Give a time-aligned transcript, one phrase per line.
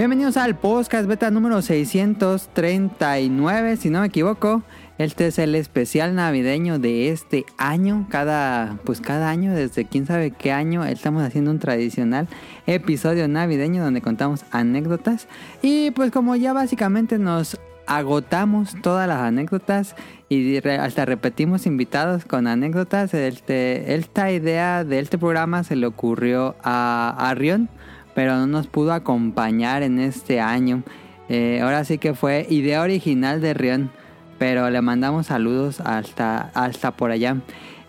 [0.00, 4.62] Bienvenidos al podcast beta número 639, si no me equivoco.
[4.96, 8.06] Este es el especial navideño de este año.
[8.08, 12.28] Cada, pues cada año, desde quién sabe qué año, estamos haciendo un tradicional
[12.66, 15.28] episodio navideño donde contamos anécdotas.
[15.60, 19.96] Y pues como ya básicamente nos agotamos todas las anécdotas
[20.30, 26.56] y hasta repetimos invitados con anécdotas, este, esta idea de este programa se le ocurrió
[26.62, 27.68] a, a Rion
[28.14, 30.82] pero no nos pudo acompañar en este año.
[31.28, 33.90] Eh, ahora sí que fue idea original de Rion,
[34.38, 37.36] pero le mandamos saludos hasta, hasta por allá.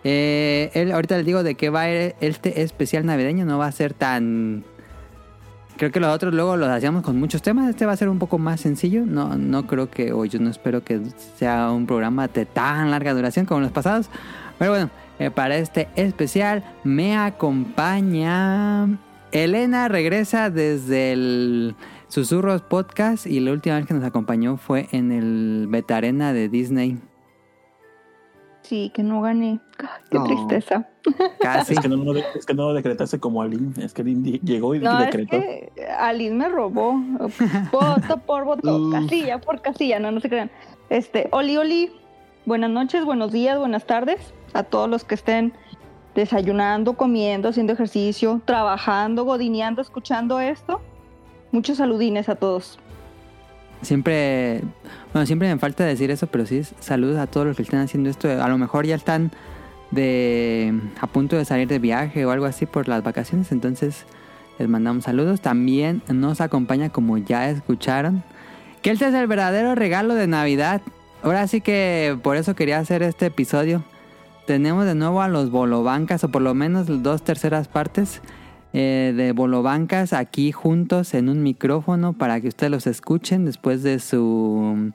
[0.04, 3.68] Eh, él, ahorita les digo de qué va a ir este especial navideño, no va
[3.68, 4.64] a ser tan...
[5.78, 8.20] Creo que los otros luego los hacíamos con muchos temas, este va a ser un
[8.20, 11.02] poco más sencillo, no, no creo que, o yo no espero que
[11.38, 14.10] sea un programa de tan larga duración como los pasados,
[14.60, 18.90] pero bueno, eh, para este especial me acompaña
[19.32, 21.76] Elena regresa desde el
[22.10, 26.98] Susurros Podcast y la última vez que nos acompañó fue en el Betarena de Disney.
[28.64, 29.60] Sí, que no gané.
[30.10, 30.88] Qué tristeza.
[31.40, 31.74] Casi.
[31.74, 33.74] Es que, no, es que no decretaste como Aline.
[33.84, 35.38] Es que Aline llegó y no, decretó.
[35.38, 37.02] Es que me robó.
[37.72, 38.90] Voto por voto.
[38.92, 40.00] casilla por casilla.
[40.00, 40.52] No, no se crean.
[40.90, 41.92] Este, Oli, Oli.
[42.46, 45.54] Buenas noches, buenos días, buenas tardes a todos los que estén
[46.16, 50.82] desayunando, comiendo, haciendo ejercicio, trabajando, godineando, escuchando esto.
[51.52, 52.80] Muchos saludines a todos.
[53.82, 54.62] Siempre,
[55.12, 58.10] bueno, siempre me falta decir eso, pero sí, saludos a todos los que están haciendo
[58.10, 58.30] esto.
[58.30, 59.32] A lo mejor ya están
[59.90, 64.06] de a punto de salir de viaje o algo así por las vacaciones, entonces
[64.60, 65.42] les mandamos saludos.
[65.42, 68.24] También nos acompaña, como ya escucharon,
[68.82, 70.82] que este es el verdadero regalo de Navidad.
[71.24, 73.84] Ahora sí que por eso quería hacer este episodio
[74.46, 78.22] tenemos de nuevo a los bolobancas, o por lo menos dos terceras partes
[78.74, 84.00] eh, de bolobancas aquí juntos en un micrófono para que ustedes los escuchen después de
[84.00, 84.94] su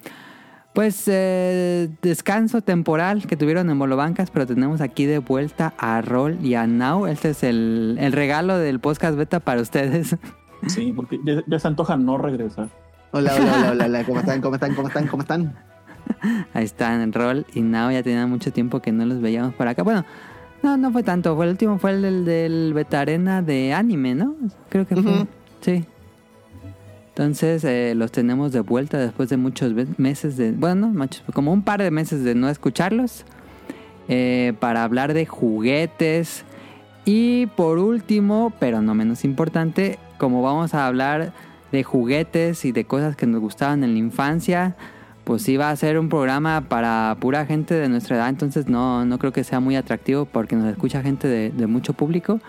[0.73, 6.37] pues eh, descanso temporal que tuvieron en bolobancas, pero tenemos aquí de vuelta a Rol
[6.43, 7.07] y a Now.
[7.07, 10.17] Este es el, regalo del podcast beta para ustedes.
[10.67, 12.69] Sí, porque ya, ya se antoja no regresar.
[13.13, 14.41] Hola, hola, hola, hola, hola, ¿cómo están?
[14.41, 14.75] ¿Cómo están?
[14.75, 15.07] ¿Cómo están?
[15.07, 15.55] ¿Cómo están?
[16.55, 19.69] Ahí están en rol y Nao ya tenía mucho tiempo que no los veíamos por
[19.69, 19.83] acá.
[19.83, 20.05] Bueno,
[20.63, 21.37] no, no fue tanto.
[21.37, 24.35] Fue el último fue el del, del Betarena de anime, ¿no?
[24.69, 25.27] Creo que fue.
[25.61, 25.85] Sí.
[27.09, 30.53] Entonces eh, los tenemos de vuelta después de muchos meses de...
[30.53, 30.93] Bueno,
[31.33, 33.25] como un par de meses de no escucharlos.
[34.09, 36.45] Eh, para hablar de juguetes.
[37.05, 41.33] Y por último, pero no menos importante, como vamos a hablar
[41.73, 44.77] de juguetes y de cosas que nos gustaban en la infancia
[45.27, 49.19] pues iba a ser un programa para pura gente de nuestra edad, entonces no, no
[49.19, 52.41] creo que sea muy atractivo porque nos escucha gente de, mucho público.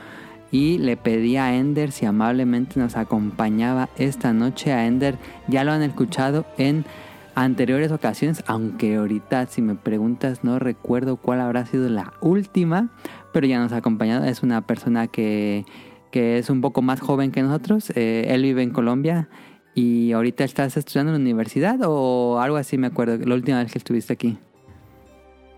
[0.52, 4.74] Y le pedí a Ender si amablemente nos acompañaba esta noche.
[4.74, 5.18] A Ender
[5.48, 6.86] ya lo han escuchado en
[7.34, 12.90] anteriores ocasiones, aunque ahorita si me preguntas no recuerdo cuál habrá sido la última,
[13.34, 14.24] pero ya nos ha acompañado.
[14.24, 15.66] Es una persona que,
[16.12, 17.92] que es un poco más joven que nosotros.
[17.96, 19.30] Eh, él vive en Colombia
[19.78, 23.72] ¿Y ahorita estás estudiando en la universidad o algo así, me acuerdo, la última vez
[23.72, 24.36] que estuviste aquí?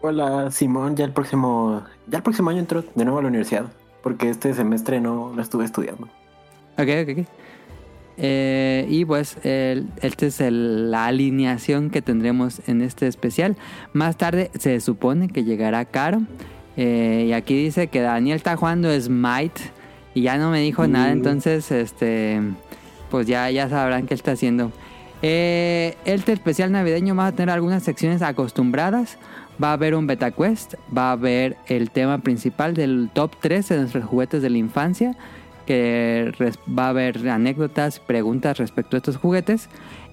[0.02, 3.68] Hola, Simón, ya el próximo, ya el próximo año entro de nuevo a la universidad,
[4.04, 6.10] porque este semestre no lo estuve estudiando.
[6.78, 7.28] Ok, ok, ok.
[8.18, 13.56] Eh, y pues esta es la alineación que tendremos en este especial.
[13.94, 16.24] Más tarde se supone que llegará Caro.
[16.76, 19.62] Eh, y aquí dice que Daniel está jugando Smite.
[20.14, 21.14] Y ya no me dijo nada, uh.
[21.14, 22.42] entonces este
[23.10, 24.72] pues ya, ya sabrán qué está haciendo.
[25.22, 29.18] Eh, este especial navideño va a tener algunas secciones acostumbradas.
[29.62, 33.68] Va a haber un beta quest, va a haber el tema principal del top 3
[33.68, 35.18] de nuestros juguetes de la infancia,
[35.70, 39.70] va a haber anécdotas, preguntas respecto a estos juguetes.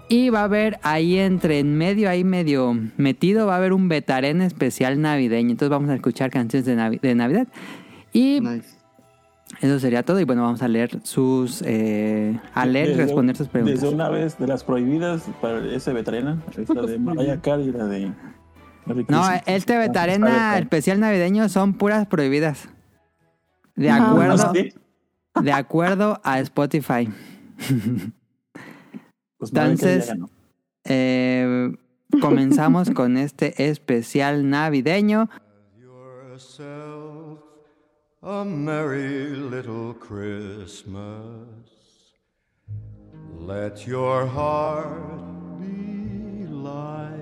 [0.09, 3.89] Y va a haber ahí entre en medio, ahí medio metido, va a haber un
[3.89, 5.51] betarén especial navideño.
[5.51, 7.49] Entonces vamos a escuchar canciones de, Navidad.
[8.13, 8.41] Y
[9.61, 11.63] eso sería todo y bueno, vamos a leer sus...
[11.63, 13.81] Eh, a leer y responder sus preguntas.
[13.81, 17.87] Desde una vez de las prohibidas para ese veterana, esta de Mariah Carey y la
[17.87, 18.13] de...
[19.09, 22.69] No, este veterana especial navideño son puras prohibidas.
[23.75, 24.53] De acuerdo,
[25.43, 27.09] de acuerdo a Spotify.
[29.39, 30.15] Pues Entonces,
[30.85, 31.71] eh,
[32.23, 35.29] comenzamos con este especial navideño
[38.27, 41.47] a merry little Christmas.
[43.39, 47.15] Let your heart be light.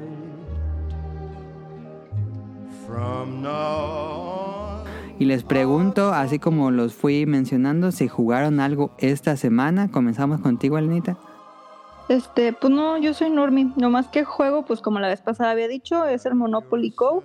[2.87, 4.85] From now
[5.19, 9.91] Y les pregunto, así como los fui mencionando, si jugaron algo esta semana.
[9.91, 11.19] Comenzamos contigo, Alenita.
[12.09, 13.71] Este, pues no, yo soy normie.
[13.77, 17.23] Nomás que juego, pues como la vez pasada había dicho, es el Monopoly Go.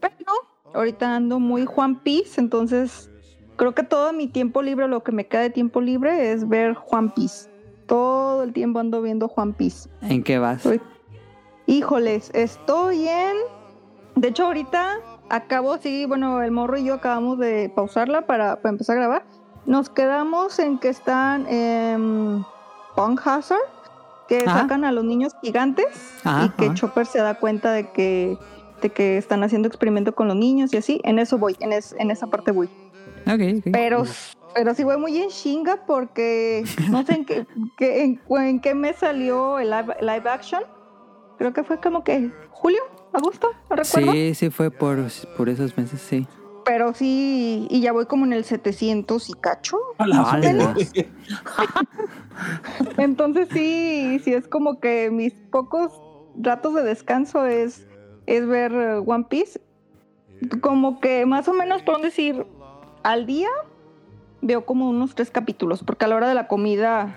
[0.00, 0.32] Pero
[0.74, 3.10] ahorita ando muy Juan Piece, entonces
[3.56, 6.74] creo que todo mi tiempo libre, lo que me queda de tiempo libre es ver
[6.74, 7.48] Juan Piece.
[7.86, 9.88] Todo el tiempo ando viendo Juan Piece.
[10.02, 10.66] ¿En qué vas?
[11.66, 13.36] Híjoles, estoy en.
[14.14, 14.94] De hecho, ahorita
[15.28, 19.24] acabo, sí, bueno, el morro y yo acabamos de pausarla para, para empezar a grabar.
[19.66, 22.44] Nos quedamos en que están en
[22.94, 23.58] Punk Hazard,
[24.28, 24.60] que Ajá.
[24.62, 25.86] sacan a los niños gigantes
[26.24, 26.74] Ajá, y que ajá.
[26.74, 28.38] Chopper se da cuenta de que,
[28.80, 31.00] de que están haciendo experimento con los niños y así.
[31.04, 32.70] En eso voy, en, es- en esa parte voy.
[33.26, 33.64] Ok, ok.
[33.72, 34.04] Pero,
[34.54, 37.46] pero sí voy muy en chinga porque no sé en qué,
[37.76, 40.62] qué- en, en qué mes salió el live, live action.
[41.38, 42.80] Creo que fue como que julio,
[43.12, 44.12] agosto, no recuerdo.
[44.12, 44.98] Sí, sí fue por,
[45.36, 46.26] por esos meses, sí.
[46.64, 49.76] Pero sí, y ya voy como en el 700 y cacho.
[52.98, 55.92] Entonces sí, sí es como que mis pocos
[56.38, 57.86] ratos de descanso es,
[58.26, 58.72] es ver
[59.06, 59.60] One Piece.
[60.60, 62.46] Como que más o menos, por decir,
[63.06, 63.48] al día
[64.42, 67.16] veo como unos tres capítulos, porque a la hora de la comida,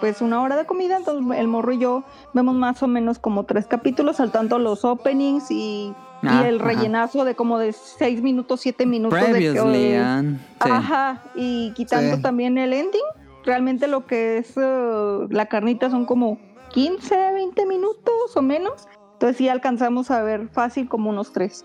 [0.00, 3.44] pues una hora de comida, entonces el morro y yo vemos más o menos como
[3.44, 5.92] tres capítulos, saltando los openings y,
[6.22, 6.64] y Ah, el ajá.
[6.64, 9.18] rellenazo de como de seis minutos, siete minutos.
[9.20, 10.22] de que- Previously, ah,
[10.62, 10.70] sí.
[10.70, 12.22] Ajá, y quitando Sí.
[12.22, 13.00] también el ending,
[13.44, 16.38] realmente lo que es eh, la carnita son como
[16.72, 18.86] 15, 20 minutos o menos.
[19.14, 21.64] Entonces sí alcanzamos a ver fácil como unos tres.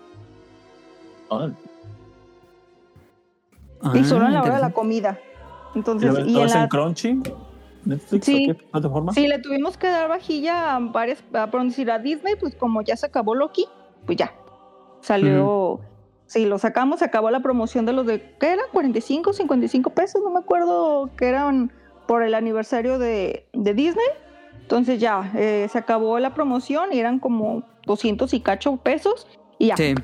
[3.82, 5.18] Ah, y solo en la hora de la comida.
[5.74, 6.68] ¿Y Entonces, lo y lo en ves en la...
[6.68, 7.22] Crunchy?
[7.84, 8.50] ¿Netflix Sí.
[8.50, 9.12] o qué plataforma?
[9.12, 12.82] Sí, le tuvimos que dar vajilla a varias, a, por decir, a Disney, pues como
[12.82, 13.66] ya se acabó Loki,
[14.04, 14.32] pues ya.
[15.00, 15.80] Salió,
[16.26, 18.62] sí, lo sacamos, se acabó la promoción de los de, ¿qué era?
[18.72, 21.70] 45, 55 pesos, no me acuerdo que eran
[22.08, 24.06] por el aniversario de, de Disney.
[24.62, 29.68] Entonces ya, eh, se acabó la promoción y eran como 200 y cacho pesos y
[29.68, 29.76] ya.
[29.76, 29.94] Sí,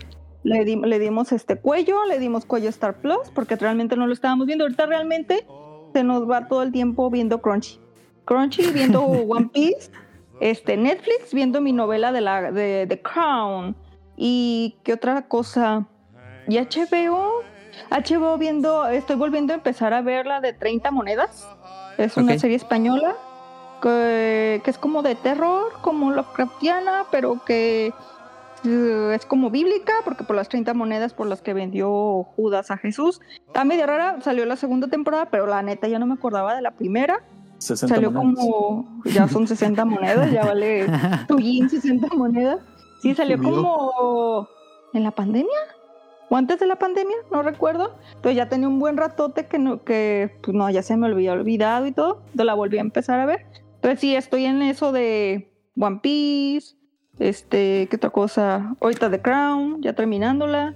[0.45, 4.13] Le, di- le dimos este cuello, le dimos cuello Star Plus, porque realmente no lo
[4.13, 4.65] estábamos viendo.
[4.65, 5.47] Ahorita realmente
[5.93, 7.79] se nos va todo el tiempo viendo Crunchy.
[8.25, 9.91] Crunchy, viendo One Piece,
[10.41, 13.77] este, Netflix, viendo mi novela de la de The Crown.
[14.17, 15.87] Y qué otra cosa.
[16.49, 17.43] Y HBO,
[17.91, 21.49] HBO viendo, estoy volviendo a empezar a ver la de 30 monedas.
[21.99, 23.15] Es una serie española
[23.81, 27.93] que, que es como de terror, como Lovecraftiana, pero que
[28.65, 33.21] es como bíblica, porque por las 30 monedas por las que vendió Judas a Jesús.
[33.47, 36.63] Está medio rara, salió la segunda temporada, pero la neta ya no me acordaba de
[36.63, 37.25] la primera.
[37.59, 38.45] 60 Salió monedas.
[38.45, 40.87] como, ya son 60 monedas, ya vale
[41.29, 42.61] tu yin 60 monedas.
[43.03, 44.49] Sí, salió como
[44.93, 45.59] en la pandemia
[46.33, 47.95] o antes de la pandemia, no recuerdo.
[48.15, 51.35] Entonces ya tenía un buen ratote que no, que pues no, ya se me había
[51.35, 52.21] olvidado y todo.
[52.21, 53.45] Entonces la volví a empezar a ver.
[53.75, 56.75] Entonces sí, estoy en eso de One Piece,
[57.19, 58.75] este, ¿qué otra cosa?
[58.81, 60.75] Ahorita The Crown, ya terminándola.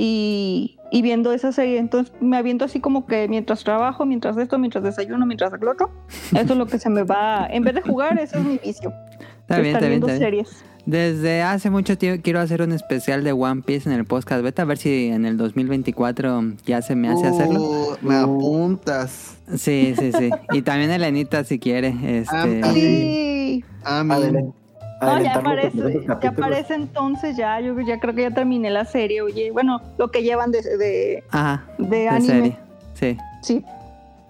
[0.00, 4.56] Y, y viendo esa serie, entonces me aviento así como que mientras trabajo, mientras esto,
[4.58, 5.90] mientras desayuno, mientras lo otro.
[6.30, 7.46] Eso es lo que se me va.
[7.50, 8.92] En vez de jugar, ese es mi vicio.
[9.40, 10.44] Está bien, está bien, viendo está bien.
[10.46, 10.64] series.
[10.86, 14.62] Desde hace mucho tiempo quiero hacer un especial de One Piece en el podcast beta,
[14.62, 17.60] a ver si en el 2024 ya se me hace hacerlo.
[17.60, 19.36] Uh, me apuntas.
[19.56, 20.30] Sí, sí, sí.
[20.52, 21.88] Y también Elenita si quiere.
[22.20, 23.64] Este, Ah, Sí.
[23.84, 24.54] Amén.
[25.00, 29.22] No, ya aparece, ya aparece entonces, ya, yo ya creo que ya terminé la serie,
[29.22, 32.26] oye, bueno, lo que llevan de, de, Ajá, de de anime.
[32.26, 32.56] serie.
[32.94, 33.16] Sí.
[33.42, 33.64] Sí.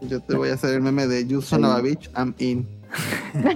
[0.02, 2.68] Yo te voy a hacer el meme de You son a bitch, I'm in.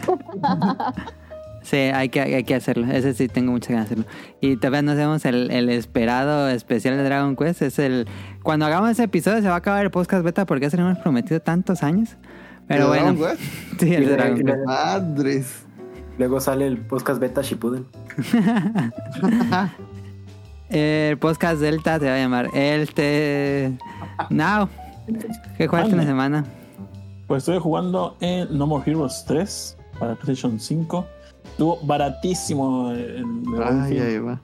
[1.62, 2.90] Sí, hay que, hay que hacerlo.
[2.90, 4.12] Ese sí tengo muchas ganas de hacerlo.
[4.40, 7.62] Y todavía no hacemos el, el esperado especial de Dragon Quest.
[7.62, 8.08] Es el.
[8.42, 10.82] Cuando hagamos ese episodio se va a acabar el podcast beta porque ya se lo
[10.88, 12.16] hemos prometido tantos años.
[12.66, 13.12] Pero ¿De bueno.
[13.14, 13.52] Dragon Quest?
[13.80, 14.58] Sí, el Dragon Quest.
[14.66, 15.62] Madres.
[16.18, 17.86] Luego sale el podcast beta Shippuden.
[20.68, 22.48] El podcast Delta te va a llamar.
[22.54, 23.76] El te.
[24.30, 24.68] Now.
[25.58, 26.46] ¿Qué jugaste en la semana?
[27.26, 31.06] Pues estoy jugando en No More Heroes 3 para PlayStation 5.
[31.44, 34.40] Estuvo baratísimo en Ay, ahí va.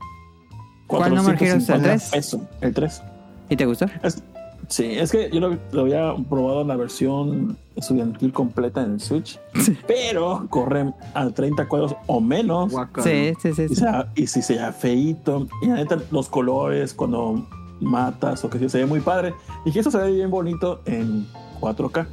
[0.87, 1.67] ¿Cuál No More Heroes?
[1.71, 2.11] ¿El 3?
[2.11, 3.03] pesos, el 3.
[3.49, 3.87] ¿Y te gustó?
[4.03, 4.23] Es-
[4.69, 9.01] sí, es que yo lo, lo había probado en la versión estudiantil completa en el
[9.01, 9.39] Switch,
[9.87, 12.73] pero corre a 30 cuadros o menos.
[13.03, 13.67] Sí, sí, sí.
[13.71, 17.47] Y, sea- y si se ve feito, y la neta, los colores cuando
[17.81, 19.35] matas o que sí, se ve muy padre.
[19.65, 21.27] Y que eso se ve bien bonito en
[21.61, 22.07] 4K.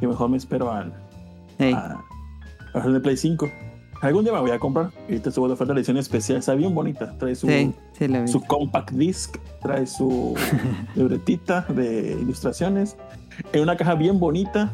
[0.00, 0.92] Y mejor me espero al,
[1.58, 2.02] Ey, a,
[2.74, 3.46] a el de Play 5.
[4.00, 4.90] Algún día me voy a comprar.
[5.08, 6.38] Y te estuvo de oferta la edición especial.
[6.38, 7.12] Está bien bonita.
[7.18, 10.34] Trae su, sí, sí, su compact disc, trae su
[10.94, 12.96] libretita de ilustraciones.
[13.52, 14.70] En una caja bien bonita.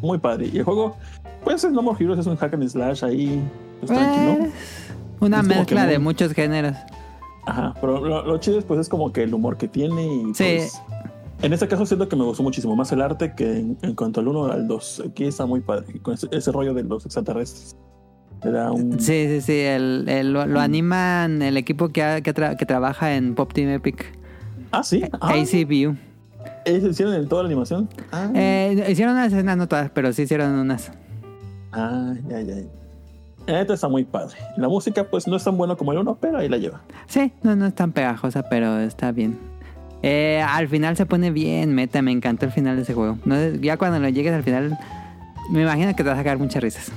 [0.00, 0.48] Muy padre.
[0.52, 0.96] Y el juego,
[1.44, 3.42] Pues el No More Heroes es un hack and slash ahí.
[3.80, 4.46] Pues, tranquilo.
[4.46, 4.50] Eh,
[5.20, 6.76] una Es mezcla de muy- muchos géneros.
[7.46, 10.34] Ajá, pero lo, lo chido es, pues, es como que el humor que tiene y
[10.34, 10.44] Sí.
[10.58, 10.82] pues,
[11.42, 14.20] en este caso siento que me gustó muchísimo más el arte que en, en cuanto
[14.20, 15.04] al 1 al 2.
[15.10, 17.76] Aquí está muy padre, con ese, ese rollo de los extraterrestres.
[18.42, 19.00] Era un...
[19.00, 19.58] Sí, sí, sí.
[19.60, 23.52] el- el- lo, lo animan el equipo que, ha- que, tra- que trabaja en Pop
[23.52, 24.12] Team Epic.
[24.70, 25.02] Ah, sí.
[25.20, 25.96] Ah, ACView.
[26.64, 27.88] ¿Ellos hicieron en toda la animación?
[28.12, 30.90] Ah, Eh, hicieron unas escenas, no todas, pero sí hicieron unas.
[31.72, 32.54] ah ya, ya.
[33.46, 34.36] Esta está muy padre.
[34.58, 36.82] La música, pues, no es tan buena como el 1, pero ahí la lleva.
[37.06, 39.38] Sí, no, no es tan pegajosa, pero está bien.
[40.02, 43.18] Eh, al final se pone bien meta, me encantó el final de ese juego.
[43.24, 44.78] No, ya cuando lo llegues al final,
[45.50, 46.92] me imagino que te vas a sacar muchas risas.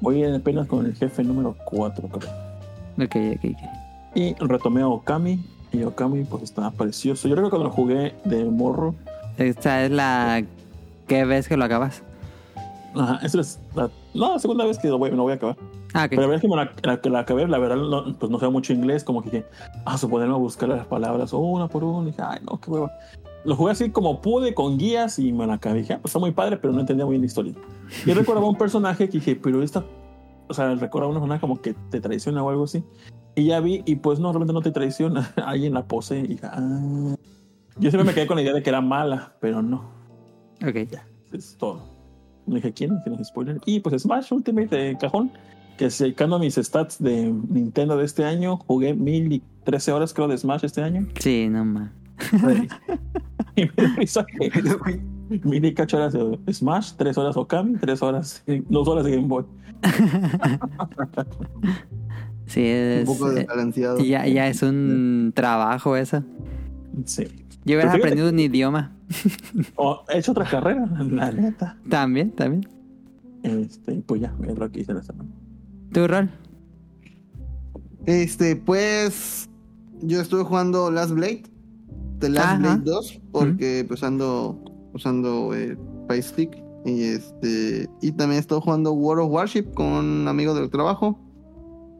[0.00, 2.30] Voy apenas con el jefe número 4, creo.
[3.06, 3.80] Ok, ok, ok.
[4.14, 5.44] Y retomé a Okami.
[5.72, 7.28] Y Okami, pues, está precioso.
[7.28, 8.94] Yo creo que cuando lo jugué de morro,
[9.38, 10.42] Esta es la
[11.06, 12.02] que ves que lo acabas.
[12.94, 15.56] Ajá, esa es la, no, la segunda vez que lo voy, lo voy a acabar.
[15.94, 18.16] Ah, Pero la verdad es que me la, la, que la acabé, la verdad, no,
[18.18, 19.46] pues no sé mucho inglés, como que dije,
[19.84, 22.08] ah, suponerme a buscar las palabras una por una.
[22.08, 22.92] Y dije, ay, no, qué hueva.
[23.44, 25.56] Lo jugué así como pude, con guías, y me la.
[25.56, 27.54] Dije, ah, pues está muy padre, pero no entendía muy bien la historia.
[28.04, 29.84] Y recordaba un personaje que dije, pero esta,
[30.48, 32.84] o sea, recordaba una persona como que te traiciona o algo así.
[33.34, 35.32] Y ya vi, y pues no, realmente no te traiciona.
[35.44, 37.16] Ahí en la pose, y dije, ah.
[37.78, 39.90] Yo siempre me quedé con la idea de que era mala, pero no.
[40.66, 40.98] Ok.
[41.32, 41.80] Es todo.
[42.46, 43.58] No dije quién, que no spoiler.
[43.64, 45.30] Y pues Smash Ultimate de cajón.
[45.78, 50.64] Que secando mis stats de Nintendo de este año, jugué 1013 horas creo de Smash
[50.64, 51.06] este año.
[51.18, 51.90] Sí, no más.
[53.56, 53.68] y
[55.44, 59.28] me dio cacho horas de Smash, 3 horas Okami, 3 horas, 2 horas de Game
[59.28, 59.44] Boy.
[62.46, 63.98] Sí, Un es, poco eh, desbalanceado.
[64.00, 66.24] ya, ya es un trabajo eso.
[67.04, 67.22] Sí.
[67.64, 68.90] Yo hubiera aprendido un idioma.
[69.76, 71.78] O he hecho otra carrera, la neta.
[71.88, 72.68] También, también.
[73.44, 75.30] Este, pues ya, es lo que hice esta semana.
[75.92, 76.28] ¿Tu rol?
[78.06, 79.48] Este, pues.
[80.02, 81.44] Yo estuve jugando Last Blade.
[82.20, 82.58] The Last Ajá.
[82.58, 83.20] Blade 2.
[83.32, 84.62] Porque pues ando
[84.92, 85.76] usando eh,
[86.20, 86.56] Stick.
[86.84, 87.88] Y este.
[88.00, 91.18] Y también estoy jugando World of Warship con un amigo del trabajo.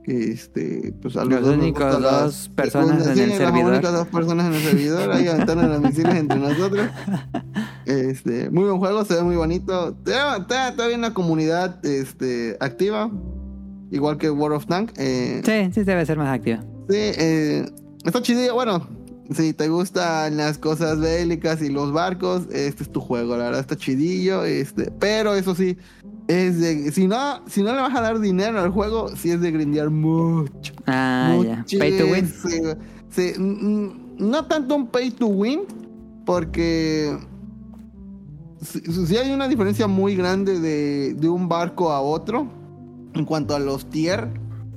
[0.04, 0.94] Que este.
[1.02, 3.52] Pues a Los nos únicos las dos personas en el servidor.
[3.52, 5.12] Las únicas dos personas en el servidor.
[5.12, 6.88] Ahí aventando los misiles entre nosotros.
[7.86, 9.88] Este, muy buen juego, se ve muy bonito.
[10.06, 13.10] Está, está todavía en la comunidad este, activa.
[13.90, 14.92] Igual que World of Tank.
[14.96, 16.60] Eh, Sí, sí debe ser más activa.
[16.88, 17.66] Sí, eh,
[18.04, 18.54] está chido.
[18.54, 18.86] Bueno,
[19.30, 23.36] si te gustan las cosas bélicas y los barcos, este es tu juego.
[23.36, 24.44] La verdad está chidillo.
[24.44, 25.76] Este, pero eso sí,
[26.26, 29.40] es de, si no, si no le vas a dar dinero al juego, sí es
[29.40, 30.72] de grindear mucho.
[30.86, 31.64] Ah, ya.
[31.78, 32.32] Pay to win.
[33.10, 35.62] Sí, no tanto un pay to win,
[36.26, 37.16] porque
[38.60, 42.48] sí, sí hay una diferencia muy grande de, de un barco a otro
[43.14, 44.28] en cuanto a los tier,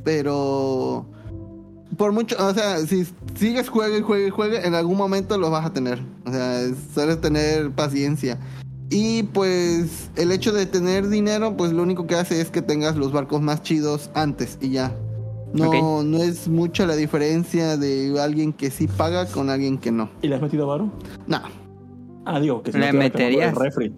[0.03, 1.07] pero
[1.97, 5.51] por mucho, o sea, si sigues juegue y juegue y juegue, en algún momento los
[5.51, 5.99] vas a tener.
[6.25, 6.61] O sea,
[6.93, 8.39] sueles tener paciencia.
[8.89, 12.95] Y pues el hecho de tener dinero, pues lo único que hace es que tengas
[12.95, 14.95] los barcos más chidos antes y ya.
[15.53, 20.09] No, no es mucha la diferencia de alguien que sí paga con alguien que no.
[20.21, 20.91] ¿Y le has metido varo?
[21.27, 21.41] No.
[22.25, 23.49] Ah, digo, que si ¿Le no meterías?
[23.53, 23.93] el refri.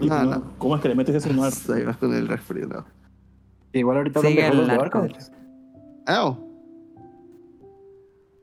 [0.00, 0.42] Y, No, no.
[0.58, 1.32] ¿Cómo es que le metes eso?
[1.32, 2.84] No, Ahí vas con el refri, no.
[3.72, 5.32] Igual ahorita hablan de barcos.
[6.06, 6.43] Au.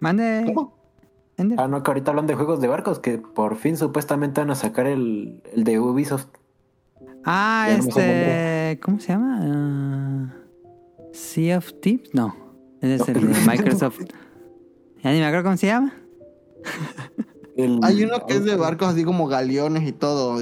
[0.01, 0.43] Mande.
[0.53, 0.77] ¿Cómo?
[1.37, 1.57] Ender.
[1.61, 4.55] Ah, no, que ahorita hablan de juegos de barcos, que por fin supuestamente van a
[4.55, 6.27] sacar el, el de Ubisoft.
[7.23, 8.79] Ah, Ya no este.
[8.83, 9.39] ¿Cómo se llama?
[9.41, 10.33] Ah,
[11.13, 12.13] sea of Tips.
[12.13, 12.35] No.
[12.81, 13.13] Ese es No.
[13.19, 13.99] el de Microsoft.
[15.03, 15.93] Ya ni me acuerdo cómo se llama.
[17.55, 20.39] El- Hay uno que es de barcos así como galeones y todo.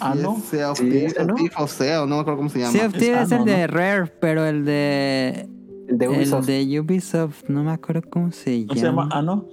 [0.00, 0.38] Ah, ¿no?
[0.40, 1.34] Sea of Sí, Thieves o ¿no?
[1.58, 2.72] Of Sea, o no me acuerdo cómo se llama.
[2.72, 3.66] Sea of Es Tips es el de ¿no?
[3.74, 5.48] Rare, pero el de.
[5.90, 6.46] El de El Ubisoft.
[6.46, 9.18] de Ubisoft, no me acuerdo cómo se ¿No se llama llama.
[9.18, 9.46] Ano?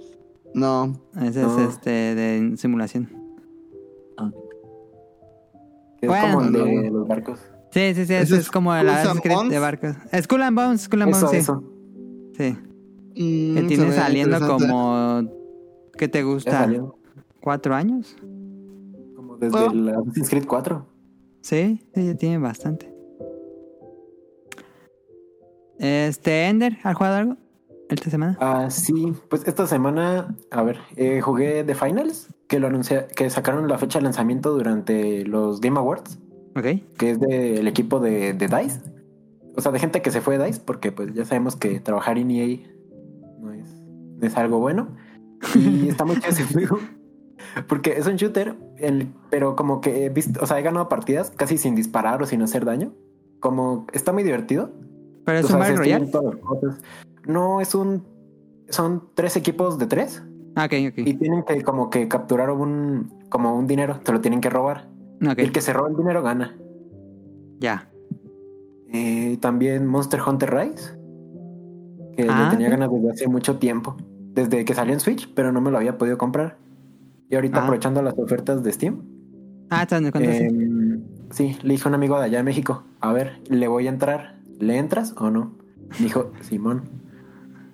[0.54, 1.00] No.
[1.20, 1.58] Ese No.
[1.58, 3.08] es este de simulación.
[6.00, 6.34] que es Bueno.
[6.34, 7.40] como el de los barcos.
[7.72, 8.86] Sí, sí, sí, ese ¿Ese es es como el
[9.20, 9.96] Creed de barcos.
[10.22, 11.36] Skull and Bones, Skull and Eso, Bones, sí.
[11.42, 11.64] eso.
[12.36, 12.56] Sí.
[13.20, 15.22] Mm, Que tiene saliendo como.
[15.96, 16.70] ¿Qué te gusta?
[17.40, 18.16] ¿Cuatro años?
[19.16, 19.70] Como desde Oh.
[19.72, 20.86] el Assassin's Creed 4.
[21.42, 22.94] Sí, sí, ya tiene bastante.
[25.78, 27.36] Este, Ender, ¿has jugado algo
[27.88, 28.36] esta semana?
[28.40, 33.30] Ah, sí, pues esta semana, a ver, eh, jugué The Finals, que lo anuncia, que
[33.30, 36.18] sacaron la fecha de lanzamiento durante los Game Awards,
[36.56, 36.66] Ok.
[36.98, 38.80] que es del equipo de, de DICE.
[39.56, 42.18] O sea, de gente que se fue de DICE, porque pues ya sabemos que trabajar
[42.18, 42.58] en EA
[43.40, 44.88] no es, no es algo bueno.
[45.54, 46.78] Y está muy chido ese juego.
[47.68, 51.30] Porque es un shooter, el- pero como que he visto, o sea, he ganado partidas
[51.30, 52.92] casi sin disparar o sin hacer daño.
[53.40, 54.72] como está muy divertido.
[55.28, 56.10] Pero es un sabes, Battle Royale.
[57.26, 58.02] No, es un.
[58.70, 60.22] Son tres equipos de tres
[60.54, 60.98] Ah, ok, ok.
[61.06, 64.88] y tienen que como que capturar un como un dinero, te lo tienen que robar.
[65.20, 66.56] Y el que se roba el dinero gana.
[67.60, 67.90] ya.
[68.90, 70.96] Eh, también Monster Hunter Rise,
[72.16, 73.96] que Ah, le tenía ganas desde hace mucho tiempo,
[74.32, 76.56] desde que salió en Switch, pero no me lo había podido comprar.
[77.28, 77.62] Y ahorita Ah.
[77.64, 79.02] aprovechando las ofertas de Steam,
[79.68, 80.38] Ah, ¿estás en cuánto sí?
[80.44, 83.86] em, sí, le dije a un amigo de allá de México, a ver, le voy
[83.86, 85.52] a entrar, ¿le entras o no?
[86.00, 86.82] Dijo, Simón.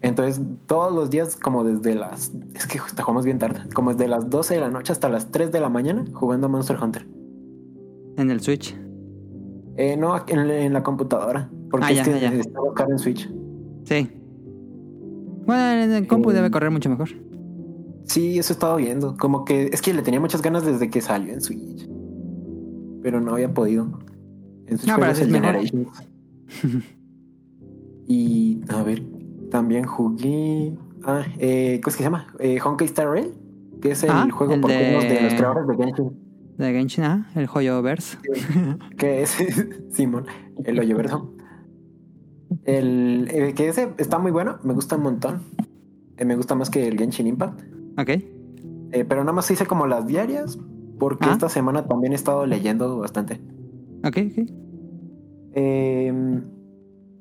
[0.02, 2.32] Entonces, todos los días, como desde las.
[2.54, 3.60] Es que jugamos bien tarde.
[3.74, 6.50] Como desde las 12 de la noche hasta las 3 de la mañana jugando a
[6.50, 7.06] Monster Hunter.
[8.16, 8.76] En el Switch.
[9.76, 11.50] Eh, no, en, en la computadora.
[11.70, 12.32] Porque Ah, es ya, que ya.
[12.32, 13.28] en Switch.
[13.84, 14.10] Sí.
[15.46, 17.08] Bueno, en el compu Eh, debe correr mucho mejor.
[18.04, 19.16] Sí, eso he estado viendo.
[19.16, 21.88] Como que es que le tenía muchas ganas desde que salió en Switch.
[23.02, 23.98] Pero no había podido.
[24.66, 25.56] En Switch No, pero es mejor.
[28.06, 29.02] Y a ver,
[29.50, 30.74] también jugué.
[31.04, 32.26] Ah, eh, ¿cómo es que se llama?
[32.38, 33.32] Eh, Honkai Star Rail,
[33.80, 36.10] que es el Ah, juego el por de- los creadores de Genshin.
[36.58, 38.18] De Genshin, ah, el Joyoverse.
[38.98, 39.36] Que es
[39.90, 40.26] Simón,
[40.64, 41.34] el Hoyoverso.
[42.64, 45.40] El eh, que ese está muy bueno, me gusta un montón.
[46.16, 47.60] Eh, me gusta más que el Genshin Impact.
[47.98, 48.08] Ok.
[48.08, 50.58] Eh, pero nada más hice como las diarias,
[50.98, 51.32] porque Ah.
[51.32, 53.40] esta semana también he estado leyendo bastante.
[54.04, 54.50] Ok, ok.
[55.54, 56.12] Eh,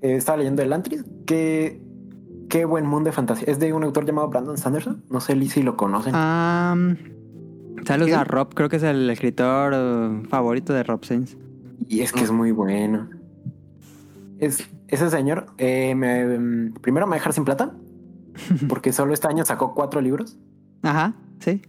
[0.01, 1.81] eh, estaba leyendo el Antris, que
[2.49, 3.45] qué buen mundo de fantasía.
[3.47, 5.03] Es de un autor llamado Brandon Sanderson.
[5.09, 6.13] No sé si lo conocen.
[6.15, 6.75] Ah,
[7.85, 8.15] saludos ¿Qué?
[8.15, 11.37] a Rob, creo que es el escritor eh, favorito de Rob Sainz.
[11.87, 13.09] Y es que es muy bueno.
[14.39, 17.73] Es, ese señor, eh, me- mm, primero me va a dejar sin plata,
[18.69, 20.37] porque solo este año sacó cuatro libros.
[20.81, 21.61] Ajá, sí.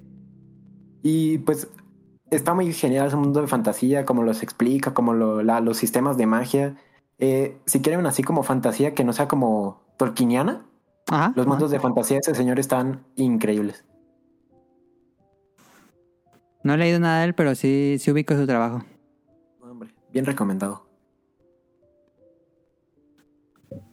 [1.03, 1.69] Y pues
[2.35, 6.17] está muy genial ese mundo de fantasía, como los explica, como lo- la- los sistemas
[6.17, 6.77] de magia.
[7.19, 10.65] Eh, si quieren así como fantasía que no sea como tolkieniana,
[11.11, 11.33] Ajá.
[11.37, 11.75] los mundos ajá.
[11.77, 13.85] de fantasía de ese señor están increíbles.
[16.63, 18.83] No he leído nada de él, pero sí, sí ubico su trabajo.
[19.61, 20.87] Hombre, bien recomendado.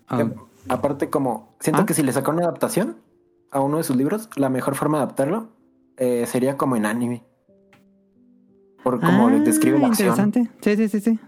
[0.10, 0.34] Oh, Eh,
[0.70, 1.86] Aparte, como siento Ah.
[1.88, 2.98] que si le sacan una adaptación
[3.50, 5.50] a uno de sus libros, la mejor forma de adaptarlo
[5.98, 7.24] eh, sería como en anime.
[8.84, 10.10] Por como Ah, le describe la acción.
[10.10, 10.52] Interesante.
[10.62, 11.20] Sí, sí, sí, sí.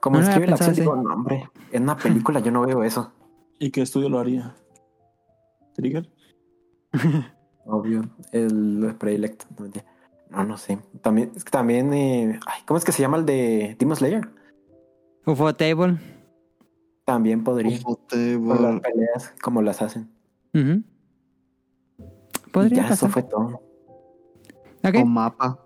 [0.00, 2.82] Como No describe la acción, pensado digo, no, hombre, en una película yo no veo
[2.84, 3.12] eso.
[3.58, 4.54] ¿Y qué estudio lo haría?
[5.74, 6.08] ¿Trigger?
[7.66, 9.46] Obvio, el predilecto.
[10.30, 10.78] No, no, sé.
[11.02, 14.28] También, es que también, eh, ay, ¿cómo es que se llama el de Demon Slayer?
[15.24, 15.98] UFO Table.
[17.04, 17.78] También podría.
[17.82, 20.08] Bote, Por las peleas, como las hacen.
[20.54, 20.82] Ujú.
[22.46, 23.10] Y Podría ya, eso pasar.
[23.10, 23.62] fue todo.
[24.84, 24.94] Ok.
[25.02, 25.58] o mapa.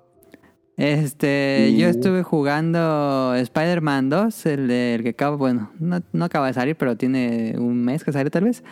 [0.80, 6.24] Este, Y- yo estuve jugando Spider-Man 2, el, de- el que acaba, bueno, no, no
[6.24, 8.64] acaba de salir, pero tiene un mes que sale tal vez.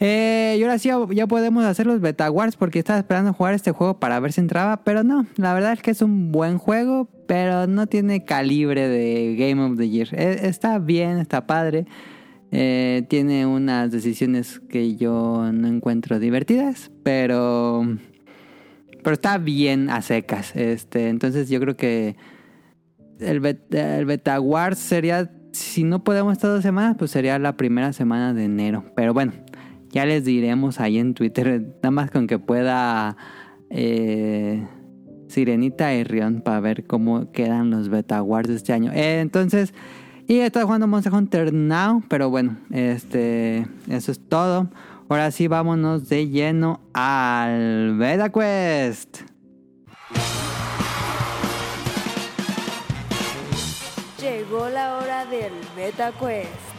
[0.00, 3.54] Eh, y ahora sí ya, ya podemos hacer los Beta Wars porque estaba esperando jugar
[3.54, 6.58] este juego para ver si entraba, pero no, la verdad es que es un buen
[6.58, 10.08] juego, pero no tiene calibre de Game of the Year.
[10.12, 11.86] Eh, está bien, está padre.
[12.50, 17.84] Eh, tiene unas decisiones que yo no encuentro divertidas, pero
[19.04, 20.56] pero está bien a secas.
[20.56, 22.16] Este, entonces yo creo que
[23.20, 24.40] el, bet- el Beta
[24.74, 28.84] sería, si no podemos estas dos semanas, pues sería la primera semana de enero.
[28.96, 29.32] Pero bueno,
[29.90, 33.16] ya les diremos ahí en Twitter, nada más con que pueda
[33.70, 34.66] eh,
[35.28, 38.90] Sirenita y Rion para ver cómo quedan los Beta Wars de este año.
[38.92, 39.72] Eh, entonces,
[40.26, 44.70] y estado jugando Monster Hunter Now, pero bueno, este, eso es todo.
[45.08, 49.20] Ahora sí, vámonos de lleno al Beta Quest.
[54.18, 56.74] Llegó la hora del Beta Quest.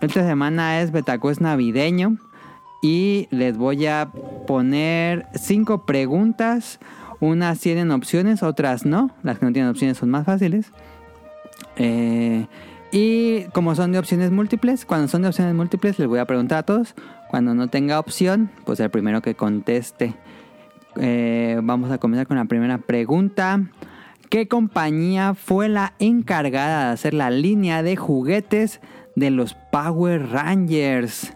[0.00, 2.18] Esta semana es Betacuest navideño
[2.80, 4.12] y les voy a
[4.46, 6.78] poner cinco preguntas.
[7.20, 9.10] Unas tienen opciones, otras no.
[9.22, 10.72] Las que no tienen opciones son más fáciles.
[11.76, 12.46] Eh,
[12.90, 16.58] y como son de opciones múltiples, cuando son de opciones múltiples les voy a preguntar
[16.58, 16.94] a todos.
[17.28, 20.14] Cuando no tenga opción, pues el primero que conteste.
[20.96, 23.60] Eh, vamos a comenzar con la primera pregunta.
[24.30, 28.80] ¿Qué compañía fue la encargada de hacer la línea de juguetes
[29.16, 31.34] de los Power Rangers?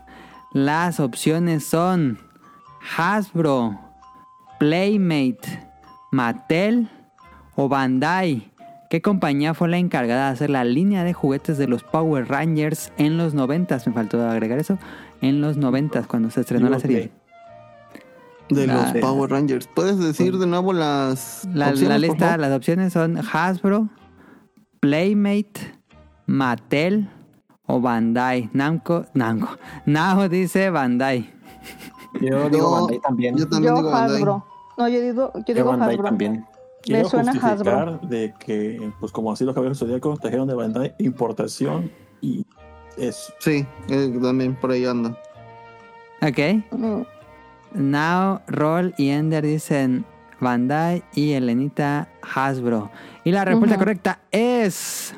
[0.53, 2.19] Las opciones son
[2.97, 3.79] Hasbro,
[4.59, 5.72] Playmate,
[6.13, 6.89] Mattel
[7.57, 8.51] o Bandai.
[8.91, 12.93] ¿Qué compañía fue la encargada de hacer la línea de juguetes de los Power Rangers
[12.99, 13.79] en los 90?
[13.87, 14.79] Me faltó agregar eso.
[15.23, 17.11] En los 90 cuando se estrenó la serie.
[18.51, 19.67] De La- los Power Rangers.
[19.67, 22.41] ¿Puedes decir de nuevo las La, opciones, la por lista, favor?
[22.41, 23.89] las opciones son Hasbro,
[24.81, 25.79] Playmate,
[26.27, 27.09] Mattel
[27.67, 28.51] o Bandai.
[28.53, 29.49] Namco, Namco.
[29.87, 31.31] Nao dice Bandai.
[32.21, 33.37] Yo digo Yo- Bandai también.
[33.39, 34.19] yo también Yo digo Bandai.
[34.77, 34.85] Hasbro.
[34.85, 36.05] No, yo digo, yo Yo digo Bandai Hasbro.
[36.05, 36.47] también.
[36.83, 41.93] Quiero suena justificar de que, pues como así los caballeros zodíacos trajeron de Bandai importación
[42.21, 42.45] y
[42.97, 43.33] eso.
[43.39, 45.17] Sí, eh, también por ahí anda.
[46.21, 46.39] Ok.
[46.73, 47.03] Mm,
[47.75, 50.05] Now, Roll y Ender dicen
[50.41, 52.91] Bandai y Elenita Hasbro.
[53.25, 55.15] Y la respuesta correcta es.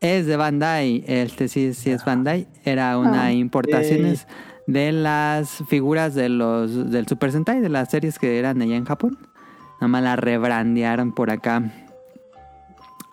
[0.00, 1.04] Es de Bandai.
[1.06, 2.48] Este sí, sí es Bandai.
[2.64, 3.32] Era una Ah.
[3.32, 4.26] importaciones
[4.66, 8.84] de las figuras de los del Super Sentai, de las series que eran allá en
[8.84, 9.18] Japón.
[9.80, 11.62] Nada más la rebrandearon por acá.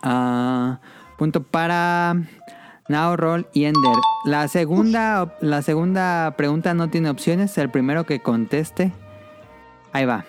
[0.01, 0.79] Ah,
[1.17, 2.15] punto para
[2.89, 3.95] Now, Roll y Ender.
[4.25, 7.57] La segunda, la segunda pregunta no tiene opciones.
[7.57, 8.93] El primero que conteste.
[9.91, 10.25] Ahí va.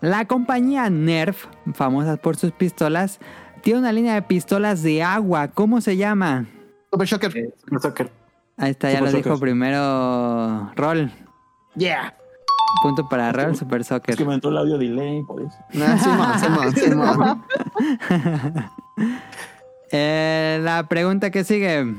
[0.00, 3.18] La compañía Nerf, famosa por sus pistolas,
[3.62, 5.48] tiene una línea de pistolas de agua.
[5.48, 6.46] ¿Cómo se llama?
[6.92, 7.36] Super Shocker.
[7.36, 8.25] Eh, Super Soccer.
[8.58, 11.10] Ahí está, ya Super lo dijo primero Roll.
[11.76, 12.14] Yeah.
[12.82, 14.26] Punto para Roll, Super Es que Soccer.
[14.26, 15.56] me entró el audio delay, por eso.
[15.72, 16.38] Nah, Simón,
[16.74, 17.44] Simón, Simón.
[19.92, 21.94] Eh, la pregunta que sigue.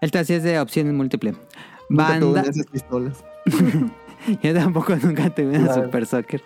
[0.00, 1.36] Esta sí es de opciones múltiples.
[1.88, 2.50] Nunca tuve Banda...
[2.50, 3.24] esas pistolas.
[4.42, 5.84] Yo tampoco nunca tuve una Claro.
[5.84, 6.42] Super Soccer.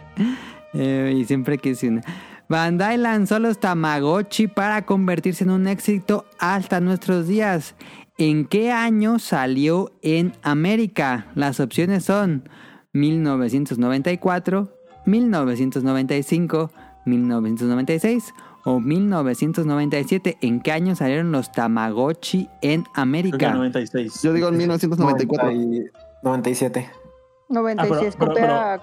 [0.75, 2.03] Eh, y siempre quise una.
[2.49, 7.75] Bandai lanzó los Tamagotchi para convertirse en un éxito hasta nuestros días.
[8.19, 11.27] ¿En qué año salió en América?
[11.35, 12.49] Las opciones son
[12.93, 14.69] 1994,
[15.07, 16.71] 1995,
[17.07, 20.37] 1996 o 1997.
[20.41, 23.53] ¿En qué año salieron los Tamagotchi en Creo que América?
[23.55, 24.23] 96.
[24.23, 25.51] Yo digo en 1994.
[25.53, 25.85] 90 y-
[26.23, 26.91] 97.
[27.49, 28.81] 96, Ah, pero- pero- a-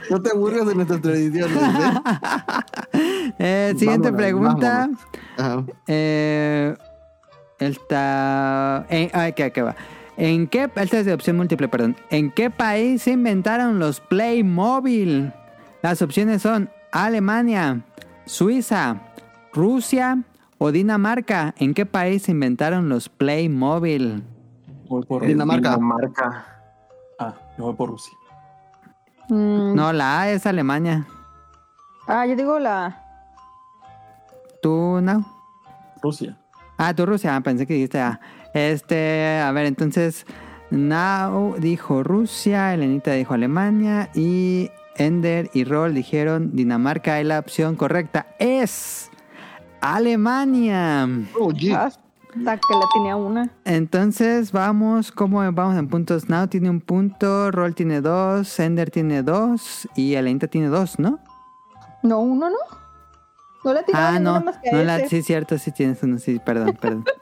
[0.09, 3.33] No te aburres de nuestras tradiciones, ¿eh?
[3.39, 4.89] Eh, siguiente Vámonos, pregunta.
[5.87, 6.73] Eh,
[7.59, 8.85] está.
[8.89, 9.75] En, ay, ¿qué, qué va?
[10.15, 10.69] ¿En qué.
[10.75, 11.97] Esta es de opción múltiple, perdón.
[12.09, 15.33] ¿En qué país se inventaron los Playmobil?
[15.81, 17.81] Las opciones son Alemania,
[18.25, 19.01] Suiza,
[19.53, 20.23] Rusia
[20.57, 21.53] o Dinamarca.
[21.57, 24.23] ¿En qué país se inventaron los Playmobil?
[24.89, 25.71] Voy por, Dinamarca.
[25.75, 26.45] Dinamarca.
[27.19, 28.13] ah, yo voy por Rusia.
[29.29, 31.05] Mm, No, la A es Alemania.
[32.07, 33.03] Ah, yo digo la.
[34.61, 35.25] ¿Tú, no?
[36.01, 36.37] Rusia.
[36.77, 38.19] Ah, tú Rusia, Ah, pensé que dijiste A.
[38.53, 40.25] Este, a ver, entonces,
[40.71, 47.75] Now dijo Rusia, Elenita dijo Alemania y Ender y Roll dijeron Dinamarca y la opción
[47.75, 49.09] correcta es
[49.81, 51.07] Alemania.
[51.39, 51.77] Oye,
[52.39, 53.49] Hasta que la tenía una.
[53.65, 56.29] Entonces vamos, ¿cómo vamos en puntos?
[56.29, 61.19] Now tiene un punto, Roll tiene dos, Ender tiene dos y Elenita tiene dos, ¿no?
[62.03, 62.57] No, uno no.
[63.63, 65.09] No le tiraba Ah, no, más que no la, ese.
[65.09, 67.03] sí, cierto, sí tienes uno, sí, perdón, perdón.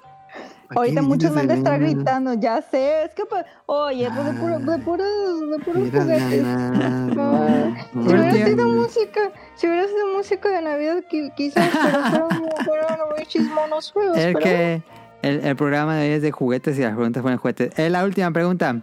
[0.75, 4.34] Ahorita muchos me han de estar gritando, ya sé, es que pues, oye, pues de
[4.34, 5.08] puro, de puros,
[5.51, 6.43] de puros juguetes.
[6.45, 9.19] Ah, Si hubiera sido música,
[9.56, 12.30] si hubiera sido música de Navidad, qui- quizás, pero fueron,
[12.65, 14.17] fueron bichis monos feos.
[14.17, 14.84] Es pero- que
[15.28, 17.80] el, el programa de hoy es de juguetes y las preguntas fueron de juguetes.
[17.80, 18.82] Es la última pregunta.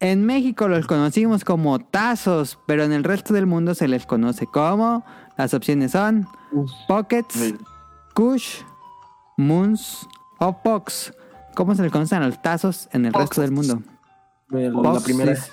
[0.00, 4.46] En México los conocimos como tazos, pero en el resto del mundo se les conoce
[4.46, 5.04] como.
[5.36, 6.26] Las opciones son
[6.88, 7.54] Pockets,
[8.14, 8.60] Kush,
[9.36, 10.06] Moons
[10.38, 11.12] o Pox.
[11.54, 13.22] ¿Cómo se les conocen a los tazos en el Pox.
[13.22, 13.80] resto del mundo?
[14.52, 15.30] El- la primera.
[15.32, 15.50] dice-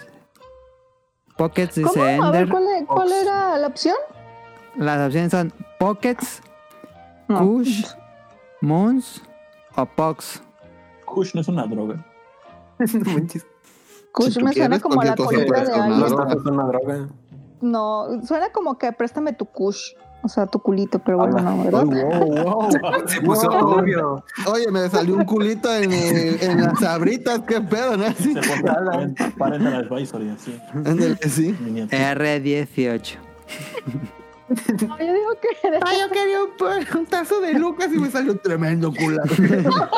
[1.38, 1.88] Pockets ¿Cómo?
[1.89, 2.50] dice A ver, Ender.
[2.50, 3.96] ¿cuál, cuál era la opción?
[4.76, 6.41] Las opciones son Pockets,
[7.28, 7.39] No.
[7.39, 7.86] Kush,
[8.62, 9.22] Moons
[9.75, 10.41] o Pox.
[11.05, 12.05] Kush no es una droga.
[12.79, 13.45] No manches.
[14.12, 16.03] Kush Si me suena como a la colita de alguien.
[16.45, 17.07] Una droga.
[17.62, 19.93] No, suena como que préstame tu Kush.
[20.23, 21.41] O sea, tu culito, pero bueno, Hola.
[21.41, 21.84] no, ¿verdad?
[21.86, 22.69] wow, wow.
[23.07, 24.23] Se puso turbio.
[24.53, 28.05] Oye, me salió un culito en, el- en las sabritas, qué pedo, ¿no?
[28.13, 28.36] Sí.
[28.36, 30.62] Se pone parental advisory, así.
[30.75, 31.57] Ándale, sí.
[31.60, 32.13] Miniatura.
[32.13, 33.17] R18.
[34.88, 38.10] No, yo digo que de- Ay, yo quería un, un tazo de Lucas y me
[38.10, 39.22] salió un tremendo culo.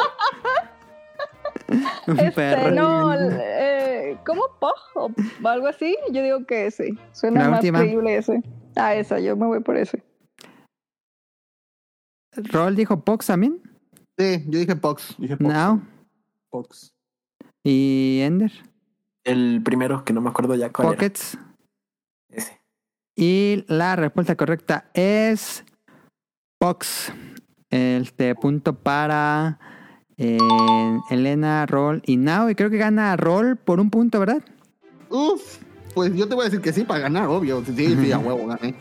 [2.08, 2.72] Un este, perro.
[2.72, 5.12] no, eh, ¿cómo Pog o
[5.48, 5.98] algo así?
[6.12, 6.94] Yo digo que ese.
[7.14, 7.80] Suena La más última.
[7.80, 8.44] creíble ese.
[8.76, 10.04] Ah, esa, yo me voy por ese.
[12.36, 13.62] Roll dijo Pox también.
[14.20, 15.16] Sí, yo dije Pox.
[15.18, 15.54] Dije Pox.
[15.54, 15.82] No.
[16.52, 16.94] Pox.
[17.64, 18.52] Y Ender.
[19.24, 21.36] El primero, que no me acuerdo ya cuál Pockets.
[21.36, 21.53] era.
[23.16, 25.64] Y la respuesta correcta es
[26.60, 27.12] Pox.
[27.70, 29.60] Este punto para
[30.18, 30.38] eh,
[31.10, 32.50] Elena, Roll y Now.
[32.50, 34.44] Y creo que gana Roll por un punto, ¿verdad?
[35.10, 35.58] Uf,
[35.94, 37.64] pues yo te voy a decir que sí para ganar, obvio.
[37.66, 38.76] Sí, sí, a huevo, gané.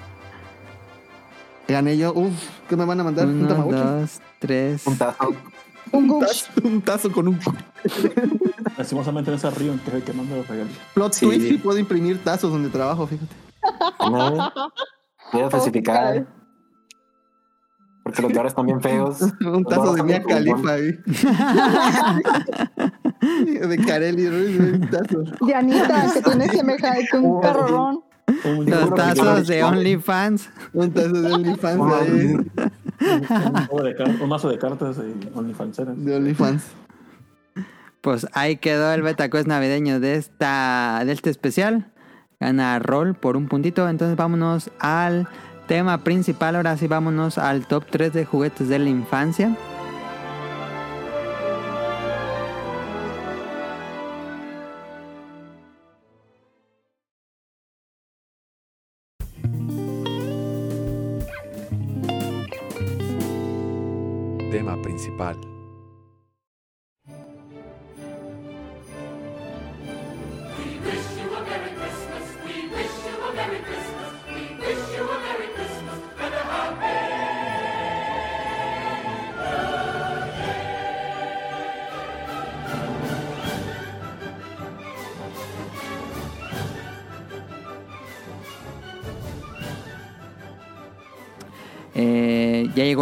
[1.68, 2.12] Gané yo.
[2.14, 2.32] Uf,
[2.68, 3.26] ¿qué me van a mandar?
[3.26, 3.78] ¿Un Uno, tamagotchi?
[3.82, 4.86] dos, tres.
[4.86, 5.34] Un tazo.
[5.92, 7.38] Un Un tazo, un tazo con un
[8.78, 10.72] Lastimosamente en ese río en que es el que manda los regalos.
[10.94, 11.26] plot Sí.
[11.26, 13.34] twist y puedo imprimir tazos donde trabajo, fíjate.
[14.00, 14.52] No.
[15.32, 16.26] Voy a especificar.
[18.02, 19.20] Porque los de ahora están bien feos.
[19.40, 20.98] Un tazo de Mia Califa ahí.
[23.20, 25.22] de Carelli Ruiz, un tazo.
[25.46, 28.00] De Anita, que tiene semejante un perrón.
[28.44, 30.50] Un, Los tazos de OnlyFans.
[30.72, 32.36] Un tazo de OnlyFans ahí.
[34.20, 36.04] un mazo de cartas de OnlyFanseras.
[36.04, 36.64] De OnlyFans.
[38.00, 41.91] Pues ahí quedó el beta quest navideño de esta de este especial.
[42.42, 43.88] Gana Roll por un puntito.
[43.88, 45.28] Entonces vámonos al
[45.68, 46.56] tema principal.
[46.56, 49.56] Ahora sí vámonos al top 3 de juguetes de la infancia.
[64.50, 65.51] Tema principal.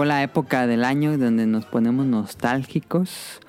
[0.01, 3.41] Llegó la época del año donde nos ponemos nostálgicos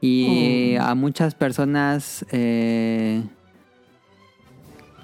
[0.00, 3.22] y a muchas personas eh,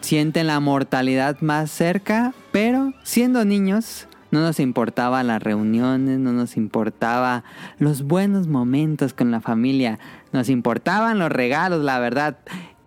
[0.00, 6.56] sienten la mortalidad más cerca, pero siendo niños no nos importaba las reuniones, no nos
[6.56, 7.44] importaba
[7.78, 10.00] los buenos momentos con la familia,
[10.32, 12.38] nos importaban los regalos, la verdad.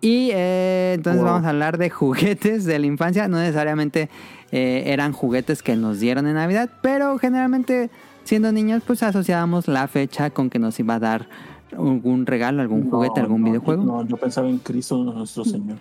[0.02, 1.30] Y eh, entonces Wow.
[1.32, 4.10] vamos a hablar de juguetes de la infancia, no necesariamente
[4.52, 7.88] eh, eran juguetes que nos dieron en Navidad, pero generalmente
[8.24, 11.28] siendo niños pues asociábamos la fecha con que nos iba a dar
[11.72, 13.84] algún regalo, algún No, juguete, algún no, videojuego.
[13.84, 15.78] No, yo pensaba en Cristo nuestro Señor.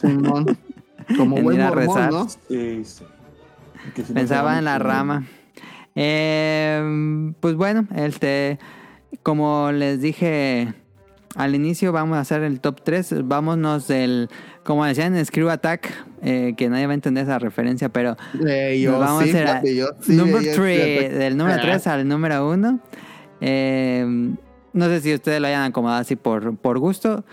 [0.00, 0.56] Simón.
[1.16, 2.12] Como En buen ir a mormón, rezar.
[2.12, 2.28] ¿no?
[2.28, 3.04] Sí, sí.
[3.94, 5.26] Que si no Pensaba en la rama.
[5.94, 8.58] Eh, pues bueno, este,
[9.22, 10.74] como les dije
[11.34, 13.26] al inicio, vamos a hacer el top 3.
[13.26, 14.28] Vámonos del,
[14.62, 15.90] como decían en Screw Attack,
[16.22, 18.16] eh, que nadie va a entender esa referencia, pero
[18.46, 21.36] Eh, yo nos vamos sí, a hacer fíjate, yo sí number veía 3, ese- del
[21.36, 21.62] número Ah.
[21.62, 22.80] 3 al número 1.
[24.72, 27.24] no sé si ustedes lo hayan acomodado así por, por gusto.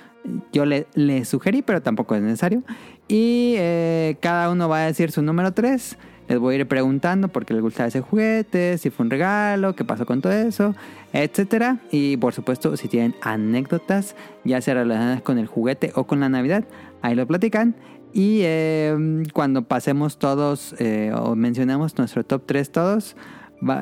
[0.54, 2.62] Yo le, le sugerí, pero tampoco es necesario.
[3.08, 5.98] Y eh, cada uno va a decir su número 3.
[6.32, 9.76] Les voy a ir preguntando por qué les gusta ese juguete, si fue un regalo,
[9.76, 10.74] qué pasó con todo eso,
[11.12, 11.80] etcétera.
[11.92, 14.16] Y por supuesto, si tienen anécdotas,
[14.46, 16.64] ya sea relacionadas con el juguete o con la Navidad,
[17.02, 17.76] ahí lo platican.
[18.14, 23.18] Y eh, cuando pasemos todos eh, o mencionemos nuestro top 3 todos,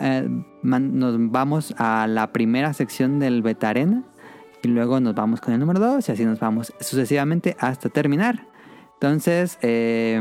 [0.02, 0.28] eh,
[0.64, 4.06] nos vamos a la primera sección del Betarena
[4.64, 8.48] y luego nos vamos con el número 2 y así nos vamos sucesivamente hasta terminar.
[8.96, 10.20] Entonces, eh,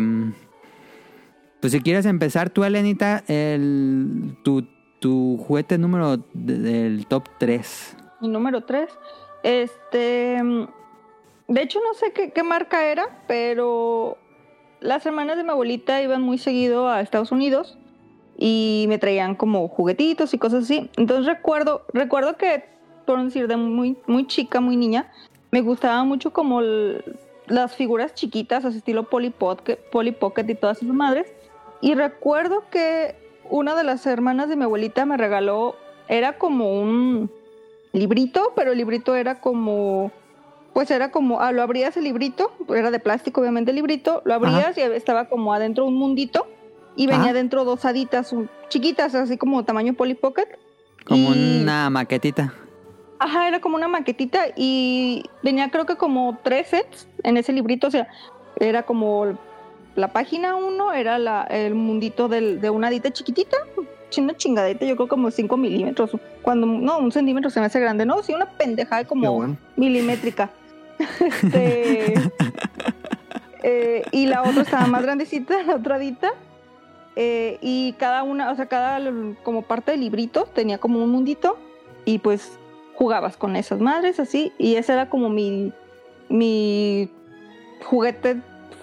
[1.61, 4.67] pues si quieres empezar tú, Elenita, el, tu,
[5.01, 7.97] tu juguete número de- del top 3.
[8.21, 8.89] Mi número 3.
[9.43, 10.43] Este.
[11.49, 14.19] De hecho, no sé qué, qué marca era, pero
[14.81, 17.79] las hermanas de mi abuelita iban muy seguido a Estados Unidos
[18.37, 20.91] y me traían como juguetitos y cosas así.
[20.97, 22.65] Entonces recuerdo, recuerdo que,
[23.07, 25.11] por decir, de muy, muy chica, muy niña,
[25.51, 26.61] me gustaba mucho como
[27.47, 31.33] las figuras chiquitas, así estilo Polly Pocket, Polly Pocket y todas esas madres.
[31.81, 33.17] Y recuerdo que
[33.51, 35.77] una de las hermanas de mi abuelita me regaló,
[36.09, 37.31] era como un
[37.93, 40.11] librito, pero el librito era como,
[40.73, 44.35] pues era como, ah, lo abrías el librito, era de plástico obviamente el librito, lo
[44.35, 46.47] abrías y estaba como adentro un mundito
[46.97, 47.31] y venía Ajá.
[47.31, 48.35] adentro dos haditas
[48.69, 50.49] chiquitas, así como tamaño Polly Pocket.
[51.07, 52.53] Como Y- una maquetita.
[53.21, 57.87] Ajá, era como una maquetita y venía creo que como tres sets en ese librito,
[57.89, 58.09] o sea,
[58.61, 59.37] era como
[59.99, 63.57] la página uno, era la, el mundito del- de una hadita chiquitita,
[64.17, 68.07] una chingadita, yo creo como 5 milímetros, cuando, no, un centímetro se me hace grande,
[68.07, 69.57] no, sí, una pendejada como bueno.
[69.77, 70.51] milimétrica.
[71.21, 72.15] Este,
[73.63, 76.31] eh, y la otra estaba más grandecita, la otra hadita.
[77.17, 79.01] eh, y cada una, o sea, cada
[79.43, 81.59] como parte del librito tenía como un mundito
[82.05, 82.59] y pues
[82.95, 85.73] jugabas con esas madres así y ese era como mi
[86.29, 87.09] mi
[87.85, 88.37] juguete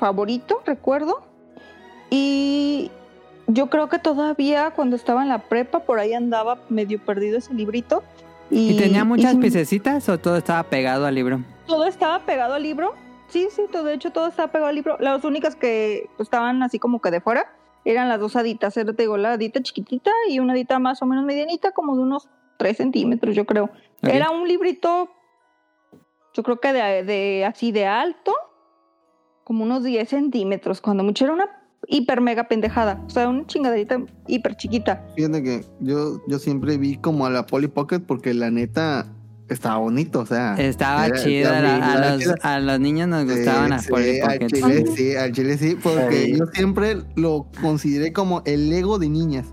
[0.06, 1.24] favorito, recuerdo.
[2.12, 2.92] Y
[3.48, 7.56] yo creo que todavía cuando estaba en la prepa por ahí andaba medio perdido ese
[7.56, 8.04] librito.
[8.52, 11.40] Y, ¿Y tenía muchas y- piececitas o todo estaba pegado al libro?
[11.66, 12.94] todo estaba pegado al libro.
[13.30, 14.98] Sí, sí, todo, de hecho todo estaba pegado al libro.
[15.00, 17.52] Las únicas que estaban así como que de fuera
[17.84, 18.78] eran las dos haditas.
[18.78, 22.04] Era, te digo, la hadita chiquitita y una hadita más o menos medianita, como de
[22.04, 23.72] unos 3 centímetros, yo creo.
[24.04, 25.10] Era un librito,
[26.36, 28.36] yo creo que de, de así de alto,
[29.46, 30.82] como unos 10 centímetros.
[30.82, 31.48] Cuando mucho era una
[31.88, 33.02] hiper mega pendejada.
[33.06, 35.06] O sea, una chingaderita hiper chiquita.
[35.16, 39.06] Fíjate que yo, yo siempre vi como a la Polly Pocket porque la neta
[39.48, 40.56] estaba bonito, o sea.
[40.56, 41.60] Estaba era- chida.
[41.60, 42.36] era la- muy- a, los, chida.
[42.42, 44.54] a los niños nos gustaban Sí, las sí, Polly al Pockets.
[44.54, 46.36] chile sí, al chile sí, porque Sí.
[46.40, 49.46] yo siempre lo consideré como el Lego de niñas.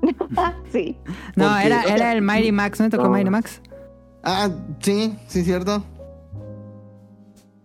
[0.72, 0.96] Sí.
[1.36, 2.80] No, porque- era, o sea, era el Mighty Max.
[2.80, 3.14] ¿No te tocó no.
[3.14, 3.60] Mighty Max?
[4.22, 4.48] Ah,
[4.80, 5.84] sí, sí, cierto.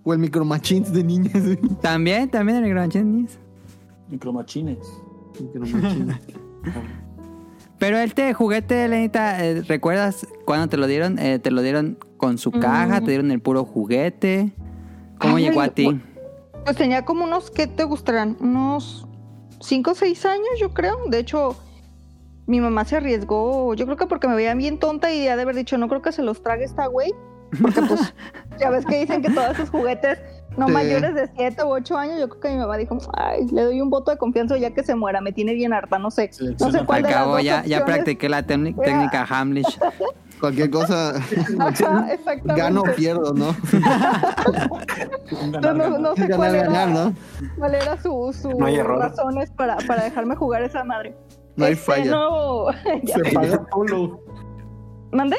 [0.04, 1.44] O el Micro Machines de niñas.
[1.82, 3.40] También, también el Micromachines.
[4.10, 4.80] Micromachines.
[5.40, 6.16] Micro Machines.
[7.80, 11.20] Pero este juguete, Lenita, eh, ¿recuerdas cuándo te lo dieron?
[11.20, 13.02] Eh, ¿Te lo dieron con su caja?
[13.02, 13.04] Mm.
[13.04, 14.54] ¿Te dieron el puro juguete?
[15.20, 15.88] ¿Cómo Ay, llegó a ti?
[15.88, 16.02] bu-
[16.64, 18.38] Pues tenía como unos, ¿qué te gustarán?
[18.40, 19.06] Unos
[19.60, 20.98] 5 o 6 años, yo creo.
[21.10, 21.58] De hecho,
[22.48, 25.42] mi mamá se arriesgó, yo creo que porque me veía bien tonta y ya de
[25.42, 27.12] haber dicho, no creo que se los trague esta güey.
[27.62, 28.14] Porque pues,
[28.60, 30.20] ya ves que dicen que todos esos juguetes
[30.58, 30.74] no Sí.
[30.74, 33.82] mayores de 7 u 8 años, yo creo que mi mamá dijo, ay, le doy
[33.82, 36.30] un voto de confianza ya que se muera, me tiene bien harta, no sé.
[36.60, 39.80] No sé cuál de las Acabo, dos ya, ya practiqué la técnica- Hamlish.
[40.40, 41.12] Cualquier cosa,
[41.60, 42.62] Ajá, exactamente.
[42.62, 43.56] gano o pierdo, ¿no?
[45.62, 47.14] No, no, no sé Ganar, cuál era, ganar, ¿no?
[47.58, 49.00] cuál era su, su No hay error.
[49.00, 51.16] razones para, para dejarme jugar esa madre.
[51.56, 52.12] No hay Este, falla.
[52.12, 52.72] No,
[53.04, 53.16] ya.
[53.24, 54.20] Se paga solo.
[55.14, 55.38] ¿Mandé?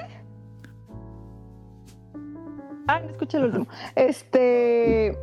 [2.86, 3.66] Ah, no escuché el último.
[3.94, 5.18] Este.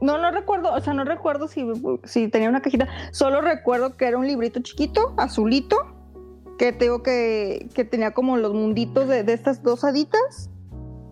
[0.00, 1.66] No, no recuerdo, o sea, no recuerdo si,
[2.04, 2.86] si tenía una cajita.
[3.12, 5.76] Solo recuerdo que era un librito chiquito, azulito,
[6.58, 10.50] que tengo que, que tenía como los munditos de, de estas dos haditas.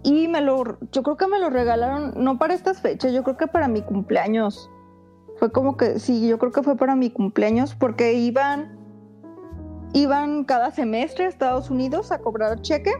[0.02, 3.38] Y me lo, yo creo que me lo regalaron, no para estas fechas, yo creo
[3.38, 4.70] que para mi cumpleaños.
[5.38, 8.78] Fue como que, sí, yo creo que fue para mi cumpleaños, porque iban,
[9.94, 12.92] iban cada semestre a Estados Unidos a cobrar cheque.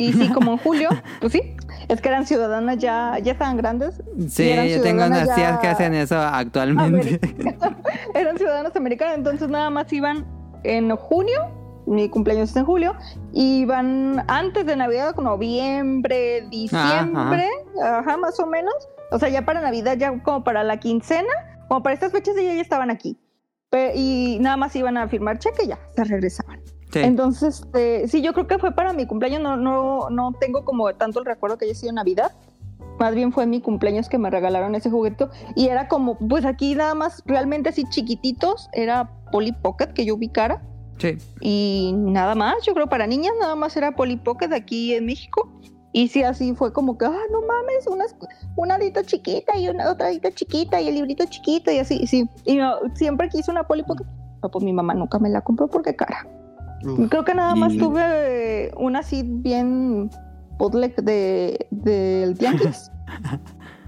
[0.00, 0.88] Y sí, como en julio,
[1.20, 1.54] pues sí,
[1.88, 5.58] es que eran ciudadanas ya, ya estaban grandes, Sí, yo tengo unas ciudadanas tías ya-
[5.60, 7.20] que hacen eso actualmente.
[8.14, 10.26] eran ciudadanos americanos, entonces nada más iban
[10.64, 11.40] en junio,
[11.86, 12.94] mi cumpleaños es en julio,
[13.32, 17.48] y iban antes de Navidad, noviembre, diciembre,
[17.82, 18.74] ajá, más o menos,
[19.10, 21.28] o sea, ya para Navidad, ya como para la quincena,
[21.68, 23.18] como para estas fechas ellas ya estaban aquí.
[23.70, 26.60] Pe- y nada más iban a firmar cheque y ya, se regresaban.
[26.92, 27.00] Sí.
[27.00, 30.92] Entonces, este, sí, yo creo que fue para mi cumpleaños, no, no, no tengo como
[30.94, 32.32] tanto el recuerdo que haya sido Navidad.
[32.98, 35.26] Más bien fue mi cumpleaños que me regalaron ese juguete.
[35.54, 40.16] Y era como, pues aquí nada más, realmente así chiquititos, era Polly Pocket que yo
[40.16, 40.62] ubicara.
[40.98, 41.16] Sí.
[41.40, 45.48] Y nada más, yo creo para niñas nada más era Polly Pocket aquí en México.
[45.92, 48.04] Y sí, así fue como que, ah, no mames, una,
[48.56, 52.28] una hadita chiquita y una otra hadita chiquita y el librito chiquito y así, sí.
[52.44, 54.04] Y no, siempre quise una Polly Pocket.
[54.40, 56.26] Pero pues mi mamá nunca me la compró porque cara.
[56.84, 57.08] Uf.
[57.10, 60.10] Creo que nada más Y- tuve eh, una así bien
[60.58, 62.90] bootleg de del tianguis.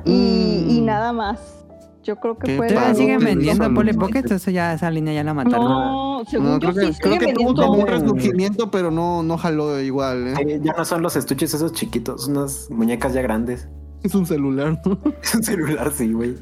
[0.04, 0.84] y, y Mm.
[0.84, 1.58] nada más.
[2.04, 4.24] Yo creo que fue ¿Todavía siguen vendiendo Polly Pocket?
[4.28, 5.68] Eso ya, esa línea ya la mataron.
[5.68, 7.62] No, según No, yo creo que, sí creo que tuvo vendiendo.
[7.62, 10.34] como un Venden- resurgimiento, pero no, no jaló igual, ¿eh?
[10.40, 13.68] Eh, ya no son los estuches esos chiquitos, unas muñecas ya grandes.
[14.02, 14.98] Es un celular, ¿no?
[15.22, 16.34] Es un celular, sí, güey.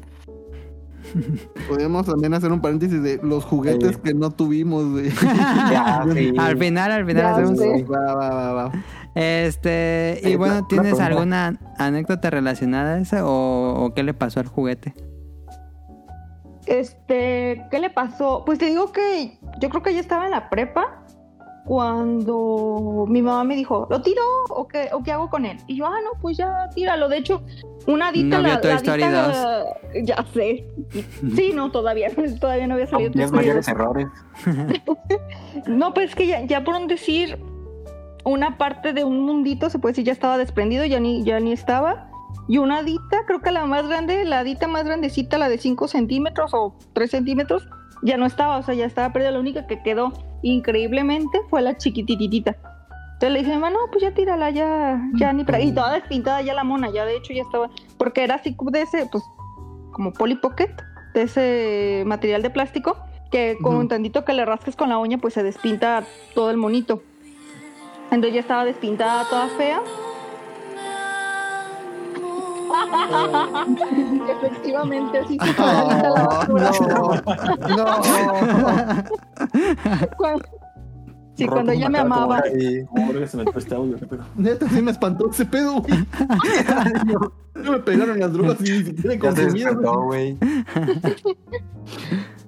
[1.67, 4.01] Podríamos también hacer un paréntesis de los juguetes Sí.
[4.03, 5.09] que no tuvimos, güey.
[5.71, 6.33] Ya, sí.
[6.37, 7.57] Al final, al final Ya hacemos.
[7.59, 7.83] sé.
[7.83, 8.71] Va, va, va, va.
[9.13, 14.47] Este, y bueno, ¿tienes alguna anécdota relacionada a eso o, o qué le pasó al
[14.47, 14.93] juguete?
[16.65, 18.43] Este, ¿qué le pasó?
[18.45, 21.00] Pues te digo que yo creo que ya estaba en la prepa
[21.65, 25.57] cuando mi mamá me dijo, ¿lo tiro o qué, o qué hago con él?
[25.67, 27.07] Y yo, ah, no, pues ya tíralo.
[27.09, 27.41] De hecho,
[27.87, 29.65] una No vio la, la adita-
[30.03, 30.65] ya sé.
[31.35, 32.09] Sí, no, todavía,
[32.39, 33.11] todavía no había salido.
[33.11, 34.07] Story mayores errores.
[35.67, 37.37] No, pues es que ya, ya por un decir,
[38.23, 41.51] una parte de un mundito, se puede decir, ya estaba desprendido, ya ni, ya ni
[41.51, 42.07] estaba.
[42.47, 45.87] Y una adita, creo que la más grande, la adita más grandecita, la de 5
[45.87, 47.67] centímetros o 3 centímetros,
[48.01, 49.31] ya no estaba, o sea, ya estaba perdida.
[49.31, 52.55] La única que quedó increíblemente fue la chiquititita.
[53.13, 55.61] Entonces le dije, mamá, no, pues ya tírala, ya, ya ni para.
[55.61, 58.81] Y toda despintada ya la mona, ya de hecho ya estaba, porque era así de
[58.81, 59.23] ese, pues,
[59.91, 60.71] como Polly Pocket,
[61.13, 62.97] de ese material de plástico,
[63.31, 63.81] que con Ujú.
[63.81, 67.03] un tantito que le rasques con la uña, pues se despinta todo el monito.
[68.05, 69.81] Entonces ya estaba despintada, toda fea.
[74.29, 76.71] Efectivamente, así se la linda la basura.
[77.69, 77.85] no,
[80.17, 80.43] Cuando-
[81.33, 82.41] Sí, cuando ella me amaba.
[82.43, 82.85] Que
[83.25, 83.97] se me este audio.
[83.97, 84.23] qué pedo.
[84.35, 86.05] neta, sí me espantó ese pedo, güey.
[87.55, 90.37] No me pegaron las drogas y ni siquiera Ya despertó, güey.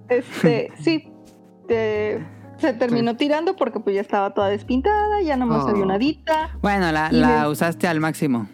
[0.10, 1.12] Este, sí.
[1.70, 2.24] eh,
[2.58, 5.70] se terminó tirando porque pues ya estaba toda despintada, ya nomás Ah.
[5.72, 6.58] había una adita.
[6.62, 8.48] Bueno, la, la me- usaste al máximo.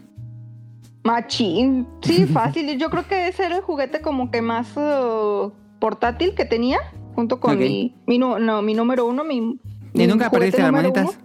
[1.10, 2.78] Machín, sí, fácil.
[2.78, 5.49] Yo creo que ese era el juguete como que más eh,
[5.80, 6.78] portátil que tenía,
[7.16, 9.60] junto con mi, mi, nu- no, mi número uno, mi...
[9.93, 10.62] ¿Y nunca perdiste
[11.01, 11.18] las.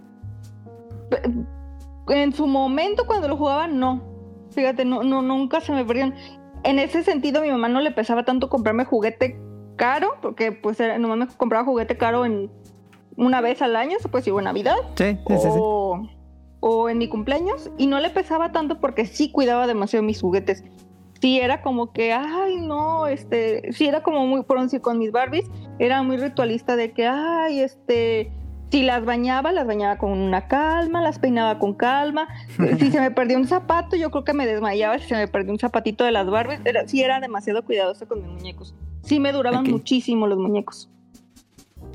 [1.09, 4.01] Pe- En su momento, cuando lo jugaba, no.
[4.51, 6.15] Fíjate, no, no, nunca se me perdieron.
[6.63, 9.39] En ese sentido, mi mamá no le pesaba tanto comprarme juguete
[9.75, 12.49] caro, porque pues era, nomás me compraba juguete caro en
[13.17, 15.49] una vez al año, se puede decir, o en Navidad, Sí, sí, sí.
[15.53, 15.59] sí.
[16.67, 20.63] O, en mi cumpleaños y no le pesaba tanto porque sí cuidaba demasiado mis juguetes.
[21.21, 25.11] Sí era como que, ay, no, este, sí era como muy, por decir, con mis
[25.11, 25.45] Barbies,
[25.77, 28.31] era muy ritualista de que, ay, este,
[28.71, 32.27] si las bañaba, las bañaba con una calma, las peinaba con calma.
[32.79, 35.51] Si se me perdió un zapato, yo creo que me desmayaba si se me perdió
[35.53, 36.61] un zapatito de las Barbies.
[36.65, 38.73] Era, sí era demasiado cuidadosa con mis muñecos.
[39.03, 39.69] Sí me duraban Ok.
[39.71, 40.89] muchísimo los muñecos.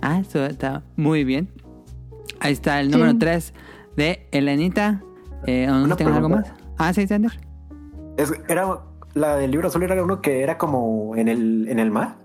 [0.00, 1.48] Ah, eso está muy bien.
[2.38, 2.92] Ahí está el Sí.
[2.92, 3.52] número 3
[4.00, 5.02] de Elenita.
[5.46, 6.52] Eh, ¿o ¿No tienes algo más?
[6.78, 7.32] Ah, sí, Sander.
[8.16, 8.80] Es- era,
[9.14, 12.16] la del libro azul era uno que era como en el, en el mar,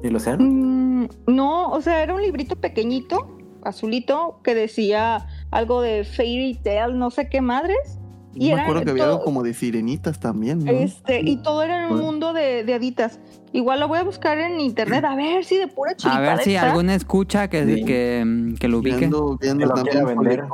[0.00, 0.44] en el océano.
[0.44, 6.94] Mm, no, o sea, era un librito pequeñito, azulito, que decía algo de fairy tale,
[6.94, 7.98] no sé qué madres.
[8.34, 10.70] Y me acuerdo que había todo- algo como de sirenitas también, ¿no?
[10.70, 13.18] Este, y todo era en un mundo de, de haditas.
[13.52, 16.38] Igual lo voy a buscar en internet, a ver si de pura A chiripada ver
[16.44, 16.68] si está.
[16.68, 17.84] alguna escucha que, Sí.
[17.84, 18.98] que, que lo ubique.
[18.98, 20.44] Viendo, viendo Que lo vender.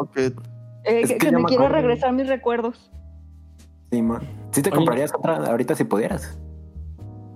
[0.84, 2.90] Eh, Es que, que que yo me me quiero regresar mis recuerdos.
[3.90, 4.20] Sí, man.
[4.52, 4.76] Sí te Oye.
[4.76, 6.38] comprarías otra ahorita si pudieras.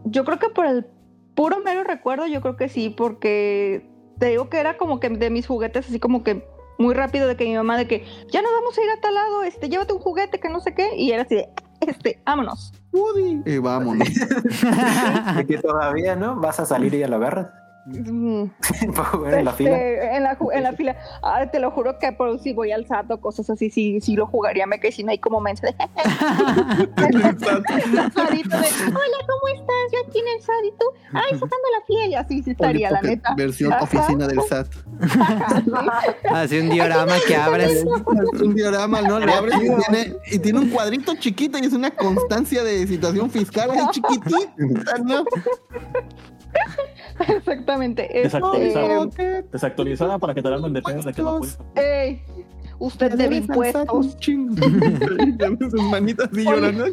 [0.05, 0.87] Yo creo que por el
[1.35, 3.89] puro mero recuerdo, yo creo que sí, porque
[4.19, 6.47] te digo que era como que de mis juguetes, así como que
[6.79, 9.15] muy rápido de que mi mamá de que ya nos vamos a ir a tal
[9.15, 11.49] lado, este, llévate un juguete que no sé qué, y era así de,
[11.87, 12.73] este, vámonos.
[12.97, 13.43] Woody.
[13.45, 14.09] Y vámonos.
[15.47, 16.37] Que todavía, ¿no?
[16.37, 17.66] Vas a salir y ya lo agarras.
[17.87, 18.47] Mm.
[18.97, 19.79] Para jugar en la Este, fila.
[20.17, 20.97] En la, ju- en la fila.
[21.23, 24.17] Ah, te lo juro que por si voy al SAT o cosas así, sí, sí
[24.17, 25.67] lo jugaría, me quedé sin ahí como mensa.
[25.69, 27.37] De, hola,
[29.27, 29.87] ¿cómo estás?
[29.93, 32.91] Yo aquí en el SAT y tú, ay, sacando la fila y así sí estaría,
[32.91, 33.35] la neta.
[33.37, 33.85] Versión Ajá.
[33.85, 34.67] oficina del SAT.
[36.33, 37.85] Así un diorama que abres.
[38.43, 39.19] un diorama, ¿no?
[39.21, 43.31] Le abres y tiene, y tiene un cuadrito chiquito y es una constancia de situación
[43.31, 45.25] fiscal ahí chiquitita, ¿no?
[47.29, 48.09] Exactamente.
[48.13, 49.05] Desactualizado.
[49.05, 51.59] Este, Desactualizada para que te la de pedos de que no puedes.
[51.75, 52.23] ey,
[52.79, 54.17] usted debe impuestos.
[55.71, 56.85] Sus manitas así llorando.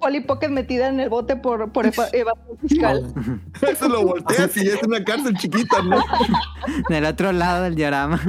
[0.00, 3.14] Polly Pocket metida en el bote por, por eva- evasión fiscal.
[3.68, 5.98] Eso lo volteas y es una cárcel chiquita, ¿no?
[6.88, 8.20] Del otro lado del diorama.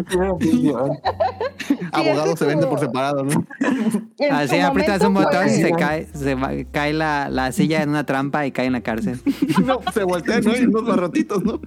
[1.92, 3.46] abogado ese se vende como- por separado, ¿no?
[4.32, 8.46] Así aprietas un botón y se cae, se cae la, la silla en una trampa
[8.46, 9.20] y cae en la cárcel.
[9.66, 10.56] No, se voltea, ¿no?
[10.56, 11.60] Y unos barrotitos, ¿no?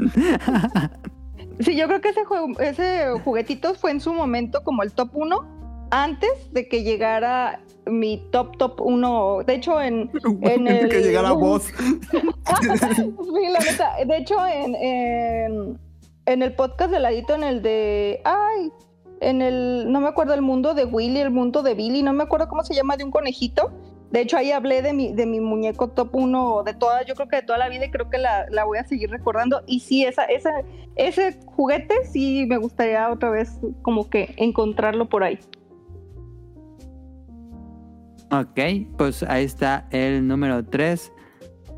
[1.60, 5.10] Sí, yo creo que ese, juego, ese juguetito fue en su momento como el top
[5.14, 9.44] 1 antes de que llegara mi top top 1.
[9.46, 10.10] De hecho, en,
[10.42, 10.88] en el...
[10.88, 11.66] que llegara vos.
[12.62, 13.96] Sí, la neta.
[14.06, 15.78] De hecho, en, en,
[16.26, 18.20] en el podcast de ladito, en el de.
[18.24, 18.70] Ay,
[19.20, 19.90] en el.
[19.90, 22.62] No me acuerdo el mundo de Willy, el mundo de Billy, no me acuerdo cómo
[22.62, 23.72] se llama, de un conejito.
[24.10, 27.28] De hecho, ahí hablé de mi, de mi muñeco top 1 de toda, yo creo
[27.28, 29.62] que de toda la vida y creo que la, la voy a seguir recordando.
[29.66, 30.50] Y sí, esa, esa,
[30.94, 35.40] ese juguete sí me gustaría otra vez como que encontrarlo por ahí.
[38.30, 38.58] Ok,
[38.98, 41.12] pues ahí está el número 3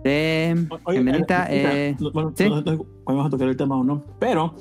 [0.04, 1.46] de Oye, Gemelita.
[1.50, 2.48] eh, eh, no- bueno, ¿sí?
[3.04, 4.54] vamos a tocar el tema o no, pero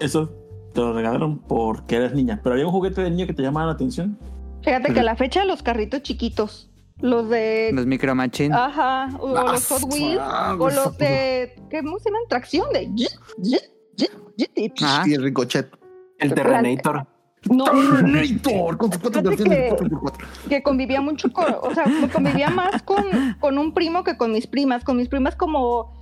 [0.00, 0.28] eso
[0.74, 2.40] te lo regalaron porque eres niña.
[2.42, 4.18] Pero había un juguete de niño que te llamaba la atención.
[4.62, 8.54] Fíjate que a la fecha los carritos chiquitos, los de los Micro Machine.
[8.54, 12.22] Ajá, o Ah, los Hot Wheels, ah, o los de, ¿cómo se llaman?
[12.28, 12.90] Tracción de...
[12.92, 13.08] yit,
[14.56, 15.08] y- Ajá.
[15.08, 15.70] Y el ricochet.
[16.18, 17.06] El Terrenator.
[17.50, 20.48] No, Terminator, con sus cuatro que- 4x4.
[20.48, 23.04] que convivía mucho con, o sea, convivía más con,
[23.40, 24.84] con un primo que con mis primas.
[24.84, 25.92] Con mis primas como,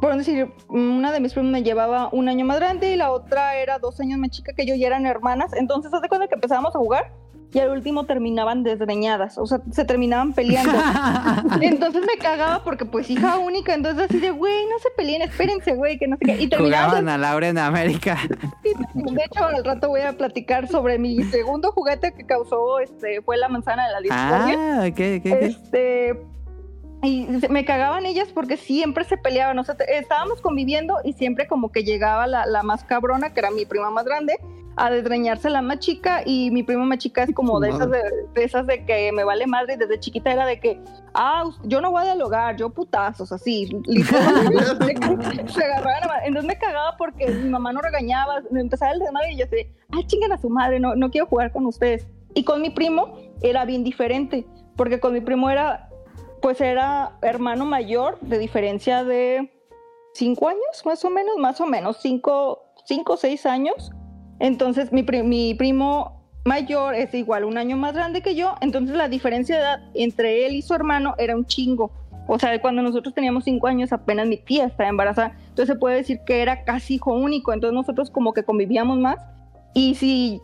[0.00, 3.56] por decir, una de mis primas me llevaba un año más grande y la otra
[3.56, 5.52] era dos años más chica que yo y eran hermanas.
[5.54, 7.12] Entonces, hace cuando que empezábamos a jugar
[7.52, 10.72] y al último terminaban desgreñadas, o sea, se terminaban peleando.
[11.62, 15.72] Entonces me cagaba porque pues hija única, entonces así de, güey, no se peleen, espérense,
[15.72, 16.42] güey, que no sé qué.
[16.42, 18.18] Y terminaban Jugaban a Laura en América.
[18.62, 23.36] De hecho, al rato voy a platicar sobre mi segundo juguete que causó, este, fue
[23.36, 24.80] la manzana de la discordia.
[24.82, 24.86] ah.
[25.40, 26.20] Este,
[27.02, 29.58] y me cagaban ellas porque siempre se peleaban.
[29.58, 33.50] O sea, estábamos conviviendo y siempre como que llegaba la, la más cabrona, que era
[33.50, 34.34] mi prima más grande,
[34.76, 36.22] a desgreñarse la más chica.
[36.24, 38.02] Y mi prima más chica es como de esas de,
[38.34, 39.74] de esas de que me vale madre.
[39.74, 40.80] Y desde chiquita era de que,
[41.14, 43.66] ah, yo no voy a dialogar, yo putazos, así.
[45.48, 49.32] se agarraban a Entonces me cagaba porque mi mamá no regañaba, me empezaba el desmadre
[49.32, 52.06] y yo así, ay, chingan a su madre, no, no quiero jugar con ustedes.
[52.34, 54.46] Y con mi primo era bien diferente,
[54.76, 55.88] porque con mi primo era,
[56.42, 59.50] pues era hermano mayor, de diferencia de
[60.12, 63.90] cinco años, más o menos, más o menos, cinco, cinco o seis años.
[64.38, 68.96] Entonces mi, pri- mi primo mayor es igual, un año más grande que yo, entonces
[68.96, 71.90] la diferencia de edad entre él y su hermano era un chingo.
[72.28, 75.36] O sea, cuando nosotros teníamos cinco años, apenas mi tía estaba embarazada.
[75.48, 77.52] Entonces se puede decir que era casi hijo único.
[77.52, 79.16] Entonces nosotros como que convivíamos más.
[79.74, 80.40] Y si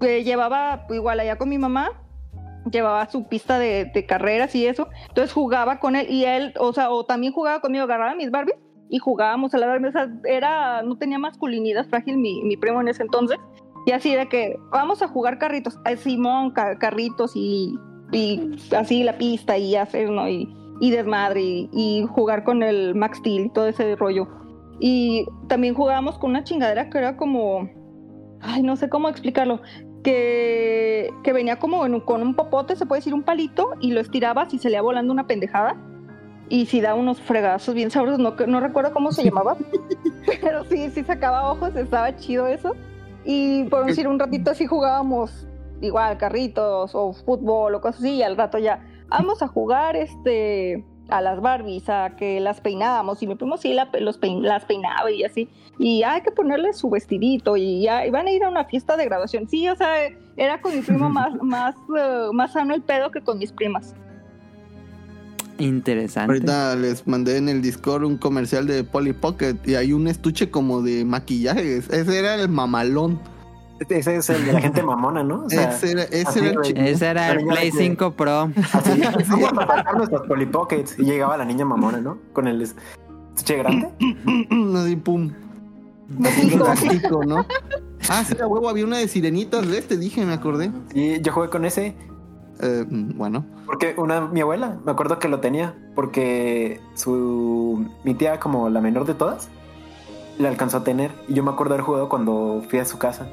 [0.00, 1.90] eh, llevaba igual allá con mi mamá,
[2.70, 4.88] llevaba su pista de, de carreras y eso.
[5.08, 8.56] Entonces jugaba con él y él, o sea, o también jugaba conmigo, agarraba mis Barbies
[8.88, 13.02] y jugábamos a la sea, era, no tenía masculinidad frágil mi, mi primo en ese
[13.02, 13.38] entonces.
[13.86, 17.78] Y así de que vamos a jugar carritos, Ay, Simón, ca- carritos y,
[18.12, 20.28] y así la pista y hacer, ¿no?
[20.28, 20.48] Y,
[20.80, 24.26] y desmadre y, jugar con el Max Steel y todo ese rollo.
[24.80, 27.68] Y también jugábamos con una chingadera que era como,
[28.40, 29.60] ay, no sé cómo explicarlo,
[30.02, 34.00] que, que venía como en con un popote, se puede decir un palito, y lo
[34.00, 35.76] estirabas y se le iba volando una pendejada.
[36.48, 39.56] Y si da unos fregazos bien sabrosos, no, no recuerdo cómo se llamaba,
[40.40, 42.74] pero sí, sí sacaba ojos, estaba chido eso.
[43.24, 45.46] Y por decir un ratito así jugábamos
[45.80, 50.84] igual carritos o fútbol o cosas así, y al rato ya vamos a jugar este
[51.08, 54.64] a las Barbies, a que las peinábamos, y mi primo sí la- los pein- las
[54.64, 58.48] peinaba y así, y hay que ponerle su vestidito, y ya iban a ir a
[58.48, 59.48] una fiesta de graduación.
[59.48, 59.92] Sí, o sea,
[60.36, 63.94] era con mi primo más, más, eh, más sano el pedo que con mis primas.
[65.58, 66.32] Interesante.
[66.32, 70.50] Ahorita les mandé en el Discord un comercial de Polly Pocket y hay un estuche
[70.50, 71.78] como de maquillaje.
[71.78, 73.18] Ese era el mamalón.
[73.88, 75.44] Ese es el de la gente mamona, ¿no?
[75.44, 78.50] O sea, ese era, ese era el Ese era Play que- 5 Pro.
[78.72, 79.00] así,
[79.30, 80.98] vamos a sacar nuestros Polly Pockets.
[80.98, 82.18] Y llegaba la niña mamona, ¿no?
[82.32, 83.88] Con el estuche grande.
[84.76, 85.30] Así, pum.
[86.24, 87.44] Así ¿no?
[88.08, 90.70] Ah, sí, a huevo, había una de sirenitas de este, dije, me acordé.
[90.94, 91.94] Y yo jugué con ese
[92.60, 98.40] Eh, bueno, porque una mi abuela, me acuerdo que lo tenía porque su mi tía
[98.40, 99.48] como la menor de todas
[100.38, 103.26] la alcanzó a tener y yo me acuerdo haber jugado cuando fui a su casa.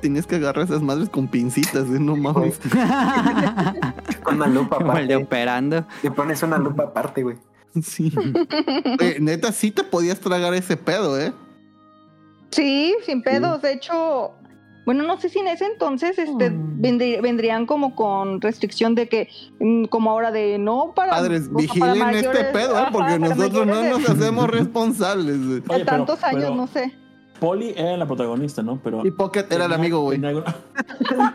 [0.00, 1.98] tenías que agarrar esas madres con pincitas, ¿eh?
[2.00, 2.58] No mames.
[4.22, 5.24] Con una lupa Como el de aparte.
[5.24, 5.84] operando.
[6.02, 7.36] Le pones una lupa aparte, güey.
[7.82, 8.12] Sí.
[9.00, 11.32] Eh, neta, sí te podías tragar ese pedo, ¿eh?
[12.50, 13.60] Sí, sin pedos.
[13.62, 14.32] De hecho,
[14.88, 16.80] bueno, no sé si en ese entonces este, Mm.
[16.80, 19.28] vendrí- vendrían como con restricción de que,
[19.60, 21.10] mm, como ahora de no para.
[21.10, 22.86] Padres, o sea, para vigilen este mayores, pedo, ¿eh?
[22.90, 25.36] Porque nosotros no nos hacemos responsables.
[25.36, 26.90] Oye, pero- tantos años, pero- no sé.
[27.38, 28.80] Polly era la protagonista, ¿no?
[28.82, 30.18] Pero Y Pocket era el amigo, güey.
[30.18, 30.54] Tenía alguna,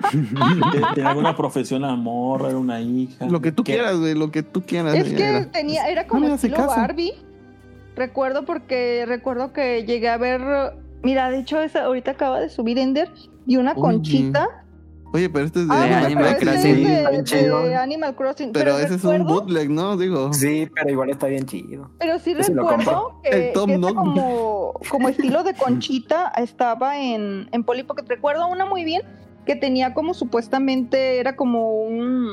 [0.96, 3.26] tenía alguna profesión, amor, era una hija.
[3.28, 3.74] Lo que tú ¿Qué?
[3.76, 4.96] quieras, güey, lo que tú quieras.
[4.96, 5.52] Es que era.
[5.52, 6.68] tenía, era No como hace estilo.
[6.68, 7.14] Barbie.
[7.96, 10.74] Recuerdo porque recuerdo que llegué a ver.
[11.04, 13.10] Mira, de hecho, esa, ahorita acaba de subir Ender
[13.46, 13.82] y una Oye.
[13.82, 14.48] conchita.
[15.16, 16.86] Oye, pero este es de Ah, Animal pero Crossing.
[16.88, 18.52] es de- Animal Crossing.
[18.52, 19.96] Pero, Pero, ese es un bootleg, ¿no?
[19.96, 20.34] Digo.
[20.34, 21.92] Sí, pero igual está bien chido.
[22.00, 23.96] pero sí recuerdo que, El Tom que esta Nook.
[23.96, 28.06] como, como estilo de conchita estaba en, en Pocket.
[28.08, 29.04] Recuerdo una muy bien
[29.46, 32.30] que tenía como supuestamente era como un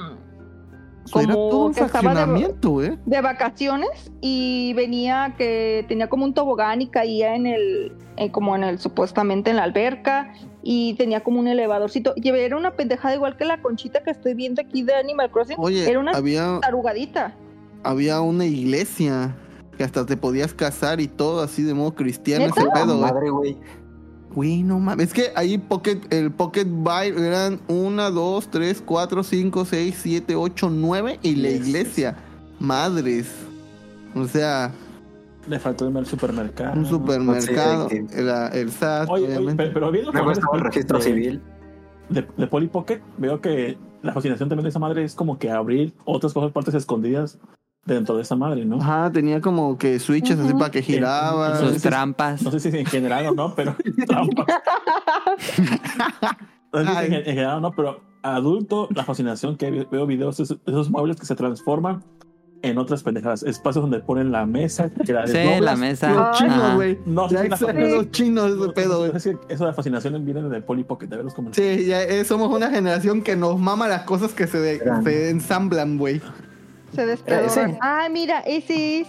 [1.14, 2.42] Era como todo un que estaba de-
[2.82, 2.98] ¿eh?
[3.04, 8.54] de vacaciones y venía que tenía como un tobogán y caía en el, eh, como
[8.54, 10.32] en el, supuestamente en la alberca
[10.62, 12.12] y tenía como un elevadorcito.
[12.16, 15.56] Y era una pendejada igual que la conchita que estoy viendo aquí de Animal Crossing.
[15.58, 17.34] Oye, era una había, tarugadita.
[17.82, 19.34] había una iglesia
[19.78, 22.60] que hasta te podías casar y todo así de modo cristiano ¿Neta?
[22.60, 23.12] ese pedo, güey.
[23.12, 23.56] Madre, güey.
[24.34, 25.08] Güey, no mames.
[25.08, 30.34] Es que ahí Pocket, el Pocket Buy eran 1, 2, 3, 4, 5, 6, 7,
[30.36, 32.16] 8, 9 y la iglesia.
[32.60, 33.26] Madres.
[34.14, 34.70] O sea,
[35.48, 36.78] Le faltó el supermercado.
[36.78, 38.18] un supermercado, sí, sí.
[38.18, 41.42] el, el SAT, Oye, oye, pero, pero viendo Luego estaba el registro de, civil.
[42.08, 45.50] De, de Polly Pocket, veo que la fascinación también de esa madre es como que
[45.50, 47.38] abrir otras cosas, partes escondidas
[47.84, 48.76] dentro de esa madre, ¿no?
[48.80, 50.58] Ajá, tenía como que switches así Ujú.
[50.58, 51.56] para que giraba.
[51.58, 52.42] Sus Sus trampas.
[52.42, 53.74] No sé si en general o no, pero
[54.06, 54.46] trampas.
[56.72, 60.38] No sé si en, en general o no, pero adulto, la fascinación que veo videos,
[60.40, 62.04] esos, esos muebles que se transforman
[62.62, 66.10] en otras pendejadas, espacios donde ponen la mesa, que la Sí, la mesa.
[66.12, 66.98] Los chinos, güey.
[67.06, 69.12] No, ya sí, la- extraño los chinos ese pedo, güey.
[69.12, 72.02] No sé si eso de fascinación viene de Polly Pocket, de verlos como Sí, ya
[72.02, 76.20] eh, somos una generación que nos mama las cosas que se, de- se ensamblan, güey.
[76.94, 77.12] Se.
[77.12, 77.78] Ese.
[77.80, 79.08] Ah, mira, ese es.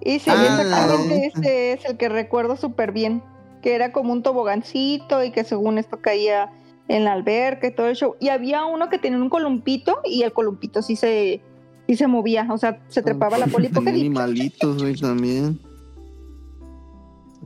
[0.00, 3.22] Ese, Ah, exactamente, ese es el que recuerdo súper bien.
[3.62, 6.52] Que era como un tobogancito y que según esto caía
[6.88, 8.16] en la alberca y todo el show.
[8.20, 11.42] Y había uno que tenía un columpito y el columpito sí se,
[11.86, 12.46] sí se movía.
[12.50, 15.60] O sea, se trepaba la y animalitos, güey, también.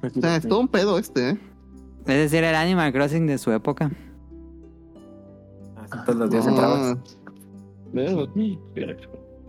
[0.03, 1.39] O sea, es todo un pedo este, ¿eh?
[2.07, 3.91] Es decir, el Animal Crossing de su época.
[5.77, 6.99] Así todos los días No, entrabas.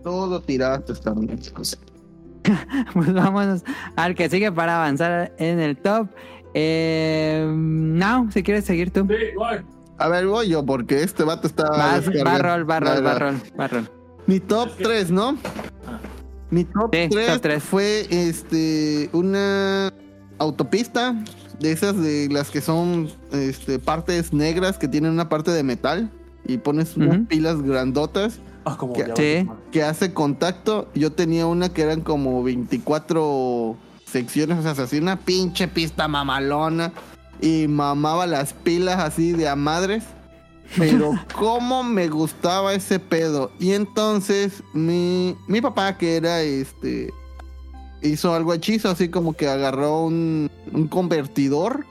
[0.04, 1.40] Todo tiraste también.
[2.92, 3.62] Pues vámonos
[3.96, 6.08] al que sigue para avanzar en el top.
[6.52, 9.08] Eh, no, si quieres seguir tú.
[9.98, 11.68] A ver, voy yo, porque este vato está.
[11.70, 12.42] Vas, va descargando.
[12.42, 13.18] rol, va rol, Va, va va.
[13.18, 13.90] rol, va rol.
[14.26, 15.38] Mi top 3, ¿no?
[16.50, 17.62] Mi top Sí, 3 top tres.
[17.64, 19.92] fue este una
[20.38, 21.14] autopista
[21.60, 26.10] de esas de las que son este, partes negras que tienen una parte de metal
[26.46, 28.94] y pones unas pilas grandotas Ah, como
[29.70, 30.88] que hace contacto.
[30.94, 36.08] Yo tenía una que eran como 24 secciones, o sea, se hacía una pinche pista
[36.08, 36.92] mamalona
[37.40, 40.04] y mamaba las pilas así de a madres.
[40.78, 43.52] Pero cómo me gustaba ese pedo.
[43.58, 47.12] Y entonces mi, mi papá, que era este,
[48.02, 51.84] hizo algo hechizo, así como que agarró un, un convertidor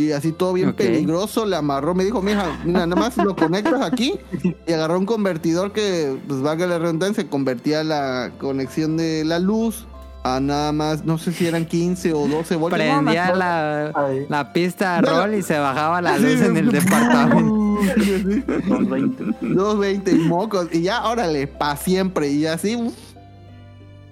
[0.00, 3.80] y así todo bien peligroso, le amarró, me dijo, mija, mira, nada más lo conectas
[3.82, 4.14] aquí
[4.66, 9.86] y agarró un convertidor que, pues valga la redundancia, convertía la conexión de la luz
[10.22, 12.78] a nada más, no sé si eran 15 o 12 voltios.
[12.82, 14.26] Prendía la, Ay.
[14.28, 15.20] la pista Bueno.
[15.22, 17.56] rol y se bajaba la Sí, luz en el departamento.
[17.80, 18.42] Sí.
[18.68, 19.24] 220.
[19.40, 20.68] 220 y mocos.
[20.70, 22.28] Y ya, órale, pa' siempre.
[22.28, 22.76] Y así.
[22.76, 22.92] uf.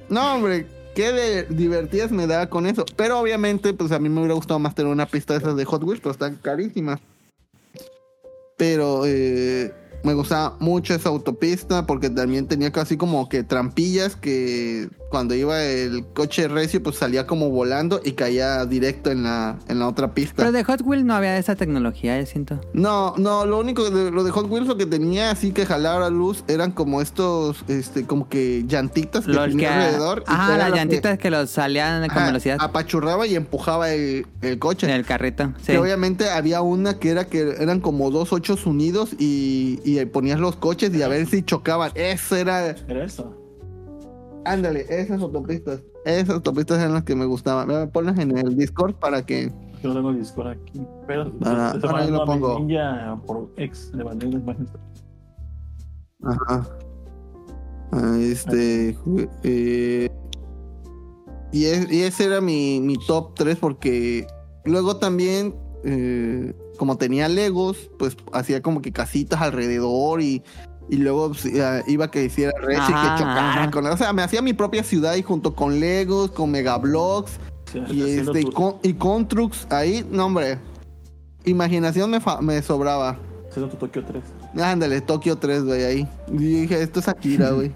[0.09, 0.67] No, hombre,
[0.99, 2.85] qué divertidas me da con eso.
[2.97, 5.65] Pero obviamente, pues a mí me hubiera gustado más tener una pista de esas de
[5.65, 6.99] Hot Wheels, pero están carísimas.
[8.57, 9.73] Pero eh,
[10.03, 15.63] me gustaba mucho esa autopista porque también tenía casi como que trampillas que cuando iba
[15.63, 20.13] el coche recio, pues salía como volando y caía directo en la, en la otra
[20.15, 20.35] pista.
[20.37, 22.61] Pero de Hot Wheels no había esa tecnología, yo siento.
[22.73, 26.11] No, no, lo único de lo de Hot Wheels lo que tenía así que jalaba
[26.11, 30.25] luz eran como estos, este, como que llantitas que Los que, tenía alrededor.
[30.27, 34.59] ajá, las que, llantitas que, los salían con ajá, velocidad apachurraba y empujaba el, el
[34.59, 34.87] coche.
[34.87, 35.53] en el carrito.
[35.59, 35.73] Sí.
[35.73, 40.39] Que obviamente había una que era que eran como dos ochos unidos y, y ponías
[40.41, 41.93] los coches y a ver si chocaban.
[41.95, 43.35] Eso era, Era eso.
[44.53, 45.83] Ándale, esas autopistas.
[46.05, 47.69] Esas autopistas eran las que me gustaban.
[47.69, 50.83] Me ponlas en el Discord para que Yo no tengo el Discord aquí.
[51.07, 52.59] Pero Para- se- se para ahí lo pongo.
[52.61, 54.67] Ninja por ex una imagen.
[56.25, 56.69] Ajá.
[57.93, 58.97] Ah, Este.
[59.45, 60.09] eh,
[61.53, 64.27] y, es- y ese era mi, mi top 3 porque
[64.65, 70.43] luego también, eh, como tenía Legos, pues hacía como que casitas alrededor y,
[70.89, 73.71] y luego pues, eh, iba que hiciera recio y que chocara ajá.
[73.71, 73.87] con...
[73.87, 77.33] O sea, me hacía mi propia ciudad y junto con Legos, con Megablocks,
[77.73, 80.59] Sí, Y, este, y, con, y Contrux ahí, no hombre.
[81.45, 83.19] Imaginación me, fa- me sobraba.
[83.51, 84.23] haciendo tu Tokio 3.
[84.63, 86.09] Ándale, Tokio 3, güey, ahí.
[86.33, 87.71] Y dije, esto es Akira, güey.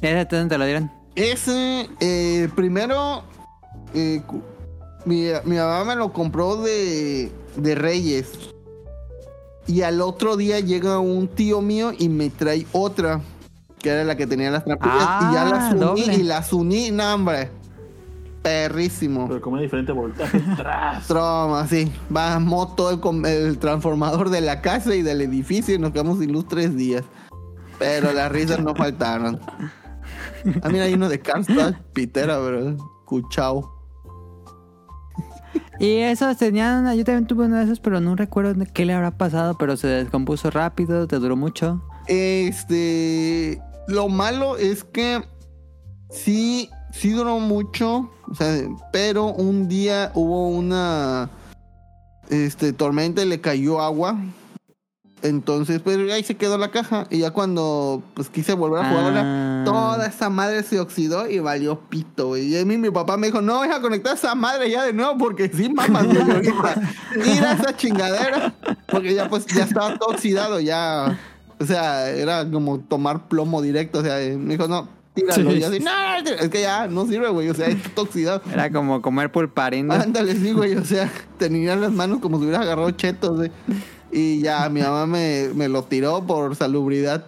[0.00, 0.90] ¿Ese dónde te lo dieron?
[1.14, 3.22] Ese, eh, primero,
[3.94, 4.22] eh,
[5.04, 8.30] mi, mi mamá me lo compró de, de Reyes.
[9.66, 13.20] Y al otro día llega un tío mío y me trae otra,
[13.80, 14.96] que era la que tenía las trampillas.
[14.96, 16.14] y ya Ah, las uní doble.
[16.14, 17.50] y las uní, no, hombre.
[18.42, 19.26] Perrísimo.
[19.26, 20.40] Pero como diferente voltaje.
[21.08, 21.90] Troma, sí.
[22.14, 26.32] Va moto el, el transformador de la casa y del edificio y nos quedamos sin
[26.32, 27.02] luz tres días.
[27.78, 29.40] Pero las risas no faltaron.
[30.62, 32.76] Ah, mira, hay uno de Karstad, Pitera, bro.
[33.04, 33.75] Cuchao.
[35.78, 39.10] Y esos tenían, yo también tuve uno de esos, pero no recuerdo qué le habrá
[39.10, 41.82] pasado, pero se descompuso rápido, te duró mucho.
[42.06, 43.60] Este.
[43.88, 45.22] Lo malo es que
[46.10, 48.10] sí, sí duró mucho.
[48.28, 51.30] O sea, pero un día hubo una
[52.30, 54.18] este, tormenta y le cayó agua.
[55.22, 57.06] Entonces, pues ahí se quedó la caja.
[57.10, 59.62] Y ya cuando pues quise volver a jugarla, Ah.
[59.64, 62.48] toda esa madre se oxidó y valió pito, güey.
[62.48, 65.16] Y a mí mi papá me dijo, no, deja conectar esa madre ya de nuevo
[65.18, 66.82] porque sí mamas, güey, ahorita.
[67.16, 68.54] Mira esa chingadera.
[68.88, 71.18] Porque ya pues ya estaba todo oxidado, ya.
[71.58, 74.00] O sea, era como tomar plomo directo.
[74.00, 75.50] O sea, me dijo, no, tíralo.
[75.50, 75.56] Sí.
[75.58, 75.90] Y así, no,
[76.38, 77.48] es que ya no sirve, güey.
[77.48, 78.42] O sea, está todo oxidado.
[78.52, 79.94] Era como comer pulparindo.
[79.94, 80.76] Ándale, sí, güey.
[80.76, 83.50] O sea, tenía las manos como si hubiera agarrado chetos, güey.
[84.12, 87.24] Y ya mi mamá me, me lo tiró por salubridad.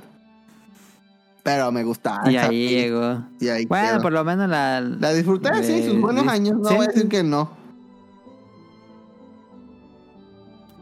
[1.42, 2.30] Pero me gustaba.
[2.30, 2.68] y ahí peli.
[2.68, 3.22] llegó.
[3.40, 4.02] Y ahí Bueno, quedó.
[4.02, 4.80] por lo menos la...
[4.80, 6.56] La disfruté, sí, de- sus buenos de- años.
[6.58, 7.08] No sí, voy a decir sí.
[7.08, 7.50] que no.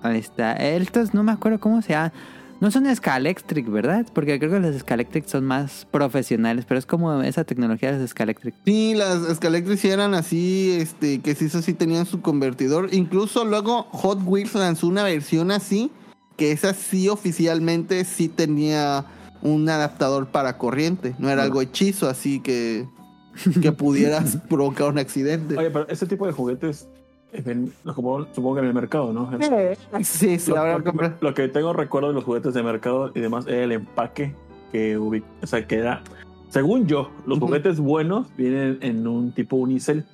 [0.03, 0.53] Ahí está.
[0.53, 2.13] Estos no me acuerdo cómo se llama.
[2.67, 4.07] No son Scalectric, ¿verdad?
[4.13, 8.11] Porque creo que los Scalectric son más profesionales, pero es como esa tecnología de los
[8.11, 8.57] Scalectric.
[8.65, 12.93] Sí, las Scalectric sí eran así, este, que sí, eso sí tenían su convertidor.
[12.93, 15.93] Incluso luego Hot Wheels lanzó una versión así,
[16.37, 19.05] que esa sí oficialmente sí tenía
[19.43, 21.15] un adaptador para corriente.
[21.21, 22.89] No era algo hechizo, así que,
[23.63, 25.57] que pudieras provocar un accidente.
[25.57, 26.89] Oye, pero ese tipo de juguetes
[27.45, 29.31] supongo que en el mercado, ¿no?
[30.03, 33.13] Sí, sí, Lo, ahora lo que, lo que tengo recuerdo de los juguetes de mercado
[33.15, 34.35] y demás era el empaque
[34.73, 36.03] que ubic- o sea, que era,
[36.49, 40.05] según yo, los juguetes buenos vienen en un tipo unicel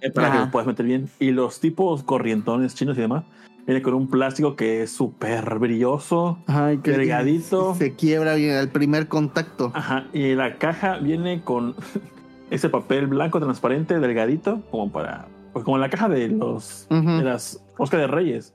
[0.00, 3.24] eh, para que los puedas meter bien y los tipos corrientones chinos y demás
[3.66, 6.38] vienen con un plástico que es súper brilloso.
[6.46, 7.74] Ay, que Delgadito.
[7.76, 9.70] Se quiebra bien el primer contacto.
[9.74, 11.74] Ajá, y la caja viene con
[12.50, 17.22] ese papel blanco transparente, delgadito, como para, pues como la caja de los Ujú, de
[17.24, 18.54] las Oscar de Reyes.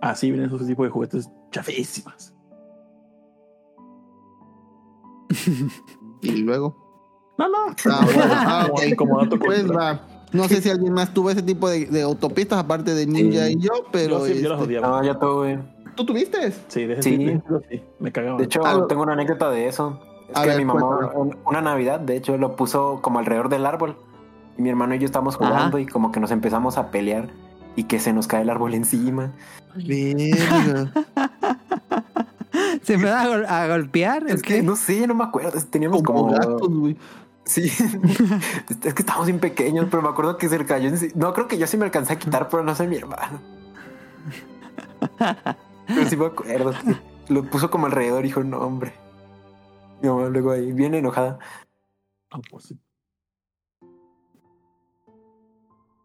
[0.00, 2.34] Así vienen esos tipos de juguetes chafísimas.
[6.22, 6.76] Y luego.
[7.38, 7.56] No, no.
[7.90, 8.80] Ah, bueno, ah, ok.
[8.96, 10.00] Como dato Pues va.
[10.32, 13.54] No sé si alguien más tuvo ese tipo de, de autopistas aparte de Ninja Sí.
[13.56, 14.18] y yo, pero.
[14.18, 14.88] yo, sí, yo las este, odiaba.
[14.88, 15.58] No, ya tuve.
[15.94, 16.52] ¿Tú tuviste?
[16.68, 17.40] Sí, de Sí.
[17.70, 18.38] sí, me cagaba.
[18.38, 20.00] De hecho, Ah, tengo una anécdota de eso.
[20.28, 21.42] Es A que ver, mi mamá, cuéntame.
[21.46, 23.96] una Navidad, de hecho, lo puso como alrededor del árbol.
[24.58, 25.46] Y mi hermano y yo estamos Ajá.
[25.46, 27.28] jugando y como que nos empezamos a pelear
[27.76, 29.32] y que se nos cae el árbol encima.
[29.76, 30.92] Verga.
[32.82, 34.24] ¿Se me va a, gol- a golpear?
[34.28, 35.52] Es que no sé, no me acuerdo.
[35.70, 36.32] Teníamos Como como.
[36.32, 36.96] gatos, güey.
[37.44, 37.70] Sí.
[38.84, 40.90] es que estábamos bien pequeños, pero me acuerdo que se le cayó.
[41.14, 43.40] No, creo que yo sí me alcancé a quitar, pero no sé mi hermano.
[45.86, 46.72] Pero sí me acuerdo.
[47.28, 48.92] Lo puso como alrededor y dijo, no, hombre.
[50.02, 51.38] Mi mamá luego ahí, bien enojada.
[52.30, 52.78] Ah, pues sí.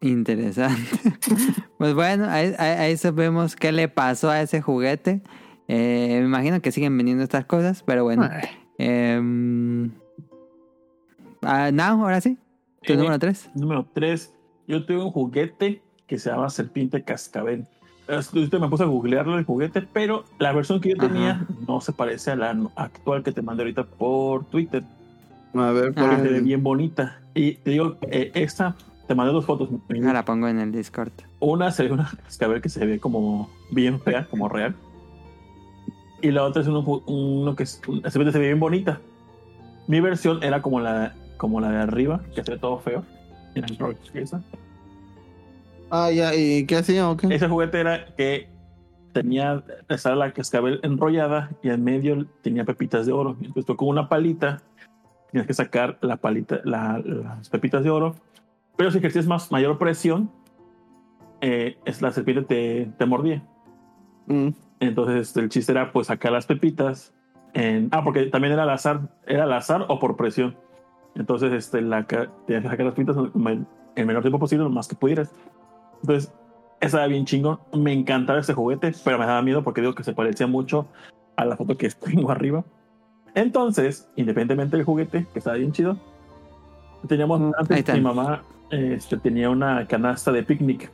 [0.08, 0.82] Interesante.
[1.78, 5.22] pues bueno, ahí, ahí- ahí sabemos qué le pasó a ese juguete.
[5.70, 8.30] Eh, me imagino que siguen vendiendo estas cosas, pero bueno.
[8.78, 9.91] Em,
[11.41, 12.38] ah, now, ahora sí.
[12.86, 13.49] Tu Eh, número 3.
[13.56, 14.34] Número 3.
[14.68, 17.66] Yo tuve un juguete que se llama Serpiente Cascabel.
[18.10, 21.08] Ahorita me puse a googlearlo el juguete, pero la versión que yo Ajá.
[21.08, 24.84] tenía no se parece a la actual que te mandé ahorita por Twitter.
[25.54, 26.10] A ver, Ah.
[26.10, 27.22] que se ve por bien bonita.
[27.34, 28.76] Y te digo, eh, esta,
[29.08, 29.70] te mandé dos fotos.
[29.89, 31.12] Ahora la pongo en el Discord.
[31.39, 34.76] Una se ve una cascabel que se ve como bien fea, como real.
[36.22, 39.01] Y la otra es uno, uno que es, una serpiente se ve bien bonita.
[39.88, 43.04] Mi versión era como la, como la de arriba, que se ve todo feo.
[44.14, 44.41] Esa.
[45.91, 47.28] Ah, ya, ¿y qué hacía o qué?
[47.34, 48.49] Ese juguete era que
[49.12, 53.36] tenía, estaba la cascabel enrollada y en medio tenía pepitas de oro.
[53.41, 54.62] Entonces tú con una palita
[55.32, 58.16] tienes que sacar la palita, la- las pepitas de oro.
[58.76, 60.32] Pero si ejercías más, mayor presión,
[61.41, 63.43] eh, es la serpiente te, te mordía.
[64.28, 64.49] Mm.
[64.80, 67.13] Entonces el chiste era pues sacar las pepitas.
[67.53, 70.57] En, ah, porque también era al azar, era al azar o por presión.
[71.15, 74.63] Entonces, este, la, tenías que sacar las pintas en el- en el menor tiempo posible,
[74.63, 75.32] lo más que pudieras.
[76.01, 76.34] Entonces,
[76.82, 77.59] esa era bien chingón.
[77.71, 80.88] Me encantaba ese juguete, pero me daba miedo porque digo que se parecía mucho
[81.36, 82.63] a la foto que tengo arriba.
[83.36, 85.97] Entonces, independientemente del juguete, que estaba bien chido,
[87.07, 90.91] teníamos Ahí antes mi mamá este, tenía una canasta de picnic,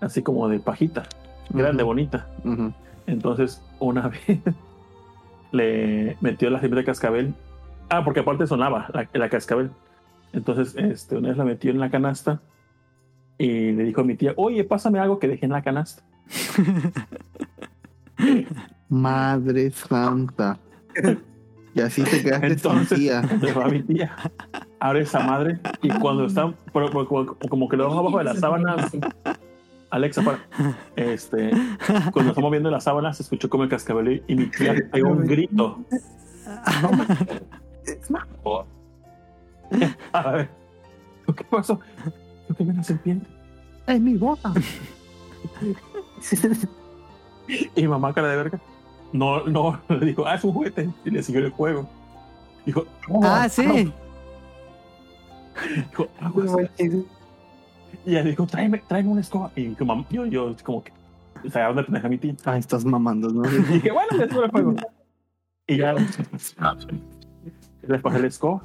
[0.00, 1.04] así como de pajita,
[1.50, 2.26] grande, bonita.
[3.06, 4.40] Entonces, una vez
[5.52, 7.34] le metió la semilla de cascabel.
[7.90, 9.70] Ah, porque aparte sonaba la, la cascabel.
[10.32, 12.40] Entonces, este, una vez la metió en la canasta
[13.38, 16.02] y le dijo a mi tía, oye, pásame algo que dejé en la canasta.
[18.88, 20.58] Madre santa.
[21.78, 23.22] Y así te quedaste sin Entonces, tía.
[23.40, 24.16] le fue a mi tía,
[24.80, 28.24] abre esa madre y cuando está, pero- pero como, como que lo dejo abajo de
[28.24, 28.76] la sábana,
[29.90, 30.38] Alexa, para,
[30.96, 31.50] este,
[32.12, 35.26] cuando estamos viendo la sábana, se escuchó como el cascabel y mi tía pegó un
[35.26, 35.78] grito.
[40.12, 40.48] A ver,
[41.36, 41.78] ¿qué pasó?
[42.46, 43.26] Creo que viene serpiente.
[43.86, 44.52] Es mi bota.
[47.48, 48.60] Y mi mamá, cara de verga,
[49.12, 50.90] no, no, le dijo, ah, es un juguete.
[51.04, 51.88] Y le siguió el juego.
[52.66, 53.92] Dijo, "No, Ah, sí.
[55.90, 56.52] Dijo, "Aguas".
[58.04, 59.50] Y ella dijo, tráeme, tráeme una escoba.
[59.56, 60.92] Y dijo, "Mam", yo, yo, como que,
[61.46, 62.34] o sea, ¿dónde pendeja mi tía?
[62.44, 63.42] Ay, estás mamando, ¿no?
[63.50, 64.74] Y dije, bueno, le subo el juego.
[65.66, 68.62] Y ya le pasé la escoba.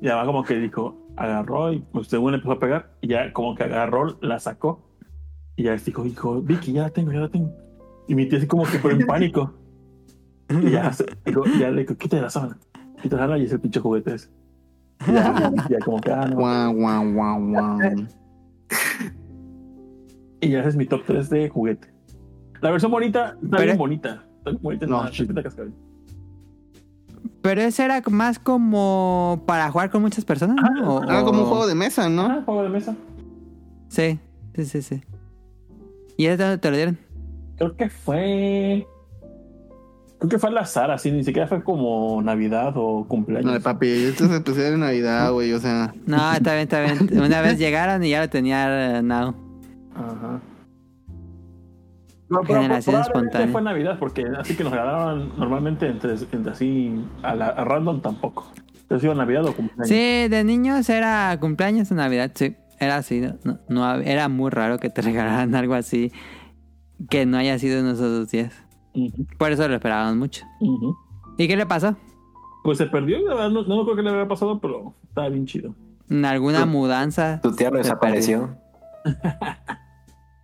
[0.00, 2.90] Y ya como que dijo, agarró y pues según le empezó a pegar.
[3.00, 4.82] Y ya como que agarró, la sacó.
[5.56, 7.52] Y ya dijo, dijo, Vicky, ya la tengo, ya la tengo.
[8.08, 9.54] Y mi tía así como que fue en pánico.
[10.50, 10.90] Y ya,
[11.70, 12.58] le dijo, quita la sábana.
[13.02, 14.28] Quita la sábana y es el pinche juguete ese.
[15.08, 16.36] Y ya, ya como que, ah, no.
[16.36, 17.78] Guau, guau, guau, guau.
[20.40, 21.88] Y ya ese es mi top 3 de juguete.
[22.60, 24.24] La versión bonita, está Pero- bien bonita.
[24.38, 25.02] Está bien bonita, No,
[25.42, 25.72] cascabel.
[27.40, 30.96] Pero ese era más como para jugar con muchas personas, ¿no?
[30.96, 32.22] O- Era como un juego de mesa, ¿no?
[32.26, 32.94] Ah, juego de mesa.
[33.88, 34.18] Sí,
[34.54, 35.02] sí, sí, sí.
[36.16, 36.98] ¿Y ese dónde te lo dieron?
[37.56, 38.86] Creo que fue.
[40.18, 43.52] Creo que fue al azar, así, ni siquiera fue como Navidad o cumpleaños.
[43.52, 45.92] No, papi, esto es especial de Navidad, güey, o sea.
[46.06, 47.20] No, está bien, está bien.
[47.20, 49.34] Una vez llegaron y ya lo tenía Now.
[49.94, 50.40] Ajá.
[52.30, 53.48] No, pero Generación espontánea.
[53.48, 58.00] fue Navidad, porque así que nos regalaban normalmente entre, entre así a, la, a random
[58.00, 58.50] tampoco.
[58.88, 59.88] Ha sido Navidad o cumpleaños.
[59.88, 62.56] Sí, de niños era cumpleaños o Navidad, sí.
[62.80, 63.24] Era así,
[63.68, 66.12] no, era muy raro que te regalaran algo así
[67.08, 68.52] que no haya sido en esos dos días.
[69.38, 70.44] Por eso lo esperábamos mucho.
[71.36, 71.96] ¿Y qué le pasó?
[72.62, 75.46] Pues se perdió, la verdad, no, no creo que le había pasado, pero estaba bien
[75.46, 75.74] chido.
[76.08, 77.40] ¿En alguna mudanza?
[77.42, 78.56] Tu tía lo desapareció.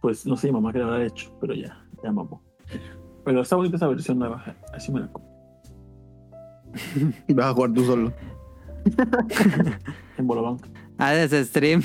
[0.01, 2.42] Pues no sé, mamá que le habrá hecho, pero ya, ya mamó.
[3.22, 4.42] Pero está bonita esa versión nueva,
[4.72, 5.30] así me la compro.
[7.28, 8.12] Y vas a jugar tú solo.
[10.16, 10.66] En Bolobank.
[10.96, 11.82] Ah, desde stream.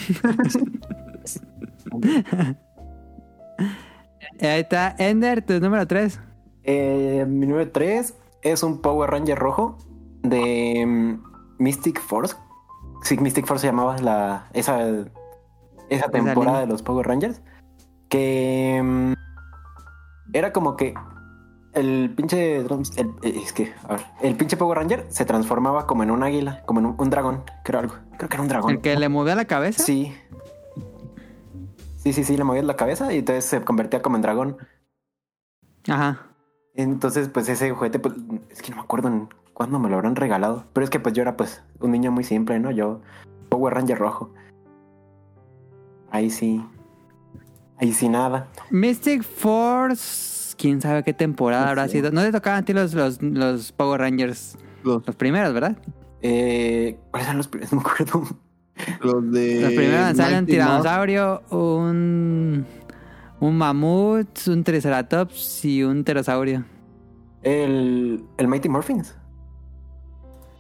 [4.42, 4.96] Ahí está.
[4.98, 6.20] Ender, tu número 3.
[6.64, 9.78] Eh, mi número 3 es un Power Ranger rojo
[10.24, 11.24] de mm,
[11.60, 12.36] Mystic Force.
[13.04, 14.80] Sí, Mystic Force se llamaba la, esa,
[15.90, 17.42] esa temporada de los Power Rangers.
[18.10, 19.14] Que mm,
[20.34, 20.94] era como que
[21.74, 22.58] el pinche.
[22.58, 22.66] el-
[23.24, 26.64] eh, es que, a ver, el pinche Power Ranger se transformaba como en un águila,
[26.66, 27.44] como en un, un dragón.
[27.64, 27.96] Creo algo.
[28.18, 28.72] Creo que era un dragón.
[28.72, 29.84] El que le movió la cabeza.
[29.84, 30.14] Sí.
[32.06, 34.58] Sí, sí, sí, le movía la cabeza y entonces se convertía como en dragón.
[35.88, 36.28] Ajá.
[36.76, 38.14] Entonces, pues ese juguete, pues,
[38.52, 40.66] es que no me acuerdo en cuándo me lo habrán regalado.
[40.72, 42.70] Pero es que pues yo era pues un niño muy simple, ¿no?
[42.70, 43.02] Yo,
[43.50, 44.32] Power Ranger rojo.
[46.12, 46.64] Ahí sí.
[47.78, 48.50] Ahí sí nada.
[48.70, 50.56] Mystic Force.
[50.58, 52.12] Quién sabe qué temporada habrá sido.
[52.12, 54.60] No te tocaban a ti los, los, los Power Rangers.
[54.84, 55.76] Los, Los primeros, ¿verdad?
[56.22, 57.74] Eh, ¿Cuáles eran los primeros?
[57.74, 58.45] No me acuerdo.
[59.02, 59.62] Los de.
[59.62, 62.66] Los primeros salen un tiranosaurio, un.
[63.42, 66.64] Un mamut, un triceratops y un pterosaurio.
[67.44, 69.14] El, el Mighty Morphins.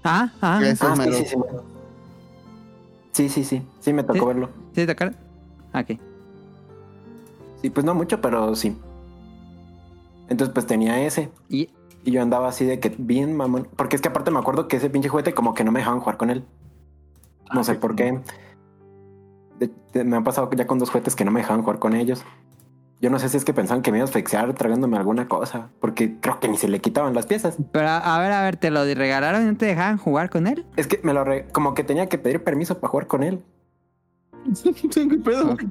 [0.03, 0.59] Ah, ah.
[0.81, 1.35] Ah, sí, sí, sí.
[3.11, 3.61] Sí, sí, sí.
[3.79, 4.25] Sí, me tocó Sí.
[4.25, 4.49] verlo.
[4.73, 5.15] ¿Sí te tocaron?
[5.73, 5.97] Ah, Ok.
[7.61, 8.77] Sí, pues no mucho, pero sí.
[10.29, 11.31] Entonces, pues tenía ese.
[11.49, 11.69] Y,
[12.03, 13.67] Y yo andaba así de que bien mamón.
[13.75, 16.01] Porque es que aparte me acuerdo que ese pinche juguete como que no me dejaban
[16.01, 16.43] jugar con él.
[17.53, 18.19] No Ah, sé qué por qué.
[19.59, 21.93] De- de- me han pasado ya con dos juguetes que no me dejaban jugar con
[21.95, 22.23] ellos.
[23.01, 25.69] Yo no sé si es que pensaban que me iba a asfixiar tragándome alguna cosa.
[25.79, 27.57] Porque creo que ni se le quitaban las piezas.
[27.71, 30.47] pero a, a ver, a ver, ¿te lo regalaron y no te dejaban jugar con
[30.47, 30.65] él?
[30.75, 33.43] Es que me lo re- como que tenía que pedir permiso para jugar con él.
[34.63, 35.53] ¿Qué pedo?
[35.53, 35.61] Ok.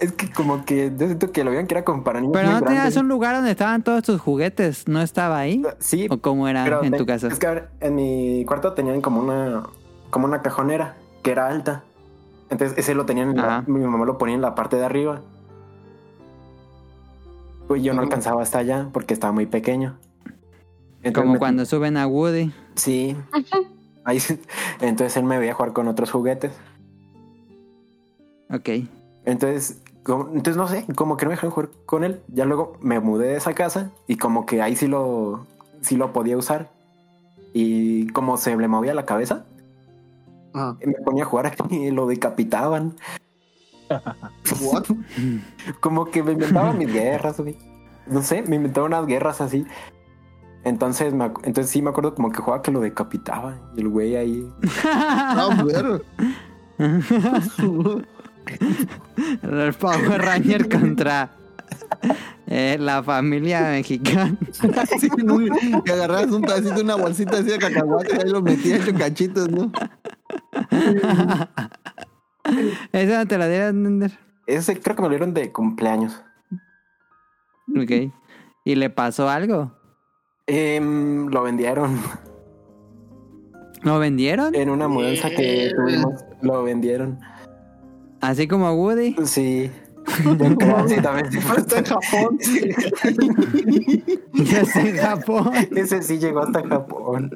[0.00, 2.50] Es que como que yo siento que lo veían que era como para niños Pero
[2.50, 2.96] no tenías grandes.
[2.98, 5.62] un lugar donde estaban todos tus juguetes, ¿no estaba ahí?
[5.78, 7.28] Sí, ¿O cómo era en tu casa?
[7.28, 9.62] Es que a ver, en mi cuarto tenían como una
[10.10, 11.82] como una cajonera que era alta.
[12.50, 15.20] Entonces ese lo tenían, en la- mi mamá lo ponía en la parte de arriba.
[17.68, 19.96] Pues yo no alcanzaba hasta allá porque estaba muy pequeño.
[21.02, 22.52] Entonces Como me- cuando suben a Woody.
[22.76, 23.16] Sí.
[24.04, 24.40] Ahí, sí.
[24.80, 26.52] entonces él me veía jugar con otros juguetes.
[28.50, 28.68] Ok.
[29.24, 32.20] Entonces, como- entonces no sé, como que no me dejaron jugar con él.
[32.28, 35.44] Ya luego me mudé de esa casa y como que ahí sí lo,
[35.80, 36.70] sí lo podía usar.
[37.52, 39.44] Y como se le movía la cabeza,
[40.56, 40.76] Ajá.
[40.84, 42.96] me ponía a jugar y lo decapitaban.
[44.60, 44.84] What?
[45.80, 47.56] Como que me inventaban mis guerras, güey.
[48.06, 49.66] No sé, me inventaban unas guerras así.
[50.64, 53.60] Entonces, me entonces sí me acuerdo como que jugaba que lo decapitaban.
[53.76, 54.48] Y el güey ahí.
[54.84, 55.58] Ah.
[59.42, 61.30] El Power Ranger contra
[62.46, 64.36] eh, la familia mexicana.
[65.00, 65.08] Sí,
[65.84, 68.96] que agarrabas un pedacito de una bolsita así de cacahuate y ahí lo metías en
[68.96, 69.72] cachitos, ¿no?
[72.92, 74.18] No te lo dieron, Nender.
[74.46, 76.22] Ese creo que me lo dieron de cumpleaños.
[77.70, 78.12] Ok.
[78.64, 79.72] ¿Y le pasó algo?
[80.46, 82.00] Em, lo vendieron
[83.82, 84.54] ¿Lo vendieron?
[84.54, 86.24] en una mudanza que tuvimos.
[86.40, 87.18] Lo vendieron.
[88.20, 89.16] Así como Woody.
[89.24, 89.70] Sí.
[90.06, 92.38] Sí, también en Japón.
[94.32, 95.50] Desde Japón.
[95.74, 97.30] Ese sí llegó hasta Japón.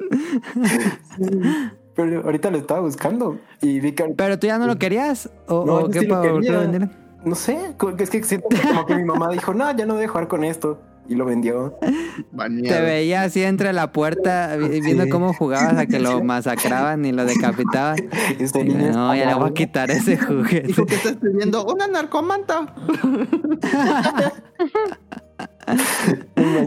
[2.03, 5.29] Pero ahorita lo estaba buscando y vi que ¿Pero tú ya no lo querías?
[5.47, 6.51] ¿O, No, qué sí lo quería.
[6.53, 6.91] lo vendieron?
[7.23, 7.57] no sé,
[7.99, 10.27] es que siento que como que mi mamá dijo, no, ya no voy a jugar
[10.27, 11.77] con esto y lo vendió.
[11.81, 15.09] Te veía así entre la puerta vi- viendo Sí.
[15.09, 17.97] cómo jugabas a que lo masacraban y lo decapitaban.
[18.39, 20.67] Este niño No, ya le voy a quitar ese juguete.
[20.67, 22.73] Dijo que está escribiendo una narcomanta.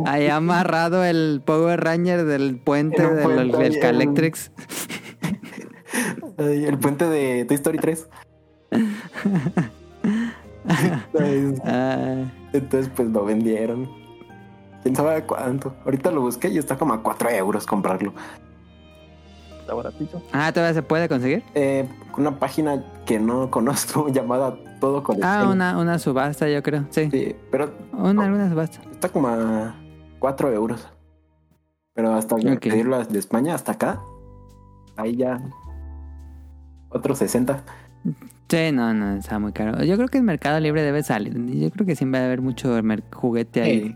[0.07, 4.51] Ahí amarrado el Power Ranger del puente del, del Calectrix.
[6.39, 8.09] Ay, el puente de Toy Story 3.
[11.13, 13.89] Entonces, Ah, entonces, pues lo vendieron.
[14.83, 15.75] ¿Quién sabe cuánto?
[15.85, 18.13] Ahorita lo busqué y está como a 4 euros comprarlo.
[19.61, 20.23] Está baratito.
[20.33, 21.43] ah, ¿todavía se puede conseguir?
[21.55, 21.89] Eh,
[22.19, 25.33] una página que no conozco llamada Todo Colección.
[25.33, 26.85] Ah, una, una subasta, yo creo.
[26.91, 28.81] Sí, Sí, pero una, subasta.
[28.91, 29.75] está como a
[30.19, 30.87] 4 euros.
[31.95, 32.43] Pero hasta Ok.
[32.61, 34.01] pedirlo de España hasta acá,
[34.97, 35.41] ahí ya
[36.95, 37.63] otros 60.
[38.49, 39.83] Sí, no, no, está muy caro.
[39.85, 41.35] Yo creo que el Mercado Libre debe salir.
[41.47, 42.81] Yo creo que siempre va a haber mucho
[43.13, 43.83] juguete ahí.
[43.83, 43.95] Sí.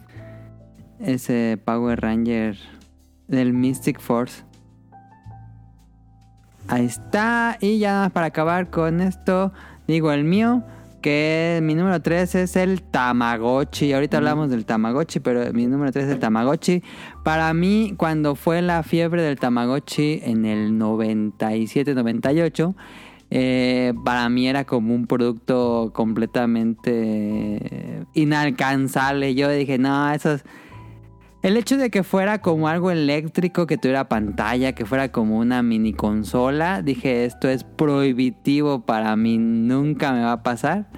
[1.01, 2.57] Ese Power Ranger
[3.28, 4.42] del Mystic Force.
[6.66, 7.57] Ahí está.
[7.61, 9.53] Y ya nada más para acabar con esto,
[9.86, 10.64] digo el mío,
[11.01, 13.92] que mi número 3 es el Tamagotchi.
[13.92, 16.82] Ahorita hablamos del Tamagotchi, pero mi número 3 es el Tamagotchi.
[17.24, 22.74] Para mí, cuando fue la fiebre del Tamagotchi en el 97-98,
[23.30, 29.34] eh, para mí era como un producto completamente inalcanzable.
[29.34, 30.44] Yo dije, no, eso es...
[31.49, 35.62] El hecho de que fuera como algo eléctrico, que tuviera pantalla, que fuera como una
[35.62, 40.90] mini consola, dije, esto es prohibitivo para mí, nunca me va a pasar.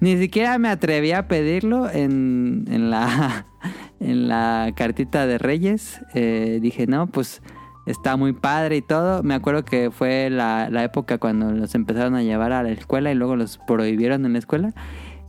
[0.00, 3.46] Ni siquiera me atreví a pedirlo en, en la,
[4.00, 6.00] en la cartita de Reyes.
[6.14, 7.40] Eh, dije, no, pues
[7.86, 9.22] está muy padre y todo.
[9.22, 13.12] Me acuerdo que fue la, la época cuando los empezaron a llevar a la escuela
[13.12, 14.74] y luego los prohibieron en la escuela.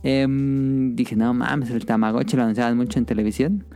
[0.02, 3.66] Em, dije, no mames, el Tamagotchi lo anunciaban mucho en televisión.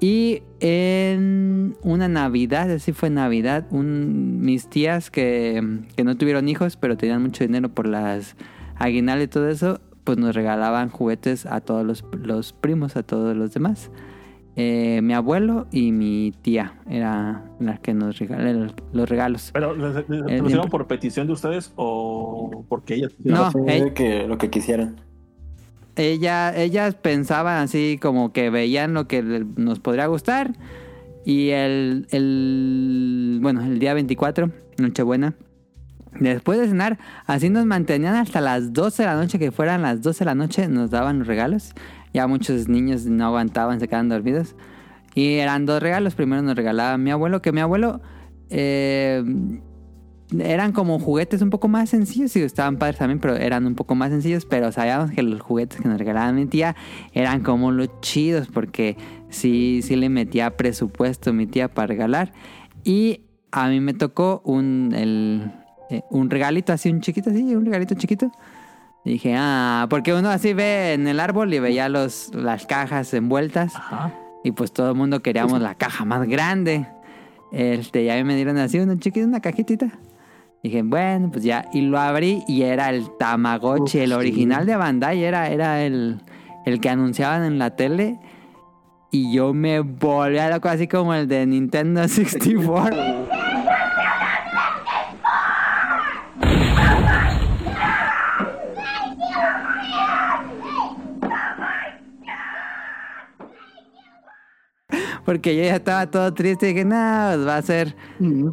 [0.00, 6.76] Y en una Navidad, así fue Navidad, un, mis tías que, que no tuvieron hijos,
[6.76, 8.36] pero tenían mucho dinero por las
[8.76, 13.36] aguinaldos y todo eso, pues nos regalaban juguetes a todos los, los primos, a todos
[13.36, 13.90] los demás.
[14.60, 19.50] Eh, mi abuelo y mi tía eran las que nos regalaron los, los regalos.
[19.52, 23.92] Pero ¿les- les- ¿lo hicieron por petición de ustedes o porque ellas No, ey.
[23.94, 24.96] que, lo que quisieran.
[25.98, 30.52] Ella, ellas pensaban así como que veían lo que nos podría gustar.
[31.24, 35.34] Y el, el, bueno, el día 24, Nochebuena,
[36.20, 40.00] después de cenar, así nos mantenían hasta las 12 de la noche, que fueran las
[40.00, 41.74] 12 de la noche, nos daban los regalos.
[42.14, 44.54] Ya muchos niños no aguantaban, se quedaban dormidos.
[45.16, 46.14] Y eran dos regalos.
[46.14, 48.00] Primero nos regalaba mi abuelo, que mi abuelo
[48.50, 49.22] eh,
[50.38, 53.94] eran como juguetes un poco más sencillos y estaban padres también, pero eran un poco
[53.94, 56.76] más sencillos, pero sabíamos que los juguetes que nos regalaba mi tía
[57.12, 58.96] eran como los chidos porque
[59.30, 62.32] sí, sí le metía presupuesto mi tía para regalar
[62.84, 65.50] y a mí me tocó un, el,
[65.90, 68.30] eh, un regalito así, un chiquito así, un regalito chiquito.
[69.04, 73.14] Y dije, ah, porque uno así ve en el árbol y veía los, las cajas
[73.14, 73.74] envueltas.
[73.74, 74.12] Ajá.
[74.44, 76.86] Y pues todo el mundo queríamos la caja más grande.
[77.52, 79.98] Este, y a mí me dieron así una chiquita, una cajitita.
[80.62, 81.68] Dije, bueno, pues ya.
[81.72, 84.14] Y lo abrí y era el Tamagotchi, Uf, el sí.
[84.14, 85.22] original de Bandai.
[85.22, 86.20] Era, era el,
[86.66, 88.18] el que anunciaban en la tele.
[89.10, 92.96] Y yo me volví a loco, así como el de Nintendo 64.
[105.28, 107.94] Porque yo ya estaba todo triste y dije, no, pues va a ser.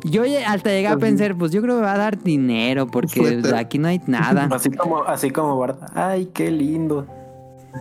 [0.04, 3.18] Yo hasta llegué a pensar, pues yo creo que me va a dar dinero porque
[3.18, 3.56] suéter.
[3.56, 4.50] aquí no hay nada.
[4.52, 5.80] Así como, así como Bart.
[5.94, 7.08] Ay, qué lindo.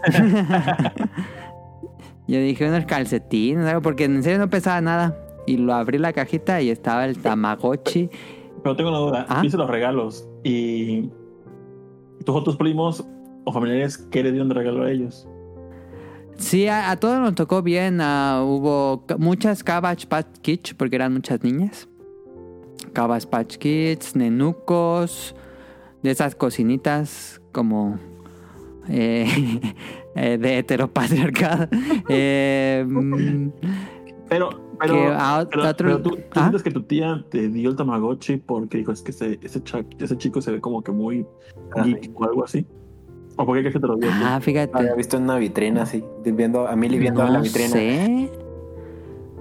[2.28, 5.18] Yo dije unos calcetines, algo, porque en serio no pesaba nada.
[5.44, 8.08] Y lo abrí la cajita y estaba el Tamagotchi.
[8.62, 9.26] Pero tengo una duda.
[9.28, 9.40] Ah.
[9.42, 11.10] Viste los regalos y
[12.24, 13.04] tus otros primos
[13.42, 15.26] o familiares, ¿qué le dieron de regalo a ellos?
[16.36, 18.00] Sí, a, a todos nos tocó bien.
[18.00, 21.88] ah, hubo muchas Cabbage Patch Kids, porque eran muchas niñas.
[22.92, 25.34] Cabbage Patch Kids, nenucos,
[26.02, 27.98] de esas cocinitas como
[28.88, 29.26] eh,
[30.16, 31.68] eh, de heteropatriarcado.
[32.08, 32.84] Eh,
[34.28, 34.48] Pero,
[34.80, 36.40] pero, Que a pero, otro- pero tú, ¿tú ¿Ah?
[36.40, 39.84] sientes que tu tía te dio el Tamagotchi porque dijo, es que ese, ese, cha-
[39.98, 41.26] ese chico se ve como que muy
[41.84, 42.66] geek o algo así?
[43.36, 44.10] ¿O por qué crees que te lo dio?
[44.12, 44.72] ah, fíjate.
[44.76, 47.68] Había visto en una vitrina así, viendo a Milly viendo no la vitrina.
[47.70, 48.30] sé.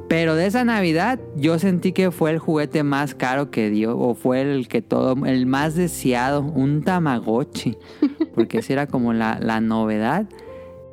[0.09, 4.13] Pero de esa Navidad yo sentí que fue el juguete más caro que dio o
[4.15, 7.77] fue el que todo el más deseado, un Tamagotchi,
[8.35, 10.27] porque ese era como la, la novedad.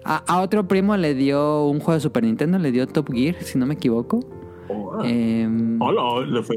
[0.04, 3.36] A, a otro primo le dio un juego de Super Nintendo, le dio Top Gear,
[3.40, 4.20] si no me equivoco.
[4.68, 6.56] Oh, Em, Hola, le fue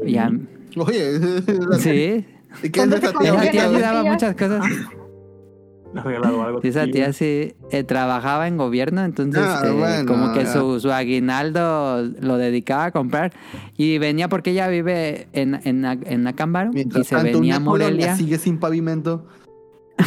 [0.76, 1.20] Oye,
[1.78, 2.24] sí,
[2.62, 3.34] ¿y qué es ¿Cuándo esa tía?
[3.34, 3.78] esa tía ¿no?
[3.78, 4.64] daba muchas cosas.
[6.02, 6.60] le regalado algo.
[6.62, 10.52] Sí, esa tía sí eh, trabajaba en gobierno, entonces Ah, eh, bueno, como que ya.
[10.52, 13.32] su, su aguinaldo lo dedicaba a comprar
[13.76, 17.60] y venía porque ella vive en, en, en Acámbaro y Mientras se tanto, venía a
[17.60, 19.24] Morelia, sigue sin pavimento.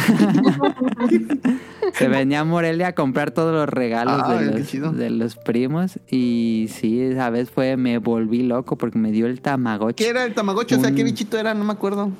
[1.94, 4.44] se venía a Morelia a comprar todos los regalos Ah, de,
[4.80, 9.26] los, de los primos y sí, esa vez fue, me volví loco porque me dio
[9.26, 10.04] el Tamagotchi.
[10.04, 10.74] ¿Qué era el Tamagotchi?
[10.74, 11.54] O sea, ¿qué bichito era?
[11.54, 12.10] No me acuerdo.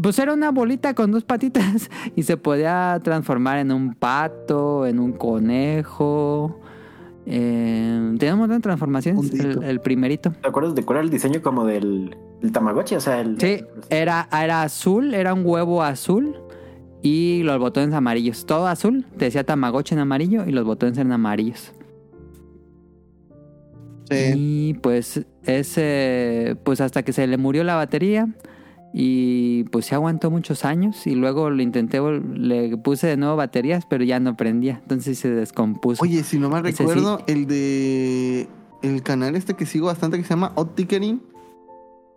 [0.00, 4.98] Pues era una bolita con dos patitas y se podía transformar en un pato, en
[4.98, 6.60] un conejo.
[7.26, 10.32] Eh, tenía un montón de transformaciones, el, el primerito.
[10.40, 12.94] ¿Te acuerdas de cuál era el diseño como del, del Tamagotchi?
[12.96, 13.38] O sea, el.
[13.38, 16.36] Sí, era, era azul, era un huevo azul
[17.02, 18.46] y los botones amarillos.
[18.46, 21.72] Todo azul, te decía Tamagotchi en amarillo y los botones eran amarillos.
[24.10, 24.32] Sí.
[24.34, 28.28] Y pues ese, pues hasta que se le murió la batería
[28.92, 32.00] y pues se aguantó muchos años y luego lo intenté,
[32.34, 36.02] le puse de nuevo baterías, pero ya no prendía, entonces se descompuso.
[36.02, 38.48] Oye, si no mal Ese recuerdo, el de
[38.82, 41.22] el canal este que sigo bastante que se llama Opticaring.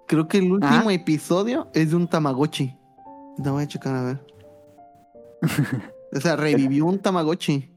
[0.08, 0.94] Creo que el último Ah.
[0.94, 2.76] episodio es de un Tamagotchi.
[3.38, 4.20] No voy a checar a ver.
[6.14, 7.72] o sea, revivió un Tamagotchi.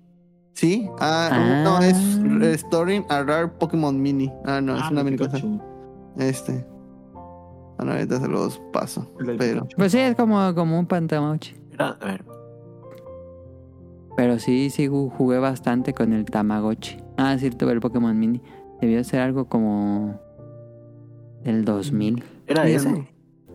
[0.55, 0.89] ¿Sí?
[0.99, 1.63] Ah, Ah.
[1.65, 1.97] no, es
[2.41, 4.33] Restoring a Rare Pokémon Mini.
[4.45, 5.39] Ah, no, es Ah, una mini cosa.
[6.17, 6.67] Este.
[7.79, 9.11] Bueno, ahorita se los paso.
[9.39, 9.67] Pero.
[9.77, 11.55] Pues sí, es como, como un Pantamauchi.
[11.73, 12.25] Era- a ver,
[14.17, 16.97] Pero sí, sí ju- jugué bastante con el Tamagotchi.
[17.17, 18.43] Ah, sí, tuve el Pokémon Mini.
[18.81, 20.21] Debió ser algo como
[21.45, 22.25] del 2000.
[22.49, 23.07] era ese.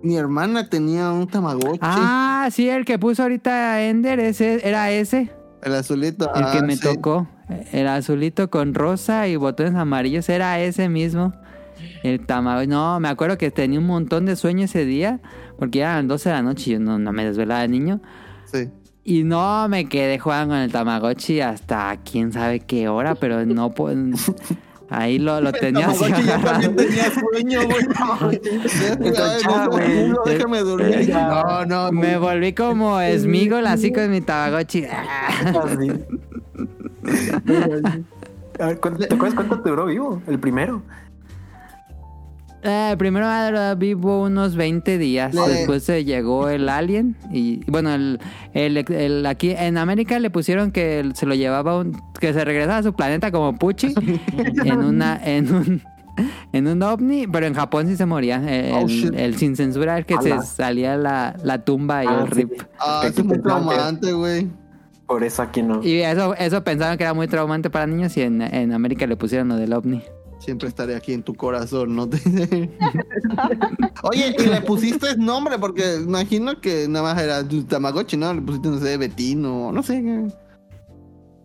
[0.02, 1.80] Mi hermana tenía un Tamagotchi.
[1.82, 5.32] Ah, sí, el que puso ahorita Ender, ese era ese.
[5.62, 6.34] El azulito.
[6.34, 6.82] El que ah, me sí.
[6.82, 7.28] tocó,
[7.72, 11.34] el azulito con rosa y botones amarillos, era ese mismo.
[12.04, 12.68] El Tamagotchi.
[12.68, 15.20] No, me acuerdo que tenía un montón de sueño ese día,
[15.58, 18.02] porque ya eran 12 de la noche y yo no, no me desvelaba de niño.
[18.46, 18.70] Sí.
[19.06, 23.72] Y no me quedé jugando con el Tamagotchi hasta quién sabe qué hora, pero no
[23.74, 23.98] puedo.
[24.90, 26.62] Ahí lo, lo tenía así agarrado.
[26.62, 27.86] también tenía sueño, güey.
[29.46, 31.10] No, déjame dormir.
[31.10, 31.92] No, no.
[31.92, 34.86] Me volví como Smigol así con mi Tamagotchi.
[34.86, 35.92] Así.
[38.60, 40.22] A ver, ¿cuánto- ¿te acuerdas cuánto te duró vivo?
[40.28, 40.84] El primero.
[42.64, 45.34] Eh, primero era vivo unos 20 días.
[45.34, 47.16] Le- Después se llegó el alien.
[47.32, 48.20] Y bueno, el,
[48.54, 52.78] el- el- aquí en América le pusieron que se lo llevaba un, que se regresaba
[52.78, 53.94] a su planeta como Puchi
[54.66, 55.82] en una, en un
[56.52, 58.36] en un ovni, pero en Japón sí se moría.
[58.48, 58.86] El, Oh,
[59.18, 60.42] el sin censura el que Ala.
[60.44, 62.34] se salía la, la tumba y Ah, el sí.
[62.36, 62.52] rip.
[62.80, 64.48] Ah, Que eso es muy traumante, güey.
[65.08, 65.84] Por eso aquí no.
[65.84, 69.18] Y eso, eso pensaban que era muy traumante para niños y en, en América le
[69.18, 70.02] pusieron lo del ovni.
[70.44, 72.10] Siempre estaré aquí en tu corazón, ¿no?
[72.10, 72.18] te-
[74.04, 78.34] Oye, y le pusiste nombre, porque imagino que nada más era tu Tamagotchi, ¿no?
[78.34, 80.02] Le pusiste, no sé, Betino, no sé.
[80.02, 80.28] qué.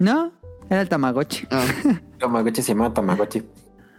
[0.00, 0.32] No,
[0.68, 1.46] era el Tamagotchi.
[1.50, 1.64] Ah,
[2.18, 3.42] Tamagotchi se llama Tamagotchi.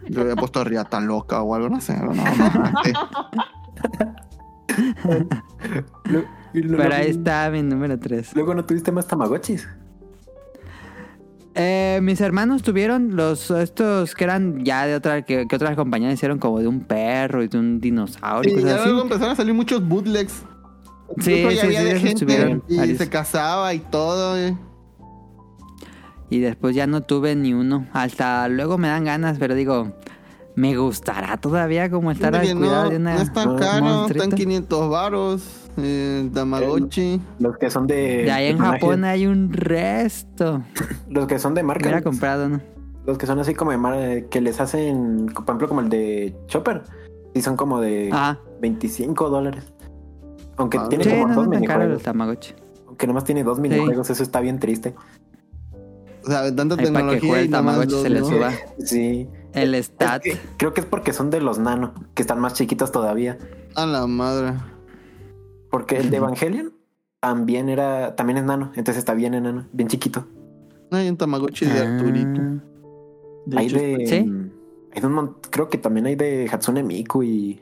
[0.08, 1.96] yo había puesto Riata loca o algo, no sé.
[1.96, 2.12] No,
[6.04, 8.34] no, Pero ahí está mi número 3.
[8.34, 9.68] Luego no tuviste más Tamagotchis.
[11.62, 16.14] Eh, mis hermanos tuvieron los estos que eran ya de otra que, que otras compañías
[16.14, 18.88] hicieron como de un perro y de un dinosaurio y Y cosas así.
[18.88, 20.42] luego empezaron a salir muchos bootlegs.
[21.18, 22.98] Sí, sí, había sí, de gente y varios.
[22.98, 24.38] se casaba y todo.
[24.38, 24.56] eh.
[26.30, 27.86] Y después ya no tuve ni uno.
[27.92, 29.92] Hasta luego me dan ganas, pero digo,
[30.54, 34.30] me gustará todavía como estar al cuidado no, de una no es tan caro, están
[34.30, 35.59] 500 varos.
[35.76, 37.20] Eh, Tamagotchi.
[37.38, 38.24] Los que son de.
[38.24, 40.62] De ahí en Japón hay un resto.
[41.08, 41.84] Los que son de marca.
[41.86, 42.60] Hubiera comprado, ¿no?
[43.06, 46.36] Los que son así como de mar- que les hacen, por ejemplo, como el de
[46.46, 46.82] Chopper.
[47.34, 48.38] Y son como de Ajá.
[48.60, 49.72] 25 dólares.
[50.56, 52.02] Aunque Ah, tiene Sí, como no dos minijuegos.
[52.86, 54.94] Aunque nomás tiene dos minijuegos, eso está bien triste.
[56.22, 58.52] O sea, de tanta que tecnología y más Tamagotchi dos, se le suba
[58.84, 59.26] Sí.
[59.54, 60.22] el Es stat.
[60.22, 63.38] que creo que es porque son de los nano, que están más chiquitos todavía.
[63.74, 64.52] A la madre.
[65.70, 66.72] Porque el de Evangelion
[67.20, 70.26] también era, también es nano, entonces está bien enano, bien chiquito.
[70.90, 71.94] Hay un Tamagotchi de Ah.
[71.96, 72.40] Arturito.
[73.46, 74.14] De hay hecho, de, ¿Sí?
[74.94, 77.60] hay de un creo que también hay de Hatsune Miku y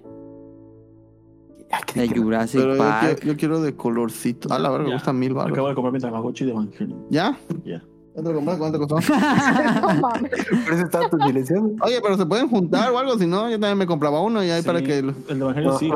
[1.70, 3.00] Ay, ¿qué- De Jurassic Pero yo Park.
[3.18, 4.48] quiero, yo quiero de colorcito.
[4.50, 5.52] Ah, la verdad, me gusta mil baros.
[5.52, 7.04] Acabo de comprar mi Tamagotchi de Evangelion.
[7.10, 7.38] ¿Ya?
[7.66, 7.84] Ya.
[8.16, 8.58] ¿Ya te lo compraste?
[8.58, 8.96] ¿Cuánto costó?
[10.64, 11.70] Por eso estaba tu silenciado.
[11.82, 14.48] Oye, pero se pueden juntar o algo, si no, yo también me compraba uno y
[14.50, 15.90] ahí Sí, para que El de Evangelion No, sí.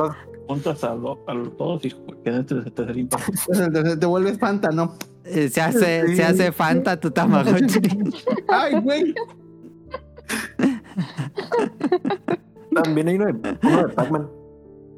[0.53, 1.93] Juntas a, lo- a los todos y
[2.23, 3.31] queda este tercer impacto.
[3.71, 4.93] te, te vuelves Fanta, ¿no?
[5.25, 7.79] Eh, Se hace, se hace Fanta tu Tamagotchi.
[8.47, 9.13] Ay, güey.
[12.73, 14.27] También hay uno de, uno de Pac-Man.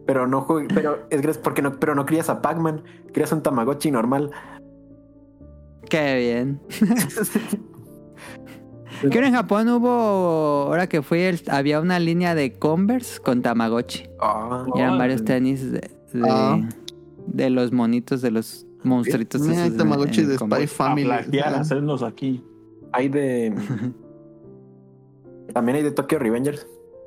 [0.06, 2.84] Pero no jugué- pero es porque no, pero no crías a Pac-Man,
[3.14, 4.32] crías un Tamagotchi normal.
[5.90, 6.60] Qué bien.
[9.02, 9.90] Que en Japón hubo,
[10.68, 14.08] ahora que fui, el- había una línea de Converse con Tamagotchi.
[14.20, 15.80] Ah, Y eran varios tenis de,
[16.14, 16.60] de, Ah.
[17.28, 19.42] de los monitos, de los monstruitos.
[19.42, 20.68] Mira, esos Tamagotchi en- en de Converse.
[20.68, 21.12] Spy Family.
[21.12, 22.44] A plagiar, hacernos aquí.
[22.92, 23.54] hay de.
[25.54, 26.66] También hay de Tokyo Revengers.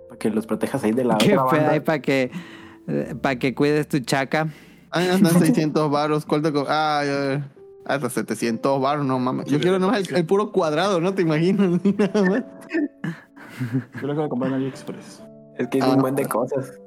[0.08, 1.70] Para que los protejas ahí de la Qué otra banda.
[1.72, 2.30] ahí para que,
[3.20, 4.48] para que cuides tu chaca.
[4.94, 6.24] Están 600 baros.
[6.24, 7.52] ¿Cuál te co- Ah, ya.
[7.88, 9.46] Hasta 700 baros, no mames.
[9.46, 11.14] Yo quiero nomás el, el puro cuadrado, ¿no?
[11.14, 11.80] ¿Te imaginas?
[11.98, 12.44] Nada más.
[14.00, 15.22] Yo lo acabo de comprar en AliExpress.
[15.58, 15.94] Es que hay Ah.
[15.94, 16.78] un buen de cosas.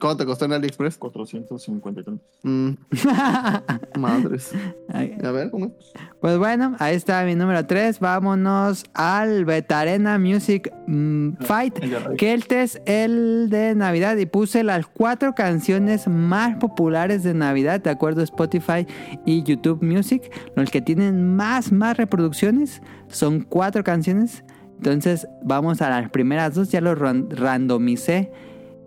[0.00, 0.96] ¿Cómo te costó en AliExpress?
[0.96, 2.26] 450 y tantos.
[2.42, 2.70] Mm,
[4.00, 4.52] madres.
[4.88, 5.72] Ay, A ver, ¿cómo es?
[6.20, 8.00] Pues bueno, ahí está mi número 3.
[8.00, 11.78] Vámonos al Betarena Music mm, Fight.
[12.16, 17.80] Que este es el de Navidad y puse las cuatro canciones más populares de Navidad,
[17.80, 18.86] de acuerdo a Spotify
[19.26, 20.22] y YouTube Music.
[20.56, 24.44] Los que tienen más, más reproducciones son cuatro canciones.
[24.78, 28.32] Entonces vamos a las primeras dos, ya los ran- randomicé.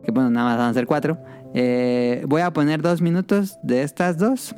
[0.03, 1.17] Que bueno, nada más van a ser cuatro.
[1.53, 4.55] Eh, voy a poner dos minutos de estas dos.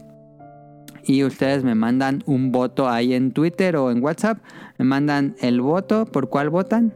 [1.04, 4.40] Y ustedes me mandan un voto ahí en Twitter o en WhatsApp.
[4.78, 6.94] Me mandan el voto, por cuál votan.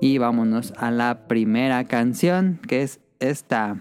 [0.00, 3.78] Y vámonos a la primera canción, que es esta.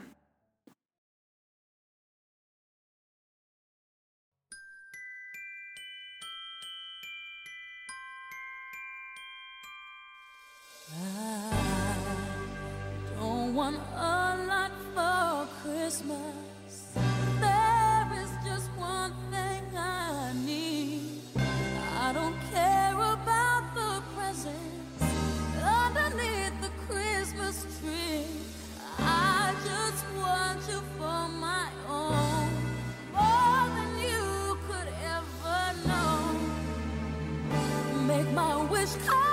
[38.31, 38.95] My wish.
[39.05, 39.30] come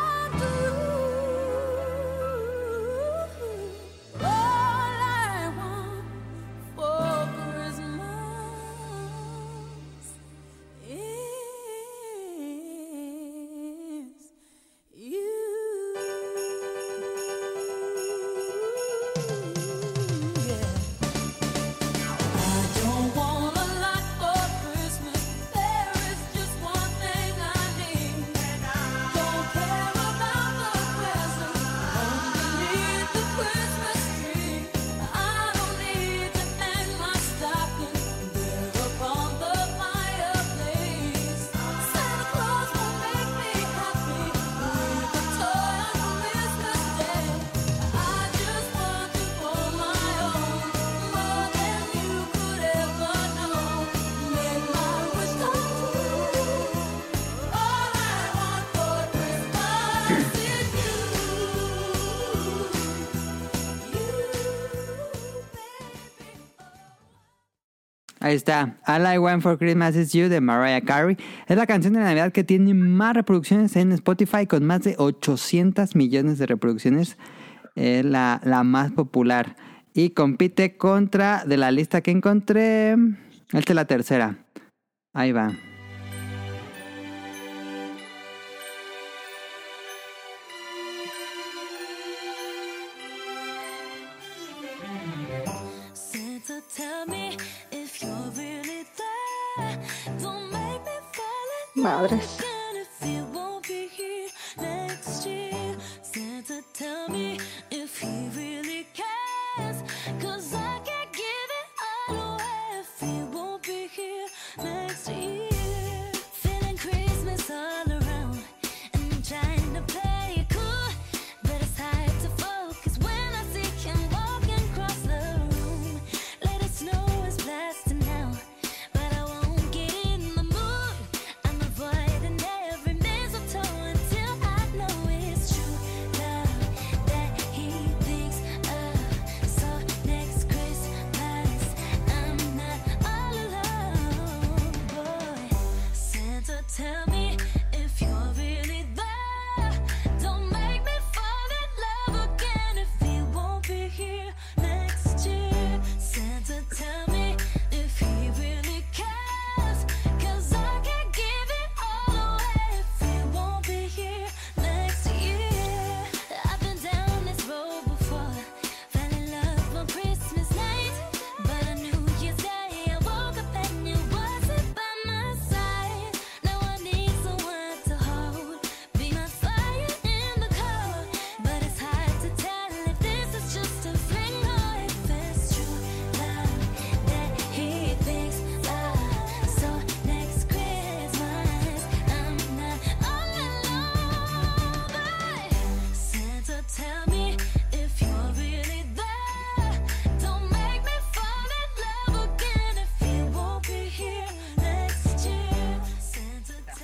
[68.29, 68.77] Ahí está.
[68.87, 71.17] All I Want for Christmas is You de Mariah Carey.
[71.47, 75.97] Es la canción de Navidad que tiene más reproducciones en Spotify con más de 800
[75.97, 77.17] millones de reproducciones.
[77.75, 79.57] Es la, la más popular.
[79.95, 82.97] Y compite contra, de la lista que encontré,
[83.55, 84.37] esta es la tercera.
[85.15, 85.51] Ahí va.
[101.79, 102.48] Madres.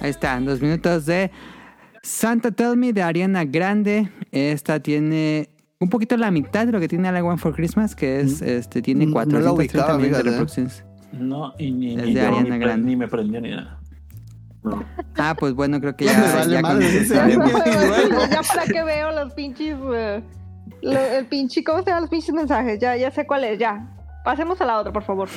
[0.05, 1.31] Ahí está, dos minutos de
[2.03, 4.11] Santa Tell Me de Ariana Grande.
[4.33, 5.49] Esta tiene
[5.81, 8.83] un poquito la mitad de lo que tiene I Want for Christmas, que es, este,
[8.83, 10.23] tiene Mm, no la 430 ubicaba, millones de ¿eh?
[10.25, 10.85] reproducciones.
[11.13, 12.87] No, y ni, Es ni, de ni, Ariana pre- Grande.
[12.87, 13.81] ni me prendió ni nada.
[15.17, 18.27] Ah, pues bueno, creo que Ya vale ya madre, No, luego.
[18.31, 19.79] ya para que veo los pinches.
[19.95, 20.23] eh,
[20.83, 22.79] lo- el pinche, ¿cómo se llaman los pinches mensajes?
[22.79, 23.91] Ya, ya sé cuál es, ya.
[24.23, 25.31] Pasemos a la otra, por favor.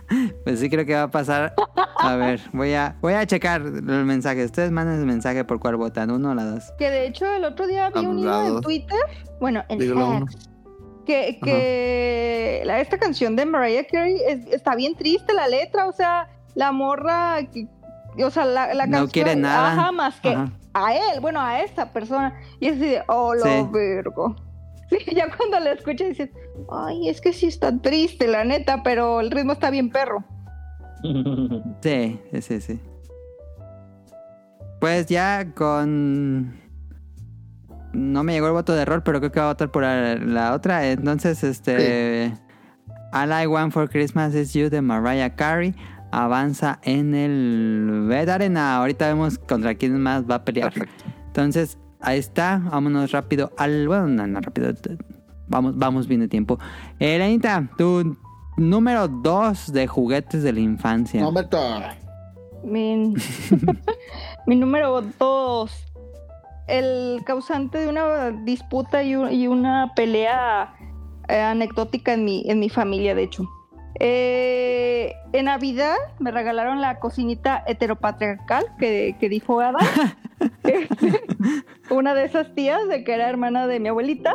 [0.44, 1.54] Pues sí creo que va a pasar.
[1.98, 4.44] A ver, voy a, voy a checar el mensaje.
[4.44, 6.72] Ustedes mandan el mensaje por cuál votan, uno o la dos.
[6.78, 8.60] Que de hecho el otro día vi un hilo en.
[8.60, 8.98] Twitter,
[9.40, 9.80] bueno, en.
[9.80, 10.48] X,
[11.06, 15.92] que, que la- esta canción de Mariah Carey es- está bien triste la letra, o
[15.92, 17.68] sea, la morra, que-
[18.24, 19.72] o sea, la, la No canción, quiere nada.
[19.72, 20.50] ajá, más que Ajá.
[20.72, 23.68] a él, bueno, a esta persona, y es así de, oh, lo Sí.
[23.72, 24.36] vergo.
[24.90, 26.30] Sí, ya cuando la escuchas dices,
[26.70, 30.24] ay, es que sí está triste, la neta, pero el ritmo está bien perro.
[31.82, 32.80] Sí, sí, sí, sí.
[34.80, 36.62] Pues ya con...
[37.92, 40.52] No me llegó el voto de error, pero creo que va a votar por la,
[40.54, 40.90] otra.
[40.90, 42.32] Entonces, este...
[43.12, 45.72] All I Want for Christmas is You de Mariah Carey
[46.10, 48.76] avanza en el Bet Arena.
[48.76, 50.72] Ahorita vemos contra quién más va a pelear.
[50.72, 51.04] Perfecto.
[51.26, 52.60] Entonces, ahí está.
[52.70, 53.86] Vámonos rápido al...
[53.88, 54.72] Bueno, no, no rápido.
[55.48, 56.58] Vamos, vamos bien de tiempo.
[56.98, 58.16] Eh, Lenita, tu
[58.56, 61.20] número 2 de juguetes de la infancia.
[61.20, 61.58] No, Beto.
[62.64, 63.14] Mi,
[64.46, 65.72] mi número dos.
[66.66, 70.74] El causante de una disputa y, un- y una pelea
[71.28, 73.44] eh, anecdótica en mi, en mi familia, de hecho.
[74.00, 79.78] Eh, en Navidad me regalaron la cocinita heteropatriarcal que, que dijo Ada.
[81.90, 84.34] Una de esas tías de que era hermana de mi abuelita.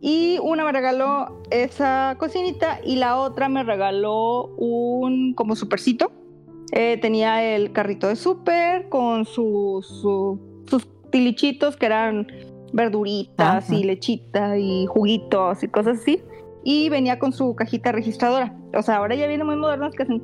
[0.00, 6.12] Y una me regaló esa cocinita y la otra me regaló un como supercito.
[6.70, 12.28] Eh, tenía el carrito de súper con su- su- sus tilichitos que eran
[12.72, 13.74] verduritas Ajá.
[13.74, 16.20] y lechita y juguitos y cosas así.
[16.70, 18.54] Y venía con su cajita registradora.
[18.74, 20.22] O sea, ahora ya viene muy modernos que hacen...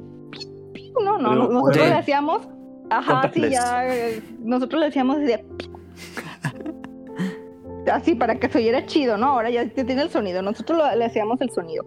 [1.02, 2.48] No, no, Pero, nosotros le hacíamos...
[2.90, 3.88] Ajá, sí, ya...
[3.88, 5.44] eh, Nosotros le decíamos así de...
[7.90, 9.26] Así para que se oyera chido, ¿no?
[9.28, 10.42] Ahora ya, tiene el sonido.
[10.42, 11.86] Nosotros lo- le hacíamos el sonido.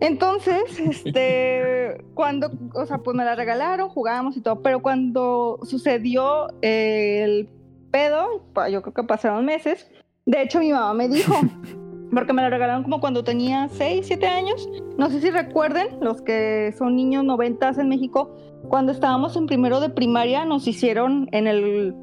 [0.00, 6.46] Entonces, este, cuando, o sea, pues me la regalaron, jugábamos y todo, pero cuando sucedió
[6.60, 7.48] el
[7.90, 9.90] pedo, yo creo que pasaron meses,
[10.26, 11.34] de hecho mi mamá me dijo,
[12.14, 14.68] porque me la regalaron como cuando tenía 6, 7 años.
[14.98, 18.34] No sé si recuerden, los que son niños noventas en México,
[18.68, 21.94] cuando estábamos en primero de primaria nos hicieron en el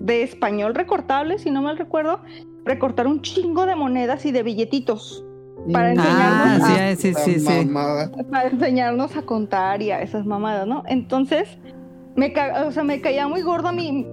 [0.00, 2.20] de español recortable, si no mal recuerdo,
[2.64, 5.24] recortar un chingo de monedas y de billetitos
[5.72, 5.88] para.
[5.88, 6.66] Ah, enseñarnos a-
[6.96, 10.82] sí, sí, sí, para enseñarnos a contar y a esas mamadas, ¿no?
[10.86, 11.58] Entonces,
[12.16, 14.06] me, ca- o sea, me caía muy gordo a mí.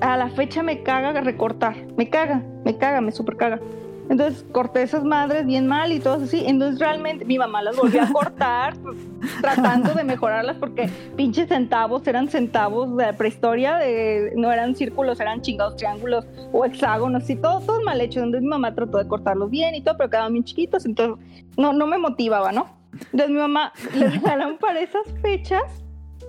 [0.00, 1.76] A la fecha me caga recortar.
[1.96, 3.60] Me caga, me caga, me super caga.
[4.10, 6.44] Entonces corté esas madres bien mal y todo así.
[6.46, 8.74] Entonces realmente mi mamá las volvió a cortar
[9.40, 15.20] tratando de mejorarlas porque pinches centavos eran centavos de la prehistoria, de, no eran círculos,
[15.20, 18.18] eran chingados triángulos o hexágonos y todo, todo mal hecho.
[18.20, 20.84] Entonces mi mamá trató de cortarlos bien y todo, pero quedaban bien chiquitos.
[20.84, 21.24] Entonces
[21.56, 22.66] no, no me motivaba, ¿no?
[22.92, 25.62] Entonces mi mamá le regalaron para esas fechas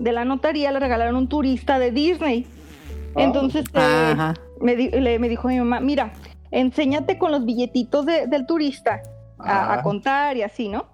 [0.00, 2.46] de la notaría, le regalaron un turista de Disney.
[3.16, 4.34] Entonces eh, Ajá.
[4.60, 6.12] me, di- le- me dijo mi mamá, mira,
[6.50, 9.02] enséñate con los billetitos de- del turista
[9.38, 10.86] a, a contar y así, ¿no?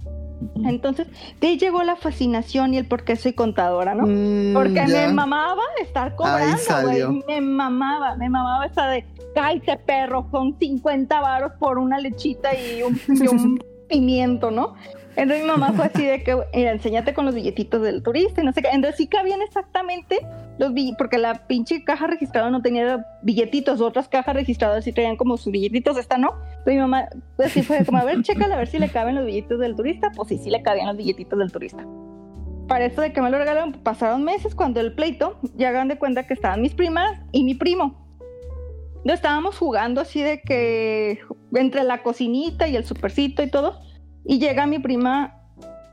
[0.64, 1.06] Entonces,
[1.40, 4.04] de ahí llegó la fascinación y el por qué soy contadora, ¿no?
[4.06, 4.86] Mm, Porque ya.
[5.06, 7.22] me mamaba estar cobrando, güey.
[7.28, 9.04] Me mamaba, me mamaba esa de,
[9.36, 14.74] cállate perro, son 50 varos por una lechita y un, y un pimiento, ¿no?
[15.14, 18.44] Entonces mi mamá fue así de que, mira, enséñate con los billetitos del turista y
[18.44, 18.68] no sé qué.
[18.72, 20.20] Entonces sí cabían exactamente
[20.58, 25.16] los billetitos, porque la pinche caja registrada no tenía billetitos, otras cajas registradas sí traían
[25.16, 26.30] como sus billetitos, esta no.
[26.44, 29.14] Entonces mi mamá, pues sí fue como, a ver, chécala a ver si le caben
[29.14, 30.10] los billetitos del turista.
[30.16, 31.84] Pues sí, sí le cabían los billetitos del turista
[32.72, 35.98] para esto de que me lo regalaron, pasaron meses cuando el pleito, ya hagan de
[35.98, 38.02] cuenta que estaban mis primas y mi primo.
[38.96, 41.18] Entonces estábamos jugando así de que
[41.54, 43.80] entre la cocinita y el supercito y todo,
[44.24, 45.34] y llega mi prima,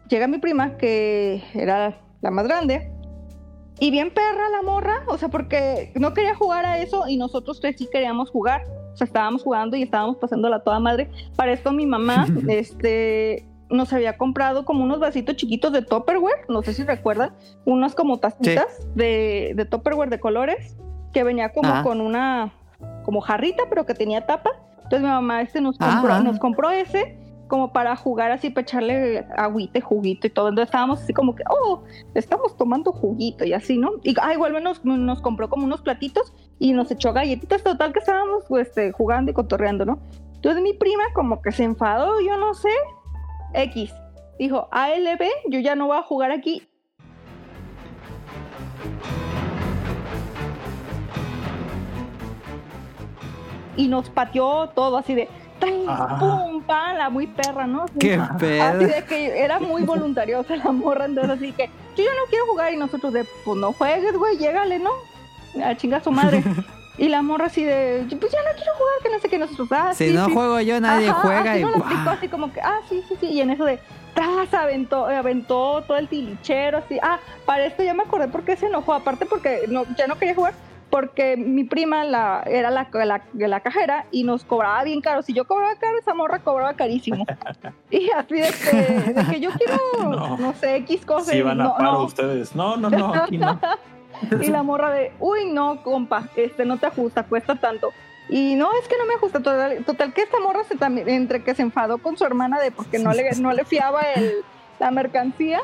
[0.10, 2.92] llega mi prima que era la más grande,
[3.80, 7.62] y bien perra la morra, o sea, porque no quería jugar a eso y nosotros
[7.62, 8.64] tres sí queríamos jugar.
[8.94, 11.10] O sea, estábamos jugando y estábamos pasándola toda madre.
[11.38, 16.62] Para esto mi mamá, este, nos había comprado como unos vasitos chiquitos de Tupperware, no
[16.62, 17.32] sé si recuerdan,
[17.64, 18.66] unas como tacitas
[18.96, 20.76] de, de Tupperware de colores,
[21.14, 21.82] que venía como Ah.
[21.82, 22.52] con una,
[23.06, 24.50] como jarrita, pero que tenía tapa.
[24.76, 26.20] Entonces mi mamá este nos compró, Ah.
[26.20, 27.18] nos compró ese
[27.50, 30.48] como para jugar así, para echarle agüita y juguito y todo.
[30.48, 33.94] Entonces estábamos así como que, oh, estamos tomando juguito y así, ¿no?
[34.04, 38.00] Y ah, igual nos, nos compró como unos platitos y nos echó galletitas, total que
[38.00, 40.00] estábamos pues, jugando y cotorreando, ¿no?
[40.36, 42.70] Entonces mi prima como que se enfadó, yo no sé,
[43.54, 43.92] X.
[44.38, 46.66] Dijo, ALB, yo ya no voy a jugar aquí.
[53.76, 55.28] Y nos pateó todo así de,
[55.60, 55.74] ¡tan!
[55.88, 56.18] Ah.
[56.20, 56.62] ¡pum!
[56.64, 56.98] ¡pam!
[56.98, 57.84] La muy perra, ¿no?
[57.84, 58.00] Así.
[58.00, 58.80] Qué Así pedo.
[58.80, 61.66] de que era muy voluntariosa la morra, entonces así que
[61.96, 64.92] yo ya no quiero jugar y nosotros de, pues no juegues, güey, llégale, ¿no?
[65.64, 66.44] A chingar a su madre.
[66.98, 69.70] y la morra así de, pues ya no quiero jugar, que no sé qué nosotros,
[69.72, 70.34] ah, Si sí, no sí.
[70.34, 73.16] juego yo, nadie Ajá, juega así y nos lo así como que, ah, sí, sí,
[73.20, 73.80] sí, y en eso de,
[74.14, 74.54] ¡tas!
[74.54, 78.68] Aventó, aventó todo el tilichero, así, ah, para esto ya me acordé por qué se
[78.68, 80.54] enojó, aparte porque no, ya no quería jugar,
[80.90, 85.34] porque mi prima la, era la, la, la cajera y nos cobraba bien caro, si
[85.34, 87.26] yo cobraba caro, esa morra cobraba carísimo,
[87.92, 90.38] y así de que, de que yo quiero, No.
[90.38, 92.04] no, sé, X cosas, Si van a no, paro no.
[92.04, 92.56] ustedes.
[92.56, 93.60] No, no, no, aquí no.
[94.42, 97.92] Y la morra de, uy, no, compa, este no te ajusta, cuesta tanto.
[98.28, 99.40] Y no, es que no me ajusta.
[99.40, 102.72] Total, total que esta morra se también, entre que se enfadó con su hermana de
[102.72, 104.34] porque no le, no le fiaba el,
[104.80, 105.62] la mercancía,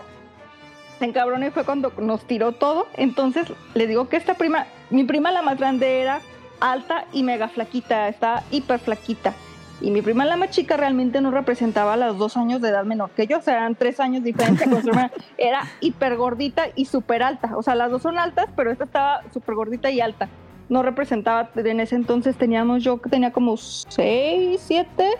[0.99, 2.87] se encabronó y fue cuando nos tiró todo.
[2.95, 6.21] Entonces le digo que esta prima, mi prima la más grande era
[6.59, 9.33] alta y mega flaquita, estaba hiper flaquita.
[9.81, 13.09] Y mi prima la más chica realmente no representaba los dos años de edad menor
[13.09, 15.11] que yo, o sea, eran tres años de diferencia con su hermana.
[15.37, 17.57] Era hiper gordita y súper alta.
[17.57, 20.29] O sea, las dos son altas, pero esta estaba súper gordita y alta.
[20.69, 25.11] No representaba, en ese entonces teníamos, yo que tenía como seis, siete.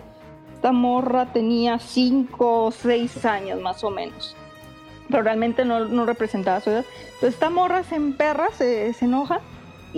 [0.54, 4.34] Esta morra tenía cinco o seis años más o menos.
[5.08, 6.84] Pero realmente no, no representaba su edad.
[7.04, 9.40] Entonces esta morra se emperra, se, se enoja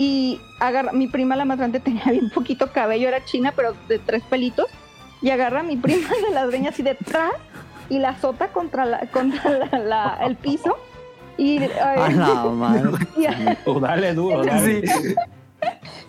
[0.01, 3.99] y agarra, mi prima la más grande tenía bien poquito cabello, era china, pero de
[3.99, 4.67] tres pelitos,
[5.21, 7.33] y agarra a mi prima de las greñas así detrás
[7.89, 10.77] y la azota contra, la, contra la- la- el piso.
[11.37, 12.91] Y, ay, A la madre.
[13.17, 14.87] y- Tú dale duro, dale.
[14.87, 15.15] Sí.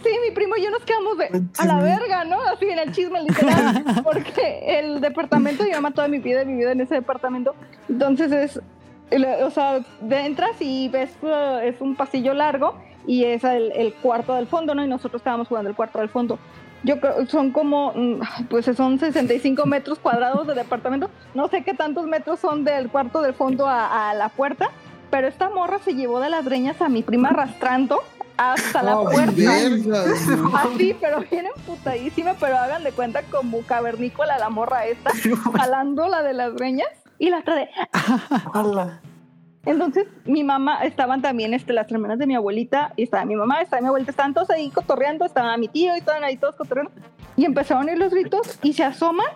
[0.05, 1.27] Sí, mi primo y yo nos quedamos de
[1.59, 2.41] a la verga, ¿no?
[2.43, 3.85] Así en el chisme literal.
[4.05, 7.55] Porque el departamento, yo toda mi vida, he vivido en ese departamento.
[7.89, 8.61] Entonces es,
[9.43, 14.35] o sea, entras y ves, uh, es un pasillo largo y es el, el cuarto
[14.35, 14.85] del fondo, ¿no?
[14.85, 16.39] Y nosotros estábamos jugando el cuarto del fondo.
[16.83, 21.11] Yo creo, son como, mm, pues son 65 metros cuadrados de departamento.
[21.35, 24.71] No sé qué tantos metros son del cuarto del fondo a, a la puerta,
[25.11, 28.01] pero esta morra se llevó de las greñas a mi prima arrastrando
[28.39, 29.33] hasta la Oh, puerta.
[29.37, 30.05] verga.
[30.55, 35.11] Así, pero bien emputadísima, pero hagan de cuenta como cavernícola la morra esta,
[35.59, 37.69] jalando la de las greñas y la otra de...
[39.67, 43.61] Entonces, mi mamá, estaban también este, las hermanas de mi abuelita, y estaba mi mamá,
[43.61, 46.93] estaba mi abuelita, estaban todos ahí cotorreando, estaba mi tío y estaban ahí todos cotorreando.
[47.37, 49.27] Y empezaron a ir los gritos y se asoman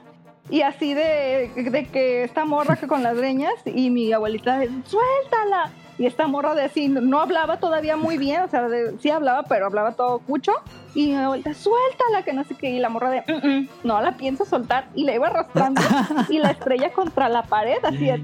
[0.50, 5.70] y así de, de que esta morra que con las greñas y mi abuelita, suéltala.
[5.96, 9.44] Y esta morra de así, no hablaba todavía muy bien, o sea, de- sí hablaba,
[9.44, 10.50] pero hablaba todo cucho.
[10.92, 12.70] Y mi abuelita, suéltala, que no sé qué.
[12.70, 14.88] Y la morra de, "Mm, mm, no la pienso soltar.
[14.96, 15.80] Y la iba arrastrando
[16.28, 18.20] y la estrella contra la pared, así de,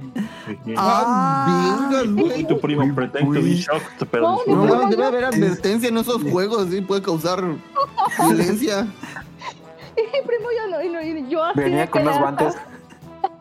[0.77, 2.45] Ah, verga, Y güey.
[2.45, 6.69] tu primo pretend to be shocked, pero No, No, debe haber advertencia en esos juegos,
[6.71, 7.41] sí, puede causar
[8.19, 8.87] violencia.
[10.13, 12.57] Y mi primo ya no, y no, y yo así Venía de con unos guantes.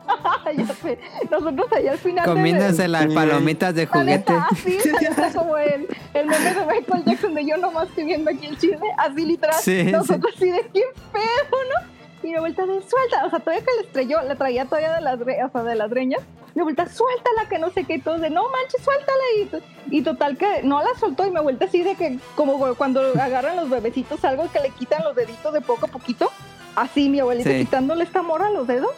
[0.58, 1.00] ya sé.
[1.30, 2.26] Nosotros allá al final.
[2.26, 3.16] Comiéndose las Sí.
[3.16, 4.12] palomitas de juguete.
[4.34, 8.30] neta, así, está como el, el meme de Michael Jackson de yo nomás estoy viendo
[8.32, 9.56] aquí el chisme, así literal.
[9.62, 10.82] Sí, nosotros así de qué
[11.14, 11.99] pedo, ¿no?
[12.22, 15.02] Y de vuelta de suelta, o sea, todavía que le estrelló, le traía todavía de
[15.02, 16.22] las, o sea, de las greñas.
[16.54, 19.24] De vuelta, suéltala, que no sé qué, y todos de no manches, suéltala.
[19.42, 22.58] Y, to- y total que no la soltó y me vuelta así de que, como
[22.76, 26.30] cuando agarran los bebecitos algo que le quitan los deditos de poco a poquito.
[26.76, 27.60] Así mi abuelita Sí.
[27.60, 28.92] quitándole esta morra a los dedos.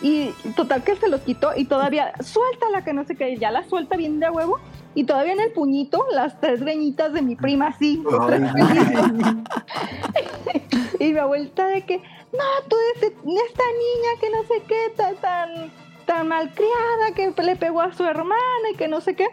[0.00, 3.64] Y total que se los quitó y todavía suéltala que no sé qué, ya la
[3.68, 4.60] suelta bien de a huevo
[4.94, 8.00] y todavía en el puñito las tres greñitas de mi prima así,
[11.00, 12.00] y mi abuelita de que,
[12.32, 15.72] no, tú este- esta niña que no sé qué, tan, tan,
[16.06, 19.26] tan malcriada que le pegó a su hermana y que no sé qué.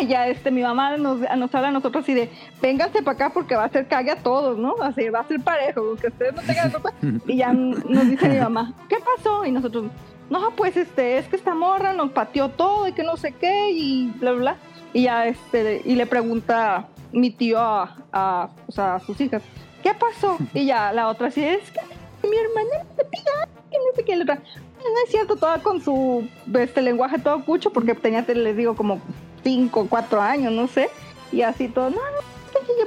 [0.00, 2.30] Y ya este, mi mamá nos, nos habla a nosotros así de,
[2.62, 4.76] vénganse para acá porque va a ser cague a todos, ¿no?
[4.80, 6.92] Así, va a ser parejo, que ustedes no tengan culpa.
[7.26, 9.44] Y ya nos dice mi mamá, ¿qué pasó?
[9.44, 9.86] Y nosotros,
[10.30, 13.70] no, pues este, es que esta morra nos pateó todo y que no sé qué
[13.72, 14.56] y bla, bla.
[14.92, 19.42] Y ya este, y le pregunta mi tío a, a, o sea, a sus hijas,
[19.82, 20.36] ¿qué pasó?
[20.54, 21.80] Y ya la otra así, es que
[22.28, 25.80] mi hermana me pega, que no sé qué, la otra, no es cierto, toda con
[25.82, 26.28] su
[26.58, 29.00] este lenguaje todo cucho, porque tenía, les digo, como
[29.42, 30.90] cinco, cuatro años, no sé,
[31.32, 32.30] y así todo, no, no.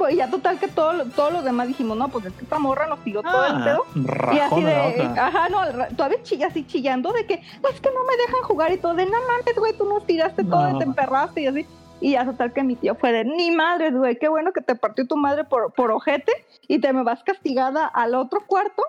[0.10, 2.88] Y ya total que todo, todos los demás dijimos, no, pues es que esta morra
[2.88, 3.86] nos tiró todo el Ah, pedo.
[4.34, 4.74] Y así de,
[5.20, 5.60] ajá, no,
[5.96, 9.06] todavía chilla, así chillando de que, es que no me dejan jugar y todo, de
[9.06, 10.78] no mames, güey, tú nos tiraste todo y No.
[10.80, 11.66] te emperraste y así.
[12.02, 14.76] Y ya total que mi tío fue de, ni madre, güey, qué bueno que te
[14.76, 16.32] partió tu madre por, por ojete
[16.68, 18.84] y te me vas castigada al otro cuarto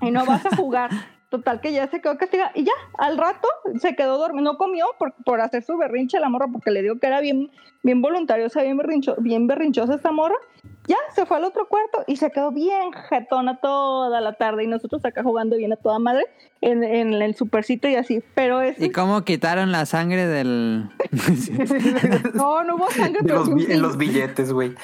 [0.00, 0.90] y no vas a jugar.
[1.30, 3.48] Total que ya se quedó castigada y ya, al rato
[3.80, 7.00] se quedó dormido, no comió por, por hacer su berrinche la morra, porque le digo
[7.00, 7.50] que era bien,
[7.82, 10.36] bien voluntariosa, bien, berrincho, bien berrinchosa esta morra.
[10.86, 14.66] Ya se fue al otro cuarto y se quedó bien jetona toda la tarde y
[14.68, 16.24] nosotros acá jugando bien a toda madre
[16.60, 18.22] en, en el supercito y así.
[18.36, 18.80] Pero es...
[18.80, 20.88] ¿Y cómo quitaron la sangre del...?
[22.34, 23.72] No, no hubo sangre, pero los, sí, bi- sí.
[23.72, 24.74] en los billetes, güey.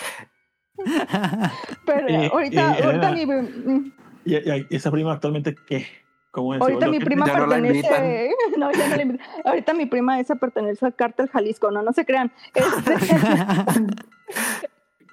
[1.87, 3.15] Pero Y- ahorita, y- ahorita ajá.
[3.17, 3.93] mi, mm,
[4.25, 5.87] ¿Y, y esa prima actualmente qué?
[6.31, 6.61] ¿Cómo es?
[6.61, 9.27] ahorita ¿Lo mi prima ya no la pertenece, no, ya no la invitan.
[9.45, 12.31] Ahorita mi prima esa pertenece al cártel Jalisco, no, no se crean.
[12.55, 12.95] Este-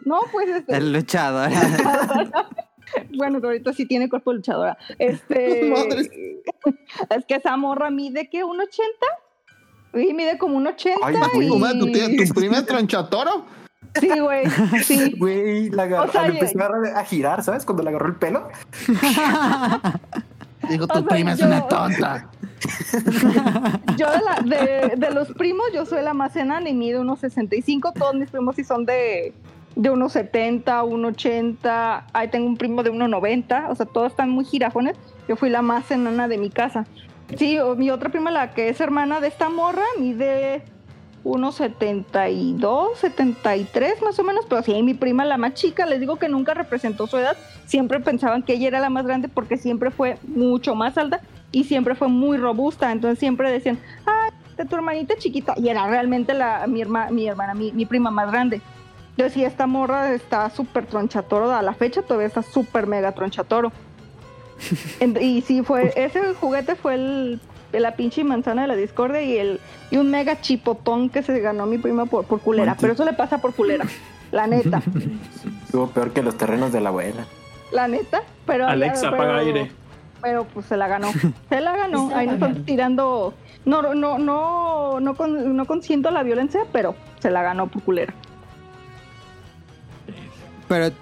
[0.06, 1.50] no, pues este, El luchador.
[3.16, 4.78] bueno, ahorita sí tiene cuerpo de luchadora.
[5.00, 6.10] Este, Madres.
[7.10, 8.84] es que esa morra mide que un 80
[9.96, 11.48] y mide como un 80 Ay, y...
[11.50, 13.46] ¿Cómo es tu, tía- tu prima es tronchatoro?
[14.00, 14.46] Sí, güey,
[14.84, 15.16] sí.
[15.18, 17.66] Güey, la agarró, O sea, empezó a, a girar, ¿sabes?
[17.66, 18.48] Cuando le agarró el pelo.
[20.70, 22.30] Digo, O tu sea, prima es yo- una tonta.
[23.98, 27.20] Yo de, la- de, de los primos, yo soy la más enana y mido unos
[27.20, 27.94] 65.
[27.94, 29.34] Todos mis primos sí son de,
[29.76, 32.04] de unos 70, 1,80.
[32.14, 33.70] Ahí tengo un primo de 1,90.
[33.70, 34.98] O sea, todos están muy girajones.
[35.28, 36.86] Yo fui la más enana de mi casa.
[37.38, 40.64] Sí, o mi otra prima, la que es hermana de esta morra, mide
[41.28, 44.46] unos 72, 73 más o menos.
[44.48, 47.38] Pero sí, mi prima, la más chica, les digo que nunca representó su edad.
[47.66, 51.22] Siempre pensaban que ella era la más grande porque siempre fue mucho más alta
[51.52, 52.92] y siempre fue muy robusta.
[52.92, 55.54] Entonces siempre decían, ay, de tu hermanita chiquita.
[55.58, 58.62] Y era realmente la, mi, herma, mi hermana, mi, mi prima más grande.
[59.18, 61.52] Yo sí, esta morra está súper tronchatoro.
[61.52, 63.72] A la fecha todavía está súper mega tronchatoro.
[65.22, 67.40] Y sí, fue, ese juguete fue el,
[67.72, 69.60] de la pinche manzana de la discordia y el
[69.92, 72.76] y un mega chipotón que se ganó mi prima por, por culera.
[72.80, 73.86] Pero eso le pasa por culera.
[74.32, 74.82] La neta.
[75.66, 77.26] Estuvo peor que los terrenos de la abuela.
[77.72, 78.24] La neta.
[78.46, 79.72] Pero Alexa, pero- apaga aire.
[80.22, 81.10] pero pues se la ganó.
[81.50, 82.10] Se la ganó.
[82.16, 83.34] Ahí no están tirando.
[83.66, 88.14] No, no, no, no, con- no consiento la violencia, pero se la ganó por culera.
[90.68, 90.94] Pero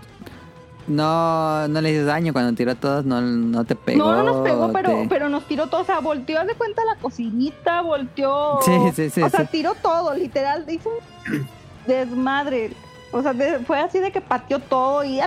[0.88, 3.98] no, no le hizo daño cuando tiró a todos, no, no te pegó.
[4.06, 5.82] no, no nos pegó, pero, te- pero nos tiró todo.
[5.82, 8.60] O sea, volteó, haz de cuenta la cocinita, volteó.
[8.62, 9.48] Sí, sí, sí, O sea, sí.
[9.52, 10.66] tiró todo, literal.
[10.70, 11.48] Hizo un
[11.88, 12.72] desmadre.
[13.12, 15.20] O sea, de- fue así de que pateó todo y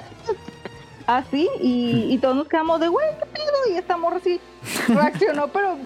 [1.06, 1.48] así.
[1.60, 3.72] Y, y todos nos quedamos de, güey, ¿qué pedo?
[3.74, 4.40] Y esta morra así
[4.89, 5.76] reaccionó, pero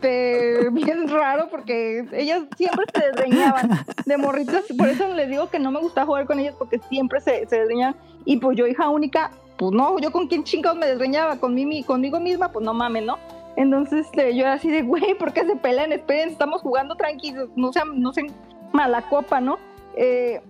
[0.00, 3.70] de, bien raro porque ellas siempre se desdeñaban
[4.04, 4.64] de morritas.
[4.76, 7.60] Por eso les digo que no me gusta jugar con ellas porque siempre se, se
[7.60, 7.96] desdeñaban.
[8.24, 11.82] Y pues yo, hija única, pues no, yo con quién chingados me desdeñaba, con mí,
[11.82, 13.18] conmigo misma, pues no mames, ¿no?
[13.56, 15.92] Entonces este, yo era así de, güey, ¿por qué se pelean?
[15.92, 18.28] Esperen, estamos jugando tranquilos, no sean, no sean
[18.72, 19.58] mala copa, ¿no?
[19.96, 20.40] Eh,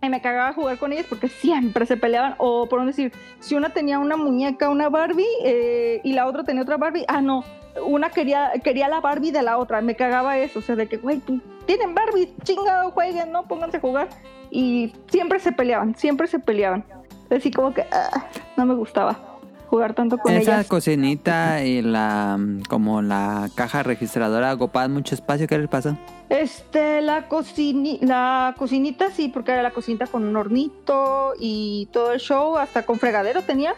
[0.00, 2.36] y me cagaba jugar con ellas porque siempre se peleaban.
[2.38, 6.62] O por decir, si una tenía una muñeca, una Barbie, eh, y la otra tenía
[6.62, 7.42] otra Barbie, ah, no,
[7.84, 9.80] una quería, quería la Barbie de la otra.
[9.80, 11.20] Me cagaba eso, o sea, de que, güey,
[11.66, 13.44] tienen Barbie, chingado, jueguen, ¿no?
[13.44, 14.08] Pónganse a jugar.
[14.50, 16.84] Y siempre se peleaban, siempre se peleaban.
[17.30, 18.26] Así como que ah,
[18.56, 19.28] no me gustaba
[19.68, 20.66] jugar tanto con Esa ellas.
[20.66, 22.38] cocinita y la
[22.68, 25.46] como la caja registradora ocupaban mucho espacio.
[25.46, 25.96] ¿Qué les pasó?
[26.30, 32.12] Este, la, cocini la cocinita sí, porque era la cocinita con un hornito y todo
[32.12, 33.74] el show, hasta con fregadero tenía.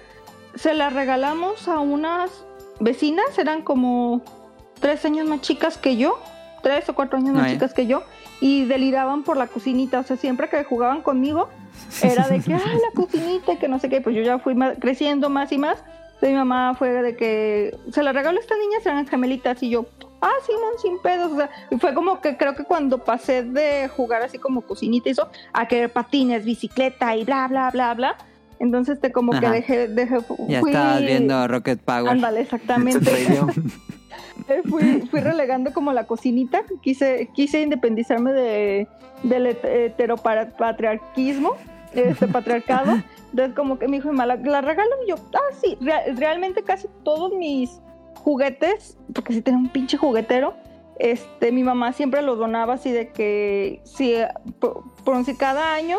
[0.54, 2.30] Se la regalamos a unas
[2.80, 4.22] vecinas, eran como
[4.80, 6.18] tres años más chicas que yo,
[6.62, 7.52] tres o cuatro años más Ay.
[7.54, 8.02] chicas que yo,
[8.40, 10.00] y deliraban por la cocinita.
[10.00, 11.48] O sea, siempre que jugaban conmigo,
[12.02, 15.30] era de que, ay, la cocinita, que no sé qué, pues yo ya fui creciendo
[15.30, 15.82] más y más.
[16.14, 19.70] Entonces mi mamá fue de que se la regaló a esta niña, eran gemelitas, y
[19.70, 19.86] yo,
[20.20, 21.32] ah, Simón, sin pedos.
[21.32, 25.12] O sea, fue como que creo que cuando pasé de jugar así como cocinita y
[25.12, 28.16] eso, a querer patines, bicicleta y bla, bla, bla, bla.
[28.60, 30.18] Entonces, te como que dejé, dejé,
[30.48, 32.08] Ya fui- estabas viendo Rocket Power.
[32.10, 33.10] Ándale, exactamente.
[34.48, 36.62] Eh, fui, fui relegando como la cocinita.
[36.82, 38.88] Quise, quise independizarme de,
[39.22, 41.52] del het- heteropatriarquismo,
[41.94, 43.00] este patriarcado.
[43.30, 46.62] Entonces, como que mi hijo me la, la regalo y yo, ah, sí, rea- realmente
[46.62, 47.80] casi todos mis
[48.16, 50.54] juguetes, porque sí tenía un pinche juguetero,
[50.98, 54.14] este, mi mamá siempre los donaba así de que, si,
[54.58, 55.98] por, por si cada año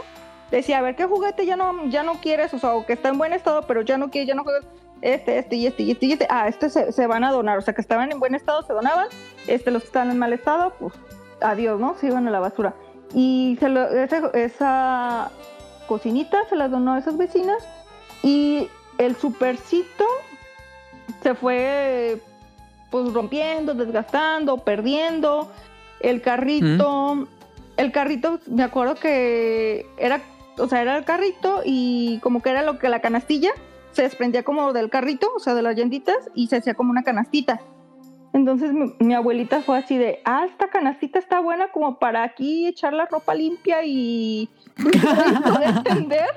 [0.52, 2.53] decía, a ver, ¿qué juguete ya no, ya no quieres?
[2.53, 4.65] O sea, o que está en buen estado, pero ya no quieres, ya no juegas
[5.02, 6.28] este, este y este y este y este.
[6.30, 7.57] Ah, este se, se van a donar.
[7.57, 9.07] O sea, que estaban en buen estado, se donaban.
[9.48, 10.94] Este, los que estaban en mal estado, pues
[11.41, 11.95] adiós, ¿no?
[11.99, 12.73] Se iban a la basura.
[13.14, 15.32] Y se lo- esa
[15.88, 17.57] cocinita se la donó a esas vecinas.
[18.23, 18.69] Y
[18.99, 20.06] el supercito
[21.23, 22.19] se fue
[22.91, 25.52] pues rompiendo, desgastando, perdiendo.
[26.02, 27.28] El carrito,
[27.78, 30.19] el carrito, me acuerdo que era,
[30.57, 33.52] o sea, era el carrito y como que era lo que la canastilla
[33.91, 37.03] se desprendía como del carrito, o sea, de las llantitas y se hacía como una
[37.03, 37.60] canastita.
[38.34, 42.65] Entonces mi, mi abuelita fue así de, ah, esta canastita está buena como para aquí
[42.68, 46.28] echar la ropa limpia y, poder tender.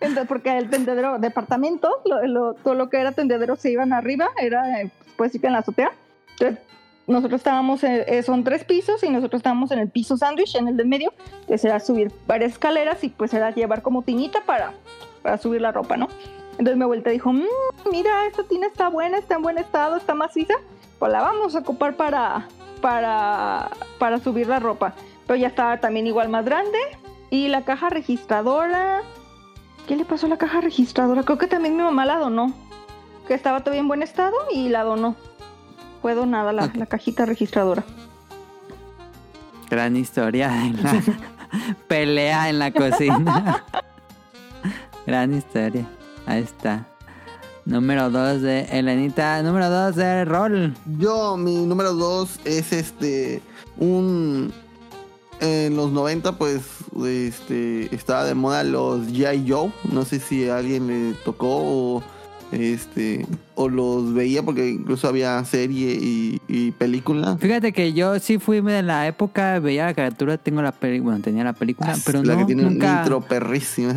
[0.00, 4.30] Entonces, porque el tendedero, departamentos, lo- lo- todo lo que era tendedero se iban arriba,
[4.40, 5.92] era eh, pues sí que en la azotea.
[6.32, 6.58] Entonces,
[7.06, 10.68] nosotros estábamos, en- eh, son tres pisos y nosotros estábamos en el piso sándwich, en
[10.68, 11.12] el del medio.
[11.40, 14.72] Entonces era subir varias escaleras y pues era llevar como tinita para,
[15.22, 16.08] para subir la ropa, ¿no?
[16.52, 17.42] Entonces mi abuelita dijo, "Mm,
[17.90, 20.54] mira, esta tina está buena, está en buen estado, está maciza,
[20.98, 22.46] pues la vamos a ocupar para,
[22.80, 24.94] para, para subir la ropa.
[25.26, 26.78] Pero ya estaba también igual más grande.
[27.30, 29.00] Y la caja registradora,
[29.88, 31.22] ¿qué le pasó a la caja registradora?
[31.22, 32.52] Creo que también mi mamá la donó,
[33.26, 35.16] que estaba todavía en buen estado y la donó.
[36.02, 37.84] Fue donada la, la cajita registradora.
[39.70, 41.02] Gran historia de la
[41.88, 43.64] pelea en la cocina.
[45.06, 45.88] Gran historia.
[46.26, 46.86] Ahí está.
[47.64, 49.42] Número 2 de Elenita.
[49.42, 50.74] Número 2 de Rol.
[50.98, 53.40] Yo, mi número dos es este.
[53.78, 54.52] Un.
[55.40, 56.62] En los 90, pues.
[57.04, 57.94] Este.
[57.94, 59.48] Estaba de moda los G.I.
[59.48, 59.72] Joe.
[59.90, 62.02] No sé si a alguien le tocó o.
[62.52, 63.26] Este.
[63.54, 67.36] O los veía porque incluso había serie y, y película.
[67.38, 71.24] Fíjate que yo sí fui de la época, veía la caricatura, tengo la película, bueno,
[71.24, 72.92] tenía la película, pero Ah, la no, que tiene nunca...
[72.92, 73.92] un intro perrísimo.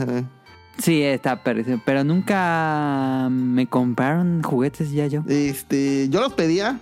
[0.77, 5.23] Sí, está perrísimo, pero nunca me compraron juguetes ya yo.
[5.27, 6.79] Este, yo los pedía.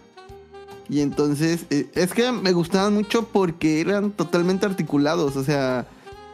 [0.89, 5.35] Y entonces, eh, es que me gustaban mucho porque eran totalmente articulados.
[5.37, 5.85] O sea,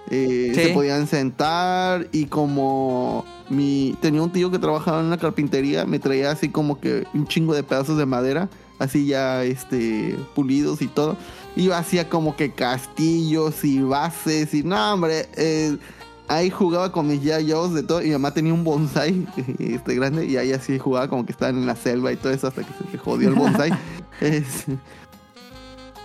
[0.10, 0.62] eh, Sí.
[0.62, 2.08] se podían sentar.
[2.12, 6.80] Y como mi tenía un tío que trabajaba en una carpintería, me traía así como
[6.80, 8.50] que un chingo de pedazos de madera,
[8.80, 11.18] así ya este pulidos y todo.
[11.56, 14.54] Y yo hacía como que castillos y bases.
[14.54, 15.78] Y no, hombre, eh,
[16.28, 18.02] ahí jugaba con mis yayos de todo.
[18.02, 19.28] Y mi mamá tenía un bonsai
[19.60, 20.26] este, grande.
[20.26, 22.70] Y ahí así jugaba como que estaban en la selva y todo eso hasta que
[22.92, 23.72] se jodió el bonsai.
[24.22, 24.66] Es-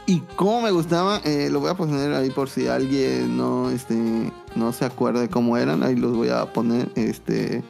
[0.07, 4.31] y como me gustaba, eh, lo voy a poner ahí por si alguien no, este,
[4.55, 5.83] no se acuerda de cómo eran.
[5.83, 6.91] Ahí los voy a poner.
[6.95, 7.63] Este,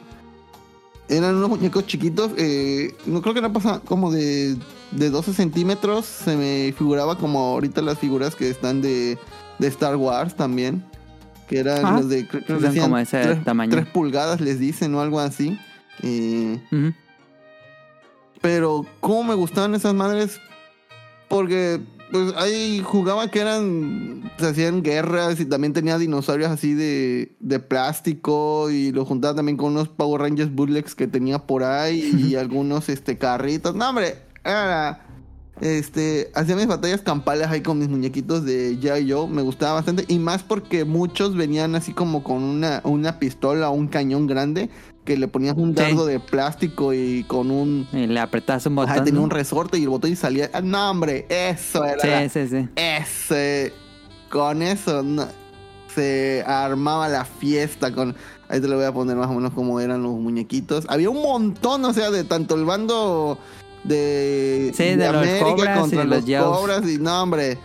[1.07, 2.31] eran unos muñecos chiquitos.
[2.37, 4.57] eh, no creo que no pasa como de,
[4.91, 6.05] de 12 centímetros.
[6.05, 9.17] Se me figuraba como ahorita las figuras que están de,
[9.59, 10.83] de Star Wars también.
[11.47, 11.97] que eran Ajá.
[11.99, 13.71] los de creo que Son decían como ese tres, tamaño.
[13.71, 15.57] tres pulgadas les dicen o algo así.
[16.01, 16.59] Eh,
[18.41, 20.39] pero cómo me gustaban esas madres
[21.29, 21.79] porque
[22.11, 27.59] pues ahí jugaba que eran se hacían guerras y también tenía dinosaurios así de, de
[27.59, 32.35] plástico y lo juntaba también con unos Power Rangers bootlegs que tenía por ahí y
[32.35, 33.75] algunos este carritos.
[33.75, 35.01] No hombre era
[35.61, 39.09] este hacía mis batallas campales ahí con mis muñequitos de G.I.
[39.09, 40.05] Joe me gustaba bastante.
[40.07, 44.69] Y más porque muchos venían así como con una, una pistola o un cañón grande
[45.05, 45.75] que le ponías un Sí.
[45.83, 49.05] dardo de plástico y con un Y le apretas un Ajá, botón.
[49.05, 49.23] tenía ¿no?
[49.25, 50.49] un resorte y el botón y salía.
[50.53, 52.05] Ah, No, hombre, eso era.
[52.05, 52.69] la- Sí, sí, sí.
[52.75, 53.73] Ese.
[54.29, 55.27] Con eso no,
[55.93, 57.93] se armaba la fiesta.
[57.93, 58.15] con
[58.49, 60.85] Ahí te lo voy a poner más o menos como eran los muñequitos.
[60.89, 63.39] Había un montón, o sea, de tanto el bando
[63.83, 66.89] de, Sí, de los Cobras contra y los, los cobras.
[66.89, 67.57] Y no, hombre.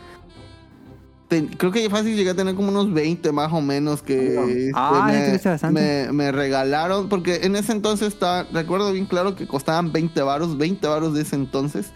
[1.56, 5.70] Creo que fácil llegué a tener como unos 20 más o menos que este, Ah,
[5.70, 7.08] me, regalaron.
[7.08, 11.22] Porque en ese entonces está, recuerdo bien claro que costaban 20 varos, 20 varos de
[11.22, 11.92] ese entonces.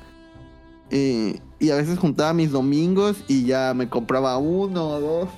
[0.91, 5.29] Eh, y a veces juntaba mis domingos y ya me compraba uno o dos.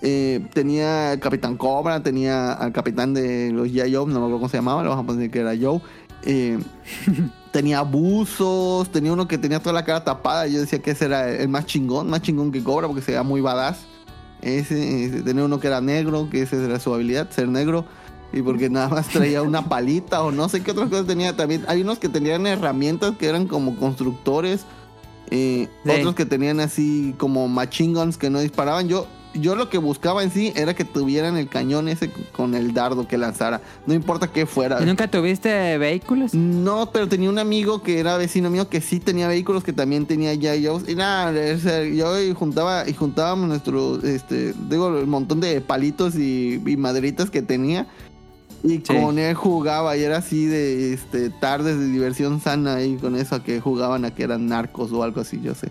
[0.00, 3.94] Eh, tenía Capitán Cobra, tenía al capitán de los G.I.
[3.94, 5.80] Joe, no me acuerdo cómo se llamaba, lo vamos a poner que era Joe.
[6.24, 6.58] Eh,
[7.52, 10.48] tenía buzos, tenía uno que tenía toda la cara tapada.
[10.48, 13.12] y Yo decía que ese era el más chingón, más chingón que Cobra, porque se
[13.12, 13.78] veía muy badass.
[14.40, 17.84] Ese, ese, tenía uno que era negro, que esa era su habilidad, ser negro.
[18.32, 21.64] Y porque nada más traía una palita o no sé qué otras cosas tenía también.
[21.68, 24.64] Hay unos que tenían herramientas que eran como constructores.
[25.30, 25.90] eh, Sí.
[25.90, 28.88] Otros que tenían así como machine guns que no disparaban.
[28.88, 32.74] Yo, yo lo que buscaba en sí era que tuvieran el cañón ese con el
[32.74, 33.60] dardo que lanzara.
[33.86, 34.82] No importa qué fuera.
[34.82, 36.34] ¿Y nunca tuviste vehículos?
[36.34, 40.06] No, pero tenía un amigo que era vecino mío que sí tenía vehículos, que también
[40.06, 41.32] tenía ya yo Y nada,
[41.84, 47.30] yo y juntaba y juntábamos nuestro, este, digo, el montón de palitos y, y maderitas
[47.30, 47.86] que tenía.
[48.64, 48.82] Y Sí.
[48.82, 53.34] con él jugaba y era así de este, tardes de diversión sana ahí con eso
[53.34, 55.68] a que jugaban a que eran narcos o algo así, yo sé.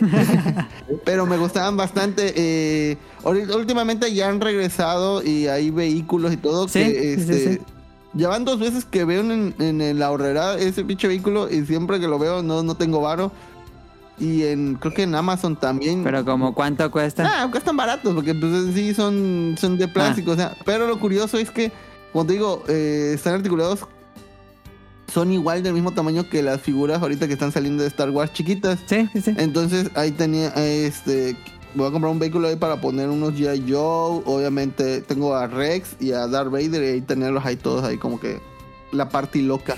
[1.04, 2.32] Pero me gustaban bastante.
[2.36, 6.68] eh, últimamente ya han regresado y hay vehículos y todo.
[6.68, 7.60] Sí, que, sí, sí, este, sí.
[8.14, 12.00] Ya van dos veces que veo en, en la horrera ese pinche vehículo y siempre
[12.00, 13.30] que lo veo no, no tengo varo.
[14.18, 16.02] Y en creo que en Amazon también.
[16.02, 17.24] Pero como cuánto cuesta.
[17.26, 20.30] Ah, están baratos porque pues sí son, son de plástico.
[20.30, 21.70] O sea, pero lo curioso es que,
[22.12, 23.80] como te digo, eh, están articulados.
[25.12, 28.32] Son igual del mismo tamaño que las figuras ahorita que están saliendo de Star Wars
[28.32, 28.78] chiquitas.
[28.86, 29.34] Sí, sí, sí.
[29.38, 31.36] Entonces ahí tenía, este,
[31.74, 33.70] voy a comprar un vehículo ahí para poner unos G.I.
[33.70, 34.22] Joe.
[34.26, 38.18] Obviamente tengo a Rex y a Darth Vader y ahí tenerlos ahí todos ahí como
[38.18, 38.40] que
[38.92, 39.76] la party loca.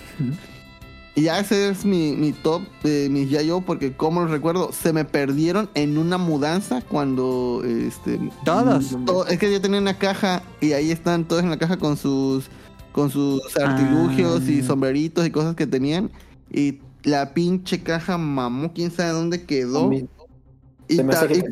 [1.15, 3.51] Y ya ese es mi, mi top de mis G.I.
[3.51, 8.19] Joe porque como los recuerdo, se me perdieron en una mudanza cuando, este...
[8.45, 8.97] Todos.
[9.05, 11.97] to- es que yo tenía una caja y ahí están todos en la caja con
[11.97, 12.45] sus
[12.93, 14.65] con sus artilugios y Ah.
[14.65, 16.11] sombreritos y cosas que tenían
[16.51, 21.39] y la pinche caja mamó quién sabe dónde quedó y, Se me ta- hace que
[21.39, 21.43] y-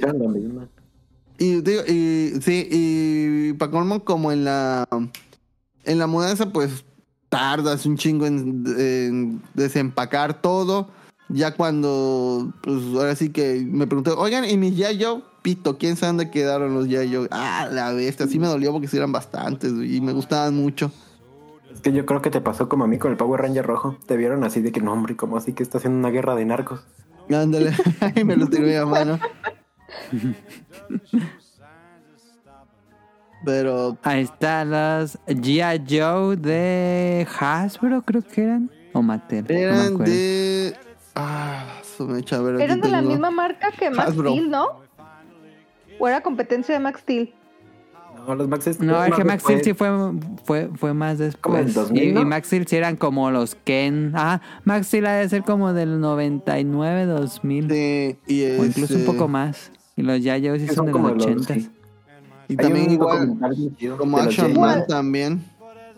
[1.39, 4.89] y digo, y- sí, y para colmo, como en la
[5.85, 6.85] en la mudanza, pues
[7.29, 10.89] tardas un chingo en, en desempacar todo.
[11.29, 15.23] Ya cuando, pues ahora sí que me pregunté, oigan, ¿y mis ya yo?
[15.43, 17.27] Pito, ¿quién sabe dónde quedaron los ya yo?
[17.31, 20.91] Ah, la bestia, sí me dolió porque sí eran bastantes y me gustaban mucho.
[21.77, 23.99] Es que yo creo que te pasó como a mí con el Power Ranger rojo.
[24.07, 26.47] Te vieron así de que no, hombre, como así que está haciendo una guerra de
[26.47, 26.81] narcos.
[27.31, 27.73] Ándale,
[28.17, 29.19] y me lo tiró mi mano.
[33.45, 35.85] Pero Ahí están los G.I.
[35.89, 38.71] Joe de Hasbro, creo que eran.
[38.95, 39.45] O Mattel.
[39.45, 40.05] no me eran acuerdo.
[40.13, 40.77] de.
[41.15, 44.31] Ah, su mecha, a ver, Eran de la misma marca que Max Hasbro.
[44.31, 44.81] Steel, ¿no?
[45.99, 47.35] ¿O era competencia de Max Steel?
[48.27, 49.89] No, los Max Steel- No, es que Max Steel fue- sí fue,
[50.45, 51.75] fue, fue más Como en después.
[51.75, 52.21] 2000, y, ¿no?
[52.23, 54.13] y Max Steel sí eran como los Ken.
[54.15, 57.71] Ah, Max Steel ha de ser como del 99, 2000.
[57.71, 59.71] Sí, y o incluso un este, poco más.
[59.97, 60.47] Y los G.I.
[60.49, 61.55] Joe sí son de los como los- 80.
[61.55, 61.71] sí.
[62.49, 63.37] Y también igual
[63.99, 64.53] como Action.
[64.61, 64.87] Man Joe.
[64.87, 65.45] también.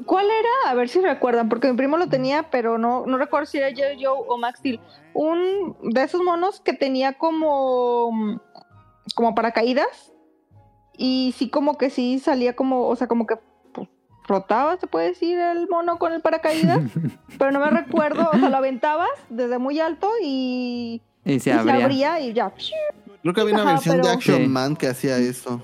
[0.06, 0.70] ¿Cuál era?
[0.70, 3.68] A ver si recuerdan, porque mi primo lo tenía, pero no, no recuerdo si era
[3.70, 4.02] G.I.
[4.04, 4.80] Joe o Max Steel.
[5.12, 8.40] Un de esos monos que tenía como,
[9.14, 10.12] como paracaídas.
[11.00, 13.36] Y sí, como que sí salía como, o sea, como que
[13.72, 13.88] pues,
[14.26, 16.80] flotaba, se puede decir, el mono con el paracaídas.
[17.38, 21.52] pero no me recuerdo, o sea, lo aventabas desde muy alto y, Y y se
[21.52, 22.20] abría.
[22.20, 22.52] y ya.
[23.22, 24.48] Creo que había una Ajá, versión de Action Sí.
[24.48, 25.62] Man que hacía eso.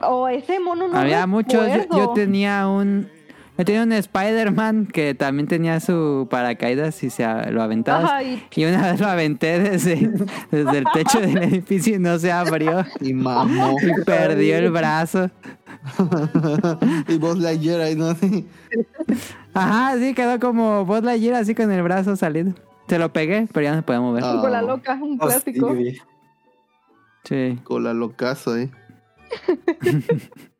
[0.00, 1.64] O ese mono no Había muchos.
[1.94, 3.08] Yo, tenía un.
[3.58, 8.22] Yo tenía un Spider-Man que también tenía su paracaídas y se lo aventaba.
[8.22, 10.10] Y- una vez lo aventé desde,
[10.50, 12.84] desde el techo del edificio y no se abrió.
[13.00, 13.76] Y mamó.
[13.80, 15.30] Y perdió el brazo.
[17.08, 18.14] y vos Lightyear ahí, ¿no?
[18.14, 18.46] Sí.
[19.52, 22.54] Ajá, sí, quedó como Buzz Lightyear así con el brazo salido.
[22.88, 24.24] Se lo pegué, pero ya no se podía mover.
[24.24, 24.38] Ah.
[24.40, 25.74] Con la loca, un Oh, clásico.
[25.76, 25.98] sí,
[27.24, 27.58] Sí.
[27.64, 28.70] Con la locazo, eh.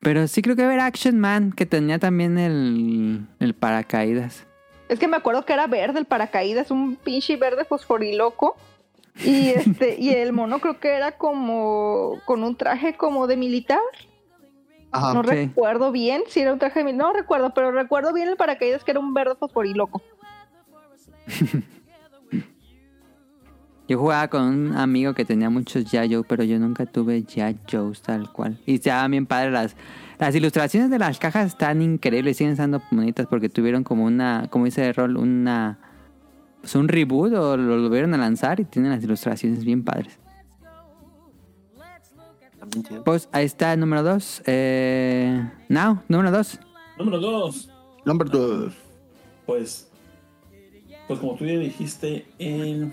[0.00, 4.46] Pero sí creo que era Action Man, que tenía también el, el paracaídas.
[4.88, 8.56] Es que me acuerdo que era verde el paracaídas, un pinche verde fosforiloco.
[9.24, 13.80] Y este, y el mono creo que era como con un traje como de militar.
[14.92, 15.12] Ajá.
[15.12, 15.30] No sí.
[15.30, 17.08] recuerdo bien si era un traje de militar.
[17.08, 20.00] No recuerdo, pero recuerdo bien el paracaídas que era un verde fosforiloco.
[23.88, 28.30] Yo jugaba con un amigo que tenía muchos Yayo, pero yo nunca tuve Yayos tal
[28.32, 28.58] cual.
[28.66, 29.76] Y estaban bien padres las,
[30.18, 34.66] las ilustraciones de las cajas están increíbles, siguen estando bonitas porque tuvieron como una, como
[34.66, 35.78] dice Rol, una
[36.60, 40.18] pues un reboot o lo volvieron a lanzar y tienen las ilustraciones bien padres.
[43.04, 44.42] Pues ahí está el número 2.
[44.46, 46.60] Eh, Now, número 2.
[46.98, 47.70] Número dos.
[48.04, 48.70] Number two.
[49.46, 49.88] Pues,
[51.06, 52.92] pues como tú ya dijiste en...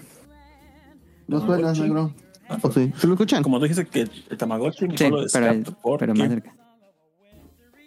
[1.28, 1.82] No Tamagotchi.
[1.82, 2.14] negro.
[2.62, 2.94] ¿O sí?
[2.98, 3.42] ¿Se lo escuchan?
[3.44, 6.00] Como tú dijiste que el Tamagotchi Sí, solo pero, descarto porque...
[6.06, 6.54] pero más cerca.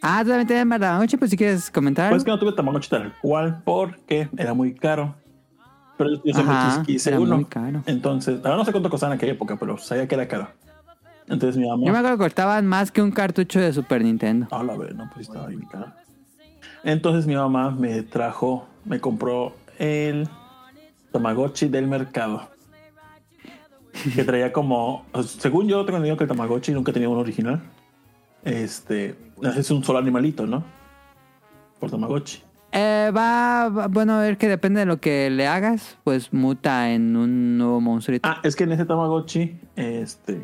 [0.02, 2.10] Ah, tú también tienes Tamagotchi, pues si quieres comentar.
[2.10, 5.14] Pues que no tuve Tamagotchi tal cual porque era muy caro.
[5.96, 7.36] Pero yo siempre Ajá, quise era uno.
[7.36, 7.82] muy caro.
[7.86, 10.48] Entonces, ahora no sé cuánto costaba en aquella época, pero sabía que era caro.
[11.26, 11.84] Entonces mi mamá...
[11.84, 14.46] Yo me acuerdo que costaban más que un cartucho de Super Nintendo.
[14.50, 15.92] Ah, la verdad, no, pues estaba bien caro.
[16.84, 20.28] Entonces mi mamá me trajo, me compró el
[21.12, 22.48] Tamagotchi del mercado.
[24.14, 27.60] Que traía como, según yo tengo entendido que el Tamagotchi nunca tenía uno original.
[28.44, 29.16] Este,
[29.56, 30.64] es un solo animalito, ¿no?
[31.80, 32.42] Por Tamagotchi.
[32.72, 36.90] Eh, va, va- bueno, a ver que depende de lo que le hagas, pues muta
[36.92, 38.28] en un nuevo monstruito.
[38.28, 40.38] Ah, es que en ese Tamagotchi, este,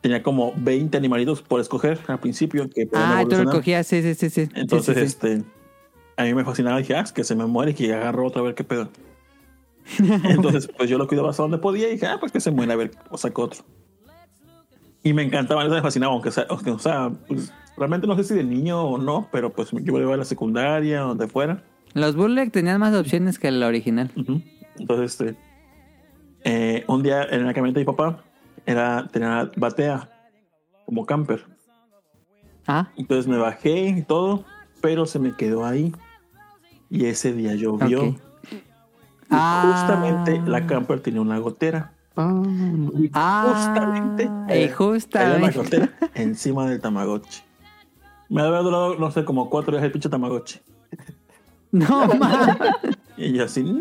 [0.00, 2.68] tenía como 20 animalitos por escoger al principio.
[2.70, 4.48] Que Ah, tú lo cogías, sí, sí, sí, sí.
[4.54, 5.06] Entonces, sí, sí.
[5.06, 5.44] este,
[6.16, 6.78] a mí me fascinaba.
[6.78, 8.88] Dije, ah, es que se me muere y que agarro otra a ver qué pedo.
[10.24, 12.74] Entonces, pues yo lo cuidaba hasta donde podía y dije, ah, pues que se muera,
[12.74, 13.64] a ver, o saco otro.
[15.02, 18.34] Y me encantaba, me fascinaba, aunque sea, aunque, o sea, pues, realmente no sé si
[18.34, 21.62] de niño o no, pero pues yo iba a la secundaria, donde fuera.
[21.94, 24.10] Los Bullet tenían más opciones que el original.
[24.16, 24.42] Ujú.
[24.78, 25.36] Entonces, este,
[26.44, 28.24] eh, un día en la camioneta de mi papá,
[28.66, 30.10] era, tenía batea
[30.84, 31.44] como camper.
[32.66, 34.44] Ah, Entonces me bajé y todo,
[34.82, 35.92] pero se me quedó ahí.
[36.90, 38.16] Y ese día llovió.
[39.30, 39.74] Y Ah.
[39.86, 41.92] justamente la camper tenía una gotera.
[42.16, 42.42] Ah,
[42.98, 44.26] Y Ah, justamente y
[44.64, 45.58] eh, cayó la justamente.
[45.58, 47.42] gotera encima del Tamagotchi.
[48.28, 50.60] Me había durado, no sé, como cuatro días el pinche Tamagotchi.
[51.72, 52.56] No más.
[53.16, 53.80] Y yo así, no.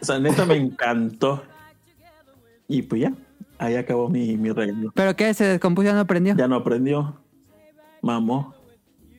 [0.00, 1.42] O sea, neta me encantó.
[2.68, 3.12] Y pues ya,
[3.58, 4.90] ahí acabó mi, mi regalo.
[4.94, 5.32] ¿Pero qué?
[5.34, 6.34] ¿Se descompuso y no prendió?
[6.34, 7.16] Ya no aprendió.
[8.00, 8.54] Mamó.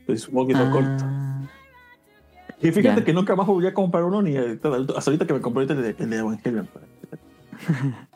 [0.05, 1.05] Pues un poquito corto.
[2.63, 3.05] Y fíjate Ya.
[3.05, 5.67] que nunca más volví a comprar uno ni ahorita- hasta ahorita que me compré el
[5.81, 6.67] de, el de Evangelion.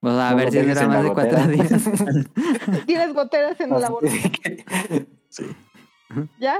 [0.00, 1.72] pues a No ver si dura más de cuatro días.
[2.86, 4.28] Tienes goteras en la Así bolsa.
[4.42, 5.44] que- Sí.
[6.40, 6.56] ¿Ya?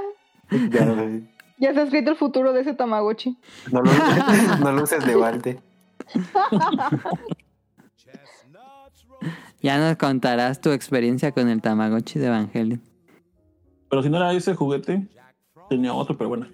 [0.69, 1.21] ya no,
[1.59, 3.37] Ya está escrito el futuro de ese Tamagotchi.
[3.71, 3.91] no lo,
[4.61, 5.59] no lo uses de balde.
[9.61, 12.81] Ya nos contarás tu experiencia con el Tamagotchi de Evangelion.
[13.89, 15.07] Pero si no era ese juguete,
[15.69, 16.47] tenía otro, pero bueno.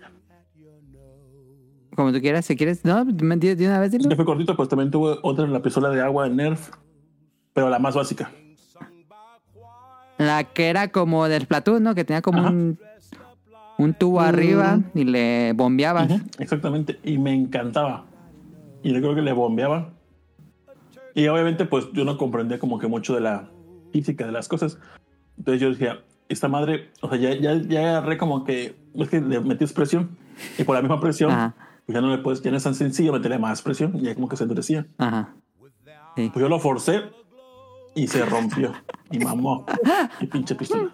[1.95, 2.85] Como tú quieras, si quieres.
[2.85, 4.15] No, me- de de una vez dilo.
[4.15, 6.69] Fue cortito, pues también tuve otra en la pistola de agua de Nerf,
[7.53, 8.31] pero la más básica.
[10.17, 11.95] La que era como del Splatoon, ¿no?
[11.95, 12.49] Que tenía como Ajá.
[12.51, 12.77] un,
[13.77, 16.11] un tubo arriba y le bombeabas.
[16.37, 18.05] Exactamente, y me encantaba.
[18.83, 19.89] Y yo creo que le bombeaba.
[21.15, 23.49] Y obviamente, pues yo no comprendía como que mucho de la
[23.91, 24.77] física de las cosas.
[25.37, 25.99] Entonces yo decía,
[26.29, 30.15] esta madre, o sea, ya, ya, ya agarré como que, es que le metías presión.
[30.57, 31.55] Y por la misma presión, Ajá,
[31.93, 33.95] ya no le puedes, ya no es tan sencillo meterle más presión.
[33.95, 34.85] Y ya como que se endurecía.
[34.97, 35.35] ajá.
[36.15, 36.29] Sí.
[36.33, 37.03] Pues yo lo forcé
[37.95, 38.73] y se rompió.
[39.09, 39.65] Y mamó.
[40.19, 40.91] Y pinche pistola.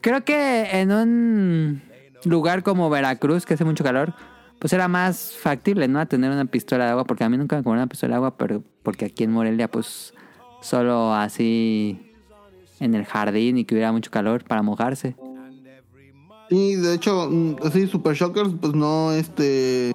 [0.00, 1.82] Creo que en un
[2.24, 4.14] lugar como Veracruz, que hace mucho calor,
[4.58, 6.00] pues era más factible, ¿no?
[6.00, 8.16] A tener una pistola de agua, porque a mí nunca me compré una pistola de
[8.16, 10.14] agua, pero porque aquí en Morelia, pues
[10.60, 12.12] solo así
[12.80, 15.16] en el jardín y que hubiera mucho calor para mojarse.
[16.48, 19.92] Sí, de hecho, mm, así Super Shockers, pues no, este,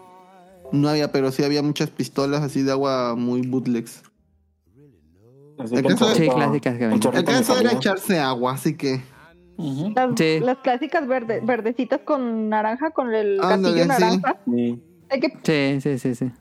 [0.72, 4.04] no había, pero sí había muchas pistolas así de agua muy bootlegs.
[5.60, 9.02] ¿El que el caso de- Sí, clásicas que el caso era echarse agua, así que.
[9.96, 10.40] Las, Sí.
[10.42, 14.38] las clásicas verde, verdecitas con naranja, con el Ándale, gatillo naranja.
[14.46, 14.82] Sí.
[15.44, 16.32] Que Sí, sí, sí, sí.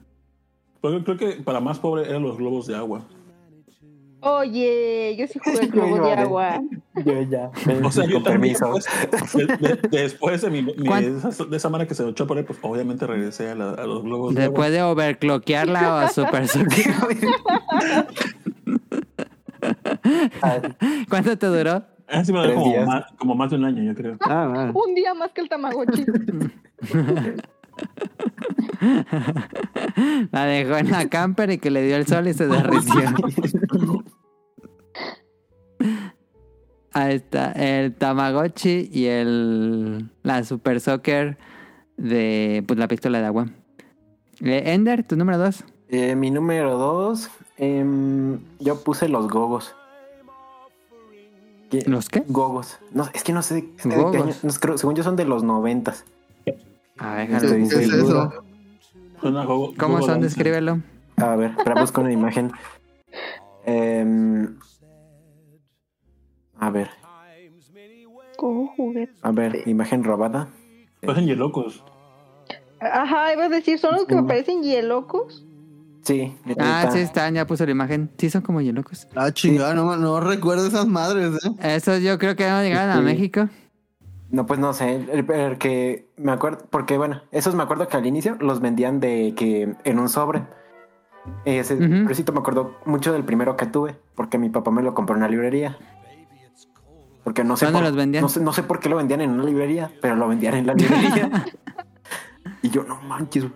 [0.81, 3.03] Pero creo que para más pobre eran los globos de agua.
[4.25, 6.61] Oye, yo sí jugué el globo de agua.
[7.05, 7.51] Yo ya.
[7.83, 8.73] O sea, yo con permiso.
[9.33, 12.43] de- de- después de, mi, mi- ¿Cuán- de, esa, manera que se echó por ahí,
[12.43, 14.49] pues obviamente regresé a, la- a los globos de agua.
[14.51, 16.47] Después de overclockearla o a super
[21.09, 21.83] ¿Cuánto te duró?
[22.07, 24.17] Ah, sí me como más, como más de un año, yo creo.
[24.21, 24.71] ah, ah.
[24.73, 26.05] Un día más que el Tamagotchi.
[30.31, 33.01] La dejó en la camper y que le dio el sol y se derritió.
[36.95, 41.37] Ahí está, el Tamagotchi y el la Super Soccer
[41.97, 43.47] de pues, la pistola de agua.
[44.41, 45.63] Eh, Ender, tu número dos.
[45.89, 49.75] Eh, mi número dos, em, yo puse los gogos.
[51.71, 51.81] ¿Qué?
[51.87, 52.23] ¿Los qué?
[52.27, 52.77] Gogos.
[52.91, 54.15] No, es que no sé de, de qué Gogos.
[54.15, 54.33] año.
[54.43, 56.05] no, creo- según yo son de los noventas.
[56.99, 57.79] A ver, ¿Qué, déjalo Estoy busco.
[57.79, 58.33] qué es eso?
[59.79, 60.07] ¿Cómo son?
[60.07, 60.19] danza.
[60.19, 60.79] Descríbelo.
[61.17, 62.51] A ver, pero busco una imagen.
[63.65, 64.57] Em,
[66.65, 66.89] a ver,
[68.37, 69.13] ¿Cómo juguete?
[69.21, 70.47] a ver, imagen robada.
[71.01, 71.83] Parecen hielocos.
[72.79, 75.45] Ajá, ibas a decir, ¿son los que me parecen hielocos?
[76.01, 78.09] Sí, Ah, sí están, ya puso la imagen.
[78.17, 79.07] Sí, son como hielocos.
[79.15, 81.75] Ah, chingada, no, no recuerdo esas madres, ¿eh?
[81.75, 83.03] Esos yo creo que no llegaron a Sí.
[83.03, 83.47] México.
[84.29, 87.95] No, pues no sé, el, el que me acuerdo, porque bueno, esos me acuerdo que
[87.95, 90.43] al inicio los vendían de que en un sobre.
[91.45, 95.15] Ese, eso me acuerdo mucho del primero que tuve, porque mi papá me lo compró
[95.15, 95.77] en una librería.
[97.23, 98.21] Porque no sé, ¿Dónde por, los vendían?
[98.21, 100.67] No, sé, no sé por qué lo vendían en una librería, pero lo vendían en
[100.67, 101.45] la librería.
[102.61, 103.43] y yo, no manches.
[103.43, 103.55] güey.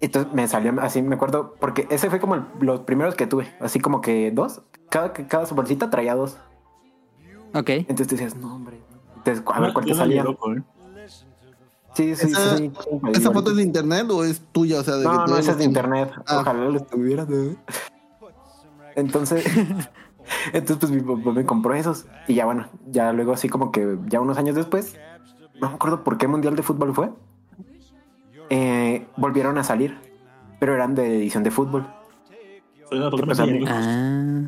[0.00, 3.54] Entonces me salió así, me acuerdo, porque ese fue como el- los primeros que tuve,
[3.60, 4.60] así como que dos.
[4.90, 6.36] Cada, cada bolsita traía dos.
[7.54, 7.70] Ok.
[7.70, 8.80] Entonces tú decías, no, hombre.
[9.16, 10.22] Entonces, a ver Ah, cuál te salía.
[10.22, 10.62] ¿eh?
[11.94, 12.70] Sí, sí, Esa- sí.
[12.82, 13.00] sí.
[13.14, 14.80] ¿Esa foto es de internet o es tuya?
[14.80, 16.10] O sea, de No, no, esa es de internet.
[16.26, 16.40] Ah.
[16.40, 17.24] Ojalá lo estuviera.
[17.24, 17.54] ¿no?
[18.96, 19.44] Entonces,
[20.52, 22.06] entonces pues mi papá me compró esos.
[22.28, 24.96] Y ya bueno, ya luego así como que ya unos años después,
[25.60, 27.10] no me acuerdo por qué mundial de fútbol fue.
[28.50, 29.96] eh, volvieron a salir,
[30.60, 31.86] pero eran de edición de fútbol.
[32.88, 33.40] Pues.
[33.68, 34.42] Ah.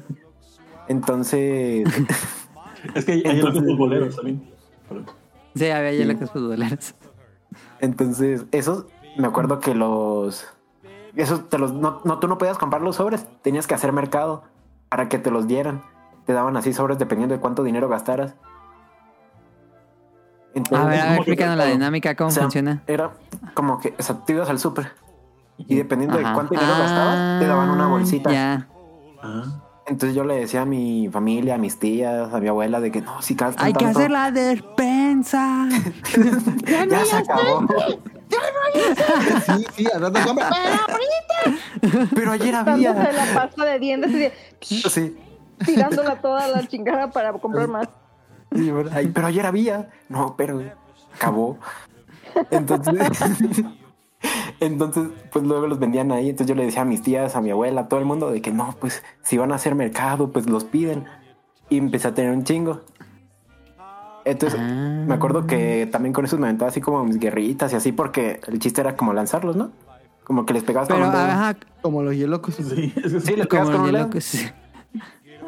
[0.89, 1.89] Entonces,
[2.94, 4.43] Es que hay hay Entonces- futboleros también.
[5.55, 6.94] Sí, había hielocos futboleros.
[7.81, 8.85] entonces esos
[9.16, 10.47] me acuerdo que los
[11.16, 14.44] esos te los no, no tú no podías comprar los sobres, tenías que hacer mercado
[14.88, 15.82] para que te los dieran.
[16.24, 18.34] Te daban así sobres dependiendo de cuánto dinero gastaras.
[20.54, 22.82] Entonces, A ver, a ver, ¿cómo que explícanos la dinámica, cómo O sea, funciona.
[22.86, 23.10] Era
[23.54, 24.92] como que, o sea, tú ibas al súper
[25.58, 26.28] y dependiendo Ajá.
[26.28, 28.30] de cuánto dinero gastabas, te daban una Ah, bolsita.
[28.32, 28.68] Ya.
[29.22, 29.44] Ah,
[29.86, 33.02] Entonces yo le decía a mi familia, a mis tías, a mi abuela de que
[33.02, 35.68] no, si gastan Hay que hacer la despensa.
[36.90, 37.66] ya se acabó.
[39.47, 40.51] Sí, sí, al rato compra.
[42.15, 42.93] Pero ayer había.
[42.93, 44.32] la pasta de dientes
[44.69, 45.16] y Sí.
[45.65, 47.89] tirándola toda la chingada para comprar más.
[48.55, 49.90] Sí, bueno, ay, pero ayer había.
[50.09, 50.62] No, pero
[51.15, 51.59] acabó.
[52.51, 52.94] Entonces,
[54.61, 56.31] entonces, pues luego los vendían ahí.
[56.31, 58.43] Entonces yo le decía a mis tías, a mi abuela, a todo el mundo de
[58.43, 61.07] que no, pues si van a hacer mercado, pues los piden.
[61.69, 62.82] Y empecé a tener un chingo.
[64.27, 65.05] Entonces, Ah.
[65.07, 68.40] me acuerdo que también con esos me aventaba así como mis guerritas y así, porque
[68.48, 69.70] el chiste era como lanzarlos, ¿no?
[70.24, 71.24] Como que les pegabas Pero, con un dedo.
[71.24, 72.57] ajá, Como los hielocos.
[72.57, 73.98] sí, Sí, les pegabas como con un dedo.
[74.11, 74.35] hielocos.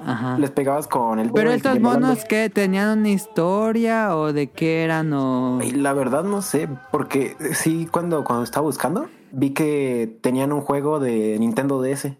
[0.07, 0.39] Ajá.
[0.39, 1.35] Les pegabas con el dedo.
[1.35, 6.41] Pero estos monos que tenían una historia o de qué eran o La verdad no
[6.41, 12.17] sé, porque sí, cuando, cuando estaba buscando, vi que tenían un juego de Nintendo DS.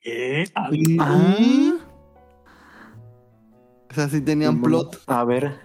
[0.00, 0.44] ¿Qué?
[0.54, 0.70] Ah,
[1.00, 1.72] Ah.
[3.90, 5.02] O sea, sí tenían plot.
[5.06, 5.56] A ver,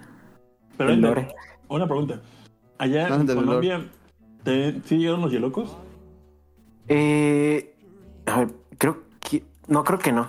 [0.80, 1.27] Pero el lore.
[1.68, 2.22] una pregunta.
[2.77, 3.85] Allá en Colombia,
[4.43, 5.76] ¿te, ¿sí llegaron los hielocos?
[6.88, 7.76] Eh,
[8.26, 9.43] a ver, creo que...
[9.68, 10.27] No, creo que no.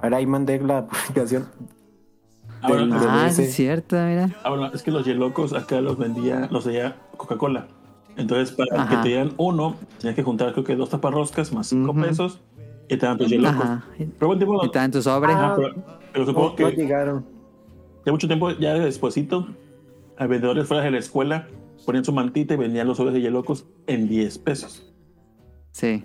[0.00, 1.46] Ahora ahí mandé la publicación.
[2.60, 4.34] Ah, bueno, Del- Ah, sí es cierto, mira.
[4.42, 7.68] ah, bueno, es que los hielocos acá los vendía, los vendía Coca-Cola.
[8.16, 8.90] Entonces, para Ajá.
[8.96, 12.40] que te dieran uno, tenías que juntar creo que dos taparroscas más cinco pesos
[12.88, 13.60] y te dan tus hielocos.
[13.60, 13.84] Ajá.
[13.96, 15.32] Pero buen tiempo, Y en tu sobre.
[15.32, 15.74] Ajá, pero,
[16.12, 17.37] pero supongo No, que no llegaron.
[18.08, 19.48] De mucho tiempo, ya despuesito,
[20.16, 21.46] a vendedores fuera de la escuela
[21.84, 24.90] ponían su mantita y vendían los sobres de hielocos en 10 pesos.
[25.72, 26.04] Sí.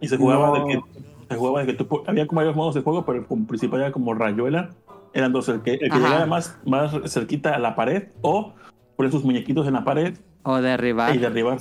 [0.00, 0.66] Y se jugaba No.
[0.66, 0.80] de que
[1.28, 3.80] se jugaba de que tú había como varios modos de juego, pero el como principal
[3.80, 4.70] era como rayuela.
[5.12, 8.54] Eran dos, el que, el que llegara más, más cerquita a la pared o
[8.96, 11.14] poner sus muñequitos en la pared O derribar.
[11.14, 11.58] y derribar.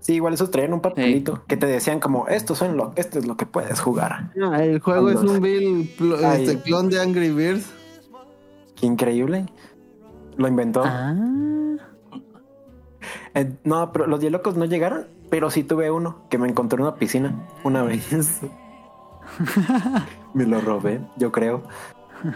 [0.00, 3.26] Sí, igual esos traían un papelito que te decían como, esto, son lo, esto es
[3.26, 4.30] lo que puedes jugar.
[4.42, 5.90] Ah, el juego es un vil
[6.22, 7.72] este, clon de Angry Birds.
[8.76, 9.46] Qué increíble.
[10.36, 10.82] Lo inventó.
[10.84, 11.14] Ah.
[13.34, 16.82] Eh, no, pero los hielocos no llegaron, pero sí tuve uno que me encontré en
[16.82, 18.40] una piscina una vez.
[20.34, 21.62] me lo robé, yo creo.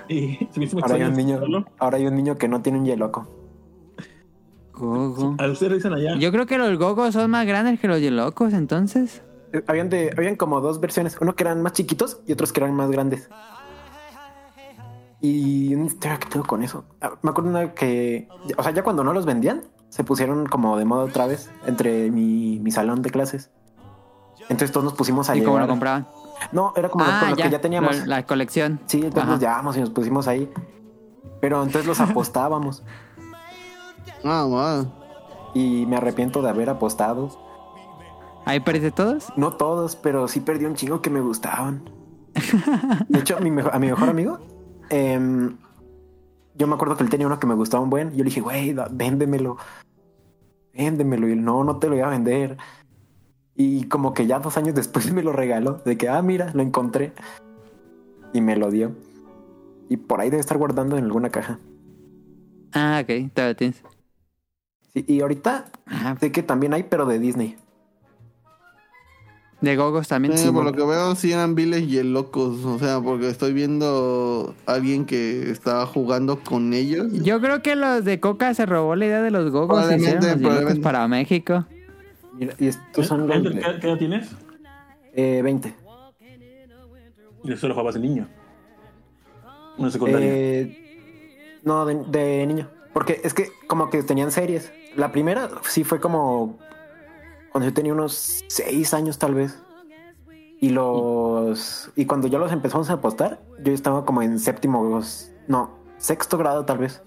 [0.08, 1.40] Y se me hizo muy Ahora hay un niño,
[1.78, 3.26] ahora hay un niño que no tiene un hieloco.
[4.72, 5.36] Gogo.
[5.74, 6.16] Dicen allá.
[6.18, 9.22] Yo creo que los gogos son más grandes que los yelocos, entonces.
[9.52, 12.60] Eh, Habían de, habían como dos versiones, uno que eran más chiquitos y otros que
[12.60, 13.28] eran más grandes.
[15.20, 16.84] Y una historia que tengo con eso.
[17.00, 20.76] Ah, Me acuerdo una que, o sea, ya cuando no los vendían, se pusieron como
[20.76, 23.50] de moda otra vez entre mi, mi salón de clases.
[24.42, 26.06] Entonces todos nos pusimos a ¿Y cómo lo compraban?
[26.52, 28.06] No, era como ah, con lo ya, que ya teníamos.
[28.06, 28.78] la colección.
[28.86, 29.32] Sí, entonces Ajá.
[29.32, 30.50] nos llevábamos y nos pusimos ahí.
[31.40, 32.82] Pero entonces los apostábamos.
[34.24, 34.92] Ah, wow.
[35.54, 37.30] Y me arrepiento de haber apostado.
[38.44, 39.26] ¿Ahí perdiste todos?
[39.36, 41.82] No todos, pero sí perdí un chingo que me gustaban.
[43.08, 44.38] De hecho, a mi, mejo- a mi mejor amigo,
[44.90, 45.56] em,
[46.54, 48.10] yo me acuerdo que él tenía uno que me gustaba un buen.
[48.10, 49.56] Yo le dije, güey, véndemelo.
[50.72, 51.28] Véndemelo.
[51.28, 52.56] Y él, no, no te lo voy a vender.
[53.54, 55.74] Y como que ya dos años después me lo regaló.
[55.84, 57.12] De que, ah, mira, lo encontré.
[58.32, 58.92] Y me lo dio.
[59.88, 61.58] Y por ahí debe estar guardando en alguna caja.
[62.72, 63.82] Ah, ok, todavía tienes.
[64.92, 67.56] Sí, y ahorita Ah, sé que también hay, pero de Disney.
[69.60, 70.34] De gogos también.
[70.34, 72.64] Eh, sí, por lo que veo, sí eran viles y locos.
[72.64, 77.06] O sea, porque estoy viendo a alguien que estaba jugando con ellos.
[77.12, 80.36] Yo creo que los de Coca se robó la idea de los gogos Probablemente, los
[80.38, 80.80] probablemente.
[80.80, 81.64] para México.
[82.34, 84.28] Mira, y estos son los ¿Qué, de- qué- qué edad tienes?
[85.14, 85.74] eh, 20.
[87.44, 88.28] Y eso lo jugabas de niño.
[89.76, 90.28] Una secundaria.
[90.30, 92.68] Eh, no, de, de niño.
[92.92, 94.72] Porque es que como que tenían series.
[94.96, 96.58] La primera sí fue como
[97.52, 99.58] cuando yo tenía unos seis años tal vez.
[100.60, 105.00] Y los y cuando ya los empezamos a apostar, yo estaba como en séptimo,
[105.46, 107.00] no, sexto grado tal vez.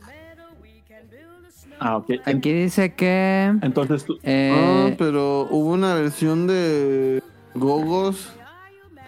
[1.80, 2.12] ah, ok.
[2.26, 3.54] Aquí dice que.
[3.62, 7.22] Entonces, tú- eh, Ah, pero hubo una versión de
[7.56, 8.32] Gogos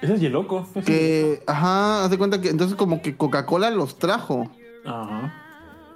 [0.02, 0.68] ese es Yeloco.
[0.86, 4.50] que, ajá, haz de cuenta que entonces como que Coca-Cola los trajo.
[4.86, 5.34] Ajá.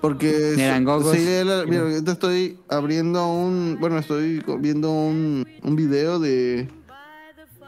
[0.02, 1.15] Porque Eran Gogos.
[1.15, 6.69] sí, era- mira, ahorita estoy abriendo un, bueno, estoy viendo un, un video de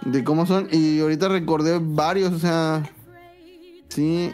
[0.05, 2.89] de cómo son y ahorita recordé varios, o sea,
[3.89, 4.31] sí.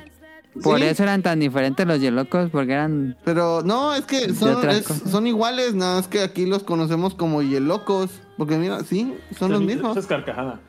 [0.62, 3.18] por sí, eso eran tan diferentes los yelocos, porque eran.
[3.24, 7.42] Pero no, es que son, es- son iguales, nada más que aquí los conocemos como
[7.42, 9.98] yelocos, porque mira, sí, son los mismos.
[9.98, 10.60] es carcajada.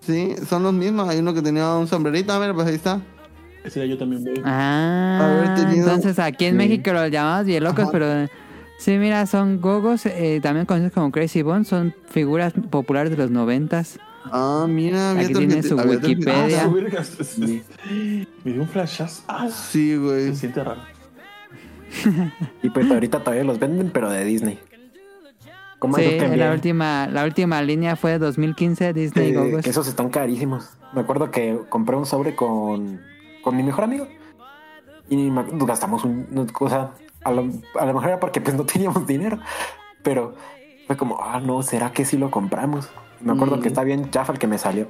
[0.00, 1.08] Sí, son los mismos.
[1.08, 3.00] Hay uno que tenía un sombrerito, a ver, pues ahí está.
[3.64, 4.22] Ese ya yo también.
[4.44, 6.56] Ah, tenido- entonces aquí en Sí.
[6.58, 7.90] México los llamamos yelocos, Ajá.
[7.92, 8.28] pero.
[8.78, 13.30] Sí, mira, son gogos, eh, también conocidos como Crazy Bones, son figuras populares de los
[13.30, 13.98] noventas.
[14.26, 16.64] Ah, mira, había Aquí tiene su Wikipedia.
[16.64, 16.70] Ah,
[18.44, 19.22] Me dio un flashazo.
[19.28, 20.28] Ah, Sí, güey.
[20.28, 20.82] se siente raro.
[22.62, 24.58] Y pues ahorita todavía los venden, pero de Disney.
[25.78, 29.62] ¿Cómo Sí, la última, la última línea fue de 2015, Disney Eh, Gogos.
[29.62, 30.70] que esos están carísimos.
[30.94, 33.00] Me acuerdo que compré un sobre con,
[33.44, 34.08] con mi mejor amigo.
[35.08, 36.92] Y me- gastamos un, una cosa.
[37.22, 37.46] A lo,
[37.78, 39.38] a lo mejor era porque pues no teníamos dinero.
[40.02, 40.34] Pero
[40.86, 42.88] fue como, ah, no, ¿será que sí lo compramos?
[43.20, 43.60] Me acuerdo Mm.
[43.60, 44.88] que está bien chafa el que me salió.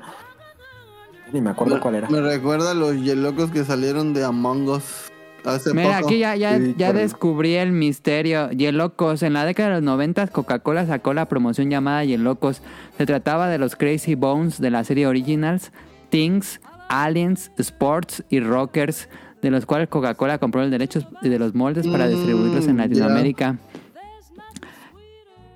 [1.33, 2.09] Ni me acuerdo cuál era.
[2.09, 5.11] Me recuerda a los yelocos que salieron de Among Us
[5.45, 6.09] hace Mira, poco.
[6.09, 8.51] aquí ya, ya, Sí, ya descubrí el misterio.
[8.51, 9.23] Yelocos.
[9.23, 12.63] En la década de los 90, Coca-Cola sacó la promoción llamada Yelocos.
[12.99, 15.73] Se trataba de los Crazy Bones de la serie Originals,
[16.11, 16.61] Things,
[17.03, 19.09] Aliens, Sports y Rockers,
[19.43, 22.77] de los cuales Coca-Cola compró los derechos de los moldes para Mm, distribuirlos en.
[22.79, 23.59] Latinoamérica.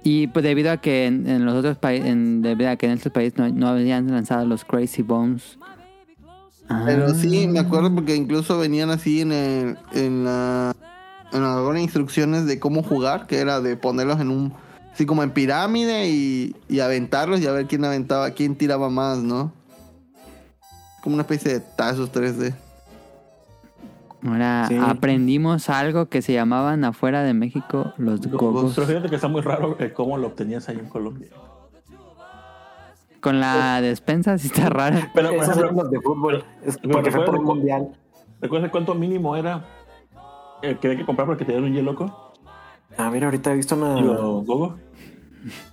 [0.05, 3.13] Y pues debido a que en, en los otros países, debido a que en estos
[3.13, 5.59] países no, no habían lanzado los Crazy Bones.
[6.87, 7.15] Pero Ah.
[7.15, 10.75] sí, me acuerdo porque incluso venían así en, el, en la
[11.33, 14.53] en algunas instrucciones de cómo jugar, que era de ponerlos en un
[14.93, 19.19] así como en pirámide y, y aventarlos y a ver quién aventaba, quién tiraba más,
[19.19, 19.53] ¿no?
[21.03, 22.55] Como una especie de tazos 3D.
[24.27, 24.77] Ahora Sí.
[24.81, 28.73] aprendimos algo que se llamaban afuera de México los gogos.
[28.75, 31.29] Pero fíjate que está muy raro eh, cómo lo obtenías ahí en Colombia.
[33.21, 34.97] Con la despensa sí está raro.
[35.15, 36.45] Pero, por Esos ejemplo, eran los de fútbol.
[36.65, 37.89] Es Pero porque fue por un mundial.
[38.41, 39.65] ¿recuerdas cuánto mínimo era
[40.63, 42.33] el que hay que comprar para que te den un Yeloco?
[42.97, 43.95] A ver, ahorita he visto una.
[43.97, 44.77] Digo, Gogo.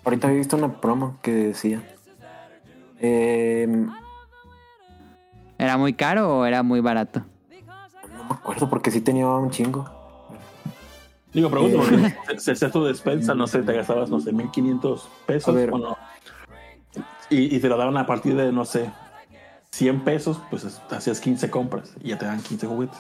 [0.04, 1.82] Ahorita he visto una promo que decía.
[3.00, 3.88] Eh,
[5.58, 7.24] ¿Era muy caro o era muy barato?
[8.18, 9.86] no me acuerdo porque sí tenía un chingo.
[11.34, 12.16] Digo, pregunto, Eh.
[12.26, 15.50] porque se hacía tu despensa, no sé, te gastabas, no sé, 1500 pesos.
[15.50, 15.72] A ver.
[15.74, 15.98] o no.
[17.30, 18.90] y, y te lo daban a partir de, no sé,
[19.72, 22.98] 100 pesos, pues es- hacías 15 compras y ya te dan 15 juguetes.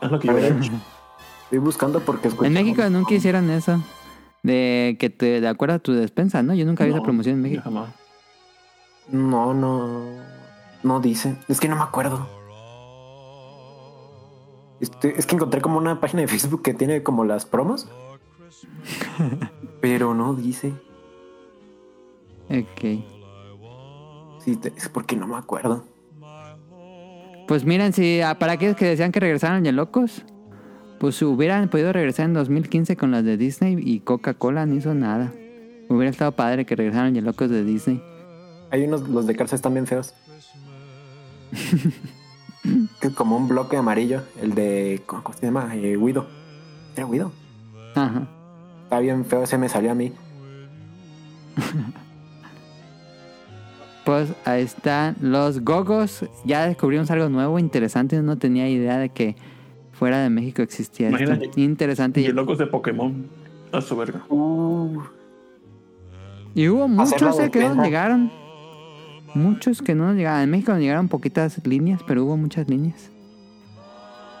[0.00, 0.72] Es lo que yo hecho.
[1.44, 3.80] Estoy buscando porque escuché En México nunca hicieron eso.
[4.42, 6.54] De que te de acuerdo a tu despensa, ¿no?
[6.54, 7.62] Yo nunca vi esa promoción en México.
[7.64, 7.88] jamás.
[9.08, 10.04] No, no.
[10.86, 11.36] No dice.
[11.48, 12.28] Es que no me acuerdo.
[14.78, 17.88] Este, es que encontré como una página de Facebook que tiene como las promos.
[19.80, 20.74] pero no dice.
[22.48, 23.02] Ok.
[24.44, 25.82] Sí, es porque no me acuerdo.
[27.48, 30.24] Pues miren, si ah, para aquellos que decían que regresaron ya locos,
[31.00, 35.32] pues hubieran podido regresar en 2015 con las de Disney y Coca-Cola no hizo nada.
[35.88, 38.00] Hubiera estado padre que regresaran ya locos de Disney.
[38.70, 40.14] Hay unos, los de cárcel están bien feos.
[43.14, 44.22] como un bloque amarillo.
[44.40, 45.02] El de.
[45.06, 45.74] ¿Cómo, se llama?
[45.74, 46.26] Eh, Guido.
[46.96, 47.32] Era Guido.
[47.94, 48.28] Ajá.
[48.84, 50.12] Está bien feo, ese me salió a mí.
[54.04, 56.24] Pues ahí están los gogos.
[56.44, 58.22] Ya descubrimos algo nuevo, interesante.
[58.22, 59.34] No tenía idea de que
[59.90, 61.24] fuera de México existía esto.
[61.24, 61.60] Imagínate.
[61.60, 62.20] Interesante.
[62.20, 63.26] Y locos de Pokémon.
[63.72, 64.24] A su verga.
[64.28, 65.02] Uh,
[66.54, 68.30] Y hubo muchos eh, que no llegaron.
[69.34, 70.42] Muchos que no nos llegaron.
[70.42, 73.10] En México nos llegaron poquitas líneas, pero hubo muchas líneas.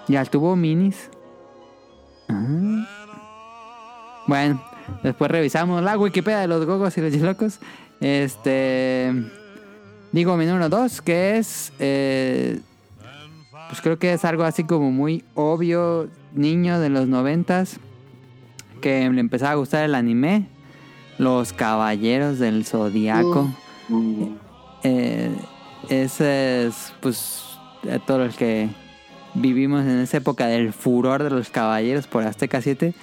[0.08, 1.10] Ya tuvo minis.
[2.28, 2.86] Ah.
[4.26, 4.62] Bueno,
[5.02, 7.58] después revisamos la Wikipedia de los gogos y los locos.
[8.00, 9.12] Este.
[10.12, 11.72] Digo mi número 2, que es.
[11.78, 12.60] eh,
[13.68, 16.08] pues creo que es algo así como muy obvio.
[16.34, 17.80] Niño de los noventas.
[18.80, 20.46] Que le empezaba a gustar el anime.
[21.18, 23.48] Los Caballeros del Zodiaco.
[24.88, 25.30] Eh,
[25.88, 27.42] ese es, pues,
[27.92, 28.68] a todos los que
[29.34, 32.94] vivimos en esa época del furor de los caballeros por Azteca 7.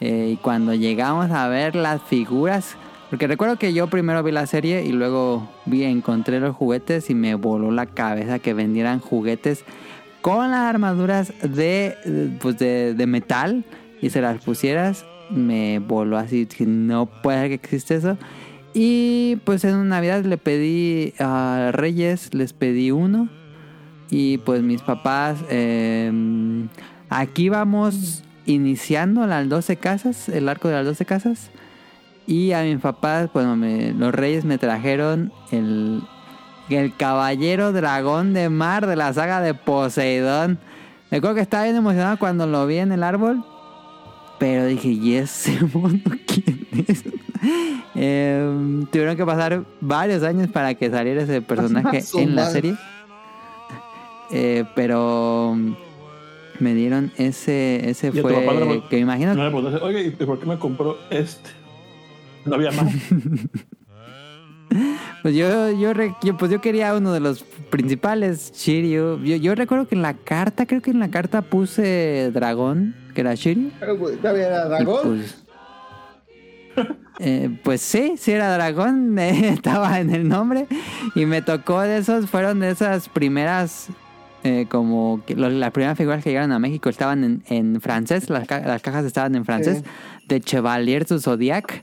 [0.00, 2.76] eh, y cuando llegamos a ver las figuras,
[3.10, 7.14] porque recuerdo que yo primero vi la serie y luego vi, encontré los juguetes y
[7.14, 9.64] me voló la cabeza que vendieran juguetes
[10.22, 13.64] con las armaduras de, eh, pues de, de metal
[14.00, 15.04] y se las pusieras.
[15.28, 18.16] Me voló así, no puede ser que existe eso.
[18.78, 23.30] Y pues en Navidad le pedí a Reyes, les pedí uno.
[24.10, 26.12] Y pues mis papás, eh,
[27.08, 31.50] aquí vamos iniciando las 12 casas, el arco de las 12 casas.
[32.26, 36.02] Y a mis papás, bueno, me- los Reyes me trajeron el,
[36.68, 40.58] el Caballero Dragón de Mar de la saga de Poseidón.
[41.10, 43.42] Me acuerdo que estaba bien emocionado cuando lo vi en el árbol.
[44.38, 47.04] Pero dije, ¿y ese mono quién es?
[47.98, 52.76] Eh, tuvieron que pasar varios años para que saliera ese personaje en la serie.
[54.30, 55.72] Eh, pero mm,
[56.60, 60.38] me dieron ese, ese fue le- que me imagino No le preguntaste, oye, ¿y por
[60.38, 61.50] qué me compró este?
[62.44, 62.92] No había más.
[65.22, 69.20] Pues yo, yo, pues yo quería uno de los principales, Shiryu.
[69.24, 73.22] Yo, yo recuerdo que en la carta, creo que en la carta puse dragón, que
[73.22, 73.70] era Shiryu.
[74.20, 75.00] ¿Todavía era Y dragón?
[75.18, 75.44] Pues,
[77.18, 80.66] eh, pues sí, sí era dragón, eh, estaba en el nombre.
[81.14, 83.88] Y me tocó de esos, fueron de esas primeras,
[84.44, 88.46] eh, como que las primeras figuras que llegaron a México estaban en, en francés, las,
[88.46, 89.82] ca- las cajas estaban en francés,
[90.28, 91.82] de Chevalier su Zodiac.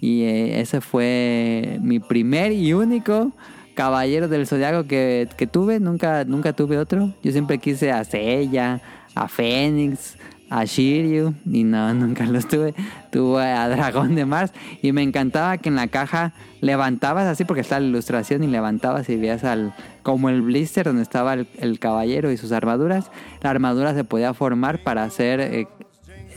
[0.00, 3.32] Y eh, ese fue mi primer y único
[3.74, 5.80] caballero del Zodiaco que, que tuve.
[5.80, 7.12] Nunca, nunca tuve otro.
[7.22, 8.80] Yo siempre quise a Seiya,
[9.14, 10.16] a Fénix,
[10.54, 11.34] a Shiryu.
[11.50, 12.74] Y no, nunca los tuve.
[13.10, 14.52] Tuve a Dragón de Mars.
[14.82, 19.08] Y me encantaba que en la caja levantabas así, porque está la ilustración, y levantabas
[19.08, 23.10] y veías al, como el blister donde estaba el, el caballero y sus armaduras.
[23.42, 25.68] La armadura se podía formar para hacer eh,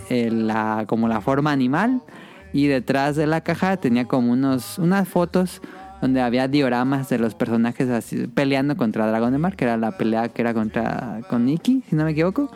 [0.09, 2.01] eh, la, como la forma animal
[2.53, 5.61] y detrás de la caja tenía como unos unas fotos
[6.01, 9.97] donde había dioramas de los personajes así, peleando contra Dragón de Mar, que era la
[9.97, 12.49] pelea que era contra con Nikki, si no me equivoco.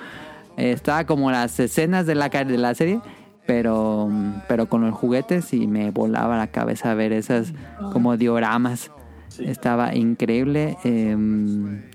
[0.58, 3.00] Estaba como las escenas de la de la serie,
[3.46, 4.10] pero
[4.48, 7.54] pero con los juguetes y me volaba la cabeza ver esas
[7.94, 8.92] como dioramas.
[9.30, 9.46] Sí.
[9.46, 11.16] Estaba increíble eh,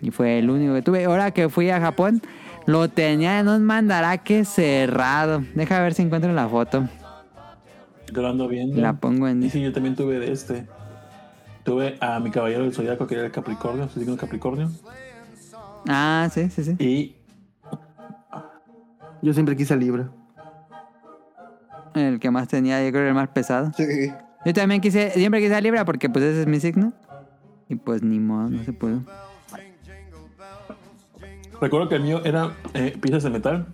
[0.00, 1.04] y fue el único que tuve.
[1.04, 2.22] Ahora que fui a Japón,
[2.66, 5.44] lo tenía en un mandaraque cerrado.
[5.54, 6.88] Deja ver si encuentro la foto.
[8.12, 8.80] Yo lo ando viendo.
[8.80, 9.42] La pongo en...
[9.42, 10.66] Y sí, yo también tuve de este.
[11.64, 14.70] Tuve a mi caballero del zodiaco, que era el Capricornio, signo Capricornio.
[15.88, 16.76] Ah, sí, sí, sí.
[16.78, 17.14] Y
[19.22, 20.10] Yo siempre quise Libra.
[21.94, 23.72] El que más tenía, yo creo que el más pesado.
[23.76, 24.12] Sí.
[24.44, 26.92] Yo también quise, siempre quise a Libra porque pues ese es mi signo.
[27.68, 29.02] Y pues ni modo, no se pudo.
[31.60, 33.66] recuerdo que el mío era eh, piezas de metal.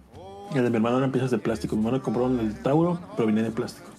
[0.54, 1.76] Y el de mi hermano eran piezas de plástico.
[1.76, 3.90] Mi hermano compró el Tauro, pero venía de plástico.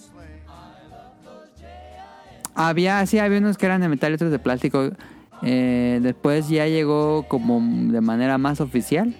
[2.54, 4.90] Había, sí, había unos que eran de metal y otros de plástico.
[5.42, 7.60] Eh, después ya llegó como
[7.92, 9.14] de manera más oficial.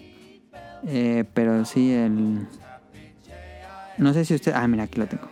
[0.86, 2.46] Eh, pero sí, el...
[3.98, 4.52] No sé si usted...
[4.54, 5.28] Ah, mira, aquí lo tengo.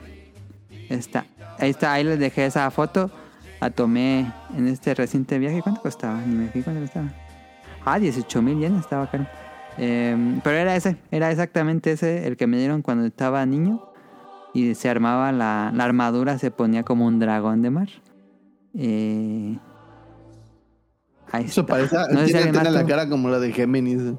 [0.89, 1.27] Está.
[1.59, 3.11] Ahí está, ahí les dejé esa foto.
[3.61, 5.63] La tomé en este reciente viaje.
[5.63, 6.21] ¿Cuánto costaba?
[6.21, 7.09] Ni me fijé cuánto costaba.
[7.85, 9.27] Ah, 18 mil yenes, estaba caro.
[9.79, 13.89] Eh, pero era ese, era exactamente ese el que me dieron cuando estaba niño.
[14.55, 17.89] Y se armaba la, la armadura, se ponía como un dragón de mar.
[18.75, 19.59] Eh,
[21.31, 21.73] ahí Eso está.
[21.73, 21.97] parece.
[22.13, 24.15] No sé si tiene, la cara como la de Géminis.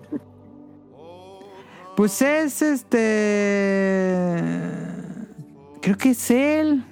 [1.95, 4.35] Pues es este.
[5.81, 6.83] Creo que es él.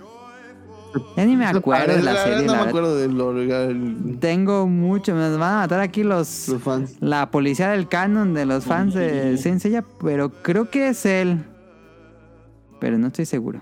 [1.16, 2.46] Ya ni me acuerdo de la serie.
[2.46, 2.68] No la me verdad.
[2.68, 4.18] acuerdo del Lorgal.
[4.20, 5.16] Tengo mucho.
[5.16, 6.50] Me van a matar aquí los.
[6.50, 6.98] Los fans.
[7.00, 11.46] La policía del canon de los fans de Saint Seiya, pero creo que es él.
[12.80, 13.62] Pero no estoy seguro.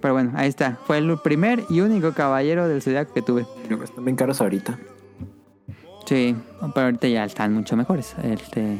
[0.00, 0.78] Pero bueno, ahí está.
[0.86, 3.46] Fue el primer y único caballero del zodiaco que tuve.
[3.82, 4.78] Están bien caros ahorita.
[6.06, 6.34] Sí,
[6.74, 8.14] pero ahorita ya están mucho mejores.
[8.22, 8.78] Este,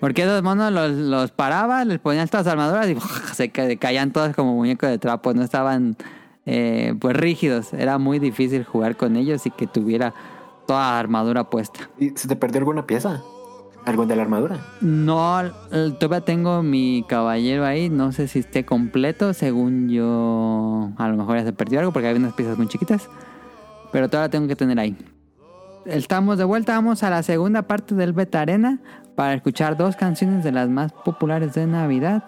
[0.00, 2.96] porque esos monos los, los paraba, les ponían estas armaduras y
[3.34, 5.32] se ca- caían todos como muñecos de trapo.
[5.34, 5.96] No estaban
[6.46, 7.72] eh, pues rígidos.
[7.72, 10.14] Era muy difícil jugar con ellos y que tuviera
[10.66, 11.88] toda la armadura puesta.
[11.98, 13.22] ¿Y se te perdió alguna pieza?
[13.84, 14.58] ¿Algo de la armadura?
[14.82, 17.88] No, eh, todavía tengo mi caballero ahí.
[17.88, 19.32] No sé si esté completo.
[19.32, 23.08] Según yo, a lo mejor ya se perdió algo porque hay unas piezas muy chiquitas.
[23.90, 24.94] Pero todavía tengo que tener ahí.
[25.86, 26.74] Estamos de vuelta.
[26.74, 28.78] Vamos a la segunda parte del Beta Arena
[29.18, 32.22] para escuchar dos canciones de las más populares de Navidad.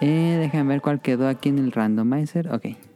[0.00, 2.50] Eh, déjenme ver cuál quedó aquí en el randomizer.
[2.50, 2.89] Ok.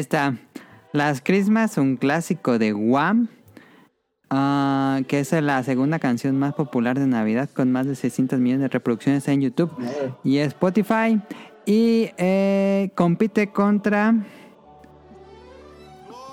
[0.00, 0.34] Ahí está.
[0.94, 3.28] Las Christmas, un clásico de Wham.
[4.30, 8.62] ah, que es la segunda canción más popular de Navidad con más de 600 millones
[8.62, 9.70] de reproducciones en YouTube
[10.24, 11.20] y Spotify.
[11.66, 14.14] Y eh, compite contra.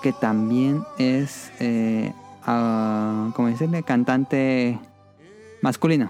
[0.01, 1.51] Que también es.
[1.59, 2.13] Eh,
[2.45, 3.83] ah, ¿Cómo decirle?
[3.83, 4.79] Cantante
[5.61, 6.09] masculino.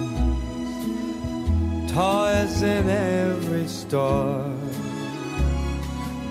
[1.93, 4.49] Toys in every store.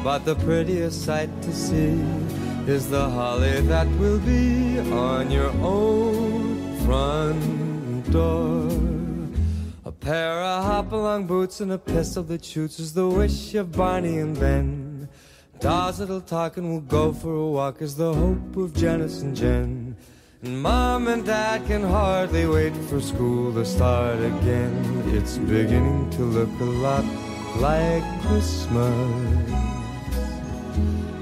[0.02, 2.00] But the prettiest sight to see
[2.66, 8.70] is the holly that will be on your own front door.
[9.84, 14.18] A pair of hop-along boots and a pistol that shoots is the wish of Barney
[14.18, 15.08] and Ben.
[15.58, 19.36] Dolls that'll talk and will go for a walk is the hope of Janice and
[19.36, 19.96] Jen.
[20.42, 24.72] And Mom and Dad can hardly wait for school to start again.
[25.08, 27.04] It's beginning to look a lot
[27.56, 29.50] like Christmas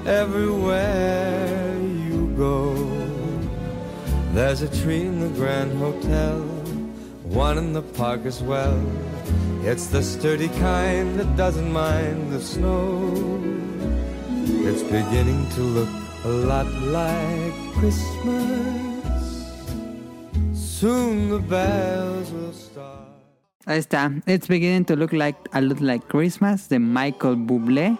[0.06, 2.76] everywhere you go.
[4.34, 6.38] There's a tree in the Grand Hotel,
[7.24, 8.80] one in the park as well.
[9.64, 13.42] It's the sturdy kind that doesn't mind the snow.
[14.62, 15.90] It's beginning to look
[16.24, 18.87] a lot like Christmas.
[20.78, 23.08] Soon the bells will start.
[23.66, 24.12] Ahí está.
[24.26, 27.98] It's beginning to look like a lot like Christmas de Michael Bublé.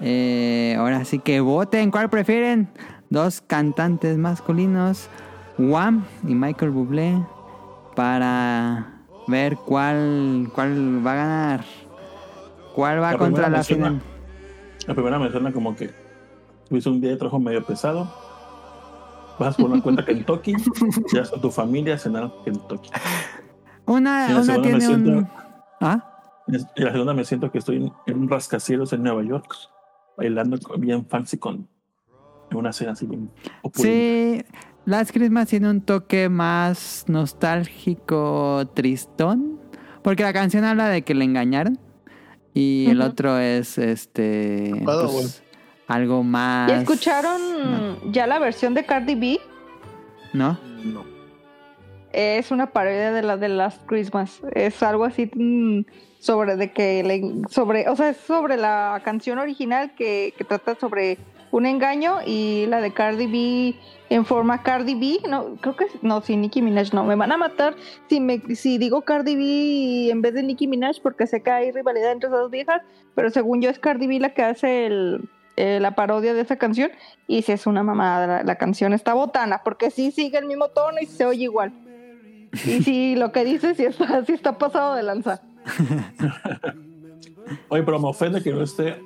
[0.00, 1.90] Eh, ahora sí que voten.
[1.90, 2.70] ¿Cuál prefieren?
[3.10, 5.10] Dos cantantes masculinos,
[5.58, 7.22] Wham y Michael Bublé,
[7.94, 11.64] para ver cuál, cuál va a ganar.
[12.74, 14.00] ¿Cuál va La contra la final?
[14.86, 15.90] La primera me suena como que
[16.66, 18.29] tuviste un día de trabajo medio pesado.
[19.40, 20.52] Vas por una cuenta Kentucky,
[21.12, 22.90] ya con tu familia a cenar Kentucky.
[23.86, 25.04] Una, la una tiene un...
[25.04, 25.28] siento-
[25.80, 26.06] ¿Ah?
[26.76, 29.52] Y la segunda me siento que estoy en, en un rascacielos en Nueva York,
[30.16, 31.66] bailando bien fancy con
[32.52, 33.30] una cena así bien
[33.62, 33.82] opulenta.
[33.82, 34.44] Sí,
[34.84, 39.58] Last Christmas tiene un toque más nostálgico, tristón.
[40.02, 41.78] Porque la canción habla de que le engañaron.
[42.52, 44.72] Y el otro es este.
[44.84, 45.42] Pues,
[45.90, 46.70] algo más.
[46.70, 47.40] ¿Y escucharon
[48.02, 48.12] no.
[48.12, 49.40] ya la versión de Cardi B?
[50.32, 50.58] ¿No?
[50.84, 51.04] No.
[52.12, 54.40] Es una parodia de la de Last Christmas.
[54.52, 55.84] Es algo así mm,
[56.18, 60.74] sobre de que le, sobre, o sea, es sobre la canción original que, que trata
[60.74, 61.18] sobre
[61.50, 63.74] un engaño y la de Cardi B
[64.08, 67.36] en forma Cardi B, no, creo que no, sí, Nicki Minaj, no, me van a
[67.36, 67.76] matar
[68.08, 71.70] si me si digo Cardi B en vez de Nicki Minaj porque sé que hay
[71.70, 72.82] rivalidad entre esas dos viejas,
[73.14, 75.28] pero según yo es Cardi B la que hace el,
[75.60, 76.90] eh, la parodia de esa canción
[77.26, 80.68] y si es una mamada la, la canción está botana porque sí sigue el mismo
[80.68, 81.72] tono y se oye igual.
[82.64, 85.40] Y sí, lo que dice sí está, sí está pasado de lanza.
[87.68, 89.00] Oye, pero me ofende que no esté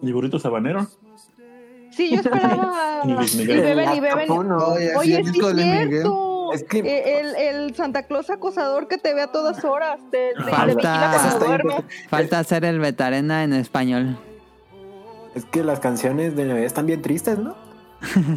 [0.00, 0.86] ni burrito sabanero.
[1.90, 3.02] Sí, yo esperaba.
[3.04, 4.30] Y beben y beben.
[4.30, 6.52] Oye, sí es cierto.
[6.52, 9.98] Es que- Eh, el, el Santa Claus acosador que te ve a todas horas.
[10.10, 12.08] Te, te- Falta- te.
[12.08, 14.18] Falta hacer el Betarena en español.
[15.34, 17.54] Es que las canciones de Navidad están bien tristes, ¿no?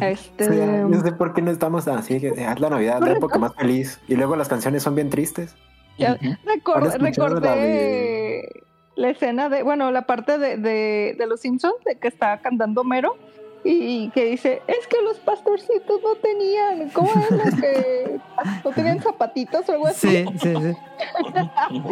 [0.00, 2.20] Este, O sea, no sé por qué no estamos así.
[2.20, 4.00] que, Haz la Navidad, la época más feliz.
[4.08, 5.54] Y luego las canciones son bien tristes.
[5.98, 8.48] ya- recor- ¿Han escuchado la recordé
[8.96, 12.84] la escena de, bueno, la parte de, de, de los Simpsons de que está cantando
[12.84, 13.16] Mero
[13.64, 18.20] y que dice, es que los pastorcitos no tenían, ¿cómo es lo que
[18.64, 20.08] no tenían zapatitos o algo así?
[20.08, 20.76] Sí, sí, sí.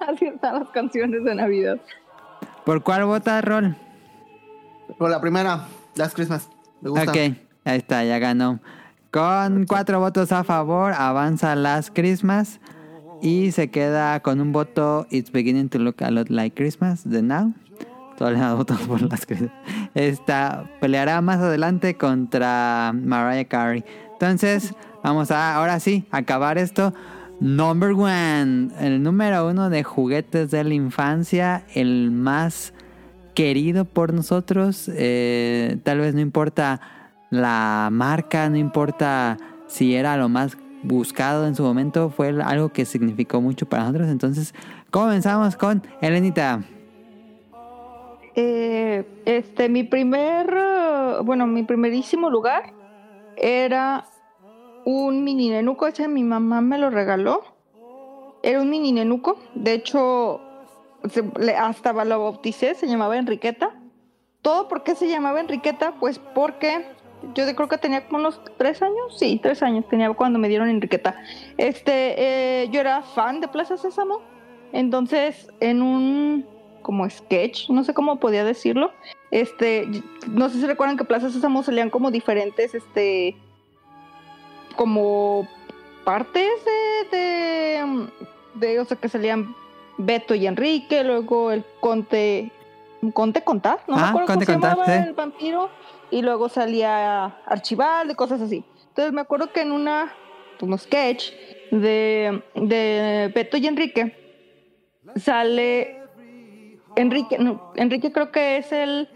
[0.00, 1.78] Así están las canciones de Navidad.
[2.68, 3.74] ¿Por cuál vota Rol?
[4.98, 6.50] Por la primera, Last Christmas.
[6.82, 7.10] Me gusta.
[7.10, 8.60] Ok, ahí está, ya ganó.
[9.10, 12.60] Con cuatro votos a favor, avanza Last Christmas.
[13.22, 17.22] Y se queda con un voto It's beginning to look a lot like Christmas de
[17.22, 17.54] Now.
[18.18, 19.52] Todos los votos por Last Christmas.
[19.94, 23.82] Esta peleará más adelante contra Mariah Carey.
[24.12, 26.92] Entonces, vamos a ahora sí acabar esto.
[27.40, 32.74] Number one, el número uno de juguetes de la infancia, el más
[33.34, 34.90] querido por nosotros.
[34.92, 36.80] eh, tal vez no importa
[37.30, 39.36] la marca, no importa
[39.68, 44.08] si era lo más buscado en su momento, fue algo que significó mucho para nosotros.
[44.08, 44.54] Entonces,
[44.90, 46.62] comenzamos con Elenita.
[48.34, 50.52] Eh, este, mi primer,
[51.24, 52.72] bueno, mi primerísimo lugar
[53.36, 54.04] era
[54.88, 57.42] un mini nenuco, ese mi mamá me lo regaló.
[58.42, 60.40] Era un mini nenuco, de hecho,
[61.58, 63.78] hasta lo bauticé, se llamaba Enriqueta.
[64.40, 65.92] ¿Todo por qué se llamaba Enriqueta?
[66.00, 66.86] Pues porque
[67.34, 70.70] yo creo que tenía como unos tres años, sí, tres años tenía cuando me dieron
[70.70, 71.16] Enriqueta.
[71.58, 74.22] Este, eh, yo era fan de Plaza Sésamo,
[74.72, 76.46] entonces en un
[76.80, 78.92] como sketch, no sé cómo podía decirlo.
[79.30, 79.86] Este,
[80.28, 83.36] no sé si recuerdan que Plaza Sésamo salían como diferentes, este,
[84.78, 85.46] como
[86.04, 88.06] partes de, de,
[88.54, 89.54] de, o sea, que salían
[89.98, 92.52] Beto y Enrique, luego el Conte,
[93.12, 95.08] Conte Contar, no me Ah, acuerdo Conte cómo se llamaba sí.
[95.08, 95.68] el vampiro,
[96.12, 98.64] y luego salía Archibaldo y cosas así.
[98.90, 100.14] Entonces me acuerdo que en una,
[100.60, 101.32] un sketch
[101.72, 104.16] de, de Beto y Enrique,
[105.16, 106.00] sale
[106.94, 109.08] Enrique, no, Enrique creo que es el,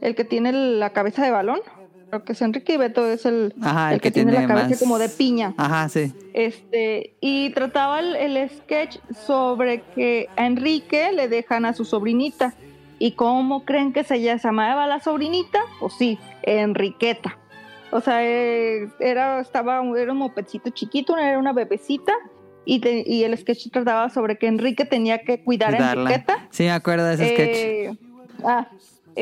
[0.00, 1.60] el que tiene la cabeza de balón.
[2.10, 4.98] Creo que es Enrique Beto es el, Ajá, el que, tiene, la cabeza más- como
[4.98, 5.52] de piña.
[5.58, 6.12] Ajá, sí.
[6.32, 12.54] Este, y trataba el, el sketch sobre que a Enrique le dejan a su sobrinita.
[12.98, 15.60] ¿Y cómo creen que se llamaba la sobrinita?
[15.80, 17.38] Pues sí, Enriqueta.
[17.90, 22.12] O sea, eh, era, estaba, era un mopedcito chiquito, era una bebecita.
[22.64, 25.92] Y, te- y el sketch trataba sobre que Enrique tenía que cuidar a.
[25.92, 26.48] Enriqueta.
[26.50, 27.56] Sí, me acuerdo de ese sketch.
[27.56, 27.96] Eh,
[28.44, 28.68] ah,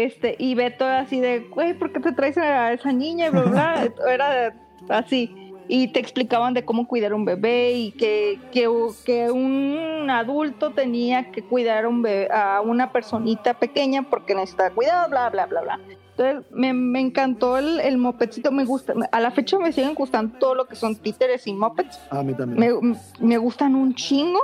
[0.04, 3.26] este, y Beto así de, güey, ¿por qué te traes a esa niña?
[3.26, 4.12] Y bla, bla, bla.
[4.12, 4.54] Era
[4.88, 5.34] así.
[5.68, 8.68] Y te explicaban de cómo cuidar un bebé y que, que,
[9.04, 14.70] que un adulto tenía que cuidar a un bebé- a una personita pequeña porque necesitaba
[14.70, 15.80] cuidado, bla, bla, bla, bla.
[16.16, 18.94] Entonces me, me encantó el, el mopedcito, me gusta.
[19.10, 22.32] A la fecha me siguen gustando todo lo que son títeres y mopeds A mí
[22.34, 22.80] también.
[22.80, 22.96] me,
[23.26, 24.38] me gustan un chingo.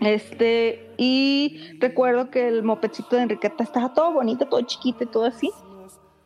[0.00, 5.24] Este, y recuerdo que el mopedcito de Enriqueta estaba todo bonito, todo chiquito y todo
[5.24, 5.50] así.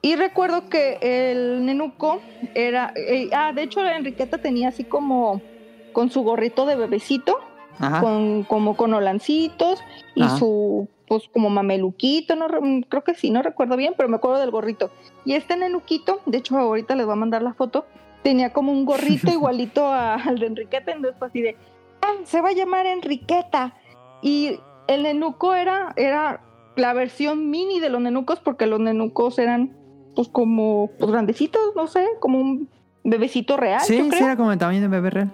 [0.02, 2.20] Y recuerdo que el nenuco
[2.54, 2.92] era.
[2.96, 5.40] eh, ah, de hecho, la Enriqueta tenía así como.
[5.92, 7.38] con su gorrito de bebecito,
[7.78, 8.00] Ajá.
[8.00, 9.82] con, como con olancitos
[10.14, 10.38] y Ajá.
[10.38, 10.88] su.
[11.08, 14.52] pues como mameluquito, no re- creo que sí, no recuerdo bien, pero me acuerdo del
[14.52, 14.90] gorrito.
[15.24, 17.84] Y este nenuquito, de hecho, ahorita les voy a mandar la foto,
[18.22, 21.56] tenía como un gorrito igualito a- al de Enriqueta, entonces así de.
[22.00, 23.74] "Ah, se va a llamar Enriqueta.
[24.22, 26.42] Y el nenuco era, era
[26.76, 29.76] la versión mini de los nenucos, porque los nenucos eran
[30.14, 32.68] pues como pues, grandecitos, no sé, como un
[33.04, 34.24] bebecito real, Sí, yo sí, creo.
[34.26, 35.32] era como el tamaño de un bebé real.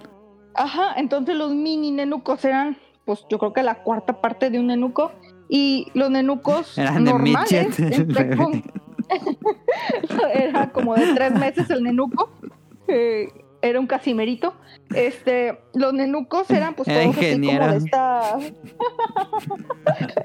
[0.55, 4.69] Ajá, entonces los mini nenucos eran, pues yo creo que la cuarta parte de un
[4.69, 5.13] nenuco.
[5.49, 8.63] Y los nenucos Eran de normales, entre com-
[10.35, 12.31] era como de tres meses el nenuco.
[12.89, 13.29] eh,
[13.67, 14.55] era un casimerito.
[14.95, 18.39] Este, los nenucos eran pues Era todos así como de esta.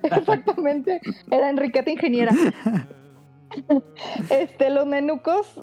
[0.17, 2.33] Exactamente, era Enriqueta ingeniera.
[4.29, 5.59] Este, los nenucos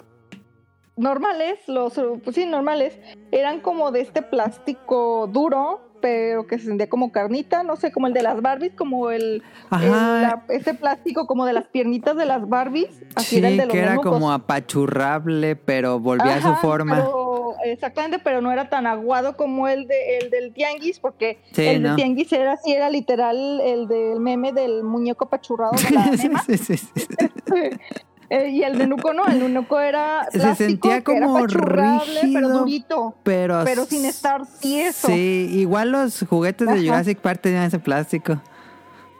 [0.95, 1.93] normales, los
[2.23, 2.99] pues sí, normales,
[3.31, 8.07] eran como de este plástico duro, pero que se sentía como carnita, no sé, como
[8.07, 9.85] el de las Barbies, como el, Ajá.
[9.85, 13.57] el- la- ese plástico como de las piernitas de las Barbies, así Sí, era el
[13.57, 16.95] de los que era como apachurrable, pero volvía a su forma.
[16.97, 17.28] pero-
[17.63, 21.81] exactamente, pero no era tan aguado como el de el del tianguis, porque Sí, el
[21.83, 21.89] no.
[21.91, 26.03] de tianguis era así, era literal el del meme del muñeco apachurrado de la
[26.47, 26.87] Sí, sí, sí.
[28.31, 33.15] Eh, y el nenuco no, el nenuco era Se sentía como apachurrable, pero rígido, durito,
[33.23, 35.07] Pero, pero sin estar tieso.
[35.07, 36.79] Sí, igual los juguetes de.
[36.87, 38.39] Jurassic Park tenían ese plástico.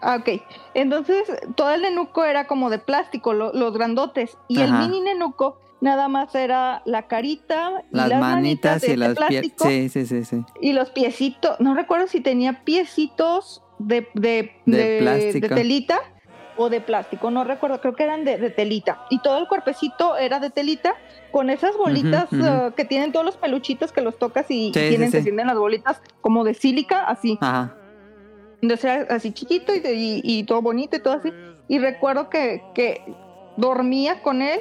[0.04, 0.44] Ah, ok.
[0.76, 1.24] Entonces,
[1.56, 4.38] todo el nenuco era como de plástico, lo- los grandotes.
[4.48, 4.84] Y Ajá.
[4.84, 9.16] el mini nenuco nada más era la carita y Las, las, manitas y pies.
[9.16, 10.44] plástico Sí, sí, sí, sí.
[10.62, 11.60] y los piecitos.
[11.60, 16.00] No recuerdo si tenía piecitos de, de, De telita
[16.58, 17.32] o de plástico.
[17.32, 19.06] No recuerdo, creo que eran de, de telita.
[19.10, 20.96] Y todo el cuerpecito era de telita
[21.32, 25.12] con esas bolitas eh, que tienen todos los peluchitos que los tocas y, sí, tienen,
[25.12, 25.24] se sí.
[25.24, 27.38] sienten las bolitas como de sílica, así.
[27.40, 27.76] Ajá.
[28.62, 31.32] Entonces era así chiquito y, y- y todo bonito y todo así.
[31.70, 33.02] Y recuerdo que, que
[33.56, 34.60] dormía con él.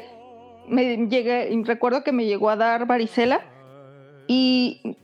[0.68, 3.40] Me llegué, recuerdo que me llegó a dar varicela.
[4.26, 4.96] Y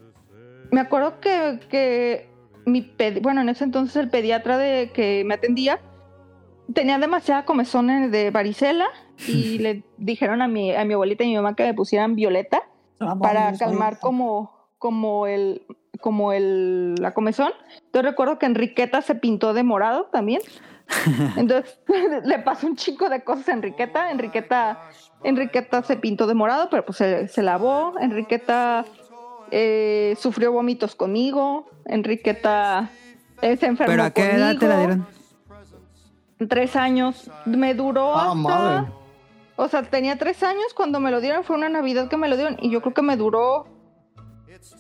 [0.70, 2.28] me acuerdo que, que
[2.66, 5.80] mi pedi- bueno, en ese entonces el pediatra de que me atendía
[6.72, 8.86] tenía demasiada comezón de varicela
[9.26, 12.62] y le dijeron a mi, a mi abuelita y mi mamá que me pusieran violeta
[13.20, 15.62] para calmar como, como el
[16.00, 17.52] como el la comezón.
[17.86, 20.42] Entonces recuerdo que Enriqueta se pintó de morado también.
[21.36, 21.78] Entonces
[22.24, 24.10] le pasó un chico de cosas a Enriqueta.
[24.10, 24.80] Enriqueta,
[25.24, 27.94] Enriqueta se pintó de morado, pero pues se, se lavó.
[28.00, 28.84] Enriqueta
[29.50, 31.66] eh, sufrió vómitos conmigo.
[31.86, 32.90] Enriqueta
[33.42, 35.06] eh, se enfermó ¿Pero a qué edad te la dieron?
[36.48, 37.30] Tres años.
[37.46, 38.34] Me duró Ah, hasta...
[38.34, 38.92] madre.
[39.56, 42.36] O sea, tenía tres años cuando me lo dieron, fue una Navidad que me lo
[42.36, 43.66] dieron y yo creo que me duró...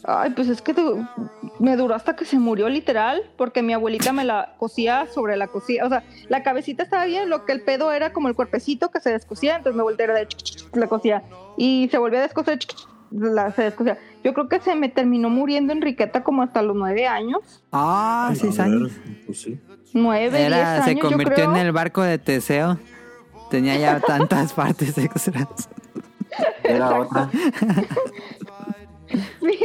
[0.06, 0.74] Ay, pues es que
[1.58, 5.46] me duró hasta que se murió literal, porque mi abuelita me la cosía sobre la
[5.48, 5.84] cosía.
[5.86, 9.00] O sea, la cabecita estaba bien, lo que el pedo era como el cuerpecito que
[9.00, 10.28] se descosía, entonces me volteé de
[10.74, 11.22] la cosía.
[11.56, 12.58] Y se volvía a descoser,
[13.10, 13.98] la, se descosía.
[14.22, 17.62] Yo creo que se me terminó muriendo Enriqueta como hasta los nueve años.
[17.72, 18.92] Ah, Ay, seis ver, años.
[19.26, 19.60] Pues sí.
[19.94, 22.78] Nueve, diez Era, años, se yo convirtió en el barco de Teseo.
[23.50, 25.68] Tenía ya tantas partes extras.
[26.62, 27.30] Era otra.
[29.40, 29.58] Sí,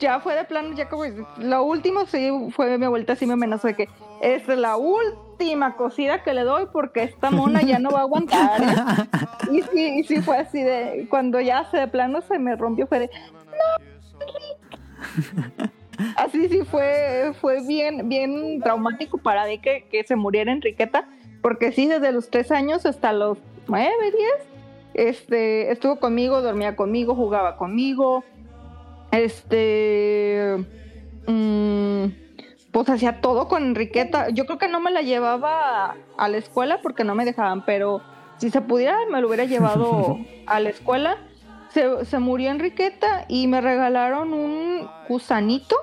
[0.00, 1.04] ya fue de plano, ya como
[1.38, 3.88] lo último sí fue mi vuelta así me amenazó de que
[4.22, 8.62] es la última cosida que le doy porque esta mona ya no va a aguantar.
[8.62, 8.66] ¿eh?".
[9.52, 12.86] Y sí, y sí fue así de cuando ya se de plano se me rompió
[12.86, 13.10] fue de
[16.16, 21.08] Así sí fue, fue bien, bien traumático para mí que, que se muriera Enriqueta,
[21.42, 24.46] porque sí, desde los tres años hasta los nueve, diez,
[24.94, 28.24] este, estuvo conmigo, dormía conmigo, jugaba conmigo,
[29.10, 30.64] este,
[31.26, 32.04] mm,
[32.72, 34.30] pues hacía todo con Enriqueta.
[34.30, 37.64] Yo creo que no me la llevaba a, a la escuela porque no me dejaban,
[37.64, 38.02] pero
[38.38, 41.18] si se pudiera me lo hubiera llevado a la escuela.
[41.70, 45.76] Se, se murió Enriqueta y me regalaron un gusanito.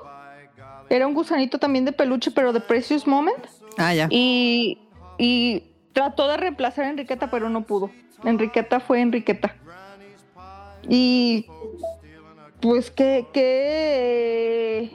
[0.90, 3.38] Era un gusanito también de peluche, pero de Precious Moment.
[3.78, 4.06] Ah, ya.
[4.10, 4.78] Y,
[5.16, 5.62] y
[5.94, 7.90] trató de reemplazar a Enriqueta, pero no pudo.
[8.24, 9.54] Enriqueta fue Enriqueta.
[10.88, 11.46] Y
[12.60, 14.90] pues que, que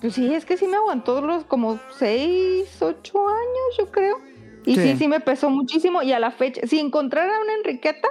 [0.00, 4.18] pues sí, es que sí me aguantó los como 6, 8 años, yo creo.
[4.66, 4.92] Y sí.
[4.92, 4.96] Sí.
[4.98, 6.02] sí, me pesó muchísimo.
[6.02, 8.08] Y a la fecha, si encontrara una Enriqueta,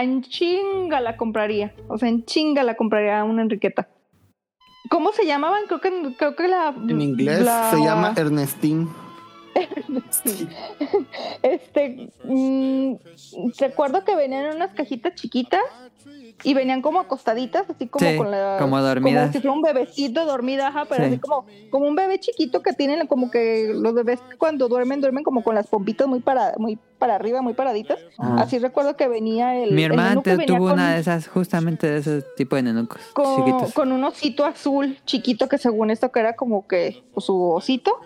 [0.00, 1.74] en chinga la compraría.
[1.88, 3.88] O sea, en chinga la compraría una Enriqueta.
[4.90, 5.62] ¿Cómo se llamaban?
[5.66, 6.74] Creo que, creo que la.
[6.88, 8.88] En inglés la- se llama Ernestine.
[11.42, 12.94] Este, mm,
[13.58, 15.60] recuerdo que venían en unas cajitas chiquitas
[16.44, 18.56] y venían como acostaditas, así como Sí, con la.
[18.60, 19.22] como dormidas.
[19.22, 21.10] Como si fuera un bebecito dormida, ajá, pero Sí.
[21.10, 25.24] así como, como un bebé chiquito que tienen como que los bebés cuando duermen, duermen
[25.24, 27.98] como con las pompitas muy para, muy para arriba, muy paraditas.
[28.18, 28.42] Ajá.
[28.42, 29.72] Así recuerdo que venía el.
[29.72, 33.72] Mi hermana tuvo con- una de esas, justamente de ese tipo de nenucos con, chiquitos.
[33.74, 37.98] con un osito azul chiquito que según esto que era como que pues, su osito.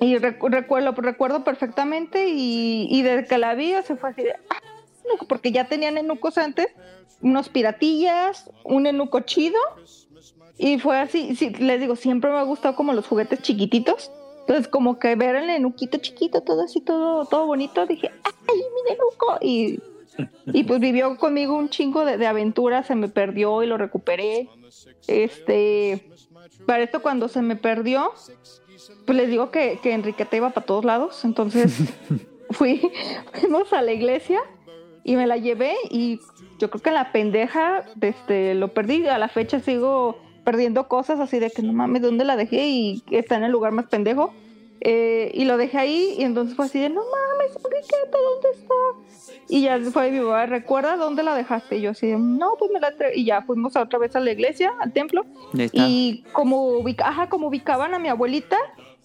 [0.00, 4.32] Y recu- recuerdo, recuerdo perfectamente y, y desde que la vi se fue así de...
[4.50, 4.58] "Ah,
[5.04, 6.68] nenuco", porque ya tenían enucos antes,
[7.22, 9.58] unos piratillas, un enuco chido.
[10.58, 14.10] Y fue así, sí, les digo, siempre me ha gustado como los juguetes chiquititos.
[14.40, 18.90] Entonces como que ver el enuquito chiquito, todo así, todo, todo bonito, dije, ¡ay, mi
[18.90, 19.38] nenuco!
[19.40, 19.80] Y
[20.46, 24.48] y pues vivió conmigo un chingo de, de aventuras, se me perdió y lo recuperé.
[25.06, 26.10] Este,
[26.64, 28.12] para esto cuando se me perdió,
[29.06, 31.78] pues les digo que, que Enriqueta iba para todos lados, entonces
[32.50, 32.90] fui,
[33.32, 34.40] fuimos a la iglesia
[35.04, 36.20] y me la llevé y
[36.58, 41.38] yo creo que la pendeja este, lo perdí, a la fecha sigo perdiendo cosas así
[41.38, 42.66] de que no mames, ¿dónde la dejé?
[42.68, 44.32] Y está en el lugar más pendejo.
[44.80, 49.34] Eh, y lo dejé ahí y entonces fue así de, no mames, Enriqueta, ¿dónde está?
[49.48, 51.78] Y ya fue mi mamá, ¿recuerda dónde la dejaste?
[51.78, 53.16] Y yo así de, no, pues me la entre-".
[53.16, 55.24] Y ya fuimos otra vez a la iglesia, al templo.
[55.72, 58.56] Y como, ubica- ajá, como ubicaban a mi abuelita,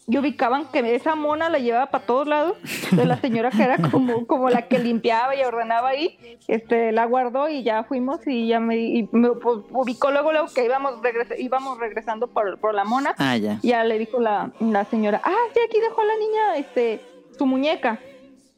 [0.07, 2.57] y ubicaban que esa mona la llevaba para todos lados.
[2.91, 7.05] De la señora que era como, como la que limpiaba y ordenaba ahí, este, la
[7.05, 11.01] guardó y ya fuimos y ya me, y me, pues, ubicó luego, luego que íbamos,
[11.01, 13.13] regres- íbamos regresando por, por la mona.
[13.17, 13.59] Ah, ya.
[13.63, 17.01] Ya le dijo la, la señora, ah, sí, aquí dejó la niña este,
[17.37, 17.99] su muñeca.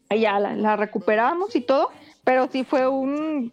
[0.09, 1.89] Y ya la, la recuperamos y todo,
[2.23, 3.51] pero sí fue un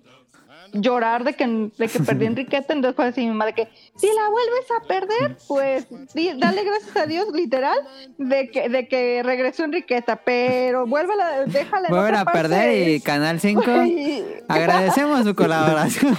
[0.73, 3.69] llorar de que, de que perdí a Enriqueta, entonces fue así mi mamá de que
[3.97, 7.79] si la vuelves a perder, pues di- dale gracias a Dios, literal,
[8.19, 12.39] de que, de que regresó Enriqueta, pero vuélvala, déjala en Vuelven a parte.
[12.41, 13.63] perder y Canal 5.
[13.85, 16.15] Y- Agradecemos su colaboración.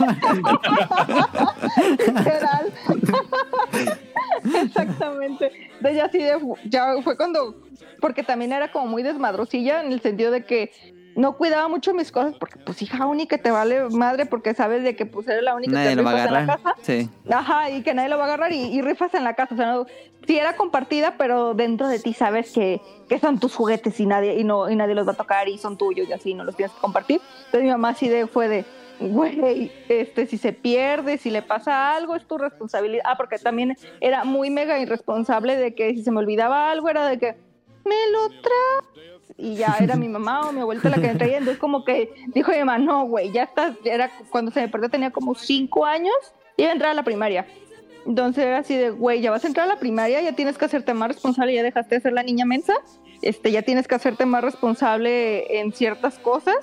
[2.08, 2.74] Literal.
[4.64, 5.52] Exactamente.
[5.80, 7.56] De ella de, ya fue cuando,
[8.00, 10.72] porque también era como muy desmadrosilla en el sentido de que
[11.16, 14.96] no cuidaba mucho mis cosas, porque pues hija única te vale madre porque sabes de
[14.96, 16.64] que pues eres la única Nadie que lo va a rifas en la agarrar.
[16.64, 16.76] casa.
[16.82, 17.10] Sí.
[17.30, 19.54] Ajá, y que nadie lo va a agarrar y, y rifas en la casa.
[19.54, 19.86] O sea, no,
[20.26, 24.40] sí era compartida, pero dentro de ti sabes que, que son tus juguetes y nadie,
[24.40, 26.56] y no, y nadie los va a tocar y son tuyos y así no los
[26.56, 27.20] tienes que compartir.
[27.46, 28.66] Entonces mi mamá así de, fue de,
[29.00, 33.04] güey, este, si se pierde, si le pasa algo, es tu responsabilidad.
[33.06, 37.08] Ah, porque también era muy mega irresponsable de que si se me olvidaba algo, era
[37.08, 37.36] de que
[37.84, 39.21] me lo traes.
[39.38, 41.38] Y ya era mi mamá o mi abuelita la que me traía.
[41.38, 43.76] Entonces, como que dijo mi mamá, no, güey, ya estás.
[43.84, 46.14] Era cuando se me perdió, tenía como cinco años
[46.58, 47.46] iba a entrar a la primaria.
[48.06, 50.66] Entonces era así de, güey, ya vas a entrar a la primaria, ya tienes que
[50.66, 52.74] hacerte más responsable, ya dejaste de ser la niña mensa,
[53.22, 56.56] este, ya tienes que hacerte más responsable en ciertas cosas.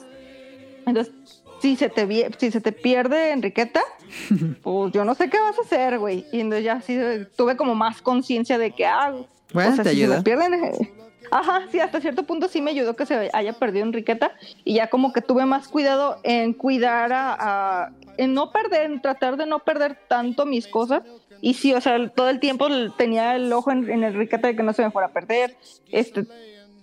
[0.85, 1.15] Entonces,
[1.61, 3.83] si se te, si se te pierde Enriqueta,
[4.63, 6.25] pues yo no sé qué vas a hacer, güey.
[6.33, 6.99] Y entonces ya así
[7.37, 9.15] tuve como más conciencia de que, ah,
[9.53, 10.17] Bueno, o sea, te si se ayuda.
[10.19, 11.08] me pierden...
[11.31, 14.33] Ajá, sí, hasta cierto punto sí me ayudó que se haya perdido Enriqueta
[14.65, 19.01] y ya como que tuve más cuidado en cuidar a, a- en no perder, en
[19.01, 21.03] tratar de no perder tanto mis cosas.
[21.41, 22.67] Y sí, o sea, todo el tiempo
[22.97, 25.57] tenía el ojo en, en Enriqueta de que no se me fuera a perder.
[25.93, 26.27] Este,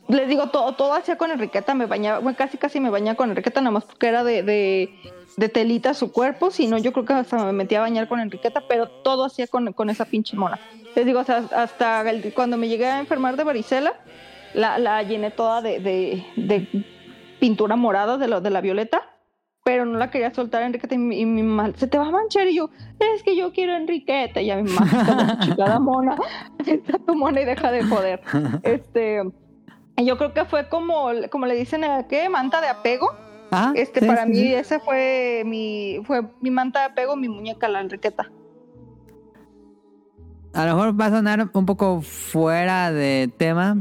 [0.08, 3.30] les digo, todo, todo hacía con Enriqueta, me bañaba, bueno, casi casi me bañaba con
[3.32, 4.94] Enriqueta, nada más porque era de, de,
[5.36, 8.20] de telita su cuerpo, si no, yo creo que hasta me metía a bañar con
[8.22, 10.58] Enriqueta, pero todo hacía con, con esa pinche mona.
[10.96, 13.94] Les digo, o sea, hasta el- cuando me llegué a enfermar de varicela,
[14.56, 16.86] la, la llené toda de, de, de
[17.40, 19.02] pintura morada de, lo, de la violeta.
[19.64, 22.08] pero no la quería soltar a Enriqueta y mi, y mi mamá, se te va
[22.08, 22.70] a manchar y yo,
[23.00, 26.16] es que yo quiero a Enriqueta y a mi mamá, "Está tu chingada mona,
[26.66, 28.22] está tu mona y deja de joder.
[28.64, 29.24] Este,
[29.98, 31.82] yo creo que fue como, como le dicen.
[32.10, 32.30] ¿qué?
[32.30, 33.10] Manta de apego.
[33.52, 34.54] Ah, Este, sí, para sí, mí sí.
[34.54, 38.30] ese fue mi, fue mi manta de apego, mi muñeca, la Enriqueta.
[40.54, 43.78] A lo mejor va a sonar un poco fuera de tema,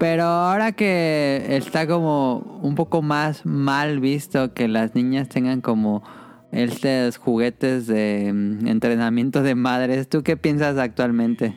[0.00, 6.02] pero ahora que está como un poco más mal visto que las niñas tengan como
[6.52, 11.54] estos juguetes de mm, entrenamiento de madres, ¿tú qué piensas actualmente?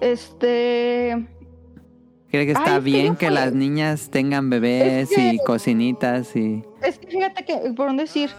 [0.00, 1.26] Este,
[2.30, 5.38] ¿Crees que está Ay, que bien que fui- las niñas tengan bebés Es que- y
[5.44, 6.62] cocinitas y...
[6.82, 8.30] es que fíjate que, por un decir,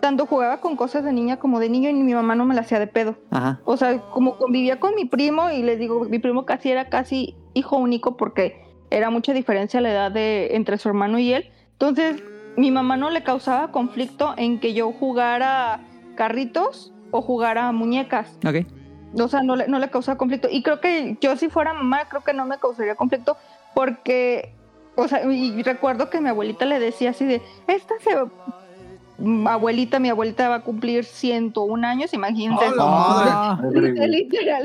[0.00, 2.60] tanto jugaba con cosas de niña como de niño y mi mamá no me la
[2.60, 3.16] hacía de pedo.
[3.30, 3.60] Ajá.
[3.64, 7.34] O sea, como convivía con mi primo y les digo, mi primo casi era casi
[7.58, 11.50] hijo único porque era mucha diferencia la edad de entre su hermano y él.
[11.72, 12.22] Entonces,
[12.56, 15.80] mi mamá no le causaba conflicto en que yo jugara
[16.16, 18.38] carritos o jugara muñecas.
[18.46, 18.66] Ok.
[19.18, 20.48] O sea, no le, no le causaba conflicto.
[20.50, 23.36] Y creo que yo si fuera mamá, creo que no me causaría conflicto
[23.74, 24.54] porque,
[24.96, 28.10] o sea, y recuerdo que mi abuelita le decía así de, esta se...
[29.46, 32.64] Abuelita, mi abuelita va a cumplir 101 años, imagínense.
[32.64, 33.80] ¡A la madre!
[34.06, 34.10] Literal,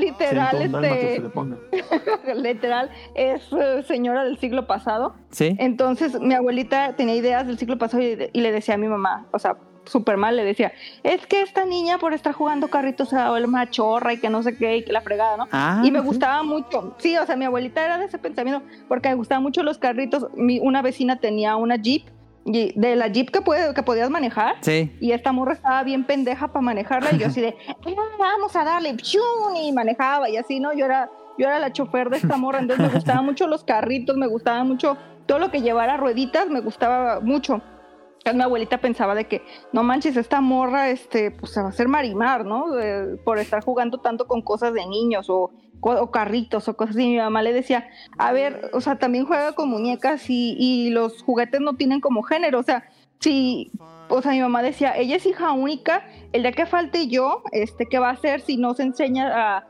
[0.00, 5.14] literal, este, literal, es eh, señora del siglo pasado.
[5.30, 5.56] ¿Sí?
[5.58, 9.26] Entonces, mi abuelita tenía ideas del siglo pasado y, y le decía a mi mamá,
[9.32, 13.16] o sea, súper mal, le decía, es que esta niña por estar jugando carritos se
[13.16, 15.48] va a volver machorra y que no sé qué y que la fregada, ¿no?
[15.52, 16.06] Ah, y me sí.
[16.06, 19.62] gustaba mucho, sí, o sea, mi abuelita era de ese pensamiento porque me gustaban mucho
[19.62, 20.26] los carritos.
[20.34, 22.04] Mi, una vecina tenía una Jeep,
[22.44, 24.56] de la Jeep que, puede, que podías manejar.
[24.60, 24.94] Sí.
[25.00, 27.76] Y esta morra estaba bien pendeja para manejarla y yo así de, "Ah,
[28.18, 28.96] vamos a darle,
[29.62, 30.72] y manejaba y así, ¿no?
[30.72, 34.16] Yo era, yo era la chofer de esta morra, entonces me gustaban mucho los carritos,
[34.16, 37.62] me gustaba mucho todo lo que llevara rueditas, me gustaba mucho.
[38.18, 39.42] Entonces, mi abuelita pensaba de que,
[39.72, 42.78] no manches, esta morra, este, pues se va a hacer marimar, ¿no?
[42.78, 45.50] Eh, por estar jugando tanto con cosas de niños o,
[45.84, 47.06] o carritos o cosas así.
[47.06, 47.88] Mi mamá le decía,
[48.18, 52.22] a ver, o sea, también juega con muñecas y, y los juguetes no tienen como
[52.22, 52.84] género, o sea,
[53.20, 53.70] si,
[54.08, 57.86] o sea, mi mamá decía, ella es hija única, el día que falte yo, este,
[57.86, 59.66] ¿qué va a hacer si no se enseña a...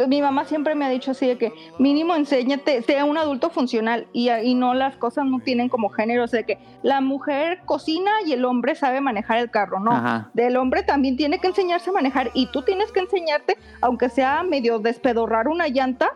[0.00, 3.50] Entonces, mi mamá siempre me ha dicho así de que mínimo enséñate, sea un adulto
[3.50, 7.60] funcional y, y no las cosas no tienen como género, o sea, que la mujer
[7.66, 9.92] cocina y el hombre sabe manejar el carro, ¿no?
[9.92, 10.30] Ajá.
[10.32, 14.42] Del hombre también tiene que enseñarse a manejar y tú tienes que enseñarte, aunque sea
[14.42, 16.08] medio despedorrar una llanta,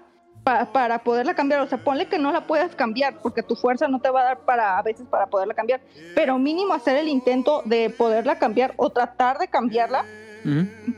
[0.45, 1.61] pa- para poderla cambiar.
[1.61, 4.25] O sea, ponle que no la puedas cambiar porque tu fuerza no te va a
[4.25, 5.83] dar para a veces para poderla cambiar,
[6.15, 10.07] pero mínimo hacer el intento de poderla cambiar o tratar de cambiarla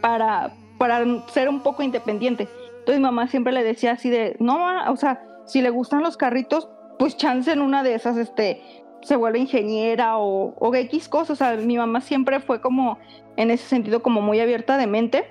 [0.00, 2.48] para, para ser un poco independiente.
[2.86, 4.56] Entonces mi mamá siempre le decía así de, no,
[4.92, 6.68] o sea, si le gustan los carritos,
[7.00, 8.62] pues chance en una de esas, este,
[9.02, 11.30] se vuelve ingeniera o, o X cosas.
[11.30, 12.98] O sea, mi mamá siempre fue como,
[13.36, 15.26] en ese sentido, como muy abierta de mente,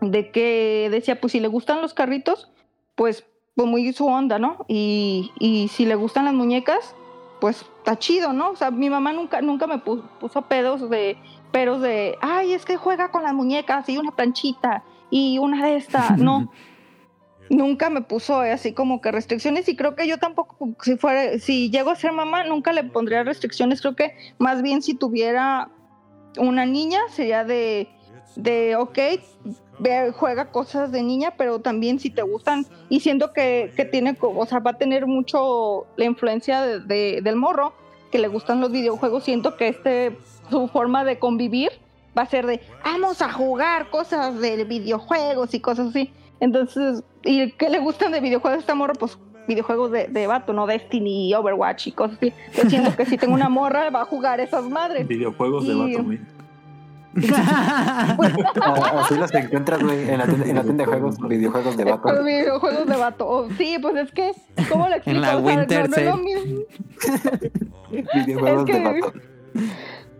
[0.00, 2.50] de que decía, pues si le gustan los carritos,
[2.94, 4.64] pues, pues muy su onda, ¿no?
[4.66, 6.96] Y, y si le gustan las muñecas,
[7.42, 8.52] pues está chido, ¿no?
[8.52, 11.18] O sea, mi mamá nunca, nunca me pu- puso pedos de,
[11.52, 15.76] peros de, ay, es que juega con las muñecas y una planchita y una de
[15.76, 16.50] estas, no.
[17.50, 21.68] nunca me puso así como que restricciones y creo que yo tampoco, si fuera, si
[21.70, 23.82] llego a ser mamá, nunca le pondría restricciones.
[23.82, 25.68] Creo que más bien si tuviera
[26.38, 27.88] una niña sería de,
[28.36, 28.98] de ok,
[30.14, 34.46] juega cosas de niña, pero también si te gustan y siento que, que tiene, o
[34.46, 37.72] sea, va a tener mucho la influencia de- de- del morro,
[38.12, 40.18] que le gustan los videojuegos, siento que este,
[40.50, 41.70] su forma de convivir
[42.16, 46.12] va a ser de, vamos a jugar cosas de videojuegos y cosas así.
[46.40, 48.94] Entonces, ¿y qué le gustan de videojuegos a esta morra?
[48.94, 50.66] Pues videojuegos de, de vato, ¿no?
[50.66, 52.32] Destiny, Overwatch y cosas así.
[52.54, 55.06] Yo siento que si tengo una morra, va a jugar esas madres.
[55.06, 56.04] Videojuegos de vato,
[59.00, 62.12] Así los encuentras, güey, en la tienda, en la tienda de juegos, videojuegos de vato.
[62.12, 63.26] Los videojuegos de vato.
[63.28, 64.32] Oh, sí, pues es que,
[64.68, 65.20] ¿cómo lo explico?
[65.20, 66.60] la O sea, Winter no, no es lo mismo.
[68.26, 69.12] Videojuegos Es de que- vato.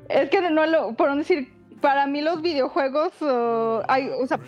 [0.08, 4.40] Es que no lo, por decir, para mí los videojuegos, uh, hay, o sea,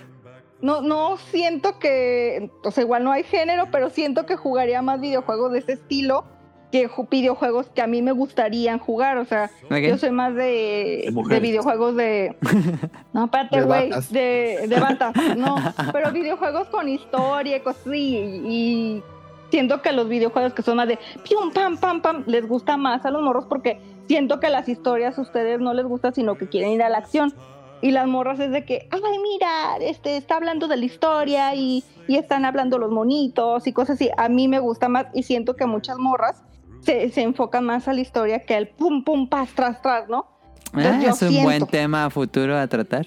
[0.63, 5.01] no, no siento que, o sea, igual no hay género, pero siento que jugaría más
[5.01, 6.25] videojuegos de ese estilo
[6.71, 10.43] que ju- videojuegos que a mí me gustarían jugar, o sea, yo soy más de,
[10.43, 11.43] De de, mujeres.
[11.43, 12.35] videojuegos de,
[13.13, 15.57] no, espérate, güey, de, de batas, no,
[15.93, 18.17] pero videojuegos con historia, y cosas así,
[18.47, 19.03] y
[19.51, 23.05] siento que los videojuegos que son más de pium, pam, pam, pam, les gusta más
[23.05, 26.49] a los morros porque siento que las historias a ustedes no les gusta, sino que
[26.49, 27.35] quieren ir a la acción.
[27.83, 31.83] Y las morras es de que, ay, mira, este está hablando de la historia y,
[32.09, 34.09] y están hablando los monitos y cosas así.
[34.17, 36.43] A mí me gusta más y siento que muchas morras
[36.81, 40.27] se, se enfoca más a la historia que el pum, pum, pas, tras, tras, ¿no?
[40.73, 43.05] Ah, Entonces, yo es un siento- buen tema futuro a tratar.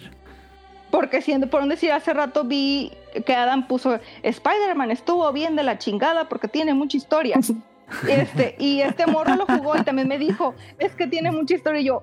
[0.92, 2.92] Porque siendo, por un decir, hace rato vi
[3.26, 7.40] que Adam puso, Spider-Man estuvo bien de la chingada porque tiene mucha historia.
[8.10, 11.82] Este, y este morro lo jugó y también me dijo, es que tiene mucha historia.
[11.82, 12.02] Y yo,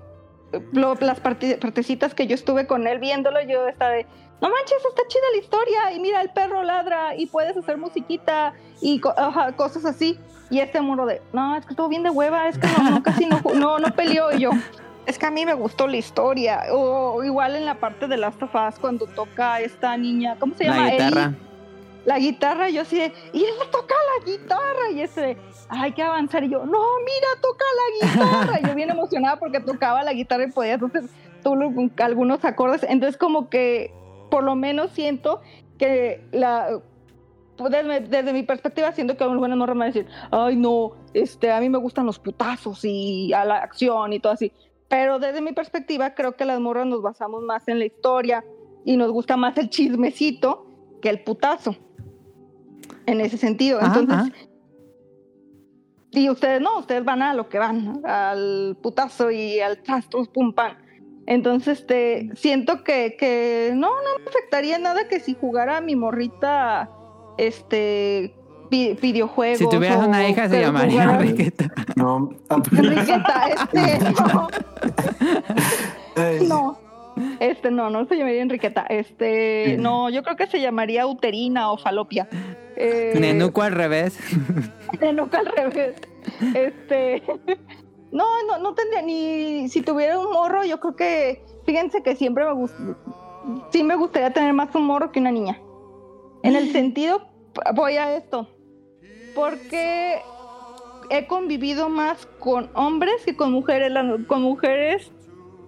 [0.72, 4.04] lo- las parte- partecitas que yo estuve con él viéndolo, yo estaba de,
[4.40, 5.92] no manches, está chida la historia.
[5.92, 9.14] Y mira, el perro ladra y puedes hacer musiquita y co-
[9.56, 10.18] cosas así.
[10.50, 13.02] Y este morro de, no, es que estuvo bien de hueva, es que no, no,
[13.02, 14.32] casi no, no, no peleó.
[14.32, 14.50] Y yo,
[15.06, 16.64] es que a mí me gustó la historia.
[16.72, 20.64] O igual en la parte de Last of Us, cuando toca esta niña, ¿cómo se
[20.64, 20.86] llama?
[20.88, 21.36] La Ellie.
[22.04, 24.90] La guitarra, yo así de, y él toca la guitarra.
[24.92, 25.36] Y ese,
[25.68, 26.44] hay que avanzar.
[26.44, 28.60] Y yo, no, mira, toca la guitarra.
[28.60, 31.04] Y yo bien emocionada porque tocaba la guitarra y podías hacer
[31.42, 31.56] tú
[31.98, 32.84] algunos acordes.
[32.88, 33.92] Entonces, como que
[34.30, 35.40] por lo menos siento
[35.78, 36.80] que la.
[37.56, 41.52] pues, Desde, desde mi perspectiva, siento que algunas morras van a decir, ay, no, este,
[41.52, 44.52] a mí me gustan los putazos y a la acción y todo así.
[44.88, 48.44] Pero desde mi perspectiva, creo que las morras nos basamos más en la historia
[48.84, 50.66] y nos gusta más el chismecito
[51.00, 51.76] que el putazo.
[53.06, 53.78] En ese sentido.
[53.80, 54.48] Ajá, Entonces, ajá.
[56.12, 60.52] y ustedes no, ustedes van a lo que van, al putazo y al trastros pum
[60.52, 60.76] pam.
[61.26, 66.90] Entonces, este, siento que, que no, no me afectaría nada que si jugara mi morrita,
[67.38, 68.34] este,
[68.70, 69.58] vi- videojuegos.
[69.58, 71.72] Si tuvieras o una hija se llamaría jugara- Enriqueta.
[71.96, 72.30] No.
[72.76, 74.00] Enriqueta, este,
[76.48, 76.76] no.
[77.40, 78.86] Este, no, no se llamaría Enriqueta.
[78.88, 82.28] Este, no, yo creo que se llamaría uterina o falopia.
[82.76, 84.18] Eh, Nenuco al revés.
[85.00, 85.96] Nenuco al revés.
[86.54, 87.22] Este.
[88.12, 89.70] No, no, no tendría ni.
[89.70, 91.42] Si tuviera un morro, yo creo que.
[91.64, 92.76] Fíjense que siempre me gusta.
[93.70, 95.58] Sí, me gustaría tener más un morro que una niña.
[96.42, 97.26] En el sentido.
[97.74, 98.50] Voy a esto.
[99.34, 100.20] Porque
[101.08, 103.90] he convivido más con hombres que con mujeres.
[104.26, 105.10] Con mujeres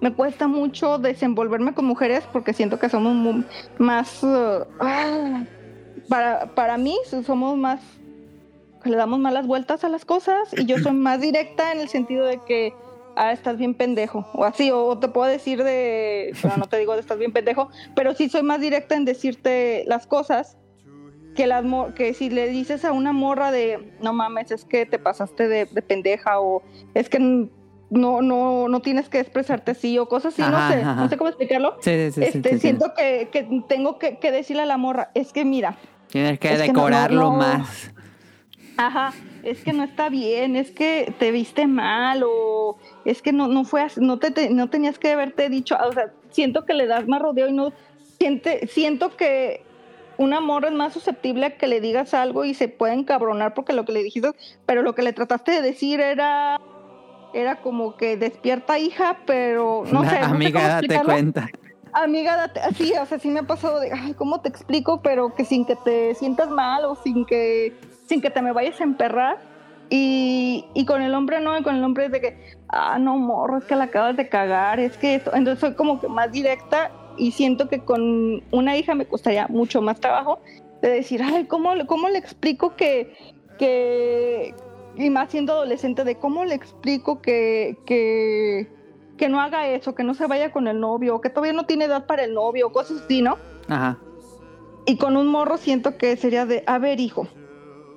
[0.05, 3.47] me cuesta mucho desenvolverme con mujeres porque siento que somos
[3.79, 4.23] más.
[4.23, 5.45] uh, ah,
[6.11, 7.81] para, para mí, somos más
[8.85, 12.27] le damos malas vueltas a las cosas y yo soy más directa en el sentido
[12.27, 12.75] de que
[13.17, 16.93] ah, estás bien pendejo o así o te puedo decir de bueno, no te digo
[16.93, 20.59] de estás bien pendejo pero sí soy más directa en decirte las cosas
[21.35, 24.99] que las que si le dices a una morra de no mames es que te
[24.99, 27.49] pasaste de, de pendeja o es que
[27.91, 30.95] no no no tienes que expresarte así o cosas así Ajá, no sé ajá.
[31.03, 34.63] no sé cómo explicarlo Sí, sí, este sí, siento que, que tengo que, que decirle
[34.63, 35.77] a la morra es que mira
[36.09, 37.91] Tienes que es que no- no- decorarlo más.
[38.77, 39.13] Ajá,
[39.45, 43.65] es que no está bien, es que te viste mal o es que no, no
[43.65, 46.87] fue así, no te, te- no tenías que haberte dicho, o sea, siento que le
[46.89, 47.73] das más rodeo y no
[48.19, 49.63] siente, siento que
[50.19, 53.73] un amor es más susceptible a que le digas algo y se puede encabronar porque
[53.75, 54.31] lo que le dijiste,
[54.67, 56.61] pero lo que le trataste de decir era
[57.35, 61.49] era como que despierta hija, pero no sé, no Amiga, date cuenta.
[61.93, 65.01] Amiga, date, así, o sea, sí me ha pasado de, ay, ¿cómo te explico?
[65.03, 67.73] Pero que sin que te sientas mal o sin que,
[68.07, 69.39] sin que te me vayas a emperrar.
[69.91, 73.17] Y, y con el hombre no, y con el hombre es de que, ah, no,
[73.17, 75.31] morro, es que la acabas de cagar, es que esto.
[75.35, 79.81] Entonces soy como que más directa y siento que con una hija me costaría mucho
[79.83, 80.41] más trabajo
[80.83, 83.15] de decir, ay, ¿cómo, cómo le explico que,
[83.59, 84.55] que,
[84.97, 88.69] y más siendo adolescente, de cómo le explico que, que,
[89.17, 91.87] que no haga eso, que no se vaya con el novio, que todavía no tiene
[91.87, 93.39] edad para el novio, cosas así, ¿no?
[93.69, 93.99] Ajá.
[94.87, 97.27] Y con un morro siento que sería de, a ver, hijo,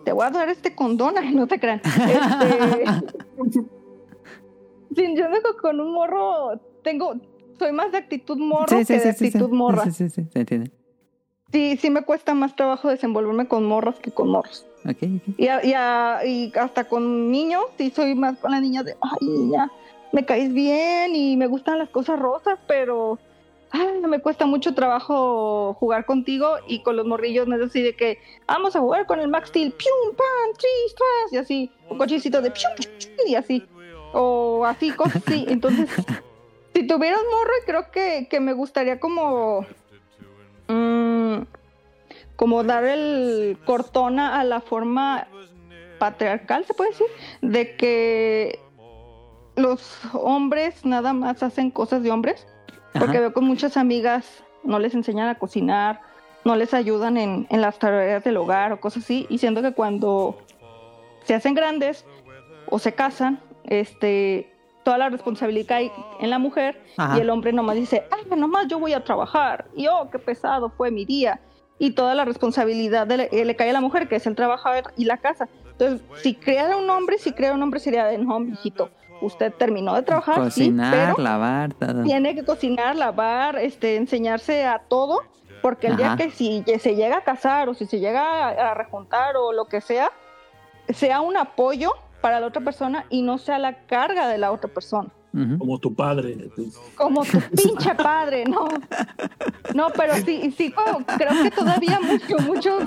[0.06, 1.82] te voy a dar este condón, ay, no te crean.
[1.84, 2.86] Este...
[4.96, 7.16] sí, yo digo que con un morro tengo,
[7.60, 9.26] soy más de actitud morro Sí, sí, que sí, de sí, sí.
[9.38, 9.84] actitud morra.
[9.86, 10.72] Sí, sí, sí, se entiende.
[11.52, 14.67] Sí, sí me cuesta más trabajo desenvolverme con morros que con morros.
[14.86, 15.34] Ok, ok.
[15.38, 18.96] Y, a- y, a- y hasta con niños, sí soy más con la niña de,
[19.02, 19.72] ay, niña,
[20.14, 23.20] me caes bien y me gustan las cosas rosas, pero
[23.72, 27.96] ay, me cuesta mucho trabajo jugar contigo y con los morrillos no es así de
[27.96, 31.98] que vamos a jugar con el Max Steel, pium, pam, tris, tras, y así, un
[31.98, 32.72] cochecito de pium,
[33.28, 33.66] y así,
[34.14, 35.46] o así, cosas así.
[35.50, 35.90] Entonces,
[36.74, 39.66] si tuviera un morro, creo que, que me gustaría como...
[40.70, 41.40] mm,
[42.38, 45.28] como dar el cortón a la forma
[46.00, 47.08] patriarcal, se puede decir,
[47.42, 48.60] de que
[49.56, 52.48] los hombres nada más hacen cosas de hombres,
[52.94, 56.02] porque veo con muchas amigas no les enseñan a cocinar,
[56.46, 59.74] no les ayudan en, en las tareas del hogar o cosas así, y siento que
[59.74, 60.38] cuando
[61.24, 62.06] se hacen grandes
[62.70, 65.92] o se casan, este toda la responsabilidad cae
[66.22, 67.18] en la mujer Ajá.
[67.18, 70.70] y el hombre nomás dice, ah, nomás yo voy a trabajar, y oh, qué pesado
[70.70, 71.42] fue mi día.
[71.80, 74.36] Y toda la responsabilidad de le, eh, le cae a la mujer, que es el
[74.36, 75.48] trabajador y la casa.
[75.72, 78.90] Entonces, si creara un hombre, si crea un hombre sería de no, mijito.
[79.22, 82.04] Usted terminó de trabajar, Cocinar, sí, pero lavar, todo.
[82.04, 85.22] tiene que cocinar, lavar, este, enseñarse a todo,
[85.62, 88.74] porque el día que si se llega a casar o si se llega a, a
[88.76, 90.12] rejuntar o lo que sea,
[90.90, 94.70] sea un apoyo para la otra persona y no sea la carga de la otra
[94.70, 95.10] persona.
[95.58, 96.38] Como tu padre.
[96.96, 98.68] Como tu pinche padre, no.
[99.74, 102.84] No, pero sí, sí, como- creo que todavía mucho- muchos,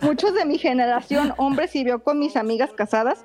[0.00, 3.24] muchos de mi generación, hombres, y veo con mis amigas casadas,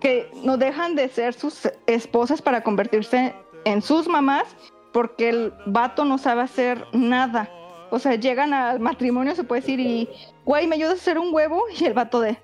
[0.00, 4.44] que no dejan de ser sus esposas para convertirse en sus mamás,
[4.92, 7.48] porque el vato no sabe hacer nada.
[7.90, 10.08] O sea, llegan al matrimonio, se puede decir, y,
[10.44, 11.62] güey, ¿me ayudas a hacer un huevo?
[11.78, 12.38] Y el vato de,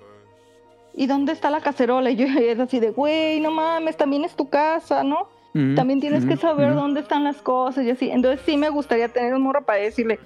[0.93, 2.11] ¿y dónde está la cacerola?
[2.11, 5.27] Y yo es así de, güey, no mames, también es tu casa, ¿no?
[5.53, 6.79] Ujú, También tienes que ujú, saber ujú.
[6.81, 8.09] dónde están las cosas y así.
[8.11, 10.19] Entonces sí me gustaría tener un morro para decirle,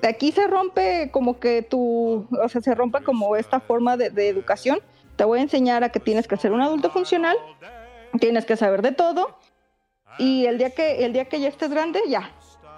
[0.00, 4.10] de aquí se rompe como que tu, o sea, se rompe como esta forma de,
[4.10, 4.78] de educación.
[5.16, 7.36] Te voy a enseñar a que tienes que ser un adulto funcional,
[8.20, 9.38] tienes que saber de todo
[10.18, 12.30] y el día que, el día que ya estés grande, ya,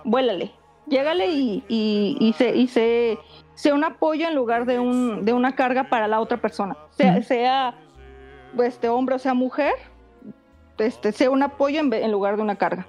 [0.05, 0.53] vuélale,
[0.87, 3.19] llégale y, y, y, sé, y sé,
[3.55, 6.77] sé un apoyo en lugar de, un, de una carga para la otra persona.
[6.91, 7.75] Sea, sea
[8.59, 9.75] este hombre o sea mujer,
[10.79, 12.87] este, sea un apoyo en, en lugar de una carga.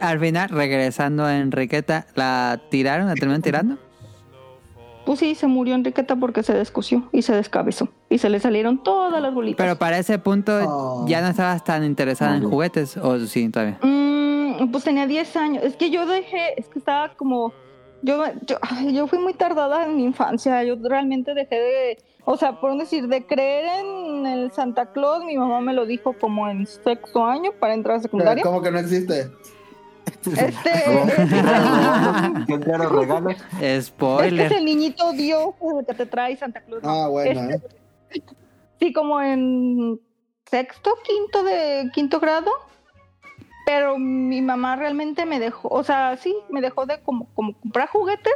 [0.00, 3.06] Al final, regresando a Enriqueta, ¿la tiraron?
[3.06, 3.78] ¿La terminaron tirando?
[5.06, 8.82] Pues sí, se murió Enriqueta porque se descosió y se descabezó y se le salieron
[8.82, 9.62] todas las bolitas.
[9.64, 11.04] Pero para ese punto Oh.
[11.06, 13.78] ya no estabas tan interesada en juguetes, o sí, todavía.
[13.82, 15.62] Mm, pues tenía 10 años.
[15.62, 17.52] Es que yo dejé, es que estaba como.
[18.02, 18.56] Yo, yo,
[18.90, 20.62] yo fui muy tardada en mi infancia.
[20.64, 21.98] Yo realmente dejé de.
[22.26, 26.14] O sea, por decir, de creer en el Santa Claus, mi mamá me lo dijo
[26.14, 28.42] como en sexto año para entrar a secundaria.
[28.42, 29.30] ¿Cómo que no existe?
[30.06, 30.54] Este.
[32.46, 33.30] Qué claro regalo.
[33.30, 34.52] Este es Spoiler.
[34.52, 35.50] el niñito Dios
[35.86, 36.82] que te trae Santa Claus.
[36.84, 37.66] Ah, bueno, Este-
[38.18, 38.22] ¿eh?
[38.80, 40.00] Sí, como en
[40.46, 42.50] sexto, quinto de quinto grado.
[43.66, 47.88] Pero mi mamá realmente me dejó, o sea, sí, me dejó de como, como comprar
[47.88, 48.34] juguetes.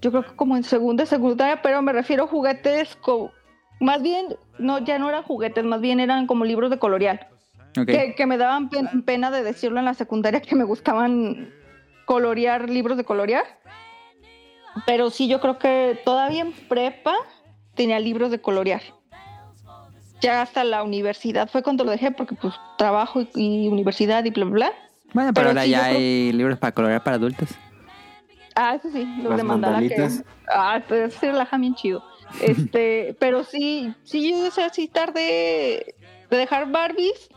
[0.00, 3.32] Yo creo que como en segunda, secundaria, pero me refiero a juguetes co-
[3.80, 7.28] más bien, no, ya no eran juguetes, más bien eran como libros de colorear.
[7.78, 7.86] Ok.
[7.86, 11.52] Que, que me daban pen- pena de decirlo en la secundaria que me gustaban
[12.06, 13.44] colorear, libros de colorear.
[14.86, 17.14] Pero sí, yo creo que todavía en prepa
[17.74, 18.82] tenía libros de colorear.
[20.20, 24.30] Ya hasta la universidad fue cuando lo dejé porque pues trabajo y, y universidad y
[24.30, 24.72] bla, bla, bla.
[25.12, 27.48] Bueno, pero, pero ahora sí, ya creo- hay libros para colorear para adultos.
[28.54, 30.08] Ah, eso sí, los Las de mandala que...
[30.52, 32.02] Ah, pues se relaja bien chido.
[32.40, 35.94] Este, pero sí, sí, yo o sea, sí tardé
[36.30, 37.28] de dejar Barbies.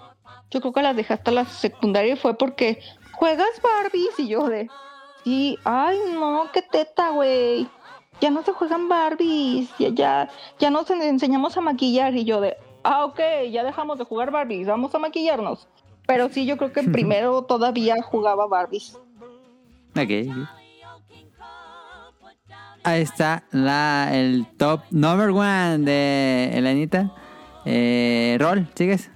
[0.52, 2.80] Yo creo que las dejé hasta la secundaria y fue porque
[3.14, 4.70] juegas Barbies y yo de,
[5.24, 7.68] sí, ay no, qué teta, güey.
[8.22, 12.40] Ya no se juegan Barbies, ya, ya, ya nos en- enseñamos a maquillar y yo
[12.40, 13.20] de, ah, ok,
[13.52, 15.68] ya dejamos de jugar Barbies, vamos a maquillarnos.
[16.06, 18.98] Pero sí, yo creo que primero todavía jugaba Barbies.
[19.96, 20.48] Ok.
[22.84, 27.14] Ahí está la, el top number one de Elenita.
[27.66, 29.10] Eh, Rol, ¿sigues?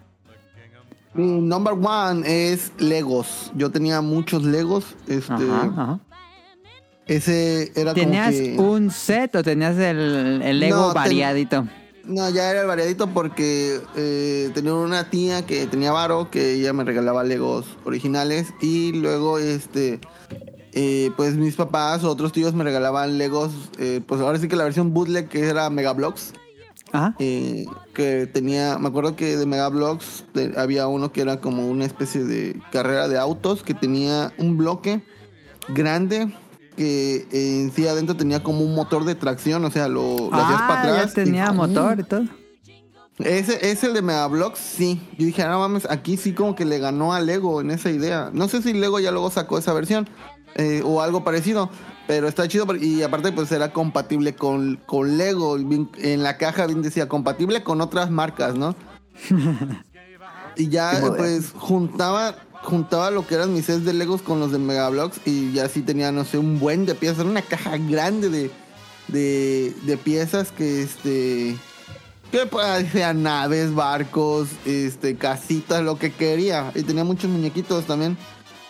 [1.13, 3.51] Mi number one es Legos.
[3.55, 4.95] Yo tenía muchos Legos.
[5.07, 5.99] Este, Ajá, ajá.
[7.07, 8.59] Ese era ¿Tenías como que...
[8.59, 11.67] un set o tenías el, el Lego No, ten- variadito?
[12.03, 16.71] No, ya era el variadito porque eh, tenía una tía que tenía varo que ella
[16.73, 19.99] me regalaba Legos originales y luego este
[20.79, 24.55] eh, pues mis papás o otros tíos me regalaban Legos eh, pues ahora sí que
[24.55, 26.33] la versión bootleg que era Mega Bloks
[26.91, 27.15] Ajá.
[27.19, 27.65] eh,
[27.95, 30.25] que tenía me acuerdo que de Mega Bloks
[30.55, 35.01] había uno que era como una especie de carrera de autos que tenía un bloque
[35.69, 36.31] grande
[36.75, 40.61] que en sí adentro tenía como un motor de tracción, o sea, lo, lo hacías
[40.61, 41.07] para Ah, atrás.
[41.15, 42.25] ya tenía y- motor y todo.
[43.17, 45.01] ese es el de Megablox, sí.
[45.17, 47.89] Yo dije, ah, no mames, aquí sí como que le ganó a Lego en esa
[47.89, 48.29] idea.
[48.31, 50.07] No sé si Lego ya luego sacó esa versión
[50.57, 51.69] eh, o algo parecido,
[52.07, 55.57] pero está chido y aparte pues era compatible con, con Lego.
[55.57, 58.75] En la caja bien decía compatible con otras marcas, ¿no?
[60.55, 64.57] y ya pues juntaba juntaba lo que eran mis sets de Legos con los de
[64.57, 67.19] Megablox y ya sí tenía, no sé, un buen de piezas.
[67.19, 68.51] Era una caja grande de,
[69.07, 71.55] de, de piezas que este
[72.31, 76.71] que parecían naves, barcos, este, casitas, lo que quería.
[76.75, 78.17] Y tenía muchos muñequitos también.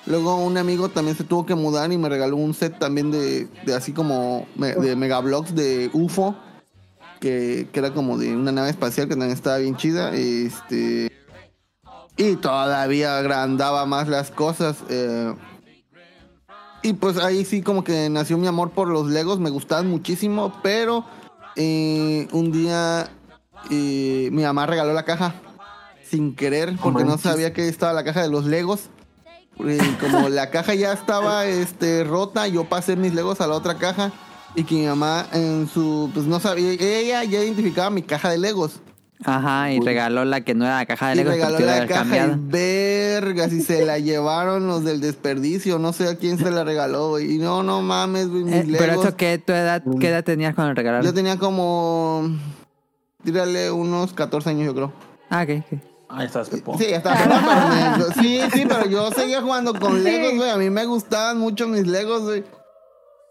[0.08, 3.48] Luego un amigo también se tuvo que mudar y me regaló un set también de,
[3.66, 6.36] de así como me- de megablocks de UFO.
[7.20, 10.14] Que, que era como de una nave espacial que también estaba bien chida.
[10.16, 11.12] Este.
[12.16, 14.78] Y todavía agrandaba más las cosas.
[14.90, 15.34] eh.
[16.84, 20.54] Y pues ahí sí como que nació mi amor por los Legos, me gustaban muchísimo,
[20.62, 21.04] pero
[21.56, 23.10] eh, un día
[23.72, 25.34] eh, mi mamá regaló la caja
[26.08, 28.90] sin querer porque no sabía que estaba la caja de los Legos.
[30.00, 34.12] Como la caja ya estaba este, rota, yo pasé mis Legos a la otra caja
[34.56, 38.38] y que mi mamá en su, pues no sabía, ella ya identificaba mi caja de
[38.38, 38.80] Legos.
[39.26, 42.28] Ajá, y regaló la que no era la caja de Y Legos regaló la caja
[42.28, 46.64] y vergas y se la llevaron los del desperdicio, no sé a quién se la
[46.64, 47.36] regaló, güey.
[47.36, 49.06] Y no, no mames, güey, mis Eh, pero Legos.
[49.06, 51.04] eso, ¿qué, tu edad, ¿qué edad tenías cuando regalaron?
[51.04, 52.30] Yo tenía como,
[53.24, 54.94] tírale unos 14 años yo creo.
[55.32, 55.80] Ah, ok, ok.
[56.10, 56.78] Ahí estás, Pepo.
[56.78, 57.36] Sí, estaba pero
[58.08, 60.50] me- sí, sí, pero yo seguía jugando con Legos, güey.
[60.50, 62.44] A mí me gustaban mucho mis Legos, güey.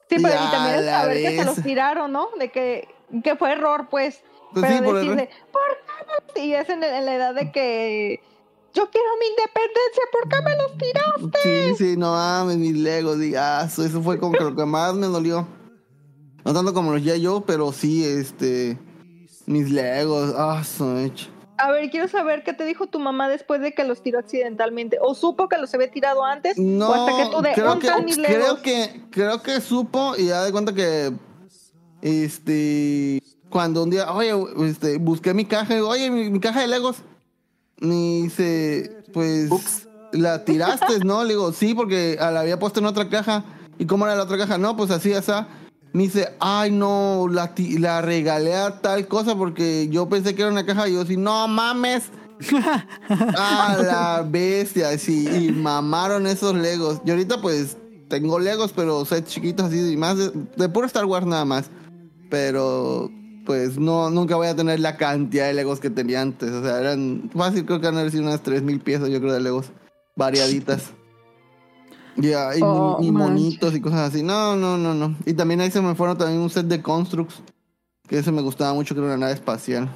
[0.09, 1.47] Sí, pero Ya, y también la saber que se vez.
[1.47, 2.29] los tiraron, ¿no?
[2.39, 2.87] De que,
[3.25, 4.23] que fue error, pues.
[4.53, 5.37] Pues pero sí, por decirle, error.
[5.53, 8.21] ¿por qué me los-?" Y es en, en la edad de que
[8.75, 11.75] yo quiero mi independencia, ¿por qué me los tiraste?
[11.77, 13.85] Sí, sí, no mames, mis Legos, digazo.
[13.85, 15.47] Eso fue como que lo que más me dolió.
[16.45, 18.79] No tanto como los ya yo, pero sí, este.
[19.47, 21.29] Mis Legos, ah, su hecho.
[21.59, 24.99] A ver, quiero saber qué te dijo tu mamá después de que los tiró accidentalmente.
[25.01, 26.59] ¿O supo que los había tirado antes?
[26.59, 29.43] No, ¿O hasta que tú de creo, "¿Dónde están mis que, Legos?" creo que creo
[29.43, 31.13] que supo y ya de cuenta que
[32.03, 34.33] este cuando un día, oye,
[34.69, 36.99] este, busqué mi caja, digo, oye, mi, mi caja de Legos.
[37.79, 41.23] Me dice, pues la tiraste, ¿no?
[41.25, 43.45] Le digo, sí, porque la había puesto en otra caja.
[43.79, 44.57] ¿Y cómo era la otra caja?
[44.59, 45.33] No, pues así, así.
[45.97, 50.51] Me dice, ay, no, la, la regalé a tal cosa porque yo pensé que era
[50.51, 50.87] una caja.
[50.91, 52.11] Y yo, sí, no mames.
[53.09, 57.01] A la bestia, sí, y mamaron esos Legos.
[57.07, 57.79] Y ahorita pues
[58.11, 61.71] tengo Legos, pero sets chiquitos así, y más de, de puro Star Wars nada más.
[62.29, 63.11] Pero
[63.47, 66.51] pues no, nunca voy a tener la cantidad de Legos que tenía antes.
[66.51, 69.73] O sea, eran fácil, creo que han sido unas 3000 piezas, yo creo, de Legos
[70.15, 70.93] variaditas.
[72.17, 74.23] Ya, y, Oh, y monitos y cosas así.
[74.23, 75.15] No, no, no, no.
[75.25, 77.43] Y también ahí se me fueron también un set de Constructs.
[78.09, 79.89] Que ese me gustaba mucho, que era una nave espacial.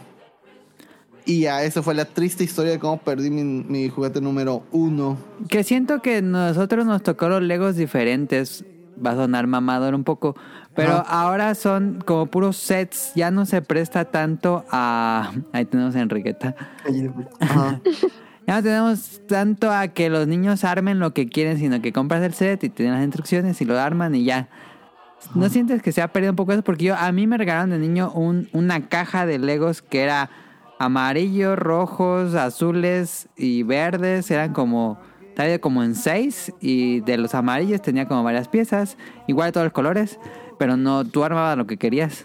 [1.24, 5.16] Y ya, esa fue la triste historia de cómo perdí mi, mi juguete número uno.
[5.48, 8.64] Que siento que nosotros nos tocó los Legos diferentes.
[9.04, 10.34] Va a sonar mamador un poco.
[10.74, 11.22] Pero Ajá.
[11.22, 13.12] ahora son como puros sets.
[13.14, 15.30] Ya no se presta tanto a.
[15.52, 16.54] Ahí tenemos a Enriqueta.
[17.38, 17.80] Ajá.
[18.50, 22.20] Ya no tenemos tanto a que los niños armen lo que quieren, sino que compras
[22.24, 24.48] el set y te dan las instrucciones y lo arman y ya.
[25.36, 26.62] ¿No sientes que se ha perdido un poco eso?
[26.64, 30.30] Porque yo, a mí me regalaron de niño un- una caja de Legos que era
[30.80, 34.28] amarillos, rojos, azules y verdes.
[34.32, 34.98] Eran como,
[35.28, 38.96] estaba como en seis y de los amarillos tenía como varias piezas,
[39.28, 40.18] igual de todos los colores,
[40.58, 42.24] pero no, tú armabas lo que querías.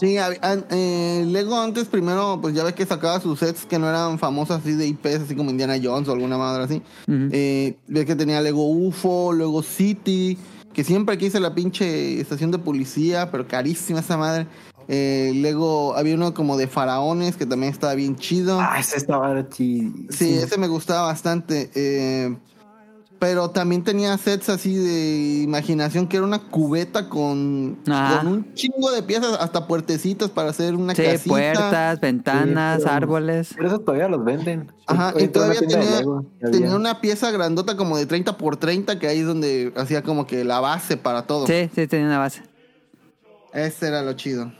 [0.00, 4.18] Sí, eh, Lego antes primero, pues ya ves que sacaba sus sets que no eran
[4.18, 6.82] famosos así de IPs, así como Indiana Jones o alguna madre así.
[7.06, 10.38] Eh, ves que tenía Lego UFO, Lego City,
[10.72, 14.46] que siempre quise la pinche estación de policía, pero carísima esa madre.
[14.88, 18.58] Eh, Lego, había uno como de faraones que también estaba bien chido.
[18.60, 19.92] Ah, ese estaba chido.
[20.08, 21.70] Sí, ese me gustaba bastante.
[21.74, 22.34] eh,
[23.20, 28.90] pero también tenía sets así de imaginación que era una cubeta con, con un chingo
[28.90, 31.28] de piezas, hasta puertecitos para hacer una Sí, casita.
[31.30, 33.52] puertas, ventanas, Sí, pero- árboles.
[33.54, 34.72] Pero esos todavía los venden.
[34.86, 39.06] Ajá, y todavía tenía, Lego, tenía una pieza grandota como de 30 por 30 que
[39.06, 41.46] ahí es donde hacía como que la base para todo.
[41.46, 42.42] Sí, sí, tenía una base.
[43.52, 44.50] Ese era lo chido.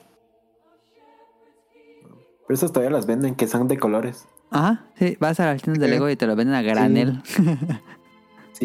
[2.46, 4.26] Pero esos todavía los venden, que son de colores.
[4.50, 5.88] Ajá, sí, vas a las tiendas de.
[5.88, 7.22] Lego y te lo venden a granel.
[7.24, 7.42] Sí,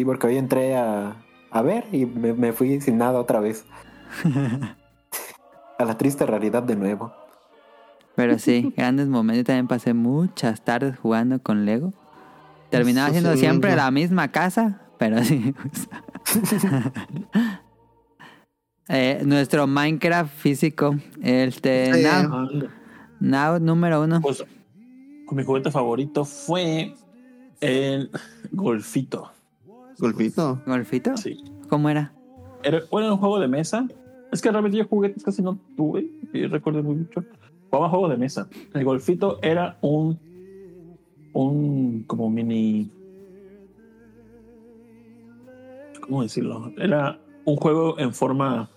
[0.04, 1.16] porque hoy entré a,
[1.50, 3.64] a ver y me, me fui sin nada otra vez.
[5.78, 7.12] a la triste realidad de nuevo.
[8.14, 9.38] Pero sí, grandes momentos.
[9.38, 11.92] Yo también pasé muchas tardes jugando con Lego.
[12.70, 15.54] Terminaba siendo sí, siempre la misma casa, pero sí.
[18.88, 22.02] Eh, nuestro Minecraft físico, este, Sí.
[22.04, 22.48] now,
[23.18, 24.20] now número uno.
[24.20, 24.44] Pues
[25.32, 26.94] mi juguete favorito fue
[27.60, 28.12] el
[28.52, 29.32] golfito.
[29.98, 30.60] Golfito.
[30.66, 31.16] ¿Golfito?
[31.16, 31.42] Sí.
[31.68, 32.12] ¿Cómo era?
[32.62, 33.86] Era, bueno, un juego de mesa.
[34.32, 37.24] Es que realmente yo juguetes casi no tuve, y recuerdo muy mucho.
[37.70, 38.48] Jugaba juego de mesa.
[38.74, 40.18] El golfito era un,
[41.32, 42.90] un como mini,
[46.00, 46.72] ¿cómo decirlo?
[46.76, 48.70] Era un juego en forma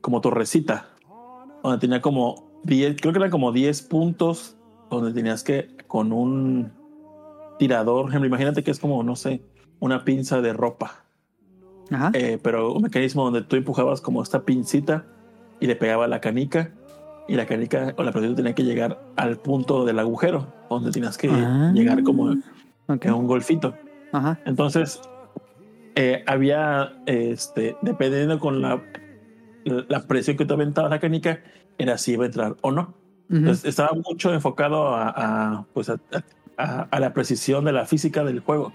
[0.00, 0.88] como torrecita,
[1.62, 4.56] donde tenía como 10, creo que eran como 10 puntos,
[4.90, 6.72] donde tenías que con un
[7.58, 9.42] tirador, ejemplo, imagínate que es como, no sé,
[9.80, 11.04] una pinza de ropa.
[11.90, 12.10] Ajá.
[12.14, 15.04] Eh, pero un mecanismo donde tú empujabas como esta pincita
[15.60, 16.70] y le pegaba la canica
[17.28, 21.16] y la canica o la pelotita tenía que llegar al punto del agujero donde tenías
[21.18, 21.72] que Ah.
[21.74, 22.34] llegar como
[22.86, 23.04] Ok.
[23.04, 23.74] en un golfito.
[24.12, 24.38] Ajá.
[24.46, 25.00] Entonces,
[25.94, 28.82] eh, había, este, dependiendo con la,
[29.64, 31.40] la presión que te aventaba la canica,
[31.78, 32.94] era si iba a entrar o no.
[33.30, 35.98] Entonces, estaba mucho enfocado a, a, pues a,
[36.58, 38.72] a- a la precisión de la física del juego.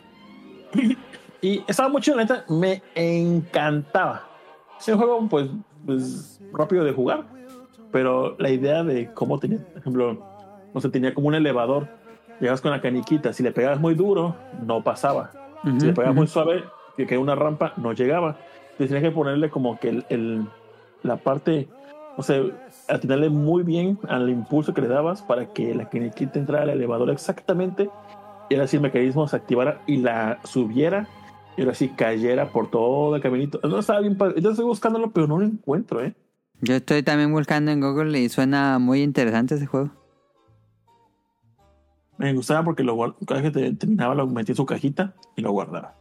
[1.42, 4.28] Y estaba mucho, la neta, me encantaba.
[4.78, 5.48] Es un juego, pues,
[5.86, 7.24] pues, rápido de jugar,
[7.92, 10.18] pero la idea de cómo tenía, por ejemplo,
[10.74, 11.88] no sé, tenía como un elevador.
[12.40, 14.36] Llegabas con la caniquita, si le pegabas muy duro,
[14.68, 15.32] no pasaba.
[15.64, 16.66] Ujú, Si le pegabas muy suave,
[16.98, 18.36] que que una rampa, no llegaba.
[18.72, 20.46] Entonces tenías que ponerle como que el, el-
[21.04, 21.70] la parte,
[22.18, 22.42] o sea,
[22.90, 27.10] atinarle muy bien al impulso que le dabas para que la caniquita entrara al elevador
[27.12, 27.90] exactamente
[28.50, 31.08] y ahora sí el mecanismo se activara y la subiera
[31.58, 33.60] y ahora sí cayera por todo el caminito.
[33.68, 34.42] No estaba bien padre.
[34.42, 36.14] Yo estoy buscándolo, pero no lo encuentro, ¿eh?
[36.62, 39.92] Yo estoy también buscando en Google y suena muy interesante ese juego.
[42.18, 45.14] Me gustaba porque lo guard- cada vez que te- terminaba lo metía en su cajita
[45.38, 45.96] y lo guardaba.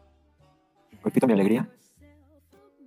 [1.02, 1.68] Golfito mi alegría.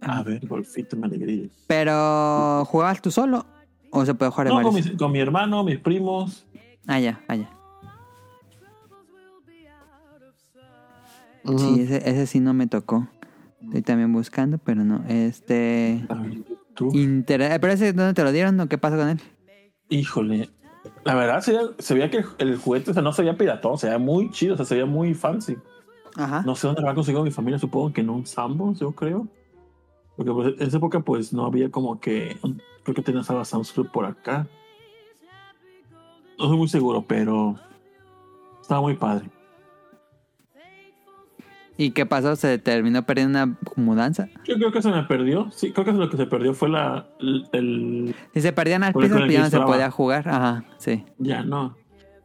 [0.02, 1.48] A ver, golfito, me alegría.
[1.68, 3.46] Pero, ¿jugabas tú solo?
[3.92, 6.46] ¿O se puede jugar en No, con, con mi hermano, mis primos.
[6.88, 7.50] Ah, ya, ah, ya.
[11.44, 11.58] Ujú.
[11.60, 13.08] Sí, ese, ese sí no me tocó.
[13.64, 15.04] Estoy también buscando, pero no.
[15.08, 16.06] Este.
[16.94, 17.42] Inter...
[17.42, 19.22] eh, ¿Pero ese dónde te lo dieron o qué pasó con él?
[19.90, 20.50] Híjole.
[21.04, 23.78] La verdad, se, veía- se veía que el juguete o sea, no se veía piratón,
[23.78, 25.58] se veía muy chido, o sea, se veía muy fancy.
[26.16, 26.42] Ajá.
[26.46, 29.28] No sé dónde lo ha conseguido mi familia, supongo que en un Sambos, yo creo.
[30.18, 32.38] Porque pues, en esa época, pues no había como que.
[32.84, 34.48] Creo que tenías a Sam's Club por acá.
[36.38, 37.56] No soy muy seguro, pero.
[38.62, 39.30] Estaba muy padre.
[41.82, 42.36] ¿Y qué pasó?
[42.36, 44.28] ¿Se terminó perdiendo una mudanza?
[44.46, 45.50] Yo creo que se me perdió.
[45.52, 47.08] Sí, creo que lo que se perdió fue la.
[47.20, 47.48] El.
[47.54, 50.28] el- Si se perdían el pues ya no se podía jugar.
[50.30, 51.04] Ajá, sí.
[51.18, 51.76] ya no.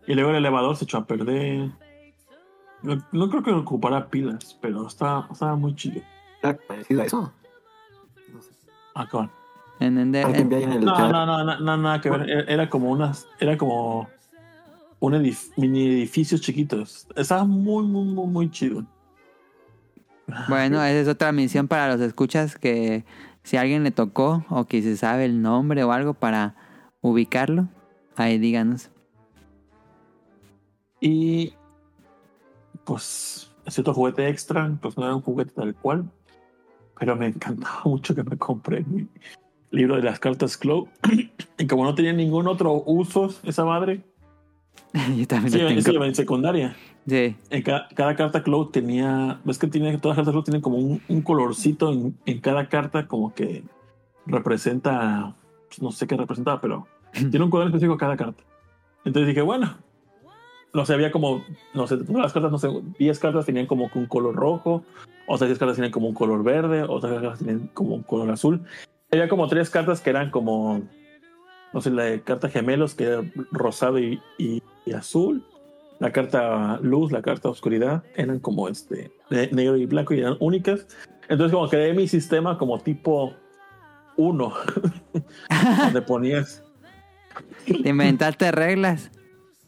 [0.06, 1.70] Y luego el elevador se echó a perder.
[2.82, 6.02] No, no creo que ocupara pilas, pero estaba, estaba muy chido.
[6.42, 7.32] ¿Era parecido a eso?
[8.32, 8.50] No sé.
[8.94, 9.30] Ah, cabrón.
[9.80, 12.28] En, en- el No, no, no, no, no, nada que ver.
[12.28, 14.06] Era, era como unas, era como
[15.00, 17.06] un edif- mini edificios chiquitos.
[17.16, 18.84] Estaba muy, muy, muy, muy chido.
[20.48, 23.04] Bueno, esa es otra misión para los escuchas que
[23.42, 26.54] si alguien le tocó o que se sabe el nombre o algo para
[27.00, 27.68] ubicarlo,
[28.16, 28.90] ahí díganos.
[31.00, 31.54] Y
[32.84, 36.10] pues ese otro juguete extra, pues no era un juguete tal cual,
[36.98, 39.06] pero me encantaba mucho que me compré mi
[39.70, 40.88] libro de las cartas Clow.
[41.58, 44.02] y como no tenía ningún otro uso esa madre,
[45.16, 46.04] Yo también sí, lo tengo.
[46.04, 46.76] en secundaria.
[47.06, 47.36] Sí.
[47.50, 50.76] En cada, cada carta Cloud tenía, ves que tiene, todas las cartas Cloud tienen como
[50.78, 53.62] un, un colorcito en, en cada carta, como que
[54.26, 55.34] representa,
[55.68, 58.42] pues, no sé qué representaba, pero tiene un color específico cada carta.
[59.04, 59.76] Entonces dije, bueno,
[60.74, 61.44] no sé, había como,
[61.74, 62.68] no sé, todas las cartas, no sé,
[62.98, 64.82] 10 cartas tenían como que un color rojo,
[65.28, 68.62] otras 10 cartas tenían como un color verde, otras cartas tenían como un color azul.
[69.12, 70.82] Había como tres cartas que eran como,
[71.72, 75.44] no sé, la de carta gemelos, que era rosado y, y- y azul
[75.98, 80.86] la carta luz, la carta oscuridad, eran como este negro y blanco y eran únicas.
[81.28, 83.34] Entonces como creé mi sistema como tipo
[84.16, 84.52] 1,
[85.82, 86.62] donde ponías,
[87.82, 89.10] Te inventaste reglas.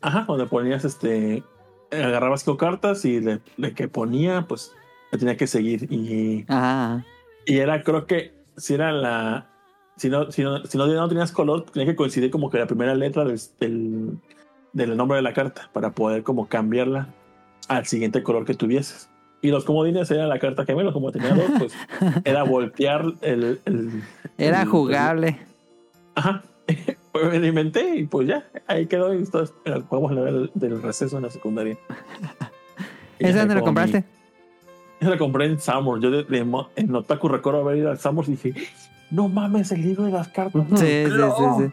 [0.00, 1.42] ajá, donde ponías este,
[1.90, 4.72] agarrabas cinco cartas y le, le que ponía, pues
[5.12, 7.04] le tenía que seguir y, Ajá.
[7.44, 9.50] y era creo que si era la,
[9.96, 12.66] si no, si no, si no, no tenías color, tenía que coincidir como que la
[12.66, 14.18] primera letra del, del,
[14.72, 17.08] del nombre de la carta para poder como cambiarla
[17.68, 19.08] al siguiente color que tuvieses.
[19.40, 21.72] Y los comodines era la carta gemelo, como tenía dos, pues
[22.24, 23.60] era voltear el...
[23.64, 24.02] el-
[24.36, 25.38] Era el- jugable.
[26.14, 26.42] Ajá.
[27.10, 29.12] Pues me inventé y pues ya, ahí quedó.
[29.12, 29.52] Y esto es-
[29.88, 31.76] podemos leer el- del receso en la secundaria.
[33.18, 34.04] ¿Esa dónde mi- compraste?
[35.00, 36.00] esa la compré en Summer.
[36.00, 38.54] Yo de, de en Otaku recuerdo haber ido al Summer y dije,
[39.10, 40.62] no mames, el libro de las cartas.
[40.70, 41.60] Sí, sí, sí, Clow".
[41.60, 41.72] sí.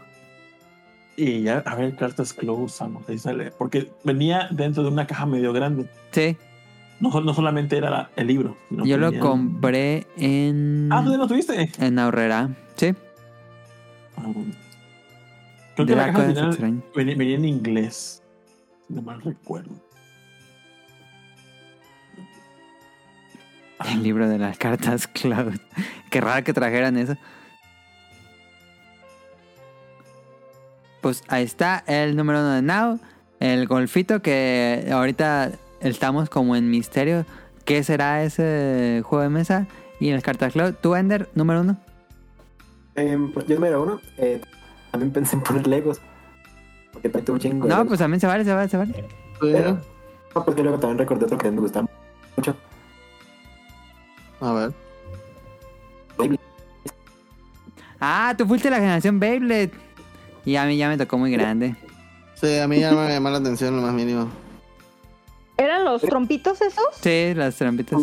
[1.18, 3.02] Y ya, a ver, cartas Clow Summer.
[3.08, 3.52] Ahí sale.
[3.52, 5.90] Porque venía dentro de una caja medio grande.
[6.12, 6.36] Sí.
[7.00, 8.58] No, no solamente era la- el libro.
[8.70, 10.90] sino Yo lo venía- compré en.
[10.92, 11.70] Ah, ¿tú ya lo tuviste?
[11.80, 12.50] En Aurrera.
[12.76, 12.94] Sí.
[14.18, 14.24] Ah.
[15.76, 18.22] Creo De que la caja final venía, venía en inglés.
[18.90, 19.72] No mal recuerdo.
[23.92, 25.54] El libro de las cartas Cloud.
[26.10, 27.16] Qué raro que trajeran eso.
[31.06, 33.00] Pues ahí está el número uno de Now.
[33.40, 37.28] El golfito que ahorita estamos como en misterio.
[37.64, 39.68] ¿Qué será ese juego de mesa?
[40.00, 40.74] Y el cartas Cloud.
[40.82, 41.78] ¿Tú, Ender, número uno?
[42.96, 44.42] Em, pues, yo número uno, eh,
[44.90, 46.02] también pensé en poner Legos.
[46.92, 47.68] Porque trae un chingo.
[47.68, 49.06] No, pues también se vale, se vale, se vale.
[49.40, 49.78] Pero,
[50.34, 51.88] no, porque luego también recordé otro que me gustaba
[52.36, 52.56] mucho.
[54.42, 54.74] A ver.
[58.00, 59.85] Ah, tú fuiste la generación Beyblade.
[60.46, 61.76] Y a mí ya me tocó muy grande.
[62.36, 64.28] Sí, a mí ya me llamó la atención lo más mínimo.
[65.58, 66.84] ¿Eran los trompitos esos?
[67.02, 68.00] Sí, las trampitas.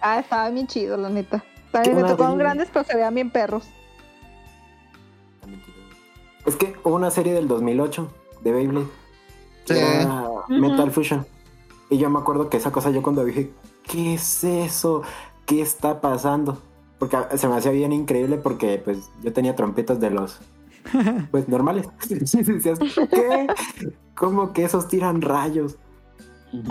[0.00, 1.44] Ah, estaban bien chidos, la neta.
[1.72, 3.64] También me tocaron de- grandes, pero se veían bien perros.
[6.46, 8.10] Es que hubo una serie del 2008
[8.42, 8.86] de Beyblade.
[9.64, 9.74] Sí.
[9.74, 11.26] Era Metal Fusion.
[11.90, 13.50] Y yo me acuerdo que esa cosa yo cuando dije,
[13.84, 15.02] ¿qué es eso?
[15.46, 16.60] ¿Qué está pasando?
[16.98, 20.40] Porque se me hacía bien increíble porque pues yo tenía trompetas de los
[21.30, 21.88] pues normales.
[23.10, 23.46] ¿qué?
[24.14, 25.76] ¿Cómo que esos tiran rayos?
[26.52, 26.62] Y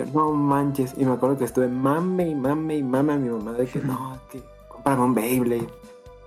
[0.00, 0.94] yo, no manches.
[0.96, 3.80] Y me acuerdo que estuve mame y mame y mame a mi mamá de que
[3.80, 5.68] no, que cómprame un Beyblade.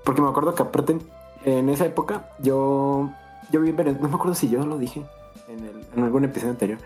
[0.03, 0.97] Porque me acuerdo que aparte,
[1.45, 3.09] en esa época, yo,
[3.51, 4.01] yo viví en Venezuela.
[4.03, 5.03] No me acuerdo si yo lo dije
[5.47, 6.79] en, el- en algún episodio anterior.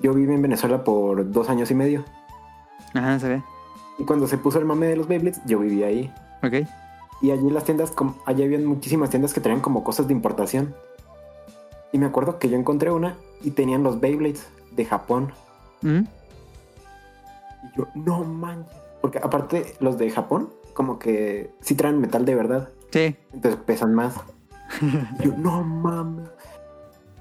[0.00, 2.04] Yo viví en Venezuela por dos años y medio.
[2.94, 3.42] Ajá, se ve.
[3.98, 6.12] Y cuando se puso el mame de los Beyblades, yo viví ahí.
[6.42, 6.66] Ok.
[7.22, 7.94] Y allí las tiendas,
[8.26, 10.74] allí habían muchísimas tiendas que tenían como cosas de importación.
[11.92, 15.32] Y me acuerdo que yo encontré una y tenían los Beyblades de Japón.
[15.82, 16.00] Mm.
[17.62, 18.76] Y yo, no manches.
[19.00, 22.68] Porque aparte, los de Japón, como que sí traen metal de verdad.
[22.90, 23.16] Sí.
[23.32, 24.16] Entonces pesan más.
[25.20, 26.28] Y yo, no mames.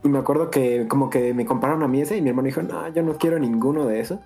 [0.04, 2.64] Y me acuerdo que como que me compraron a mí ese y mi hermano dijo,
[2.64, 4.20] no, yo no quiero ninguno de esos.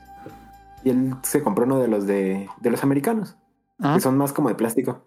[0.86, 3.36] Y él se compró uno de los de, de los americanos,
[3.80, 5.02] Ah, que son más como de plástico.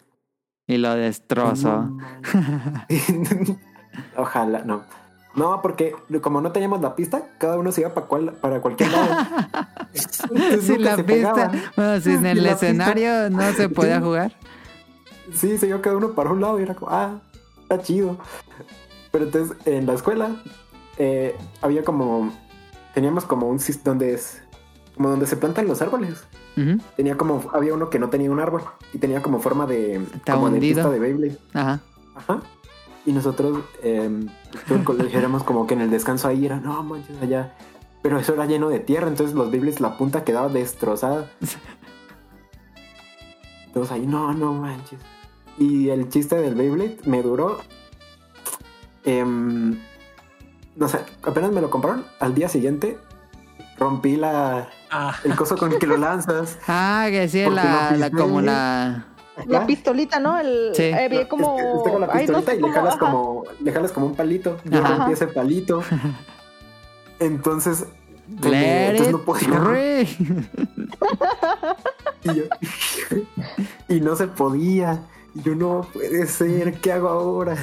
[0.68, 1.90] Y lo destrozó.
[4.16, 4.82] Ojalá, no.
[5.34, 8.90] No, porque como no teníamos la pista, cada uno se iba para, cual, para cualquier
[8.90, 9.26] lado.
[9.92, 11.52] Entonces Sin la pista.
[11.76, 12.66] Bueno, si en el Sin pista.
[12.66, 14.32] escenario no se podía jugar.
[15.32, 17.20] Sí, se iba cada uno para un lado y era como, ah,
[17.62, 18.16] está chido.
[19.12, 20.30] Pero entonces en la escuela
[20.96, 22.32] eh, había como,
[22.94, 24.42] teníamos como un sis- donde es,
[24.98, 26.24] como donde se plantan los árboles.
[26.96, 28.62] Tenía como, había uno que no tenía un árbol
[28.92, 31.38] y tenía como forma de, Está como de pista de Beyblade.
[31.54, 31.80] Ajá.
[32.16, 32.42] Ajá.
[33.06, 34.26] Y nosotros, eh,
[35.12, 37.54] éramos como que en el descanso ahí era, no manches, allá.
[38.02, 41.30] Pero eso era lleno de tierra, entonces los Beyblades, la punta quedaba destrozada.
[43.68, 44.98] Entonces ahí, no, no manches.
[45.58, 47.58] Y el chiste del Beyblade me duró.
[49.04, 49.78] em,
[50.74, 52.04] no sé, apenas me lo compraron.
[52.18, 52.98] Al día siguiente
[53.78, 56.58] rompí la, Ah, el coso con el que lo lanzas.
[56.68, 59.04] Ah, que sí, la, la, como la.
[59.46, 60.36] La pistolita, ¿no?
[60.38, 60.82] El, Sí.
[60.84, 61.56] eh, vi No, como...
[61.78, 64.14] está con la ay, no pistolita sé y le jalas como, le jalas como un
[64.16, 64.56] palito.
[64.64, 64.96] Yo Ajá.
[64.96, 65.82] rompí ese palito.
[67.20, 67.84] Entonces,
[68.40, 70.06] pues, Let entonces no podía.
[72.24, 72.44] Y, yo-
[73.88, 75.02] y no se podía.
[75.34, 77.56] Y yo no puede ser, ¿qué hago ahora?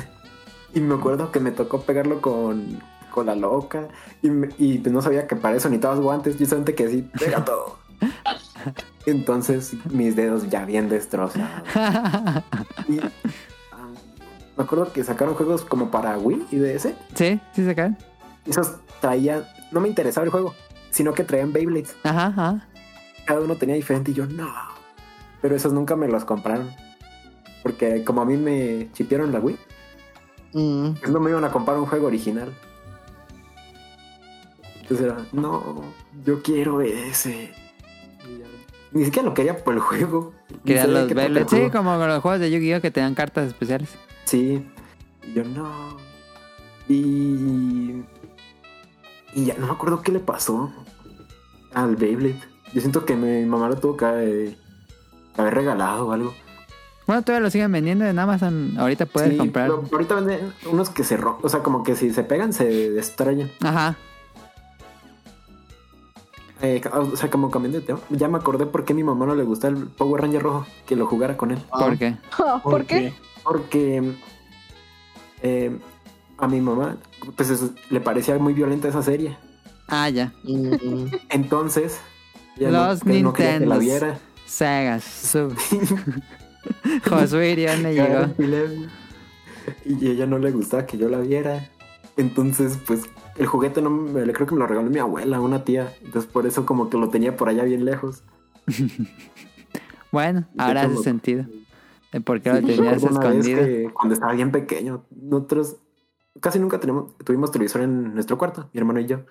[0.74, 2.82] Y me acuerdo que me tocó pegarlo con,
[3.16, 3.88] con la loca.
[4.22, 6.38] Y, pues no sabía que para eso necesitabas guantes.
[6.38, 7.77] Yo solamente que así, pega todo.
[9.06, 11.50] Entonces mis dedos ya bien destrozados.
[12.88, 13.88] Y ah,
[14.58, 16.90] me acuerdo que sacaron juegos como para Wii y DS.
[17.16, 17.98] sí, sí se caen.
[18.45, 20.53] Esos traían, no me interesaba el juego,
[20.92, 21.95] sino que traían Beyblades.
[22.03, 22.68] Ajá, ajá.
[23.26, 24.48] Cada uno tenía diferente y yo no.
[25.42, 26.69] Pero esos nunca me los compraron.
[27.64, 29.58] Porque como a mí me chipearon la Wii,
[30.53, 30.94] Mm.
[31.02, 32.53] pues no me iban a comprar un juego original.
[34.88, 35.83] Entonces era, no,
[36.25, 37.51] yo quiero ese.
[38.30, 38.45] Y ya,
[38.91, 40.33] Ni siquiera lo quería por el juego.
[40.64, 41.47] Que sabía los Beyblade.
[41.49, 42.81] Sí, como con los juegos de Yu-Gi-Oh!
[42.81, 43.89] que te dan cartas especiales.
[44.25, 44.64] Sí.
[45.27, 45.97] Y yo no.
[46.88, 48.03] Y.
[49.33, 50.72] Y ya no me acuerdo qué le pasó
[51.73, 52.39] al Beyblade.
[52.73, 56.33] Yo siento que mi mamá lo tuvo que haber regalado o algo.
[57.07, 58.75] Bueno, todavía lo siguen vendiendo en Amazon.
[58.77, 59.67] Ahorita puedes Sí, comprar.
[59.67, 61.45] pero ahorita venden unos que se rompen.
[61.45, 63.51] O sea, como que si se pegan se destrayan.
[63.61, 63.95] Ajá.
[66.66, 68.00] Eh, o sea, como cambiando de tema.
[68.10, 70.66] Ya me acordé por qué a mi mamá no le gusta el Power Ranger rojo.
[70.88, 71.60] Que lo jugara con él.
[71.69, 72.16] ¿Por qué?
[72.64, 73.14] ¿Por qué?
[73.44, 74.14] Porque
[75.44, 75.77] eh,
[76.38, 76.98] a mi mamá
[77.35, 79.38] pues es- le parecía muy violenta esa serie.
[79.88, 80.34] Ah, ya.
[80.44, 81.06] Mm.
[81.30, 82.00] Entonces,
[82.58, 84.19] Los no, quería que la viera.
[84.48, 85.00] Sega.
[85.00, 85.56] Sub.
[87.10, 88.27] Josué Irión le llegó.
[89.85, 91.69] Y ella no le gustaba que yo la viera.
[92.18, 93.02] Entonces, pues,
[93.38, 95.93] el juguete no me, creo que me lo regaló mi abuela, una tía.
[96.03, 98.23] Entonces, por eso como que lo tenía por allá bien lejos.
[100.11, 101.45] Bueno, ahora hace sentido.
[102.14, 103.59] De por qué lo Sí, tenías escondido.
[103.59, 105.75] que cuando estaba bien pequeño, nosotros
[106.39, 109.25] casi nunca tenemos, tuvimos televisor en nuestro cuarto, mi hermano y yo.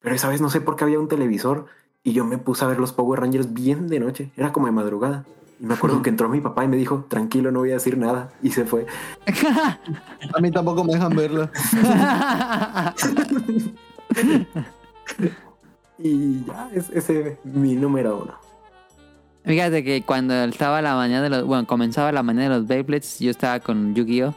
[0.00, 1.66] Pero esa vez no sé por qué había un televisor
[2.02, 4.30] y yo me puse a ver los Power Rangers bien de noche.
[4.36, 5.24] Era como de madrugada.
[5.60, 7.98] Y me acuerdo que entró mi papá y me dijo, tranquilo, no voy a decir
[7.98, 8.30] nada.
[8.42, 8.86] Y se fue.
[10.34, 11.50] A mí tampoco me dejan verla.
[15.98, 18.34] Y ya, es, ese es mi número uno.
[19.44, 21.44] Fíjate que cuando estaba la mañana de los...
[21.44, 24.34] Bueno, comenzaba la mañana de los Beyblades, yo estaba con Yu-Gi-Oh!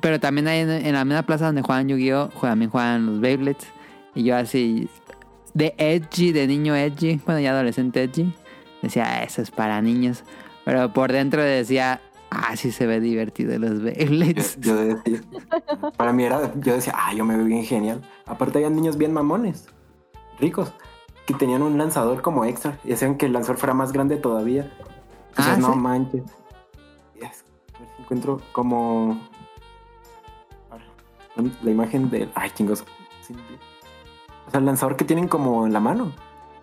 [0.00, 2.28] Pero también ahí en, en la misma plaza donde juegan Yu-Gi-Oh!
[2.40, 3.66] También juegan los Beyblades.
[4.14, 4.88] Y yo así...
[5.54, 7.20] De edgy, de niño edgy.
[7.24, 8.34] Bueno, ya adolescente edgy.
[8.84, 10.24] Decía, "Ah, eso es para niños.
[10.64, 12.00] Pero por dentro decía...
[12.30, 14.58] Ah, sí se ve divertido los Beyblades.
[14.60, 15.20] yo decía,
[15.96, 18.02] para mí era, yo decía, ah, yo me veo bien genial.
[18.26, 19.68] Aparte había niños bien mamones,
[20.40, 20.72] ricos,
[21.26, 24.68] que tenían un lanzador como extra y hacían que el lanzador fuera más grande todavía.
[25.36, 25.78] Ah, no ¿sí?
[25.78, 26.22] manches.
[27.14, 27.44] Yes.
[27.76, 29.20] A ver si encuentro como
[31.62, 32.82] la imagen del, ay, chingos.
[34.46, 36.12] O sea, el lanzador que tienen como en la mano,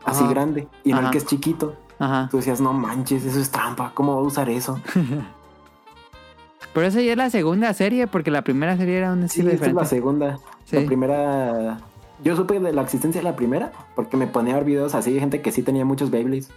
[0.04, 0.32] así Ajá.
[0.34, 1.08] grande, y no Ajá.
[1.08, 1.78] el que es chiquito.
[2.02, 2.28] Ajá.
[2.32, 4.80] Tú decías, no manches, eso es trampa, ¿cómo va a usar eso?
[6.74, 9.52] Pero esa ya es la segunda serie, porque la primera serie era un Sí, estilo
[9.52, 9.96] esta es la diferente.
[9.96, 10.40] segunda.
[10.66, 10.76] Sí.
[10.80, 11.78] La primera.
[12.24, 15.12] Yo supe de la existencia de la primera porque me ponía a ver videos así
[15.14, 16.50] de gente que sí tenía muchos Beyblades.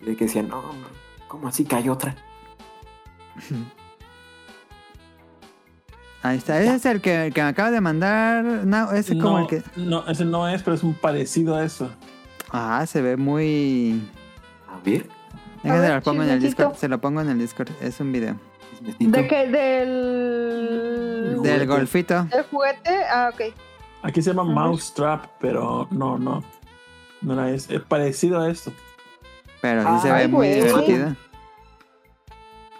[0.00, 0.88] Y de que decían, no, hombre,
[1.28, 2.14] ¿cómo así que hay otra?
[6.22, 6.60] Ahí está.
[6.60, 8.44] Ese es el que, el que me acaba de mandar.
[8.44, 9.62] No, ese es como el que.
[9.76, 11.90] no, ese no es, pero es un parecido a eso.
[12.50, 14.00] Ah, se ve muy.
[14.68, 15.08] A ver.
[15.62, 16.40] Déjame ver, lo pongo en el.
[16.40, 16.74] Discord.
[16.76, 17.70] Se lo pongo en el Discord.
[17.80, 18.36] Es un video.
[18.98, 19.46] ¿De qué?
[19.48, 21.40] Del...
[21.42, 22.24] Del golfito.
[22.24, 23.04] ¿Del juguete?
[23.10, 23.40] Ah, ok.
[24.02, 24.52] Aquí se llama Ajá.
[24.52, 26.44] Mousetrap, pero no, no.
[27.22, 28.72] No era es, es parecido a esto.
[29.60, 30.62] Pero sí se Ay, ve muy güey.
[30.62, 31.16] divertido.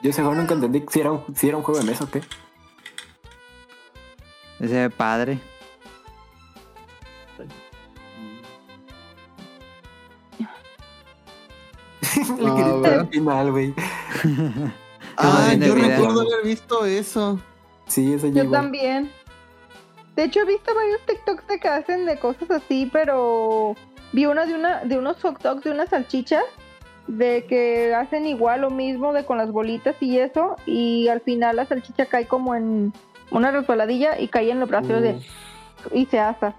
[0.03, 2.21] Yo seguro nunca entendí si era, un, si era un juego de mesa o qué.
[4.61, 5.41] Se ve padre.
[12.17, 13.75] El grito al final, güey.
[15.17, 17.41] Ah, yo recuerdo haber visto eso.
[17.87, 18.53] Sí, ese Yo llegó.
[18.53, 19.11] también.
[20.15, 23.75] De hecho, he visto varios TikToks de que hacen de cosas así, pero
[24.13, 26.45] vi una de una de unos hot dogs de unas salchichas
[27.07, 31.57] de que hacen igual lo mismo de con las bolitas y eso y al final
[31.57, 32.93] la salchicha cae como en
[33.31, 35.21] una resbaladilla y cae en los brazos de
[35.93, 36.55] y se asa.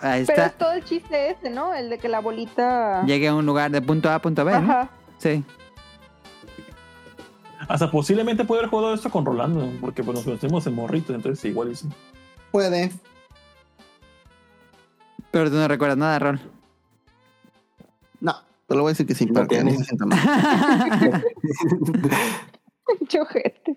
[0.00, 1.72] Pero es todo el chiste ese, ¿no?
[1.72, 3.04] El de que la bolita...
[3.06, 4.58] Llegue a un lugar de punto A a punto B, ¿no?
[4.58, 4.90] Ajá.
[5.18, 5.42] Sí.
[7.68, 11.42] Hasta posiblemente puede haber jugado esto con Rolando, porque pues, nos conocemos en morritos, entonces
[11.46, 11.88] igual sí.
[12.52, 12.92] Puede.
[15.30, 16.40] Pero tú no recuerdas nada, Rol.
[18.20, 18.34] No,
[18.68, 20.18] te lo voy a decir que sí, para que no se sienta mal.
[23.08, 23.74] Chojete.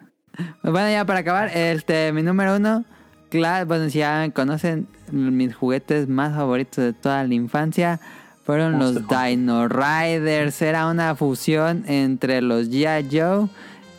[0.61, 2.83] Bueno, ya para acabar, este, mi número uno
[3.29, 7.99] claro, bueno, si ya conocen mis juguetes más favoritos de toda la infancia,
[8.47, 9.29] fueron los Hunter.
[9.29, 10.61] Dino Riders.
[10.61, 13.07] Era una fusión entre los G.I.
[13.11, 13.49] Joe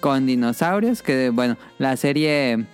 [0.00, 2.66] con dinosaurios, que bueno, la serie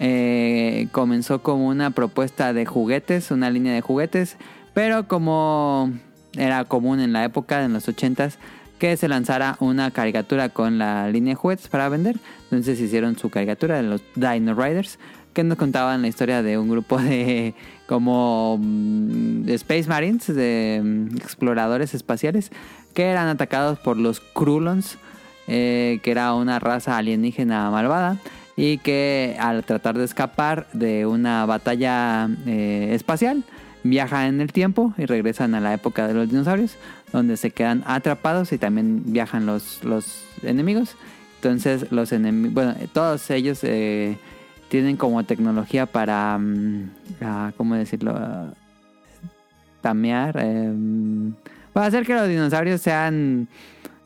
[0.00, 4.36] eh, comenzó como una propuesta de juguetes, una línea de juguetes,
[4.74, 5.92] pero como
[6.36, 8.34] era común en la época, en los 80s,
[8.78, 12.16] que se lanzara una caricatura con la línea de juguetes para vender.
[12.44, 14.98] Entonces hicieron su caricatura de los Dino Riders,
[15.32, 17.54] que nos contaban la historia de un grupo de
[17.86, 22.50] como mm, Space Marines, de mm, exploradores espaciales,
[22.94, 24.98] que eran atacados por los Krulons,
[25.48, 28.16] eh, que era una raza alienígena malvada
[28.56, 33.42] y que al tratar de escapar de una batalla eh, espacial
[33.82, 36.76] viajan en el tiempo y regresan a la época de los dinosaurios
[37.12, 40.96] donde se quedan atrapados y también viajan los, los enemigos.
[41.36, 44.18] Entonces los enemigos bueno todos ellos eh,
[44.70, 46.90] tienen como tecnología para mm,
[47.20, 48.14] ah, cómo decirlo
[49.80, 50.72] tamear eh,
[51.72, 53.48] para hacer que los dinosaurios sean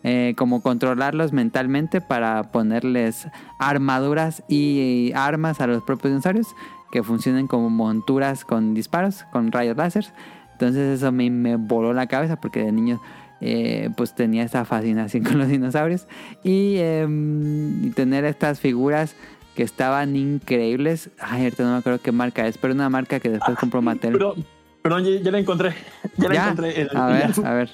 [0.03, 3.29] eh, como controlarlos mentalmente para ponerles
[3.59, 6.49] armaduras y armas a los propios dinosaurios
[6.91, 10.07] que funcionen como monturas con disparos, con rayos láser.
[10.53, 13.01] Entonces eso me, me voló la cabeza porque de niño
[13.41, 16.07] eh, pues tenía esta fascinación con los dinosaurios
[16.45, 19.17] y, y tener estas figuras
[19.55, 21.11] que estaban increíbles.
[21.21, 24.13] Ay, ahorita no me acuerdo qué marca es, pero una marca que después compró Mattel.
[24.13, 24.45] Perdón,
[24.83, 25.75] perdón, ya, ya la encontré.
[26.17, 26.81] Ya la Ya, encontré.
[26.83, 27.71] El- a ver, a ver.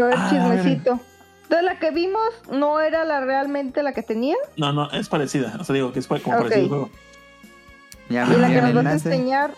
[0.00, 1.00] A ver, Ah, chismecito.
[1.44, 4.36] Entonces la que vimos no era la realmente la que tenía.
[4.56, 5.56] No, no, es parecida.
[5.58, 6.90] O sea, digo que es como parecido el juego.
[8.10, 9.54] Ya Y me la que nos vas a enseñar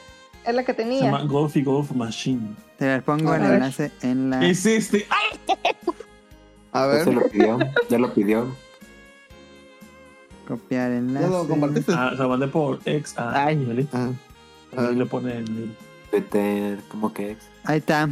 [0.46, 1.00] es la que Se tenía.
[1.02, 2.54] llama Golfy Golf Machine.
[2.78, 3.52] Te les pongo A el ver.
[3.54, 4.46] enlace en la.
[4.46, 5.06] Es este.
[5.10, 5.56] ¡Ay!
[6.72, 7.58] A Ya se ver, lo pidió,
[7.90, 8.46] ya lo pidió.
[10.50, 11.28] Copiar ¿ya enlace.
[11.28, 11.92] lo compartiste?
[11.96, 13.88] Ah, se lo mandé por ex a Ay.
[13.92, 13.98] Ah,
[14.76, 14.96] a Ahí ver.
[14.96, 15.76] le pone el.
[16.10, 17.48] Twitter, como que ex.
[17.64, 18.08] Ahí está.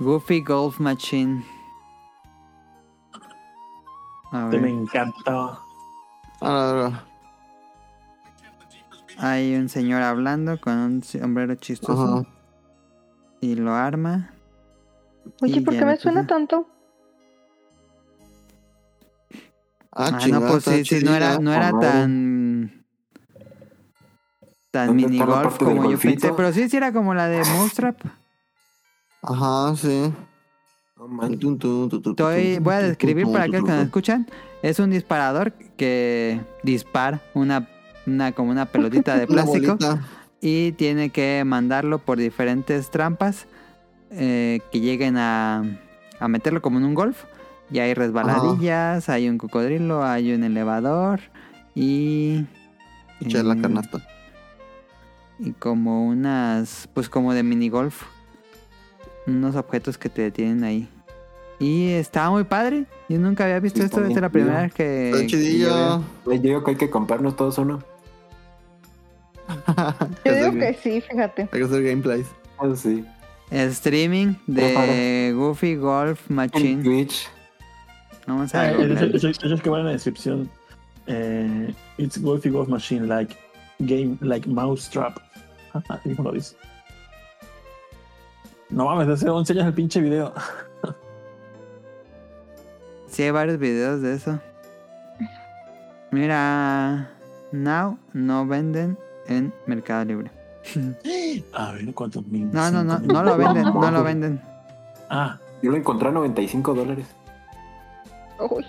[0.00, 1.44] Goofy Golf Machine.
[4.32, 4.70] A Este me ver.
[4.72, 5.32] encanta.
[6.40, 7.04] Ahora, ahora.
[9.18, 12.28] Hay un señor hablando con un sombrero chistoso Ajá.
[13.40, 14.30] y lo arma.
[15.42, 16.66] Oye, ¿por ya qué me suena tanto?
[19.98, 22.84] Ah, Ah, no, pues sí, sí, no era, no era tan.
[24.70, 26.20] tan ¿Dónde mini golf como yo golfito?
[26.20, 26.32] pensé.
[26.36, 27.96] Pero sí, sí era como la de Mousetrap.
[29.22, 30.12] Ajá, sí.
[32.04, 34.26] Estoy, voy a describir para aquellos que nos escuchan.
[34.62, 37.68] Es un disparador que dispara una,
[38.06, 39.78] una como una pelotita de plástico
[40.40, 43.46] y tiene que mandarlo por diferentes trampas
[44.10, 45.64] eh, que lleguen a,
[46.20, 47.24] a meterlo como en un golf.
[47.70, 51.20] Y hay resbaladillas, hay un cocodrilo, hay un elevador
[51.74, 52.44] y...
[53.20, 54.06] Echar la eh, canasta.
[55.38, 58.02] y como unas, pues como de mini golf.
[59.26, 60.88] Unos objetos que te detienen ahí.
[61.58, 62.84] Y estaba muy padre.
[63.08, 64.04] Yo nunca había visto Sí, esto.
[64.04, 66.02] es la primera vez que, Está que yo chidillo.
[66.26, 67.82] Yo digo que hay que comprarnos todos uno.
[70.24, 71.48] Yo digo Hay que sí, fíjate.
[71.48, 72.26] que hacer gameplays.
[72.58, 73.04] Ah, sí.
[73.50, 77.08] Streaming de Goofy Golf En Machine.
[78.26, 78.36] Twitch.
[78.36, 80.50] Vamos Ah, a ellos, ellos- ellos que van en la descripción.
[81.06, 83.36] Eh, it's Golfy Golf Machine like
[83.78, 85.18] game like Mousetrap.
[85.72, 86.56] Ajá, ¿Cómo lo dice?
[88.70, 90.32] No mames, hace 11 años el pinche video.
[93.08, 94.38] Sí, hay varios videos de eso.
[96.10, 97.08] Mira,
[97.52, 100.30] now no venden en Mercado Libre.
[101.54, 102.50] A ver cuántos mil.
[102.52, 104.40] No, no, no, no lo venden, no lo venden.
[105.08, 107.06] Ah, Yo lo encontré a 95 dólares.
[108.38, 108.64] Uy,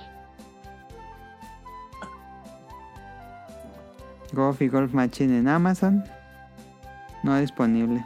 [4.33, 6.03] Goofy Golf Machine en Amazon.
[7.23, 8.05] No disponible.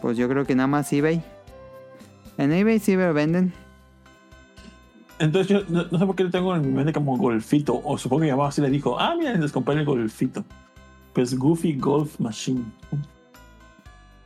[0.00, 1.22] Pues yo creo que nada más eBay.
[2.38, 3.52] En eBay sí lo venden.
[5.18, 7.80] entonces yo no, no sé por qué lo tengo en mi mente como golfito.
[7.84, 10.44] O supongo que mamá así le dijo: Ah, mira, les compré el golfito.
[11.12, 12.64] Pues Goofy Golf Machine.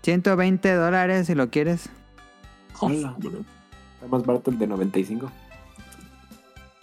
[0.02, 1.88] 120 dólares si lo quieres.
[2.78, 3.16] Hola.
[4.04, 5.30] Está más barato el de 95.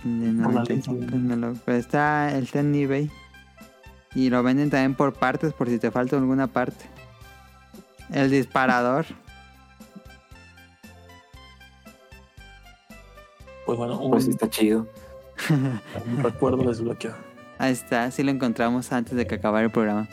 [0.03, 1.15] De Por la 95, lista.
[1.17, 3.11] me lo- pero está, está en eBay.
[4.15, 6.85] Y lo venden también por partes, por si te falta alguna parte.
[8.11, 9.05] El disparador.
[13.65, 14.87] Pues bueno, un, Pues está chido.
[15.49, 17.17] un recuerdo desbloqueado.
[17.59, 20.07] Ahí está, sí lo encontramos antes de que acabara el programa.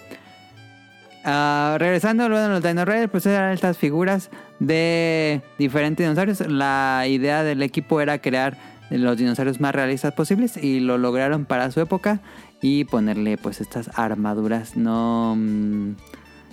[1.24, 6.40] Ah, regresando a los Dino Raiders, pues eran estas figuras de diferentes dinosaurios.
[6.48, 8.56] La idea del equipo era crear
[8.90, 12.20] los dinosaurios más realistas posibles y lo lograron para su época
[12.60, 14.76] y ponerle pues estas armaduras.
[14.76, 15.96] No, mm,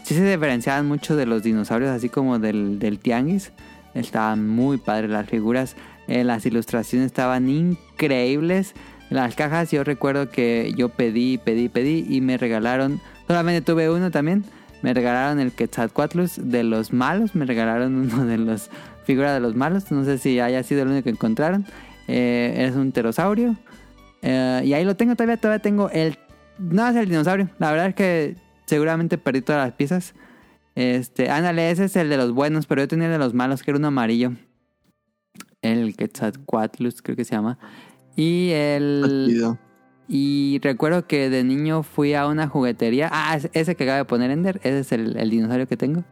[0.03, 3.51] sí se diferenciaban mucho de los dinosaurios, así como del, del tianguis.
[3.93, 5.75] Estaban muy padres las figuras.
[6.08, 8.74] Eh, las ilustraciones estaban increíbles.
[9.09, 14.09] Las cajas yo recuerdo que yo pedí, pedí, pedí y me regalaron, solamente tuve uno
[14.09, 14.43] también,
[14.85, 18.69] me regalaron el Quetzalcoatlus de los malos, me regalaron uno de los
[19.03, 21.65] figuras de los malos, no sé si haya sido el único que encontraron,
[22.07, 23.55] Eh, es un pterosaurio
[24.22, 26.19] Eh, y ahí lo tengo todavía, todavía tengo el,
[26.59, 28.35] no es el dinosaurio, la verdad es que
[28.67, 30.14] seguramente perdí todas las piezas.
[30.75, 33.64] Este, ándale, ese es el de los buenos, pero yo tenía el de los malos,
[33.64, 34.33] que era uno amarillo.
[35.64, 37.57] El Quetzalcoatlus, creo que se llama.
[38.15, 39.57] Y el...
[40.08, 43.09] Y recuerdo que de niño fui a una juguetería.
[43.11, 44.58] Ah, es- ese que acaba de poner Ender.
[44.64, 46.03] Ese es el, el dinosaurio que tengo.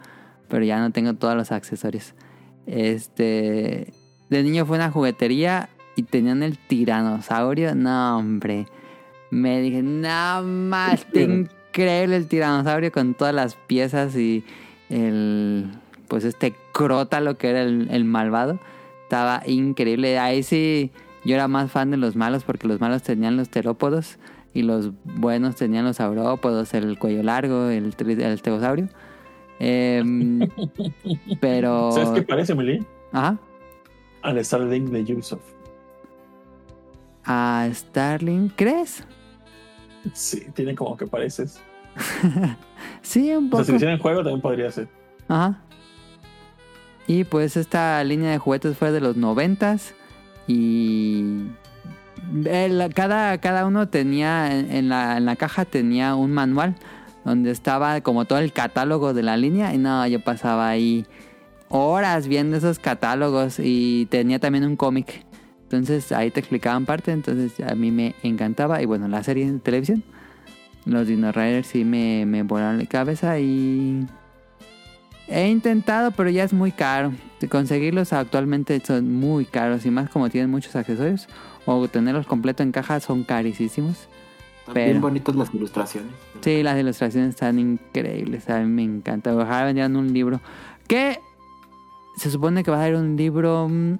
[0.47, 2.13] Pero ya no tengo todos los accesorios.
[2.65, 3.93] Este.
[4.29, 7.75] De niño fue a una juguetería y tenían el tiranosaurio.
[7.75, 8.65] No, hombre.
[9.29, 14.43] Me dije, no más, está increíble el tiranosaurio con todas las piezas y
[14.89, 15.69] el.
[16.07, 18.59] Pues este crótalo que era el, el malvado.
[19.03, 20.17] Estaba increíble.
[20.19, 20.91] Ahí sí.
[21.25, 24.17] Yo era más fan de los malos porque los malos tenían los terópodos
[24.53, 28.89] y los buenos tenían los saurópodos, el cuello largo, el, el pterosaurio.
[29.59, 30.39] Em,
[31.39, 31.91] pero...
[31.91, 32.85] ¿Sabes qué parece, Meli?
[33.11, 33.37] Ajá.
[34.21, 35.41] Al Starlink de Ubisoft.
[37.25, 39.03] A Starling, ¿crees?
[40.13, 41.61] Sí, tiene como que pareces.
[43.01, 43.63] sí, un O sea, poco.
[43.63, 44.87] si hicieran en juego también podría ser.
[45.27, 45.61] Ajá.
[47.07, 49.93] Y pues esta línea de juguetes fue de los noventas
[50.47, 51.47] y
[52.93, 56.75] cada, cada uno tenía en, en la, en la caja tenía un manual
[57.25, 61.05] donde estaba como todo el catálogo de la línea y no, yo pasaba ahí
[61.69, 65.25] horas viendo esos catálogos y tenía también un cómic.
[65.63, 69.59] Entonces ahí te explicaban parte, entonces a mí me encantaba y bueno, la serie de
[69.59, 70.03] televisión.
[70.85, 74.05] Los Dino Riders sí me, me volaron la cabeza y
[75.27, 77.13] He intentado, pero ya es muy caro.
[77.49, 81.27] Conseguirlos actualmente son muy caros y más como tienen muchos accesorios.
[81.65, 84.07] O tenerlos completo en caja son carísimos.
[84.65, 86.11] También Pero- bonitas las ilustraciones.
[86.41, 88.49] Sí, las ilustraciones están increíbles.
[88.49, 89.35] A mí me encanta.
[89.35, 90.41] Ojalá vendieran un libro.
[90.87, 91.19] Que
[92.17, 93.95] se supone que va a ser un libro mm,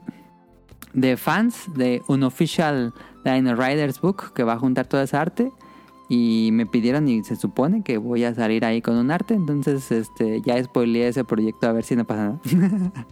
[0.94, 2.94] de fans de un official
[3.26, 5.52] Dino Riders book que va a juntar toda esa arte.
[6.10, 9.34] Y me pidieron y se supone que voy a salir ahí con un arte.
[9.34, 12.40] Entonces, este, ya spoileé ese proyecto a ver si no pasa nada.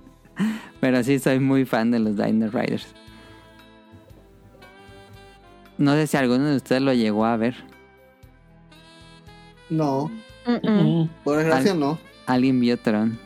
[0.81, 2.87] Pero sí, soy muy fan de los Dino Riders.
[5.77, 7.55] No sé si alguno de ustedes lo llegó a ver.
[9.69, 10.11] No.
[10.45, 11.97] Mm, por desgracia no.
[12.25, 13.17] Alguien vio Tron.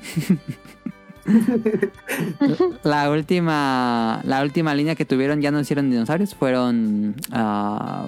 [2.83, 8.07] la última la última línea que tuvieron ya no hicieron dinosaurios, fueron ah,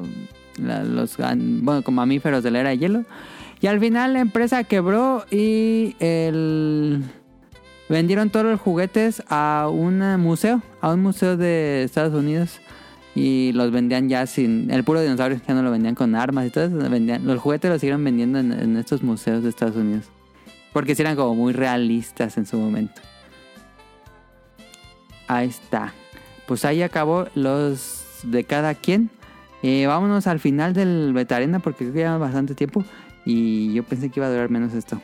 [0.57, 3.05] los bueno, como mamíferos de la era de hielo.
[3.59, 7.03] Y al final la empresa quebró y el
[7.89, 12.59] vendieron todos los juguetes a un museo, a un museo de Estados Unidos
[13.15, 16.49] y los vendían ya sin el puro dinosaurio, ya no lo vendían con armas y
[16.51, 20.05] todo los juguetes los siguieron vendiendo en, en estos museos de Estados Unidos.
[20.71, 23.01] Porque sí eran como muy realistas en su momento.
[25.27, 25.93] Ahí está.
[26.45, 29.09] Pues ahí acabó los de cada quien.
[29.63, 32.83] Eh, vámonos al final del Betarena porque creo que lleva bastante tiempo.
[33.25, 35.01] Y yo pensé que iba a durar menos esto.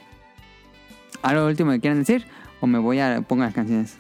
[1.22, 2.26] ¿Algo último que quieran decir?
[2.62, 3.98] ¿O me voy a pongo las canciones?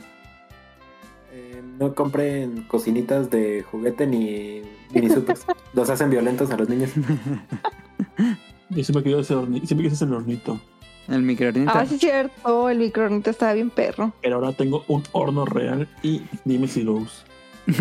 [1.32, 4.62] Eh, no compren cocinitas de juguete ni
[4.94, 5.46] mini supers.
[5.74, 6.92] Los hacen violentos a los niños.
[8.70, 9.68] Yo siempre ese hornito.
[9.68, 10.60] Siempre quise ese hornito.
[11.08, 11.72] El microornito.
[11.74, 12.70] Ah, sí, es cierto.
[12.70, 14.14] El microornito estaba bien perro.
[14.22, 17.24] Pero ahora tengo un horno real y dime si lo uso.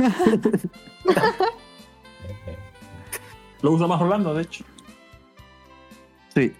[3.62, 4.64] lo usa más Rolando, de hecho.
[6.34, 6.52] Sí.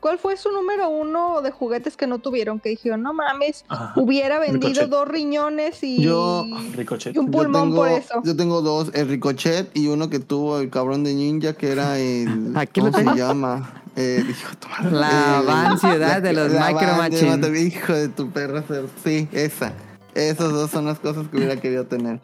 [0.00, 2.60] ¿Cuál fue su número uno de juguetes que no tuvieron?
[2.60, 3.92] Que dijeron, no mames, Ajá.
[3.96, 4.88] hubiera vendido Ricochet.
[4.88, 6.44] dos riñones y, Yo-
[6.76, 7.16] Ricochet.
[7.16, 8.22] y un pulmón yo tengo, por eso.
[8.24, 11.98] Yo tengo dos, el Ricochet y uno que tuvo el cabrón de ninja que era
[11.98, 12.52] el...
[12.56, 13.16] Aquí lo ¿Cómo se tengo.
[13.16, 13.82] llama?
[13.96, 14.90] Eh, hijo de tu madre.
[14.92, 17.56] La Eh, van ciudad de los Micro.
[17.56, 18.62] Hijo de tu perra.
[19.02, 19.72] Sí, esa.
[20.14, 22.20] Esos dos son las cosas que hubiera querido tener.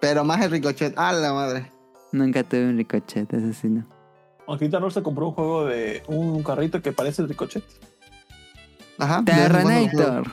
[0.00, 0.92] Pero más el Ricochet.
[0.98, 1.72] ¡Ah, la madre!
[2.12, 3.86] Nunca tuve un ricochet, eso sí no.
[4.90, 7.62] Se compró un juego de un carrito que parece el Ricochet.
[8.98, 9.22] Ajá.
[9.24, 10.32] Terrenator.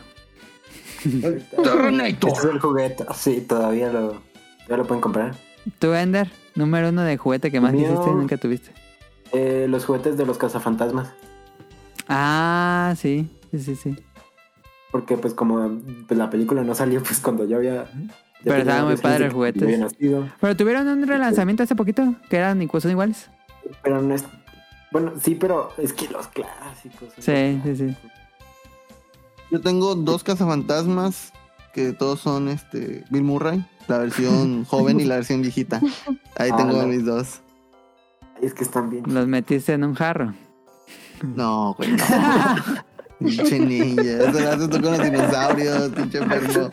[1.64, 2.32] Terrenator.
[2.32, 3.06] Este es el juguete.
[3.14, 4.22] Sí, todavía lo,
[4.68, 5.36] ya lo pueden comprar.
[5.80, 6.32] ¿Tú, Ender?
[6.56, 7.88] Número uno de juguete que más Mío.
[7.88, 8.72] quisiste y nunca tuviste.
[9.34, 11.14] Eh, los juguetes de los cazafantasmas.
[12.08, 13.30] Ah, sí.
[13.52, 13.96] Sí, sí, sí.
[14.92, 17.86] Porque pues como pues, la película no salió pues cuando yo había...
[18.44, 19.88] Pero estaba muy 10 años padre el juguete.
[20.40, 23.30] Pero tuvieron un relanzamiento hace poquito, que eran igual- son iguales.
[23.84, 24.24] Pero no es...
[24.92, 27.10] Bueno, sí, pero es que los clásicos.
[27.20, 27.96] Sí, sí, sí.
[29.52, 31.34] Yo tengo dos cazafantasmas
[31.74, 35.82] que todos son este Bill Murray, la versión joven y la versión viejita.
[36.38, 36.88] Ahí Ah, tengo no.
[36.88, 37.42] mis dos.
[38.42, 39.04] Es que están bien.
[39.08, 40.34] Los metiste en un jarro.
[41.36, 42.04] No, güey, no.
[43.20, 44.02] Pinche ninja.
[44.30, 46.70] Eso lo haces tú con los dinosaurios, pinche enfermo.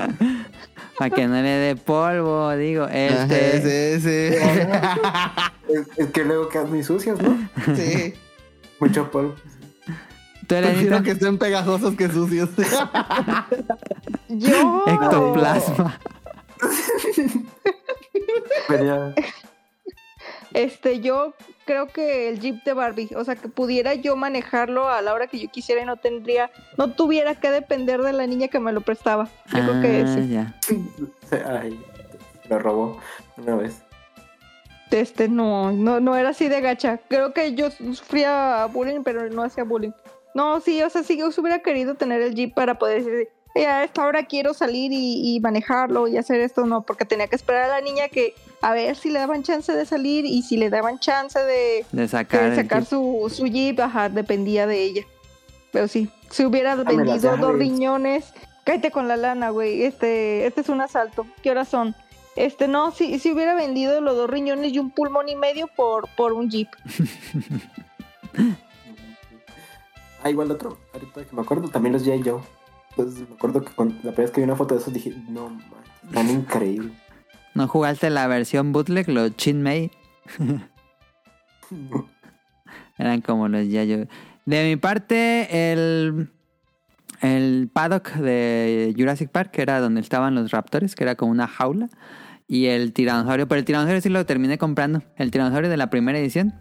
[0.99, 2.87] Para que no le dé polvo, digo.
[2.93, 3.57] Este.
[3.57, 4.39] Ese, ese.
[5.69, 7.37] Es, es que luego quedan muy sucios, ¿no?
[7.75, 8.15] Sí.
[8.81, 9.35] Mucho polvo.
[10.47, 12.51] Prefiero que estén pegajosos que sucios.
[14.29, 14.85] Yo.
[14.87, 15.99] Ectoplasma.
[20.55, 21.34] Este, yo
[21.66, 25.26] creo que el Jeep de Barbie, o sea, que pudiera yo manejarlo a la hora
[25.26, 28.73] que yo quisiera y no tendría, no tuviera que depender de la niña que me
[28.73, 29.28] lo prestaba.
[29.52, 30.28] Yo creo que Ah, ese.
[30.28, 30.55] ya.
[31.60, 31.78] Ay,
[32.49, 32.99] lo robó
[33.36, 33.83] una vez.
[34.91, 36.99] Este no, no, no era así de gacha.
[37.08, 39.91] Creo que yo sufría bullying, pero no hacía bullying.
[40.36, 43.66] No, sí, o sea, sí, yo hubiera querido tener el Jeep para poder decir, "Eh,
[43.66, 47.36] a esta hora quiero salir y, y manejarlo y hacer esto, no, porque tenía que
[47.36, 48.34] esperar a la niña que
[48.65, 52.86] a ver si le daban chance de salir y si le daban chance de, sacar.
[52.86, 55.02] su, su Jeep, ajá, dependía de ella.
[55.70, 58.33] Pero sí, si hubiera las vendido dos riñones,
[58.65, 61.26] cállate con la lana, güey, este, este es un asalto.
[61.42, 61.94] ¿Qué horas son?
[62.36, 66.08] Este, no, si, si hubiera vendido los dos riñones y un pulmón y medio por,
[66.16, 66.68] por un Jeep.
[70.23, 70.78] Ah, igual otro.
[70.94, 72.16] Ahorita que me acuerdo, también los J.
[72.24, 72.41] Joe.
[72.97, 75.51] Entonces me acuerdo que la primera vez que vi una foto de esos dije, no,
[75.51, 75.63] man,
[76.13, 76.93] tan increíble.
[77.55, 79.91] ¿No jugaste la versión bootleg, los Chin Mei?
[82.99, 84.07] Eran como los Yayo.
[84.47, 86.31] De mi parte, el,
[87.21, 91.49] el paddock de Jurassic Park, que era donde estaban los raptores, que era como una
[91.49, 91.89] jaula.
[92.47, 95.03] Y el tiranosaurio, pero el tiranosaurio sí lo terminé comprando.
[95.17, 96.55] El tiranosaurio de la primera edición,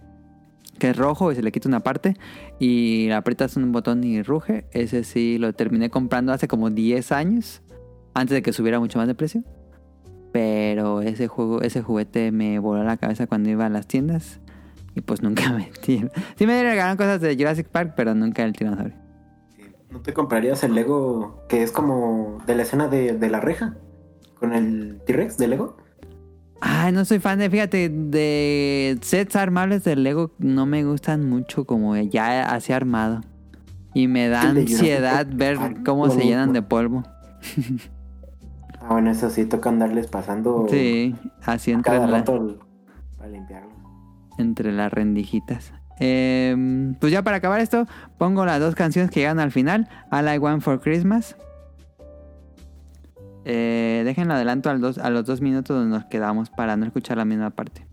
[0.84, 2.18] que es rojo y se le quita una parte.
[2.60, 4.66] Y aprietas un botón y ruge.
[4.72, 7.62] Ese sí lo terminé comprando hace como 10 años,
[8.14, 9.45] antes de que subiera mucho más de precio.
[10.34, 14.42] Pero ese juego, ese juguete me voló la cabeza cuando iba a las tiendas.
[14.94, 16.03] Y pues nunca me metí.
[16.36, 18.98] Sí me regalaron cosas de Jurassic Park, pero nunca el tiranosaurio.
[19.90, 23.78] ¿No te comprarías el Lego que es como de la escena de, de la reja?
[24.38, 25.78] Con el T-Rex de Lego.
[26.66, 31.66] Ay, no soy fan de, fíjate, de sets armables de Lego no me gustan mucho
[31.66, 33.19] como ya así armado.
[33.93, 37.03] Y me da ansiedad ver Ah, cómo se llenan de polvo.
[38.82, 41.14] Ah, bueno, eso sí, toca andarles pasando Sí,
[41.45, 42.58] así entre, cada la- rato
[43.17, 43.74] para limpiarlos.
[44.38, 45.74] entre las rendijitas.
[46.00, 49.88] Em, pues ya para acabar esto, pongo las dos canciones que llegan al final.
[50.11, 51.35] All I Want for Christmas.
[53.45, 57.17] Eh, déjenlo adelanto al dos, a los dos minutos donde nos quedamos para no escuchar
[57.17, 57.85] la misma parte.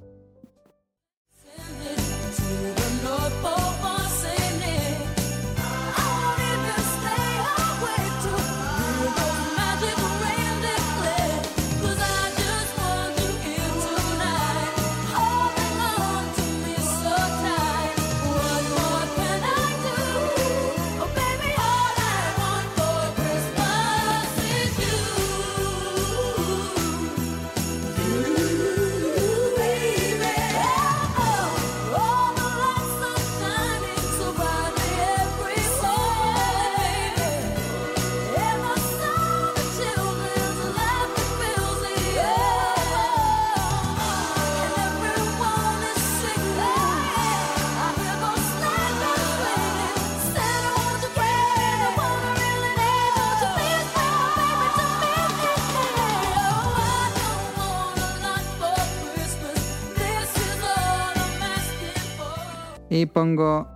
[63.00, 63.66] Y pongo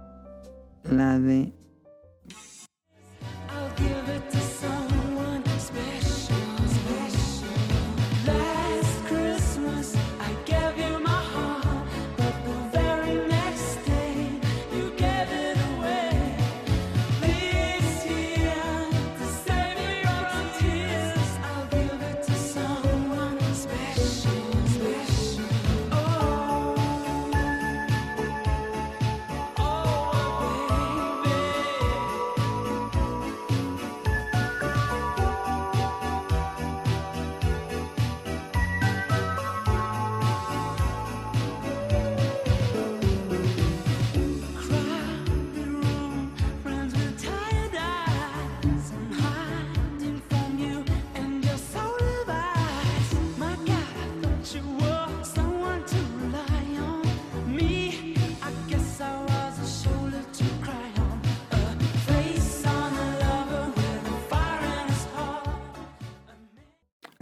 [0.82, 1.53] la de...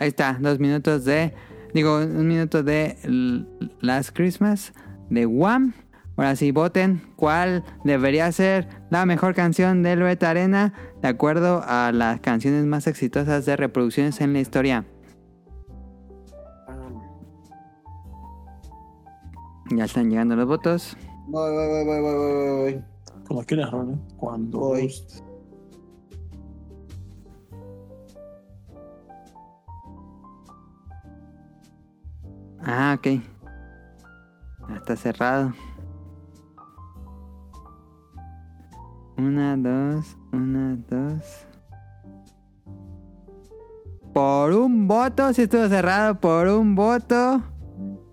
[0.02, 1.32] Ahí está, dos minutos de...
[1.74, 2.96] Digo, un minuto de
[3.80, 4.72] Last Christmas
[5.10, 5.74] de Wham.
[6.16, 11.92] Ahora sí, voten cuál debería ser la mejor canción del Beta Arena de acuerdo a
[11.92, 14.84] las canciones más exitosas de reproducciones en la historia.
[19.70, 20.96] Ya están llegando los votos.
[21.28, 22.84] Voy, voy, voy, voy, voy, voy, voy.
[23.28, 23.98] Como quieras, Ron, ¿eh?
[24.16, 24.92] Cuando Voy.
[32.64, 33.20] Ah, ok.
[34.76, 35.52] Está cerrado.
[39.16, 41.46] Una, dos, una, dos.
[44.12, 47.42] Por un voto, si estuvo cerrado, por un voto.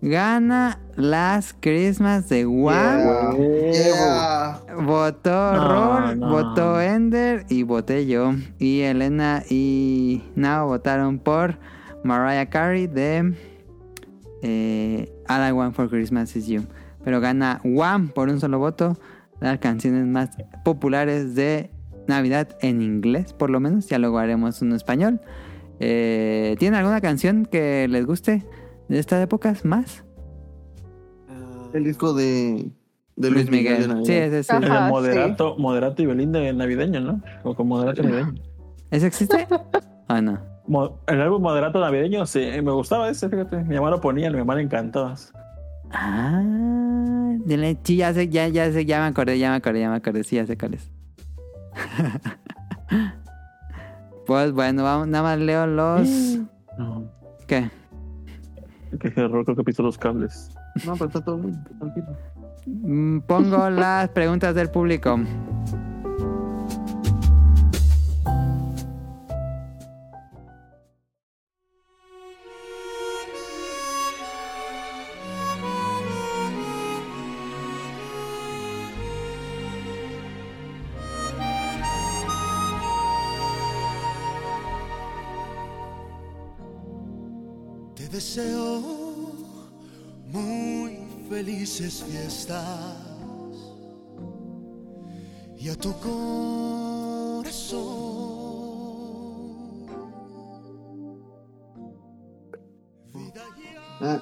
[0.01, 3.35] Gana las Christmas de Wham.
[3.37, 4.61] Yeah.
[4.81, 6.29] Votó no.
[6.29, 8.33] votó Ender y voté yo.
[8.57, 11.57] Y Elena y Nao votaron por
[12.03, 13.35] Mariah Carey de
[14.41, 16.63] eh, All I Want for Christmas Is You.
[17.03, 18.97] Pero gana Wham por un solo voto.
[19.39, 20.31] Las canciones más
[20.65, 21.71] populares de
[22.07, 23.87] Navidad en inglés, por lo menos.
[23.87, 25.21] Ya luego haremos uno en español.
[25.79, 28.45] Eh, ¿Tienen alguna canción que les guste
[28.89, 30.03] de estas épocas más?
[31.73, 32.71] El disco de,
[33.15, 34.05] de Luis Miguel.
[34.05, 34.49] Sí, ese sí.
[34.51, 34.65] Ajá.
[34.65, 34.91] El sí.
[34.91, 37.21] moderato, moderato y Belín de navideño, ¿no?
[37.43, 38.41] O con moderato navideño.
[38.91, 39.47] ¿Ese existe?
[40.11, 40.39] Ah, no.
[41.07, 43.57] El álbum moderato navideño, sí, me gustaba ese, fíjate.
[43.64, 45.15] Mi mamá lo ponía, mi mamá le encantaba.
[45.91, 46.43] Ah,
[47.83, 50.23] sí, ya sé, ya, ya sé, ya me acordé, ya me acordé, ya me acordé,
[50.23, 50.91] sí, ya sé cuál es.
[54.27, 56.38] pues bueno, vamos, nada más leo los...
[56.77, 57.11] No,
[57.48, 57.72] ¿Qué?
[58.99, 60.51] que error, creo que piso los cables.
[60.85, 62.07] No, pero está todo bien, tranquilo.
[62.65, 65.19] Mm, Pongo las preguntas del público.
[91.69, 92.98] Felices fiestas
[95.57, 97.49] y a tu corazón.
[104.01, 104.19] Ah,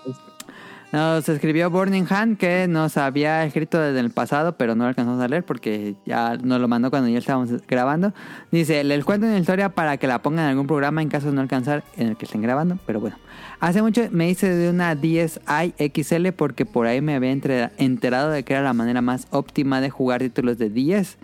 [0.94, 5.22] Nos escribió Burning Hand que nos había escrito desde el pasado, pero no lo alcanzamos
[5.22, 8.14] a leer porque ya nos lo mandó cuando ya estábamos grabando.
[8.52, 11.34] Dice, les cuento una historia para que la pongan en algún programa en caso de
[11.34, 13.18] no alcanzar en el que estén grabando, pero bueno.
[13.60, 18.44] Hace mucho me hice de una 10i XL porque por ahí me había enterado de
[18.44, 21.18] que era la manera más óptima de jugar títulos de 10.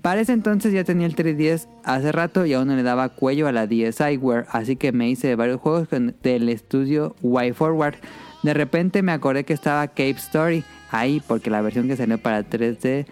[0.00, 3.48] Para ese entonces ya tenía el 3DS hace rato y aún no le daba cuello
[3.48, 7.96] a la DSiWare, así que me hice de varios juegos del estudio Y Forward.
[8.44, 12.42] De repente me acordé que estaba Cape Story ahí porque la versión que salió para
[12.44, 13.06] 3D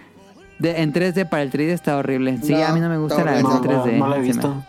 [0.60, 2.38] de- en 3D para el 3D está horrible.
[2.42, 3.74] Sí, No, a mí no me gusta la versión horrible.
[3.76, 3.98] No, 3D.
[3.98, 4.62] no la he Se me- visto.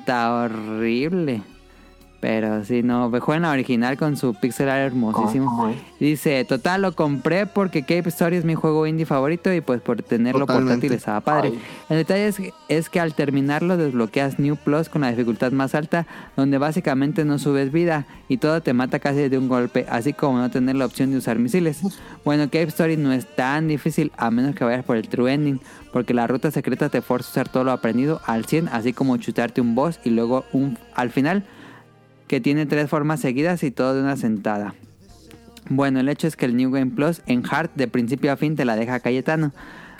[0.00, 1.42] Está horrible.
[2.24, 5.74] Pero sí, no, mejor en la original con su pixel art hermosísimo.
[6.00, 10.02] Dice, total, lo compré porque Cape Story es mi juego indie favorito y pues por
[10.02, 10.72] tenerlo Totalmente.
[10.72, 11.48] portátil estaba padre.
[11.52, 11.60] Ay.
[11.90, 16.06] El detalle es, es que al terminarlo desbloqueas New Plus con la dificultad más alta,
[16.34, 20.38] donde básicamente no subes vida y todo te mata casi de un golpe, así como
[20.38, 21.82] no tener la opción de usar misiles.
[22.24, 25.60] Bueno, Cape Story no es tan difícil a menos que vayas por el True Ending,
[25.92, 29.18] porque la ruta secreta te forza a usar todo lo aprendido al 100, así como
[29.18, 31.44] chutarte un boss y luego un al final
[32.26, 34.74] que tiene tres formas seguidas y todo de una sentada.
[35.70, 38.54] Bueno, el hecho es que el New Game Plus en Hard de principio a fin
[38.54, 39.52] te la deja Cayetano.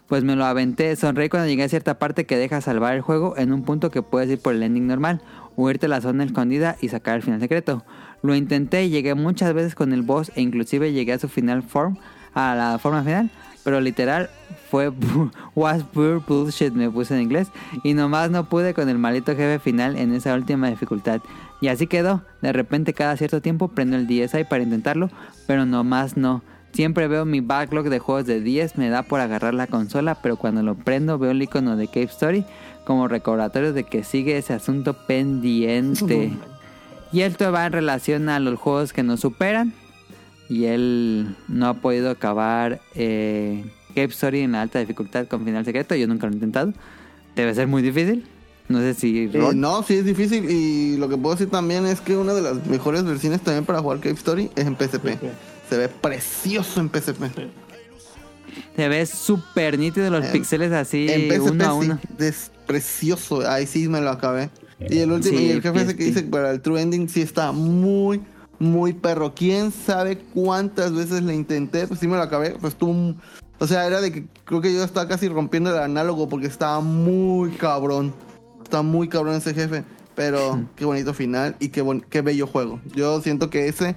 [0.07, 3.39] Pues me lo aventé, sonreí cuando llegué a cierta parte que deja salvar el juego
[3.39, 5.23] en un punto que puedes ir por el ending normal,
[5.57, 7.85] o irte a la zona escondida y sacar el final secreto.
[8.23, 11.63] Lo intenté y llegué muchas veces con el boss e inclusive llegué a su final
[11.63, 11.97] form,
[12.35, 13.31] a la forma final,
[13.65, 14.29] pero literal
[14.71, 14.93] fue
[15.55, 17.49] was pure bullshit me puse en inglés
[17.83, 21.21] y nomás no pude con el maldito jefe final en esa última dificultad.
[21.65, 22.21] Y así quedó.
[22.43, 25.09] De repente cada cierto tiempo prendo el DSi para intentarlo,
[25.47, 26.43] pero nomás no.
[26.75, 30.37] Siempre veo mi backlog de juegos de 10, me da por agarrar la consola, pero
[30.37, 32.45] cuando lo prendo veo el icono de Cape Story
[32.85, 36.33] como recordatorio de que sigue ese asunto pendiente.
[37.13, 39.73] Y esto va en relación a los juegos que nos superan.
[40.51, 45.65] Y él no ha podido acabar eh, Cape Story en la alta dificultad con final
[45.65, 45.95] secreto.
[45.95, 46.73] Yo nunca lo he intentado.
[47.37, 48.27] Debe ser muy difícil.
[48.69, 49.25] No sé si...
[49.33, 52.41] Eh, no, sí es difícil y lo que puedo decir también es que una de
[52.43, 55.19] las mejores versiones también para jugar Cave Story es en PSP.
[55.69, 57.25] Se ve precioso en PSP.
[58.77, 61.99] Se ve súper nítido los En- píxeles así en PSP uno a sí, uno.
[62.19, 63.49] es precioso.
[63.49, 64.51] Ahí sí me lo acabé.
[64.81, 67.21] Y el último, Sí, y el jefe ese que dice para el True Ending sí
[67.23, 68.21] está muy,
[68.59, 69.35] muy perro.
[69.35, 71.87] ¿Quién sabe cuántas veces le intenté?
[71.87, 72.51] Pues sí me lo acabé.
[72.61, 73.15] Pues tú,
[73.59, 76.81] o sea, era de que creo que yo estaba casi rompiendo el análogo porque estaba
[76.81, 78.15] muy cabrón.
[78.65, 79.85] Está muy cabrón ese jefe.
[80.17, 82.81] Pero qué bonito final y qué, bon- qué bello juego.
[82.95, 83.97] Yo siento que ese,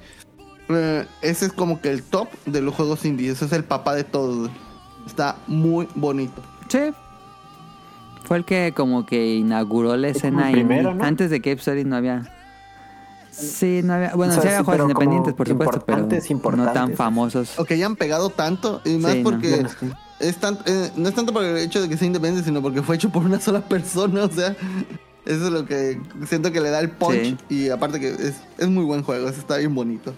[0.69, 3.31] eh, ese es como que el top de los juegos indie.
[3.31, 4.49] Ese es el papá de todos.
[5.05, 6.41] Está muy bonito.
[6.69, 6.79] Sí.
[8.25, 10.95] Fue el que como que inauguró la escena el primero.
[10.99, 12.33] Antes de Cape Story no había...
[13.31, 14.15] Sí, no había...
[14.15, 17.57] Bueno, O sea, sí había sí, juegos independientes, por supuesto, pero no tan famosos.
[17.59, 19.29] O que hayan pegado tanto, y más Sí, no.
[19.29, 19.91] porque Bueno, sí.
[20.19, 22.81] Es tan- eh, no es tanto por el hecho de que sea independiente, sino porque
[22.81, 24.55] fue hecho por una sola persona, o sea,
[25.25, 27.37] eso es lo que siento que le da el punch, Sí.
[27.49, 30.13] y aparte que es, es muy buen juego, eso está bien bonito.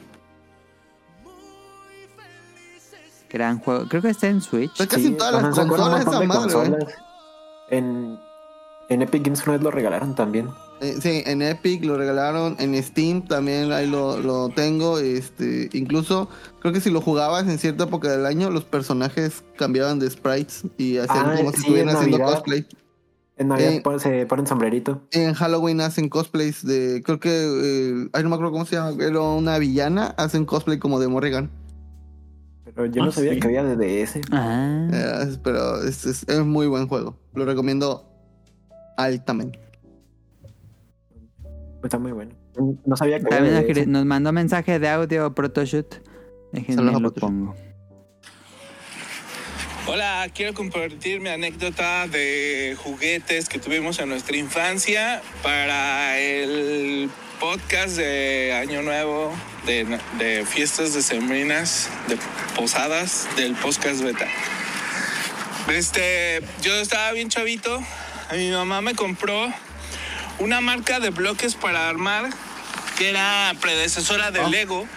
[3.32, 3.88] Gran juego.
[3.88, 4.72] Creo que está en Switch.
[4.72, 6.84] Está casi en todas las consolas esa madre, consolas.
[7.70, 8.18] En,
[8.90, 10.50] en Epic Games una vez lo regalaron también.
[10.82, 16.30] Eh, sí, en Epic lo regalaron, en Steam también ahí lo, lo tengo, este, incluso
[16.62, 20.64] creo que si lo jugabas en cierta época del año, los personajes cambiaban de sprites
[20.78, 22.36] y hacían Ah, como si estuvieran en haciendo Navidad.
[22.36, 22.66] cosplay.
[23.36, 24.00] En Navidad Eh.
[24.00, 25.02] se ponen sombrerito.
[25.12, 27.02] En Halloween hacen cosplays de.
[27.06, 27.30] Creo que.
[27.32, 28.94] eh, ay, no me acuerdo cómo se llama.
[28.98, 30.08] Pero una villana.
[30.18, 31.50] Hacen cosplay como de Morrigan.
[32.66, 33.40] Pero yo no Ah, sabía sí.
[33.40, 34.20] que había de DS.
[34.32, 34.90] Ah.
[34.92, 37.16] Eh, pero es, es, es muy buen juego.
[37.34, 38.06] Lo recomiendo
[38.98, 39.58] altamente.
[41.84, 42.32] Está muy bueno.
[42.86, 46.02] No sabía que de nos, nos mandó mensaje de audio Protoshoot.
[46.52, 47.20] Déjenme lo Protoshoot.
[47.20, 47.56] pongo.
[49.88, 57.10] Hola, quiero compartir mi anécdota de juguetes que tuvimos en nuestra infancia para el
[57.40, 59.32] podcast de Año Nuevo,
[59.66, 62.20] de, de fiestas decembrinas, de
[62.56, 64.28] posadas del podcast beta.
[65.74, 67.80] Este, yo estaba bien chavito,
[68.30, 69.52] a mi mamá me compró
[70.40, 72.30] una marca de bloques para armar
[72.98, 74.88] que era predecesora de Lego,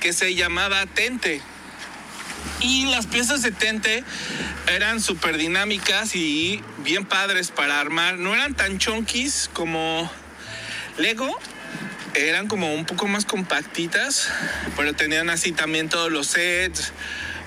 [0.00, 1.40] que se llamaba Tente.
[2.60, 4.04] Y las piezas de Tente
[4.68, 8.18] eran súper dinámicas y bien padres para armar.
[8.18, 10.10] No eran tan chonquis como
[10.98, 11.36] Lego.
[12.14, 14.28] eran como un poco más compactitas,
[14.76, 16.92] pero tenían así también todos los sets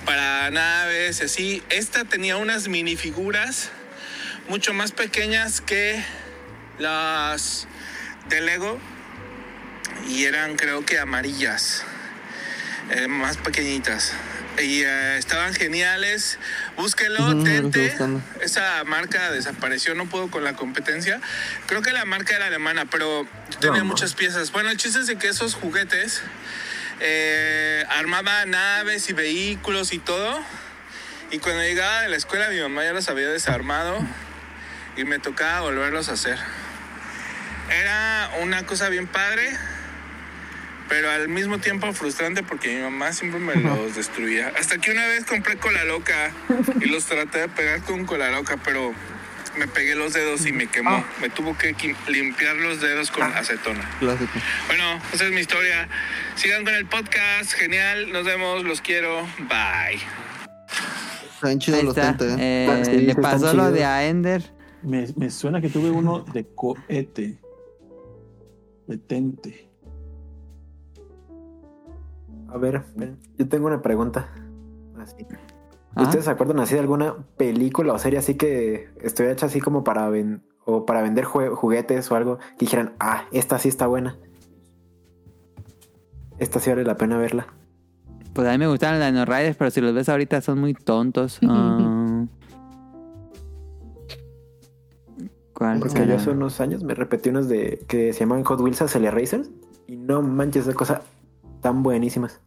[0.06, 1.64] para naves, y así.
[1.70, 3.70] Esta tenía unas minifiguras
[4.50, 6.04] mucho más pequeñas que
[6.80, 7.68] las
[8.30, 8.80] de Lego
[10.08, 11.84] y eran creo que amarillas,
[12.90, 14.14] eh, más pequeñitas.
[14.58, 16.38] Y eh, estaban geniales.
[16.76, 17.98] Búsquenlo, Ujú, lo estoy Tente.
[18.42, 21.22] Esa marca desapareció, no puedo con la competencia.
[21.68, 23.26] Creo que la marca era alemana, pero
[23.60, 24.52] tenía muchas piezas.
[24.52, 26.22] Bueno, el chiste es de que esos juguetes
[27.00, 30.44] eh, armaba naves y vehículos y todo.
[31.32, 34.00] Y cuando llegaba de la escuela, mi mamá ya los había desarmado
[34.98, 36.38] y me tocaba volverlos a hacer.
[37.72, 39.44] Era una cosa bien padre,
[40.90, 44.52] pero al mismo tiempo frustrante porque mi mamá siempre me los destruía.
[44.60, 46.32] Hasta que una vez compré cola loca
[46.82, 48.94] y los traté de pegar con cola loca, pero
[49.58, 51.04] me pegué los dedos y me quemó.
[51.22, 51.76] Me tuvo que
[52.08, 53.90] limpiar los dedos con acetona.
[54.00, 54.32] Clásico.
[54.68, 55.88] Bueno, esa es mi historia.
[56.36, 57.52] Sigan con el podcast.
[57.54, 58.12] Genial.
[58.12, 58.64] Nos vemos.
[58.64, 59.22] Los quiero.
[59.40, 60.00] Bye.
[61.36, 62.16] Están chidos los ¿eh?
[62.40, 63.74] Eh, Sí, le están pasó lo chidos.
[63.74, 64.44] de a Ender.
[64.84, 67.38] Me, me suena que tuve uno de cohete.
[68.92, 69.70] Detente.
[72.50, 72.84] A ver,
[73.38, 74.28] yo tengo una pregunta.
[75.00, 75.26] Así.
[75.96, 79.62] Ah, ¿Ustedes se acuerdan así de alguna película o serie así que estoy hecha así
[79.62, 83.70] como para ven- o para vender jue- juguetes o algo que dijeran, ah, esta sí
[83.70, 84.18] está buena?
[86.38, 87.48] Esta sí vale la pena verla.
[88.34, 91.40] Pues a mí me gustaron los Riders, pero si los ves ahorita son muy tontos.
[91.48, 91.78] Ah.
[95.62, 96.06] ¿Cuál Porque será?
[96.08, 99.52] yo hace unos años me repetí unos de que se llamaban Hot Wheels Accelerate Racers
[99.86, 101.02] y no manches de cosas
[101.62, 102.42] tan buenísimas.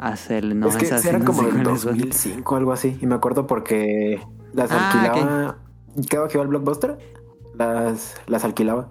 [0.00, 1.62] Hacer, no, es que esas eran no como son.
[1.62, 4.20] 2005 algo así y me acuerdo porque
[4.54, 5.58] las Ah, alquilaba.
[6.10, 6.98] Cada que iba al blockbuster
[7.54, 8.90] las las alquilaba.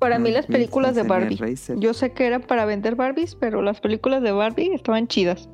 [0.00, 1.38] Para mí las películas de Barbie.
[1.76, 5.48] Yo sé que eran para vender Barbies, pero las películas de Barbie estaban chidas.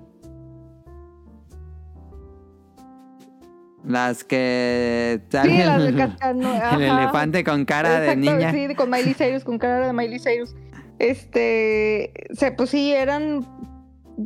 [3.84, 6.50] Las que Sí, salen las de el, Cascano.
[6.54, 6.76] el ajá.
[7.02, 8.52] elefante con cara de niña.
[8.52, 10.54] Sí, con Miley Cyrus, con cara de Miley Cyrus.
[10.98, 13.46] Este, o sea, pues sí, eran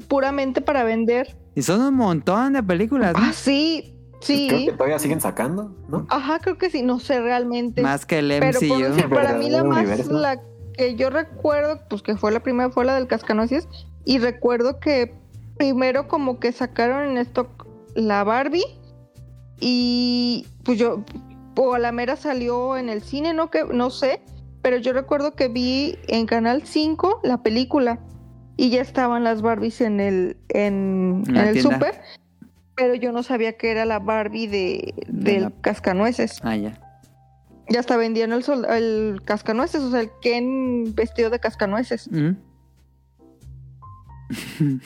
[0.09, 1.37] puramente para vender.
[1.55, 3.21] Y son un montón de películas, ¿no?
[3.23, 4.47] Ah, sí, sí.
[4.49, 6.07] Creo que todavía siguen sacando, ¿no?
[6.09, 7.83] Ajá, creo que sí, no sé realmente.
[7.83, 8.89] Más que el Pero por MCU.
[8.95, 10.13] decir, para mí la más, universo.
[10.13, 10.41] la
[10.75, 13.69] que yo recuerdo, pues que fue la primera, fue la del Cascanueces.
[14.05, 15.15] Y recuerdo que
[15.59, 18.65] primero como que sacaron en stock la Barbie.
[19.65, 21.05] Y pues yo,
[21.57, 24.21] o a la mera salió en el cine, no que no sé.
[24.61, 28.01] Pero yo recuerdo que vi en Canal 5 la película.
[28.57, 32.01] Y ya estaban las Barbies en el, en, el súper.
[32.77, 36.39] Pero yo no sabía que era la Barbie de, De del la- Cascanueces.
[36.43, 36.79] Ah, ya.
[37.69, 42.11] Ya hasta vendían el, sol- el cascanueces, o sea, el Ken vestido de cascanueces.
[42.11, 42.33] Mm.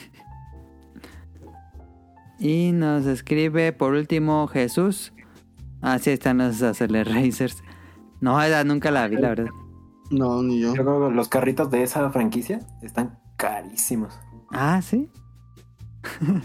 [2.38, 5.12] y nos escribe por último Jesús.
[5.82, 7.62] Así están los Acceler Racers.
[8.20, 9.50] No, esa nunca la vi, la verdad.
[10.10, 10.74] No, ni yo.
[10.74, 14.18] Yo creo que los carritos de esa franquicia están carísimos.
[14.50, 15.10] Ah, sí.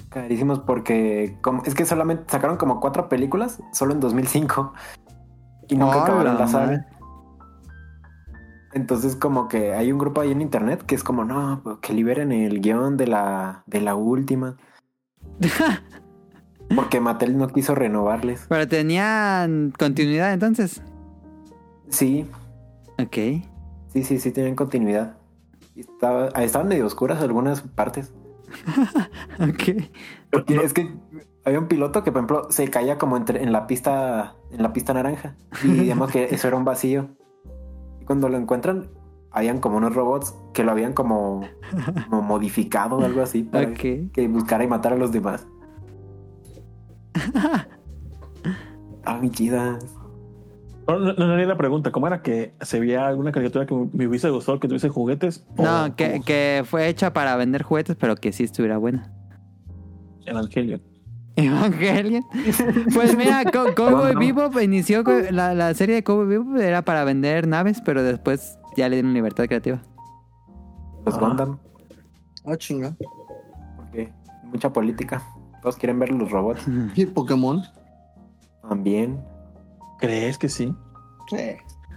[0.10, 4.74] Carísimos porque como, es que solamente sacaron como cuatro películas solo en 2005
[5.70, 6.88] y nunca Oh, acabaron la saga.
[8.74, 11.94] Entonces como que hay un grupo ahí en internet que es como no, pues, que
[11.94, 14.58] liberen el guion de la de la última.
[16.76, 18.46] Porque Mattel no quiso renovarles.
[18.48, 20.82] Pero tenían continuidad entonces.
[21.90, 22.26] Sí,
[22.98, 23.16] Ok.
[23.90, 25.18] sí, sí, sí tienen continuidad.
[25.76, 28.14] Estaba, estaban medio oscuras algunas partes.
[29.40, 29.84] Ok.
[30.30, 30.94] Porque es que
[31.46, 34.72] había un piloto que, por ejemplo, se caía como entre, en la pista, en la
[34.74, 35.36] pista naranja.
[35.64, 37.10] Y digamos que eso era un vacío.
[38.00, 38.90] Y cuando lo encuentran,
[39.32, 41.42] habían como unos robots que lo habían como,
[42.10, 45.48] como modificado o algo así para que buscara y matara a los demás.
[49.06, 49.80] Ah, mi chida.
[50.88, 54.30] No, no, no la pregunta, ¿cómo era que se veía alguna caricatura que me hubiese
[54.30, 55.46] gustado que tuviese juguetes?
[55.56, 59.12] O No, que, fue hecha para vender juguetes, pero que sí estuviera buena.
[60.26, 60.82] Evangelion.
[61.36, 62.24] Evangelion.
[62.94, 64.20] Pues mira, Co- Cowboy No, no.
[64.20, 68.90] Bebop inició la, la serie de Cowboy Bebop era para vender naves, pero después ya
[68.90, 69.82] le dieron libertad creativa.
[71.06, 71.20] Los Ah.
[71.20, 71.58] Gundam.
[72.46, 72.96] Ah, chinga.
[73.78, 74.12] Porque
[74.44, 75.22] mucha política.
[75.62, 76.66] Todos quieren ver los robots.
[76.96, 77.62] ¿Y Pokémon?
[78.68, 79.20] También.
[80.00, 80.74] ¿Crees que sí?
[81.30, 81.38] Sí.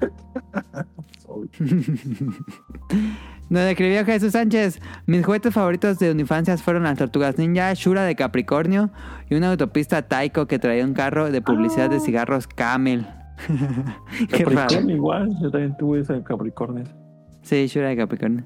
[3.51, 4.81] Nos escribió Jesús Sánchez.
[5.07, 8.91] Mis juguetes favoritos de infancia fueron las tortugas ninja, Shura de Capricornio
[9.29, 13.07] y una autopista Taiko que traía un carro de publicidad de cigarros Camel.
[14.31, 14.81] Qué raro.
[14.91, 16.85] Igual, yo también tuve ese Capricornio.
[17.43, 18.45] Sí, Shura de Capricornio.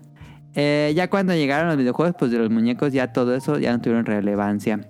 [0.55, 3.81] Eh, ya cuando llegaron los videojuegos, pues de los muñecos, ya todo eso ya no
[3.81, 4.81] tuvieron relevancia.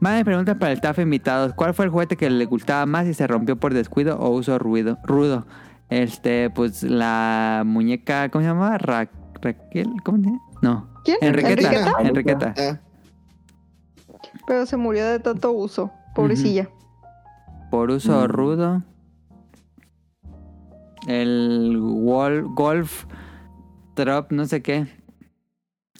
[0.00, 3.06] Más me pregunta para el TAF invitados, ¿cuál fue el juguete que le gustaba más
[3.06, 5.46] y se rompió por descuido o uso ruido, rudo?
[5.90, 8.76] Este, pues la muñeca, ¿cómo se llama?
[8.78, 9.08] Ra-
[9.40, 10.40] Raquel, ¿cómo se llama?
[10.62, 10.88] No.
[11.04, 11.18] ¿Quién?
[11.20, 11.52] Enriqueta.
[11.68, 11.92] ¿Enriqueta?
[12.00, 12.54] Enriqueta.
[12.56, 12.78] Eh,
[14.46, 15.90] Pero se murió de tanto uso.
[16.14, 16.68] Pobrecilla.
[17.70, 18.28] Por uso Mm.
[18.28, 18.82] rudo.
[21.06, 23.04] El wall, Golf
[23.94, 24.86] Drop, no sé qué.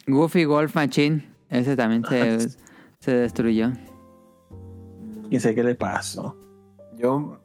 [0.06, 1.28] Goofy Golf Machine.
[1.48, 2.48] Ese también se,
[3.00, 3.70] se destruyó.
[5.30, 6.36] Y sé qué le pasó.
[6.96, 7.38] Yo,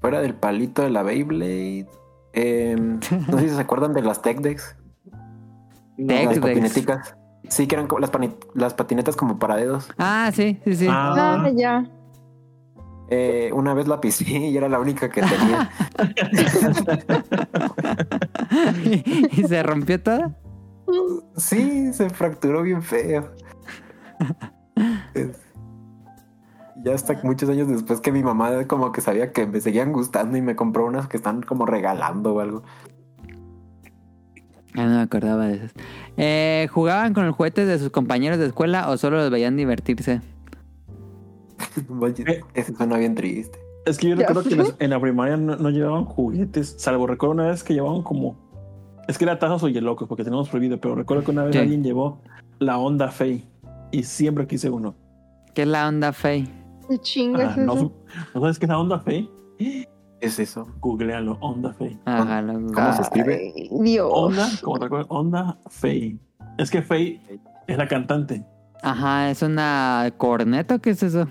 [0.00, 1.86] fuera del palito de la Beyblade,
[2.32, 4.76] em, no sé si se acuerdan de las Tech Decks.
[5.96, 6.40] Tech las Decks.
[6.40, 7.16] patineticas.
[7.48, 9.88] Sí, que eran como las, pani- las patinetas como para dedos.
[9.98, 10.86] Ah, sí, sí, sí.
[10.88, 11.84] Ah, ya.
[13.14, 15.70] Eh, una vez la pisé y era la única que tenía.
[19.32, 20.34] y se rompió toda.
[21.36, 23.30] sí, se fracturó bien feo.
[26.82, 30.38] Ya hasta muchos años después que mi mamá como que sabía que me seguían gustando
[30.38, 32.62] y me compró unas que están como regalando o algo.
[34.74, 35.74] Ah, no me acordaba de esas.
[36.16, 40.22] Eh, ¿Jugaban con los juguetes de sus compañeros de escuela o solo los veían divertirse?
[42.26, 42.40] Eh.
[42.54, 43.58] Ese suena bien triste.
[43.84, 47.06] Es que yo recuerdo que en la, en la primaria no, no llevaban juguetes, salvo
[47.06, 48.36] recuerdo una vez que llevaban como.
[49.08, 51.82] Es que era tazos o yelocos, porque tenemos prohibido, pero recuerdo que una vez alguien
[51.82, 52.20] llevó
[52.60, 53.44] la Honda Fey
[53.90, 54.94] y siempre quise uno.
[55.54, 56.48] ¿Qué es la onda Fey?
[56.88, 57.92] ¿Qué chingas Ah, no, eso?
[58.34, 59.28] ¿No sabes qué es la Honda Fey?
[60.20, 60.68] Es eso.
[60.80, 61.98] Googlealo, Honda Fey.
[62.04, 63.52] Ajá, lo- ¿Cómo se escribe?
[63.56, 64.08] Ay, Dios.
[64.12, 66.20] Honda, como te acuerdas, Honda Fey.
[66.58, 67.20] Es que Fey
[67.66, 68.44] es la cantante.
[68.82, 71.26] Ajá, es una corneta, ¿qué es eso?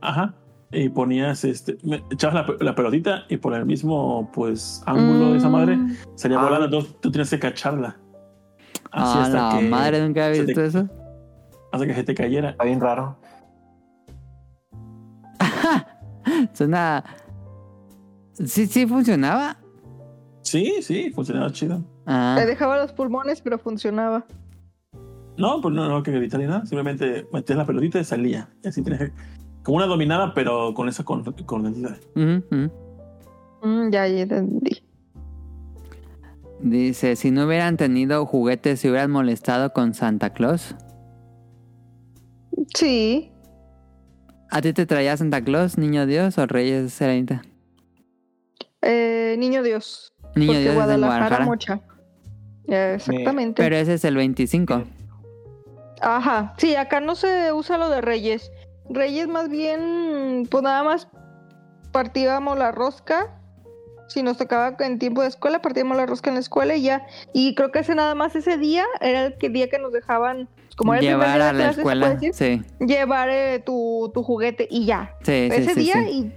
[0.00, 0.34] Ajá.
[0.70, 1.76] Y ponías, este,
[2.10, 5.96] echabas la, pe- la pelotita y por el mismo, pues, ángulo de esa madre Mm.
[6.14, 6.44] salía Ah.
[6.44, 6.64] volando.
[6.64, 7.96] Entonces tú tienes que cacharla.
[8.90, 10.88] Así Ah, hasta la que, madre nunca había se te- visto eso.
[11.72, 12.50] hasta que se te cayera.
[12.50, 13.18] Está bien raro.
[16.54, 17.04] Suena.
[18.32, 19.58] Sí, sí funcionaba.
[20.42, 21.82] Sí, sí, funcionaba chido.
[22.06, 24.24] Ah, Le dejaba los pulmones, pero funcionaba.
[25.36, 26.66] No, pues no, no que gritar ni nada.
[26.66, 28.48] Simplemente metías la pelotita y salía.
[28.62, 29.12] Y así tienes que-
[29.62, 31.04] como una dominada, pero con esa
[32.50, 32.70] ujú.
[33.62, 34.82] Mm, ya, ya entendí.
[36.60, 40.74] Dice, si no hubieran tenido juguetes, ¿se hubieran molestado con Santa Claus?
[42.74, 43.30] Sí.
[44.50, 47.42] ¿A ti te traía Santa Claus, Niño Dios o Reyes Serenita?
[48.82, 50.12] Eh, Niño Dios.
[50.36, 51.44] Niño Dios Guadalajara, Guadalajara.
[51.46, 51.80] mocha.
[52.66, 53.62] Exactamente.
[53.62, 54.82] Pero ese es el 25.
[56.02, 56.54] Ajá.
[56.58, 58.50] Sí, acá no se usa lo de Reyes.
[58.90, 61.08] Reyes más bien, pues nada más
[61.92, 63.38] partíamos la rosca.
[64.08, 67.06] Si nos tocaba en tiempo de escuela, partíamos la rosca en la escuela y ya.
[67.32, 70.48] Y creo que ese nada más ese día era el que- día que nos dejaban,
[70.76, 72.10] como era el primer Llevar día de a la escuela.
[72.10, 75.14] decir, Sí, llevar eh, tu, tu juguete y ya.
[75.22, 76.32] sí, ese sí, día sí.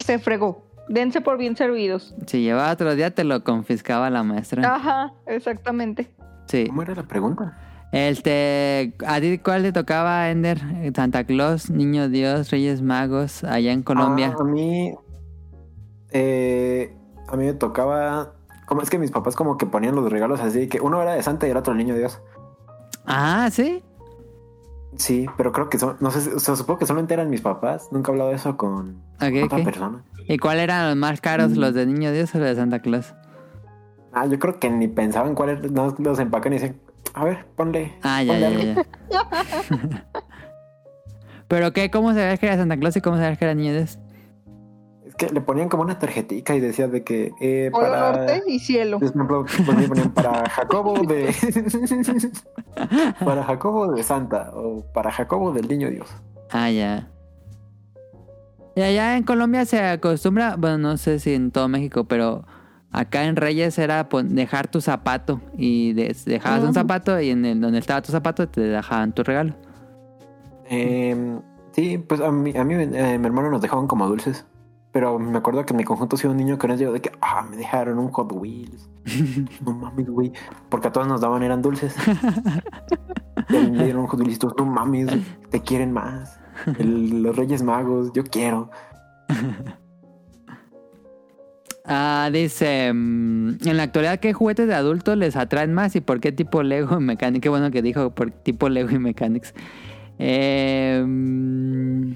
[0.00, 0.64] y se fregó.
[0.88, 2.16] Dense por bien servidos.
[2.26, 4.74] Si llevaba otro día, te lo confiscaba la maestra.
[4.74, 6.10] Ajá, exactamente.
[6.46, 6.66] Sí.
[6.66, 7.56] ¿Cómo era la pregunta?
[7.92, 10.60] Este, ¿a ti cuál te tocaba, Ender?
[10.94, 14.34] Santa Claus, Niño Dios, Reyes Magos, allá en Colombia.
[14.38, 14.94] Ah, a mí.
[16.12, 16.94] eh,
[17.28, 18.34] a mí me tocaba.
[18.66, 21.22] Como es que mis papás como que ponían los regalos así, que uno era de
[21.22, 22.20] Santa y el otro el niño Dios.
[23.06, 23.82] Ah, ¿sí?
[24.96, 27.88] Sí, pero creo que son, no sé, o sea, supongo que solamente eran mis papás.
[27.90, 30.04] Nunca he hablado de eso con otra persona.
[30.28, 31.58] ¿Y cuáles eran los más caros, Mm.
[31.58, 33.14] los de Niño Dios o los de Santa Claus?
[34.12, 36.80] Ah, yo creo que ni pensaban cuál era, no, los empacan y dicen,
[37.14, 37.92] a ver, ponle.
[38.02, 38.82] Ah, ya, ponle ya, algo".
[39.10, 40.06] ya.
[41.48, 41.90] ¿Pero qué?
[41.90, 43.98] ¿Cómo sabías que era Santa Claus y cómo sabías que era Niño Dios?
[45.04, 48.12] Es que le ponían como una tarjetica y decía de que eh, Polo para.
[48.12, 49.00] Norte y cielo.
[49.00, 51.34] Por ejemplo, pues ponían para Jacobo de.
[53.24, 56.08] para Jacobo de Santa o para Jacobo del Niño Dios.
[56.50, 57.08] Ah, ya.
[58.76, 62.44] Y allá en Colombia se acostumbra, bueno, no sé si en todo México, pero
[62.92, 67.44] acá en Reyes era pon- dejar tu zapato y de- dejabas un zapato y en
[67.44, 69.54] el donde estaba tu zapato te dejaban tu regalo.
[70.68, 71.38] Eh,
[71.72, 74.44] sí, pues a mí, a mí eh, mi hermano nos dejaban como dulces.
[74.92, 77.12] Pero me acuerdo que en mi conjunto sí un niño que nos llegó de que,
[77.20, 78.90] ah, me dejaron un Hot Wheels.
[79.64, 80.32] no mames, güey.
[80.68, 81.94] Porque a todos nos daban, eran dulces.
[83.48, 85.06] Me dieron un Hot Wheels y todos, no mames,
[85.50, 86.40] te quieren más.
[86.78, 88.70] El- los Reyes Magos, yo quiero.
[91.84, 96.20] Ah, dice, mm, en la actualidad, ¿qué juguetes de adultos les atraen más y por
[96.20, 97.42] qué tipo Lego y Mechanics?
[97.42, 99.54] Qué bueno que dijo por tipo Lego y Mechanics.
[100.18, 102.12] Eh, mm,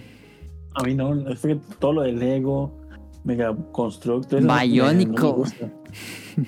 [0.74, 2.78] A mí no, es que todo lo de Lego,
[3.24, 4.32] Mega Construct.
[4.32, 4.46] eso no.
[4.46, 5.68] No me, gusta.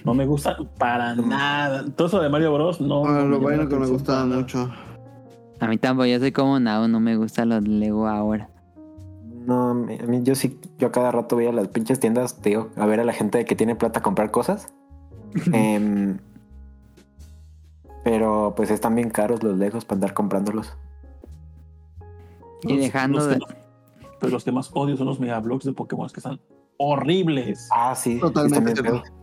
[0.05, 1.85] No me gusta para nada.
[1.97, 2.81] Todo eso de Mario Bros.
[2.81, 3.07] No.
[3.07, 4.71] Ah, no lo bueno que me gustaba mucho.
[5.59, 8.51] A mí tampoco, yo soy como Nao, no me gusta los Lego ahora.
[9.47, 12.51] No, a mí yo sí, yo a cada rato voy a las pinches tiendas, te
[12.51, 14.67] digo, a ver a la gente que tiene plata a comprar cosas.
[15.53, 16.19] Em,
[18.05, 20.77] pero pues están bien caros los Legos para andar comprándolos.
[22.63, 23.47] Y Los- dejando los de- que no-
[24.21, 26.41] pero los que más odio son los megablocks de Pokémon que están
[26.79, 27.69] horribles.
[27.73, 28.81] Ah, sí, Totalmente.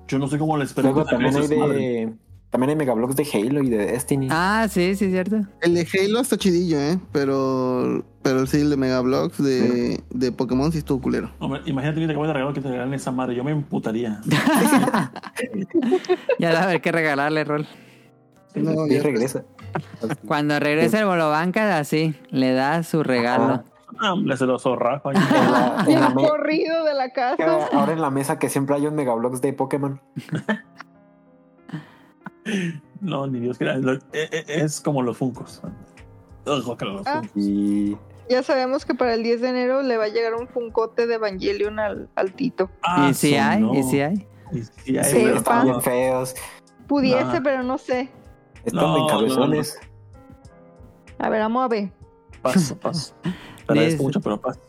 [0.08, 1.36] Yo no sé cómo les Luego permiten también
[1.74, 1.78] hay
[2.08, 2.14] de
[2.54, 4.28] también hay megablocks de Halo y de Destiny.
[4.30, 5.38] Ah, sí, sí, cierto.
[5.62, 7.00] El de Halo está chidillo, ¿eh?
[7.12, 11.32] Pero, pero sí, el de Mega Bloks de, de Pokémon sí estuvo culero.
[11.40, 13.34] Hombre, imagínate que te acabo de regalar que te regalen esa madre.
[13.34, 14.22] Yo me emputaría.
[16.38, 17.66] Ya a ver qué regalarle, Rol.
[18.54, 19.44] No, y ya- regresa.
[20.28, 23.64] Cuando regrese el Bolobanca, así, le da su regalo.
[24.00, 24.60] Ah, hombre, se lo
[26.16, 27.68] me- corrido de la casa.
[27.74, 30.00] ahora en la mesa que siempre hay un megablocks de Pokémon.
[33.02, 33.78] No, ni Dios quiera.
[33.78, 34.00] Eh,
[34.32, 35.62] eh, Es como los Funcos.
[36.46, 36.68] Los
[37.06, 37.22] Ah.
[37.22, 37.32] Funkos.
[37.36, 37.98] Y
[38.30, 41.16] Ya sabemos que para el 10 de enero le va a llegar un funcote de
[41.16, 42.70] Evangelion al, al Tito.
[42.82, 43.74] Ah, y si hay, no.
[43.76, 44.28] y si hay.
[44.52, 46.34] Y sí hay, Sí, pero están bien feos.
[46.88, 47.44] Pudiese, No.
[47.44, 48.10] pero no sé.
[48.66, 49.78] Están No, muy cabezones.
[51.20, 51.92] A ver, vamos a ver.
[52.42, 53.14] Paso, paso.
[53.24, 53.32] Te
[53.74, 54.60] agradezco mucho, pero paso.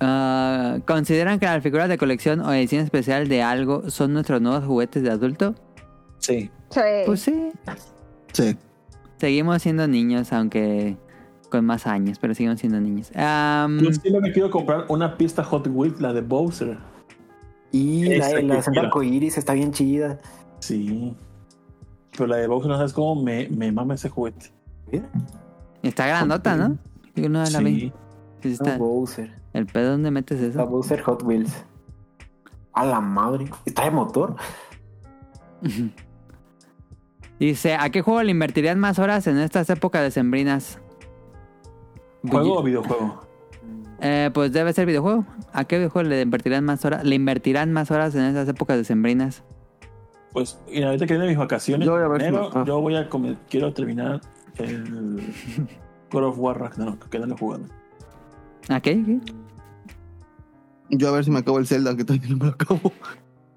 [0.00, 4.64] Ah, ¿Consideran que las figuras de colección o edición especial de algo son nuestros nuevos
[4.64, 5.54] juguetes de adulto?
[6.26, 6.50] Sí.
[6.70, 6.80] Sí.
[7.06, 7.52] Pues sí.
[8.32, 8.56] Sí.
[9.18, 10.96] Seguimos siendo niños, aunque
[11.50, 13.12] con más años, pero seguimos siendo niños.
[13.14, 16.78] Am, Yo sí me quiero comprar una pista Hot Wheels, la de Bowser.
[17.70, 18.86] Y la, que la senda quiero.
[18.88, 20.18] arcoíris está bien chida.
[20.58, 21.14] Sí.
[22.12, 24.52] Pero la de Bowser, no sabes cómo me, me mama ese juguete.
[24.90, 25.08] Mira,
[25.82, 26.76] está grandota, ¿no?
[27.14, 27.80] Yo no la vi.
[27.80, 27.92] Sí.
[28.42, 28.64] Sí, está.
[28.64, 29.30] está Bowser.
[29.52, 30.66] ¿El pedo dónde metes eso?
[30.66, 31.52] Bowser Hot Wheels.
[32.72, 33.48] A la madre.
[33.64, 34.34] ¿Está de motor?
[37.38, 40.78] Dice, ¿a qué juego le invertirían más horas en estas épocas decembrinas?
[42.28, 43.20] ¿Juego o videojuego?
[44.00, 45.24] Eh, pues debe ser videojuego.
[45.52, 47.04] ¿A qué videojuego le invertirán más horas?
[47.04, 49.42] Le invertirán más horas en estas épocas decembrinas.
[50.32, 52.64] Pues, y ahorita que vienen mis vacaciones, Yo voy a ver si ah.
[52.66, 54.20] yo voy a comer, quiero terminar
[54.58, 55.22] el
[56.10, 57.64] God of War Ragnarok, que no lo he jugado.
[58.68, 59.02] ¿A qué?
[59.02, 59.18] ¿Qué?
[60.90, 62.92] Yo a ver si me acabo el Zelda, que todavía no me lo acabo.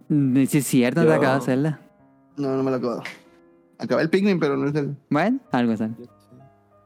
[0.09, 1.79] Mm, Sí, es cierto, no te Yo- acabas Zelda.
[2.37, 3.03] No, no me lo acabo.
[3.79, 4.95] Acabé el Pikmin, pero no el Zelda.
[5.09, 5.95] Bueno, algo sale.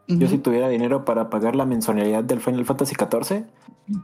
[0.08, 3.46] Yo si tuviera dinero para pagar la mensualidad del Final Fantasy XIV,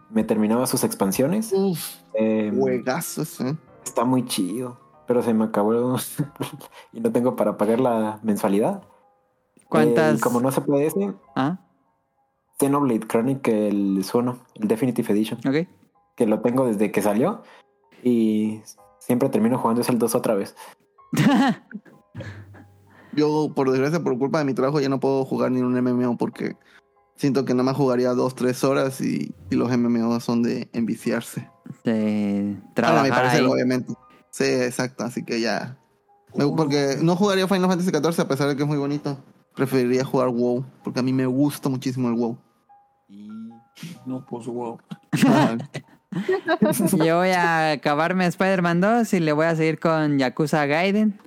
[0.09, 1.51] me terminaba sus expansiones.
[1.53, 1.80] Uf,
[2.14, 3.56] Eh, juegazos, ¿eh?
[3.84, 5.98] está muy chido, pero se me acabó
[6.93, 8.82] y no tengo para pagar la mensualidad.
[9.68, 10.14] ¿Cuántas?
[10.14, 11.59] Eh, y como no se puede ese, Ah,
[12.59, 15.68] Xenoblade Chronicle 1, el Definitive Edition, ok.
[16.16, 17.43] que lo tengo desde que salió
[18.03, 18.61] y
[19.00, 20.56] siempre termino jugando es el 2 otra vez.
[23.14, 26.18] Yo, por desgracia, por culpa de mi trabajo, ya no puedo jugar ni un MMO
[26.18, 26.56] porque
[27.16, 31.50] siento que nada más jugaría dos, tres horas y, y los MMO son de enviciarse.
[31.84, 33.46] de a mi trabajar parecer, ahí.
[33.48, 33.94] obviamente.
[34.30, 35.78] Sí, exacto, así que ya.
[36.36, 39.18] Me- porque no jugaría Final Fantasy XIV a pesar de que es muy bonito.
[39.56, 42.38] Preferiría jugar WoW, porque a mí me gusta muchísimo el WoW.
[44.06, 44.78] No, pues wow.
[47.06, 51.20] Yo voy a acabarme Spider-Man 2 y le voy a seguir con Yakuza Gaiden,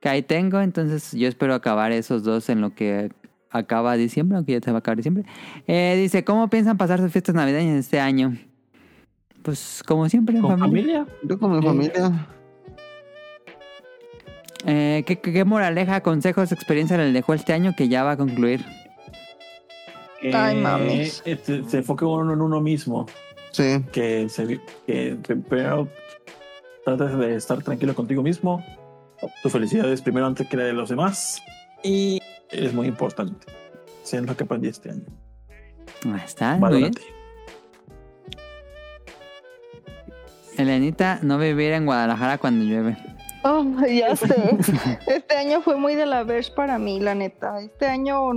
[0.00, 0.60] que ahí tengo.
[0.60, 3.10] Entonces yo espero acabar esos dos en lo que
[3.50, 5.24] acaba diciembre, aunque ya se va a acabar diciembre.
[5.66, 8.36] Eh, dice, ¿cómo piensan pasar sus fiestas navideñas este año?
[9.42, 11.04] Pues como siempre, en ¿Con familia.
[11.04, 11.18] familia?
[11.22, 12.26] Yo con mi familia.
[14.66, 18.16] Eh, ¿qué, qué, qué moraleja, consejos, experiencia le dejó este año que ya va a
[18.16, 18.64] concluir?
[20.34, 21.22] Ay, Eh, mames.
[21.24, 23.06] eh, Se, se enfoque uno en uno mismo.
[23.52, 23.82] Sí.
[23.90, 25.16] Que, se, que
[25.48, 25.88] primero
[26.84, 28.62] trates de estar tranquilo contigo mismo.
[29.42, 31.40] Tu felicidad es primero antes que la de los demás.
[31.82, 33.46] Y es muy importante.
[34.04, 35.04] Es lo que aprendí este año.
[36.06, 36.90] Ahí está, muy bien.
[36.92, 37.02] Valórate.
[40.56, 42.96] Elenita, no vivir en Guadalajara cuando llueve.
[43.44, 44.34] Oh, ya sé.
[45.06, 47.60] Este año fue muy de la Verge para mí, la neta.
[47.60, 48.30] Este año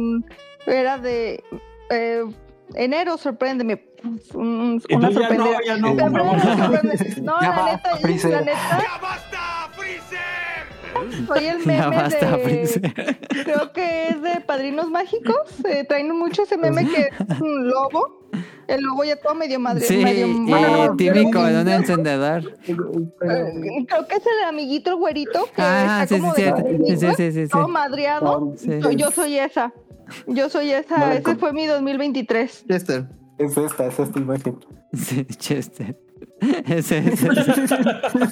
[0.65, 1.43] era de.
[1.89, 2.23] eh,
[2.75, 3.83] enero, sorpréndeme.
[4.33, 6.39] Una tú ya no, ya no, favor.
[6.41, 8.45] sorprende- No, Ya la basta, neta, Freezer.
[11.27, 12.91] Soy el meme basta, de.
[13.43, 15.35] Creo que es de Padrinos Mágicos.
[15.67, 18.21] eh, traen mucho ese meme que es un lobo.
[18.67, 19.85] El lobo ya todo medio madre.
[19.85, 22.43] Sí, medio, y bueno, típico de un encendedor.
[22.67, 22.75] eh,
[23.87, 26.51] Creo que es el amiguito el güerito que Ah, está sí, sí, como sí, de
[26.51, 27.49] sí, sí, sí, sí, sí.
[27.49, 28.53] todo madreado.
[28.57, 28.69] Sí.
[28.95, 29.73] Yo- soy esa.
[30.27, 31.13] Yo soy esa.
[31.15, 32.65] Ese fue mi 2023.
[32.67, 33.05] Chester.
[33.37, 34.57] Es esta, es esta imagen.
[34.93, 35.97] Sí, Chester.
[36.67, 37.27] Ese, ese,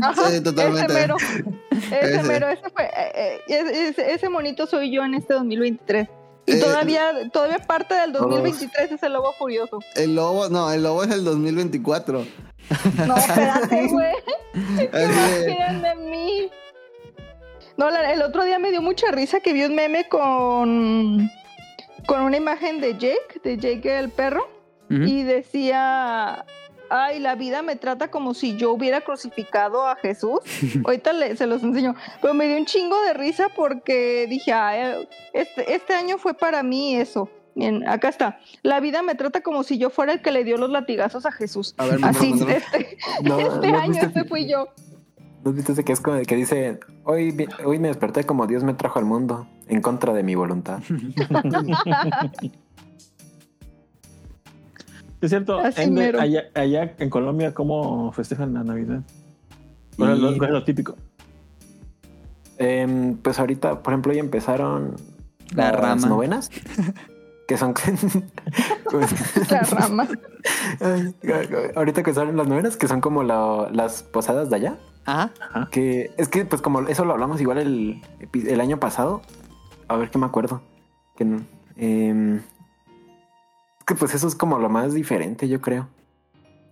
[0.01, 0.91] Ajá, Sí, totalmente.
[0.91, 1.15] Ese mero.
[1.71, 2.23] Ese, Ese.
[2.23, 2.83] mero, ese fue.
[2.85, 6.07] eh, eh, ese, ese- ese monito soy yo en este 2023.
[6.47, 9.79] Y Eh, todavía, todavía parte del 2023 es el lobo furioso.
[9.95, 12.25] El lobo, no, el lobo es el 2024.
[13.07, 14.13] No, espérate, güey.
[14.77, 16.49] ¿Qué de- quieren de mí?
[17.77, 21.29] No, la- el otro día me dio mucha risa que vi un meme con,
[22.07, 24.47] con una imagen de Jake, de Jake el perro,
[24.89, 26.43] y decía,
[26.91, 30.39] ay, la vida me trata como si yo hubiera crucificado a Jesús.
[30.85, 31.95] Ahorita le- se los enseño.
[32.21, 36.61] Pero me dio un chingo de risa porque dije, ay, este, este año fue para
[36.63, 37.29] mí eso.
[37.55, 38.39] Bien, acá está.
[38.63, 41.31] La vida me trata como si yo fuera el que le dio los latigazos a
[41.31, 41.75] Jesús.
[41.77, 44.67] A ver, Así, este, No, este ¿no año viste- este fui yo.
[45.43, 48.75] ¿No ese que es como el que dice, hoy, hoy me desperté como Dios me
[48.75, 50.81] trajo al mundo, en contra de mi voluntad?
[55.21, 59.01] Es cierto, allá, allá en Colombia, ¿cómo festejan la Navidad?
[59.97, 60.95] ¿Cuál es lo, Y- es lo típico?
[62.57, 64.95] Em, pues ahorita, por ejemplo, ya empezaron
[65.55, 66.07] La las rama.
[66.07, 66.49] novenas,
[67.47, 67.73] que son...
[69.49, 70.07] La rama.
[71.75, 74.77] Ahorita que salen las novenas, que son como la- las posadas de allá.
[75.05, 75.31] Ajá.
[75.71, 79.21] Que es que, pues, como eso lo hablamos igual el, año pasado.
[79.87, 80.61] A ver qué me acuerdo.
[81.15, 81.41] Que no.
[83.83, 85.87] Que, pues, eso es como lo más diferente, yo creo.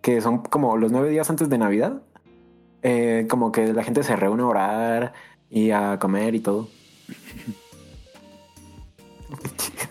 [0.01, 2.01] Que son como los nueve días antes de Navidad.
[2.81, 5.13] eh, como que la gente se reúne a orar
[5.49, 6.69] y a comer y todo.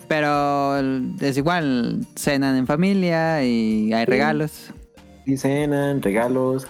[0.08, 0.78] Pero
[1.20, 4.70] es igual, cenan en familia y hay regalos.
[5.26, 6.66] Y cenan, regalos.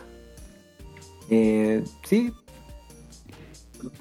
[1.31, 2.33] Eh, sí.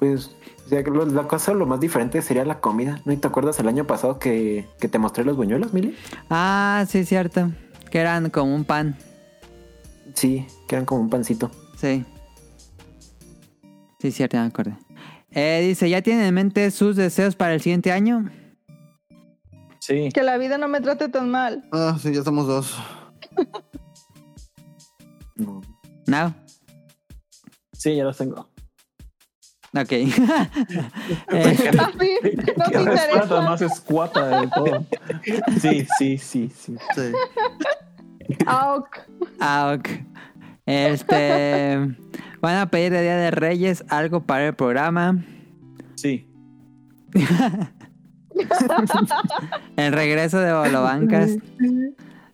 [0.00, 0.34] Pues,
[0.68, 3.00] o sea, que lo- la cosa, lo más diferente sería la comida.
[3.06, 5.96] ¿No te acuerdas el año pasado que, que te mostré los buñuelos, Mili?
[6.28, 7.50] Ah, sí, cierto.
[7.90, 8.96] Que eran como un pan.
[10.14, 11.50] Sí, que eran como un pancito.
[11.78, 12.04] Sí.
[13.98, 14.76] Sí, cierto, me acordé.
[15.30, 18.30] Eh, dice, ¿ya tienen en mente sus deseos para el siguiente año?
[19.80, 20.10] Sí.
[20.12, 21.66] Que la vida no me trate tan mal.
[21.72, 22.76] Ah, sí, ya somos dos.
[25.36, 25.60] No.
[26.06, 26.34] No.
[27.72, 28.47] Sí, ya los tengo.
[29.74, 29.92] Ok.
[31.30, 33.40] Eh, no respuesta interesa.
[33.42, 34.86] más escuata de todo.
[35.60, 36.76] Sí, sí, sí, sí.
[36.94, 37.12] Sí.
[38.46, 38.88] Auk.
[39.40, 39.88] ok.
[40.66, 41.96] Este.
[42.40, 45.24] Van a pedir de Día de Reyes algo para el programa.
[45.96, 46.26] Sí.
[49.76, 51.36] El regreso de Bolobancas.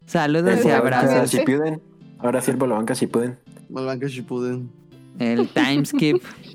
[0.06, 1.30] Saludos y abrazos.
[1.30, 1.80] Shippuden.
[2.18, 3.38] Ahora sí el Bolobanca Shippuden.
[3.70, 4.70] Malbanca Shippuden.
[5.18, 6.22] El timeskip.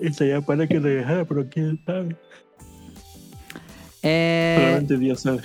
[0.00, 2.16] Esta ya para que regresara, pero quién sabe.
[4.02, 5.40] Eh, Solamente Dios sabe.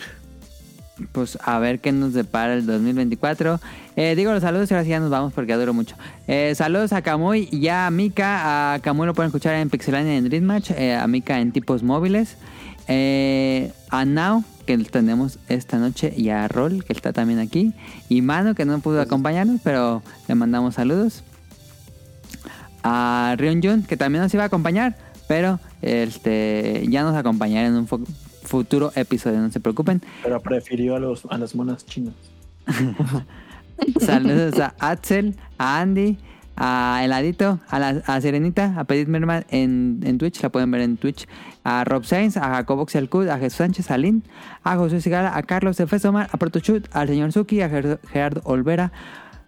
[1.11, 3.59] pues a ver qué nos depara el 2024.
[3.97, 5.95] Eh, digo los saludos y ahora sí ya nos vamos porque ya duró mucho.
[6.27, 8.73] Eh, saludos a Kamui y a Mika.
[8.75, 10.71] A Kamui lo pueden escuchar en Pixelania en Dream Match.
[10.71, 12.37] eh, a Mika en tipos móviles.
[12.87, 16.13] A Now, que tenemos esta noche.
[16.15, 17.73] Y a Rol, que está también aquí.
[18.07, 21.23] Y Mano, que no pudo acompañarnos, pero le mandamos saludos.
[22.87, 24.95] A Ryun Jun, que también nos iba a acompañar.
[25.27, 28.05] Pero este ya nos acompañará en un fu-
[28.43, 30.03] futuro episodio, no se preocupen.
[30.21, 32.13] Pero prefirió a, los, a las monas chinas.
[33.99, 36.17] Saludos a Axel, a Andy,
[36.55, 40.81] a Heladito, a, la, a Serenita, a Pedit Merman en, en Twitch, la pueden ver
[40.81, 41.27] en Twitch,
[41.63, 44.23] a Rob Sainz, a Jacobo Xialcud, a Jesús Sánchez, a Lin,
[44.63, 48.41] a José Sigala, a Carlos de Fesomar, a Protochut, al señor Suki, a Ger- Gerardo
[48.45, 48.91] Olvera,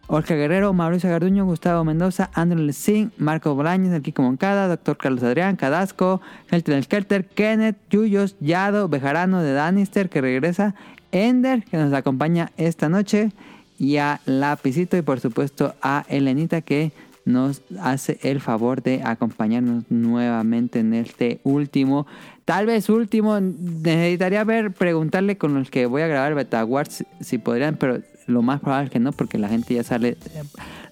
[0.10, 5.22] Olga Guerrero, Mauricio Garduño, Gustavo Mendoza, Andrew Lessing, Marco Bolaños, el Kiko Moncada, Doctor Carlos
[5.22, 10.76] Adrián, Cadasco, Helter del Kelter, Kenneth, Yuyos, Yado, Bejarano de Danister, que regresa,
[11.12, 13.34] Ender, que nos acompaña esta noche,
[13.78, 16.94] y a Lapicito, y por supuesto a Elenita, que
[17.26, 22.08] nos hace el favor de acompañarnos nuevamente en este último,
[22.46, 27.06] tal vez último, necesitaría ver, preguntarle con los que voy a grabar Beta Wars si,
[27.20, 30.18] si podrían, pero lo más probable es que no, porque la gente ya sale.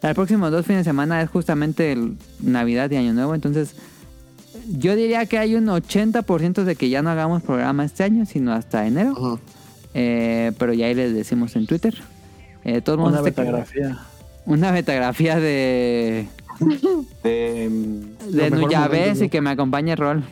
[0.01, 3.75] Los próximos dos fines de semana es justamente el Navidad y Año Nuevo, entonces
[4.69, 8.53] yo diría que hay un 80% de que ya no hagamos programa este año, sino
[8.53, 9.39] hasta enero.
[9.93, 11.93] Eh, pero ya ahí les decimos en Twitter.
[12.64, 13.97] Eh, todo el mundo Una está- betografía.
[14.45, 16.27] una betografía de,
[17.23, 17.69] De,
[18.31, 20.23] de Nuyabes momento, y que me acompañe Rol.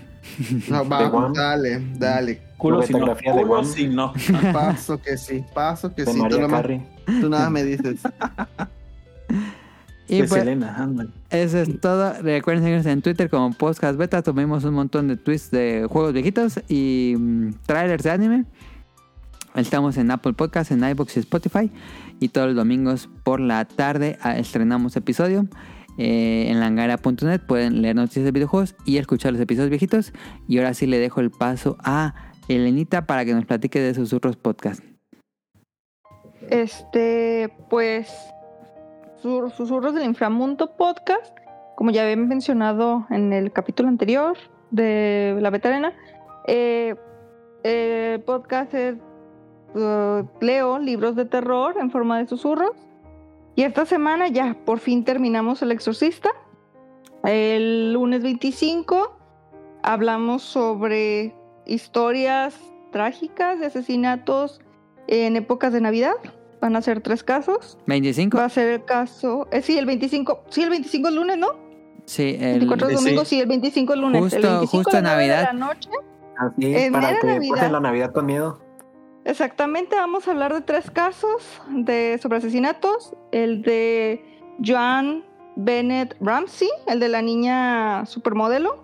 [0.70, 1.34] No, De va, Guam.
[1.34, 2.42] dale, dale.
[2.58, 3.06] Culo si no.
[3.14, 3.16] de
[3.46, 4.14] Culo si no.
[4.54, 6.18] Paso que sí, paso que de sí.
[6.20, 6.82] María.
[7.06, 8.02] Tú nada me dices.
[10.08, 10.88] Y de pues, Selena,
[11.30, 12.14] eso es todo.
[12.22, 14.22] Recuerden seguirnos en Twitter como Podcast Beta.
[14.22, 18.46] Tomemos un montón de tweets de juegos viejitos y mm, trailers de anime.
[19.56, 21.72] Estamos en Apple Podcasts, en iBox y Spotify.
[22.20, 25.48] Y todos los domingos por la tarde ah, estrenamos episodio.
[25.98, 30.12] Eh, en langara.net pueden leer noticias de videojuegos y escuchar los episodios viejitos.
[30.48, 32.14] Y ahora sí le dejo el paso a
[32.50, 34.93] Elenita para que nos platique de Susurros Podcast.
[36.50, 38.12] Este, pues,
[39.22, 41.36] Susur- Susurros del Inframundo podcast,
[41.76, 44.38] como ya había mencionado en el capítulo anterior
[44.72, 45.94] de La Veterana,
[46.48, 46.96] eh,
[47.64, 48.96] el podcast es,
[49.76, 52.72] uh, leo libros de terror en forma de susurros.
[53.56, 56.30] Y esta semana ya por fin terminamos El Exorcista.
[57.24, 59.16] El lunes 25
[59.82, 61.34] hablamos sobre
[61.66, 62.60] historias
[62.92, 64.60] trágicas de asesinatos
[65.22, 66.14] en épocas de Navidad.
[66.62, 67.78] Van a ser tres casos.
[67.88, 68.38] ¿25?
[68.38, 69.48] Va a ser el caso.
[69.52, 70.44] Eh, sí, el 25.
[70.50, 71.48] Sí, el 25 es lunes, ¿no?
[72.06, 74.22] Sí, el, 24 es domingo, sí, el 25 es lunes.
[74.22, 75.44] Justo- el 25 justo las nueve de Navidad.
[75.54, 75.90] la noche.
[76.38, 77.56] Así, En para que Navidad.
[77.56, 78.60] pasen la Navidad con miedo.
[79.26, 83.14] Exactamente, vamos a hablar de tres casos de sobre asesinatos.
[83.32, 84.24] El de
[84.66, 85.24] Joan
[85.56, 88.84] Bennett Ramsey, el de la niña supermodelo.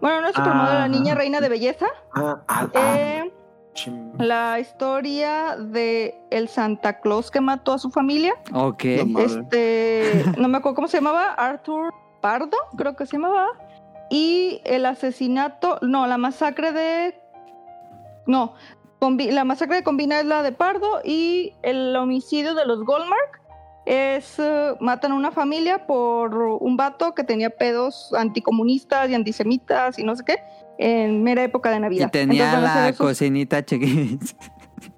[0.00, 0.88] Bueno, no es supermodelo, la Ah.
[0.88, 1.86] niña reina de belleza.
[2.14, 3.32] Ah, ah, ah, Eh,
[3.74, 4.12] chim.
[4.18, 8.34] la historia de el Santa Claus que mató a su familia.
[8.52, 8.84] Ok.
[9.06, 9.20] No.
[9.20, 13.48] Este, no me acuerdo cómo se llamaba, Arthur Pardo, creo que se llamaba.
[14.10, 17.20] Y el asesinato, no, la masacre de.
[18.26, 18.54] No,
[19.00, 23.39] combi- la masacre de Combina es la de Pardo y el homicidio de los Goldmark
[23.86, 24.38] es.
[24.38, 30.04] eh, matan a una familia por un vato que tenía pedos anticomunistas y antisemitas y
[30.04, 30.36] no sé qué
[30.78, 32.10] en mera época de Y Navidad.
[32.10, 34.26] tenía Entonces van a ser la cocinita chiquita.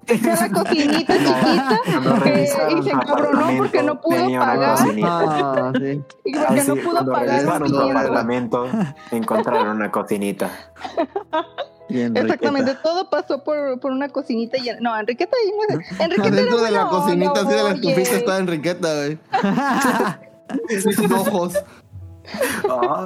[0.05, 1.79] tenía la cocinita chiquita
[2.23, 4.77] revisaron y se encabronó porque no pudo tenía pagar.
[5.03, 6.01] Ah, sí.
[6.25, 7.99] y porque Así, no pudo pagar mierda.
[8.01, 8.67] apartamento,
[9.11, 10.49] encontraron una cocinita.
[11.89, 16.71] Exactamente, todo pasó por, por una cocinita y no, Enriqueta ahí Enriqueta Adentro era de
[16.71, 19.17] la cocinita, así de la estufita, está Enriqueta, güey.
[20.81, 21.53] Sus ojos.
[22.69, 23.03] Ah,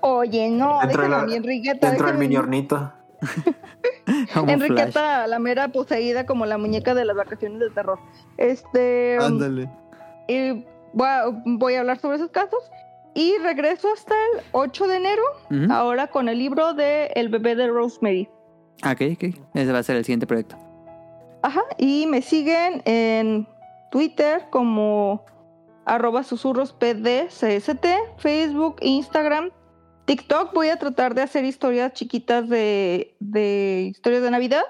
[0.00, 1.88] Oye, no, Dentro déjame a mí, Enriqueta.
[1.88, 2.92] dentro del mini hornito.
[4.46, 7.98] Enriqueta, la mera poseída como la muñeca de las vacaciones de terror.
[8.36, 9.18] Este.
[9.20, 9.68] Ándale.
[10.28, 12.70] y voy, a, voy a hablar sobre esos casos.
[13.14, 15.22] Y regreso hasta el 8 de enero,
[15.70, 18.28] ahora con el libro de El bebé de Rosemary.
[18.84, 19.24] Ok, ok.
[19.54, 20.56] Ese va a ser el siguiente proyecto.
[21.42, 23.46] Ajá, y me siguen en
[23.90, 25.24] Twitter como
[25.84, 27.84] arroba susurros pdcst,
[28.16, 29.50] Facebook, Instagram,
[30.06, 30.52] TikTok.
[30.52, 34.62] Voy a tratar de hacer historias chiquitas de, de historias de Navidad,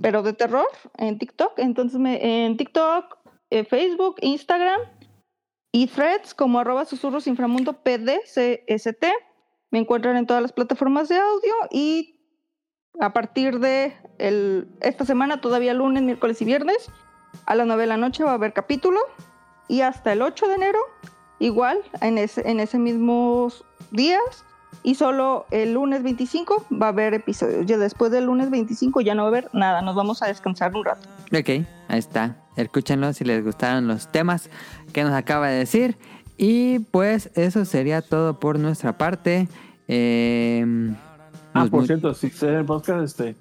[0.00, 1.58] pero de terror en TikTok.
[1.58, 3.18] Entonces me, en TikTok,
[3.50, 4.80] eh, Facebook, Instagram
[5.72, 9.04] y threads como arroba susurros inframundo pdcst.
[9.70, 12.20] Me encuentran en todas las plataformas de audio y
[13.00, 16.90] a partir de el, esta semana, todavía lunes, miércoles y viernes,
[17.46, 19.00] a las 9 de la noche va a haber capítulo.
[19.68, 20.78] Y hasta el 8 de enero,
[21.38, 24.44] igual, en ese, en ese mismos días.
[24.82, 27.64] Y solo el lunes 25 va a haber episodios.
[27.66, 29.80] Ya después del lunes 25 ya no va a haber nada.
[29.80, 31.08] Nos vamos a descansar un rato.
[31.32, 31.48] Ok,
[31.88, 32.36] ahí está.
[32.56, 34.50] Escúchenlo si les gustaron los temas
[34.92, 35.96] que nos acaba de decir.
[36.36, 39.48] Y pues eso sería todo por nuestra parte.
[39.88, 40.94] Eh,
[41.54, 43.36] Ah, por cierto, si ustedes el podcast, este,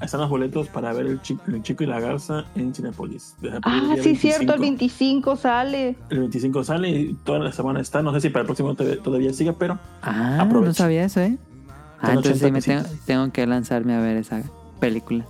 [0.00, 3.34] están los boletos para ver el chico, el chico y la garza en Cinepolis.
[3.62, 5.30] Ah, sí, cierto, el 25.
[5.30, 5.96] 25 sale.
[6.10, 8.02] El 25 sale y toda la semana está.
[8.02, 11.38] No sé si para el próximo todavía, todavía sigue, pero Ah, no sabía eso, ¿eh?
[12.00, 14.42] Ah, entonces sí 80 me tengo, tengo que lanzarme a ver esa
[14.80, 15.24] película.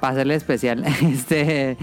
[0.00, 0.84] Para hacerle especial.
[1.02, 1.76] Este,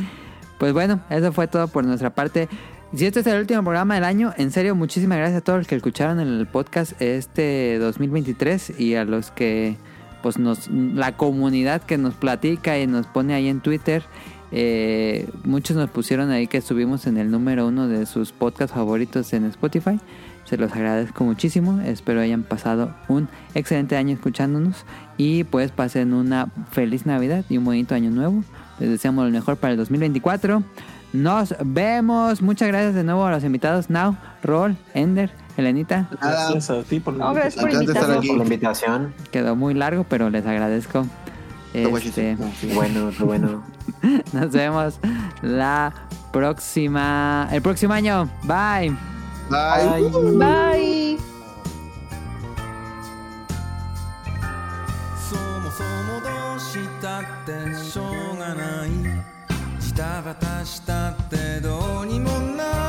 [0.58, 2.50] pues bueno, eso fue todo por nuestra parte.
[2.96, 5.68] Si este es el último programa del año, en serio, muchísimas gracias a todos los
[5.68, 9.76] que escucharon el podcast este 2023 y a los que,
[10.24, 14.04] pues, nos, la comunidad que nos platica y nos pone ahí en Twitter.
[14.52, 19.34] Eh, muchos nos pusieron ahí que estuvimos en el número uno de sus podcasts favoritos
[19.34, 20.00] en Spotify.
[20.46, 21.82] Se los agradezco muchísimo.
[21.82, 24.86] Espero hayan pasado un excelente año escuchándonos.
[25.18, 28.44] Y pues pasen una feliz Navidad y un bonito año nuevo.
[28.80, 30.64] Les deseamos lo mejor para el 2024.
[31.14, 32.42] Nos vemos.
[32.42, 36.10] Muchas gracias de nuevo a los invitados Now, Rol, Ender, Elenita.
[36.22, 37.62] Gracias a ti por la, no, invitación.
[37.62, 38.28] Por invitación.
[38.28, 39.14] Por la invitación.
[39.32, 41.06] Quedó muy largo, pero les agradezco.
[41.74, 42.36] Este...
[42.36, 42.72] No, sí.
[42.74, 43.64] Bueno, bueno.
[44.34, 45.00] Nos vemos
[45.42, 45.94] la
[46.32, 48.30] próxima, el próximo año.
[48.44, 48.96] Bye.
[49.50, 50.10] Bye.
[50.10, 50.38] Bye.
[50.38, 51.18] Bye.
[56.18, 56.37] Bye.
[56.58, 58.90] うしたってしょうがない。
[59.80, 62.87] ジタバタしたってどうにもならない。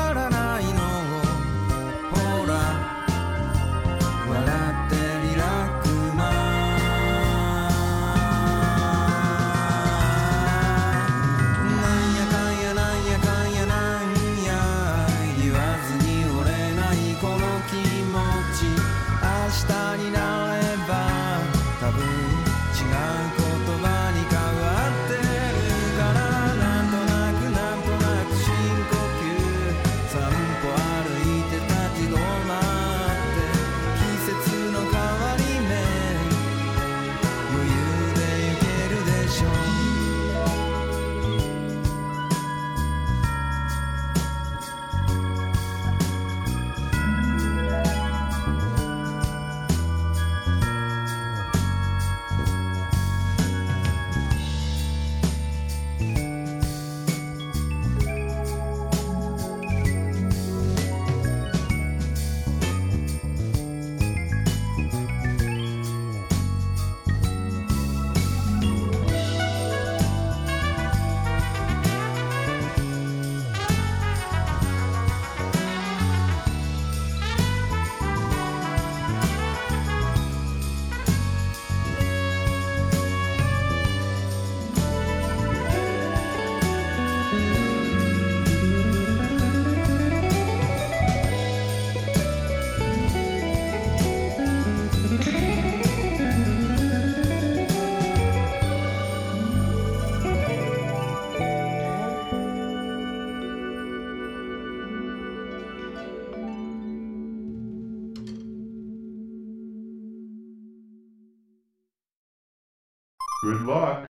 [113.69, 114.08] but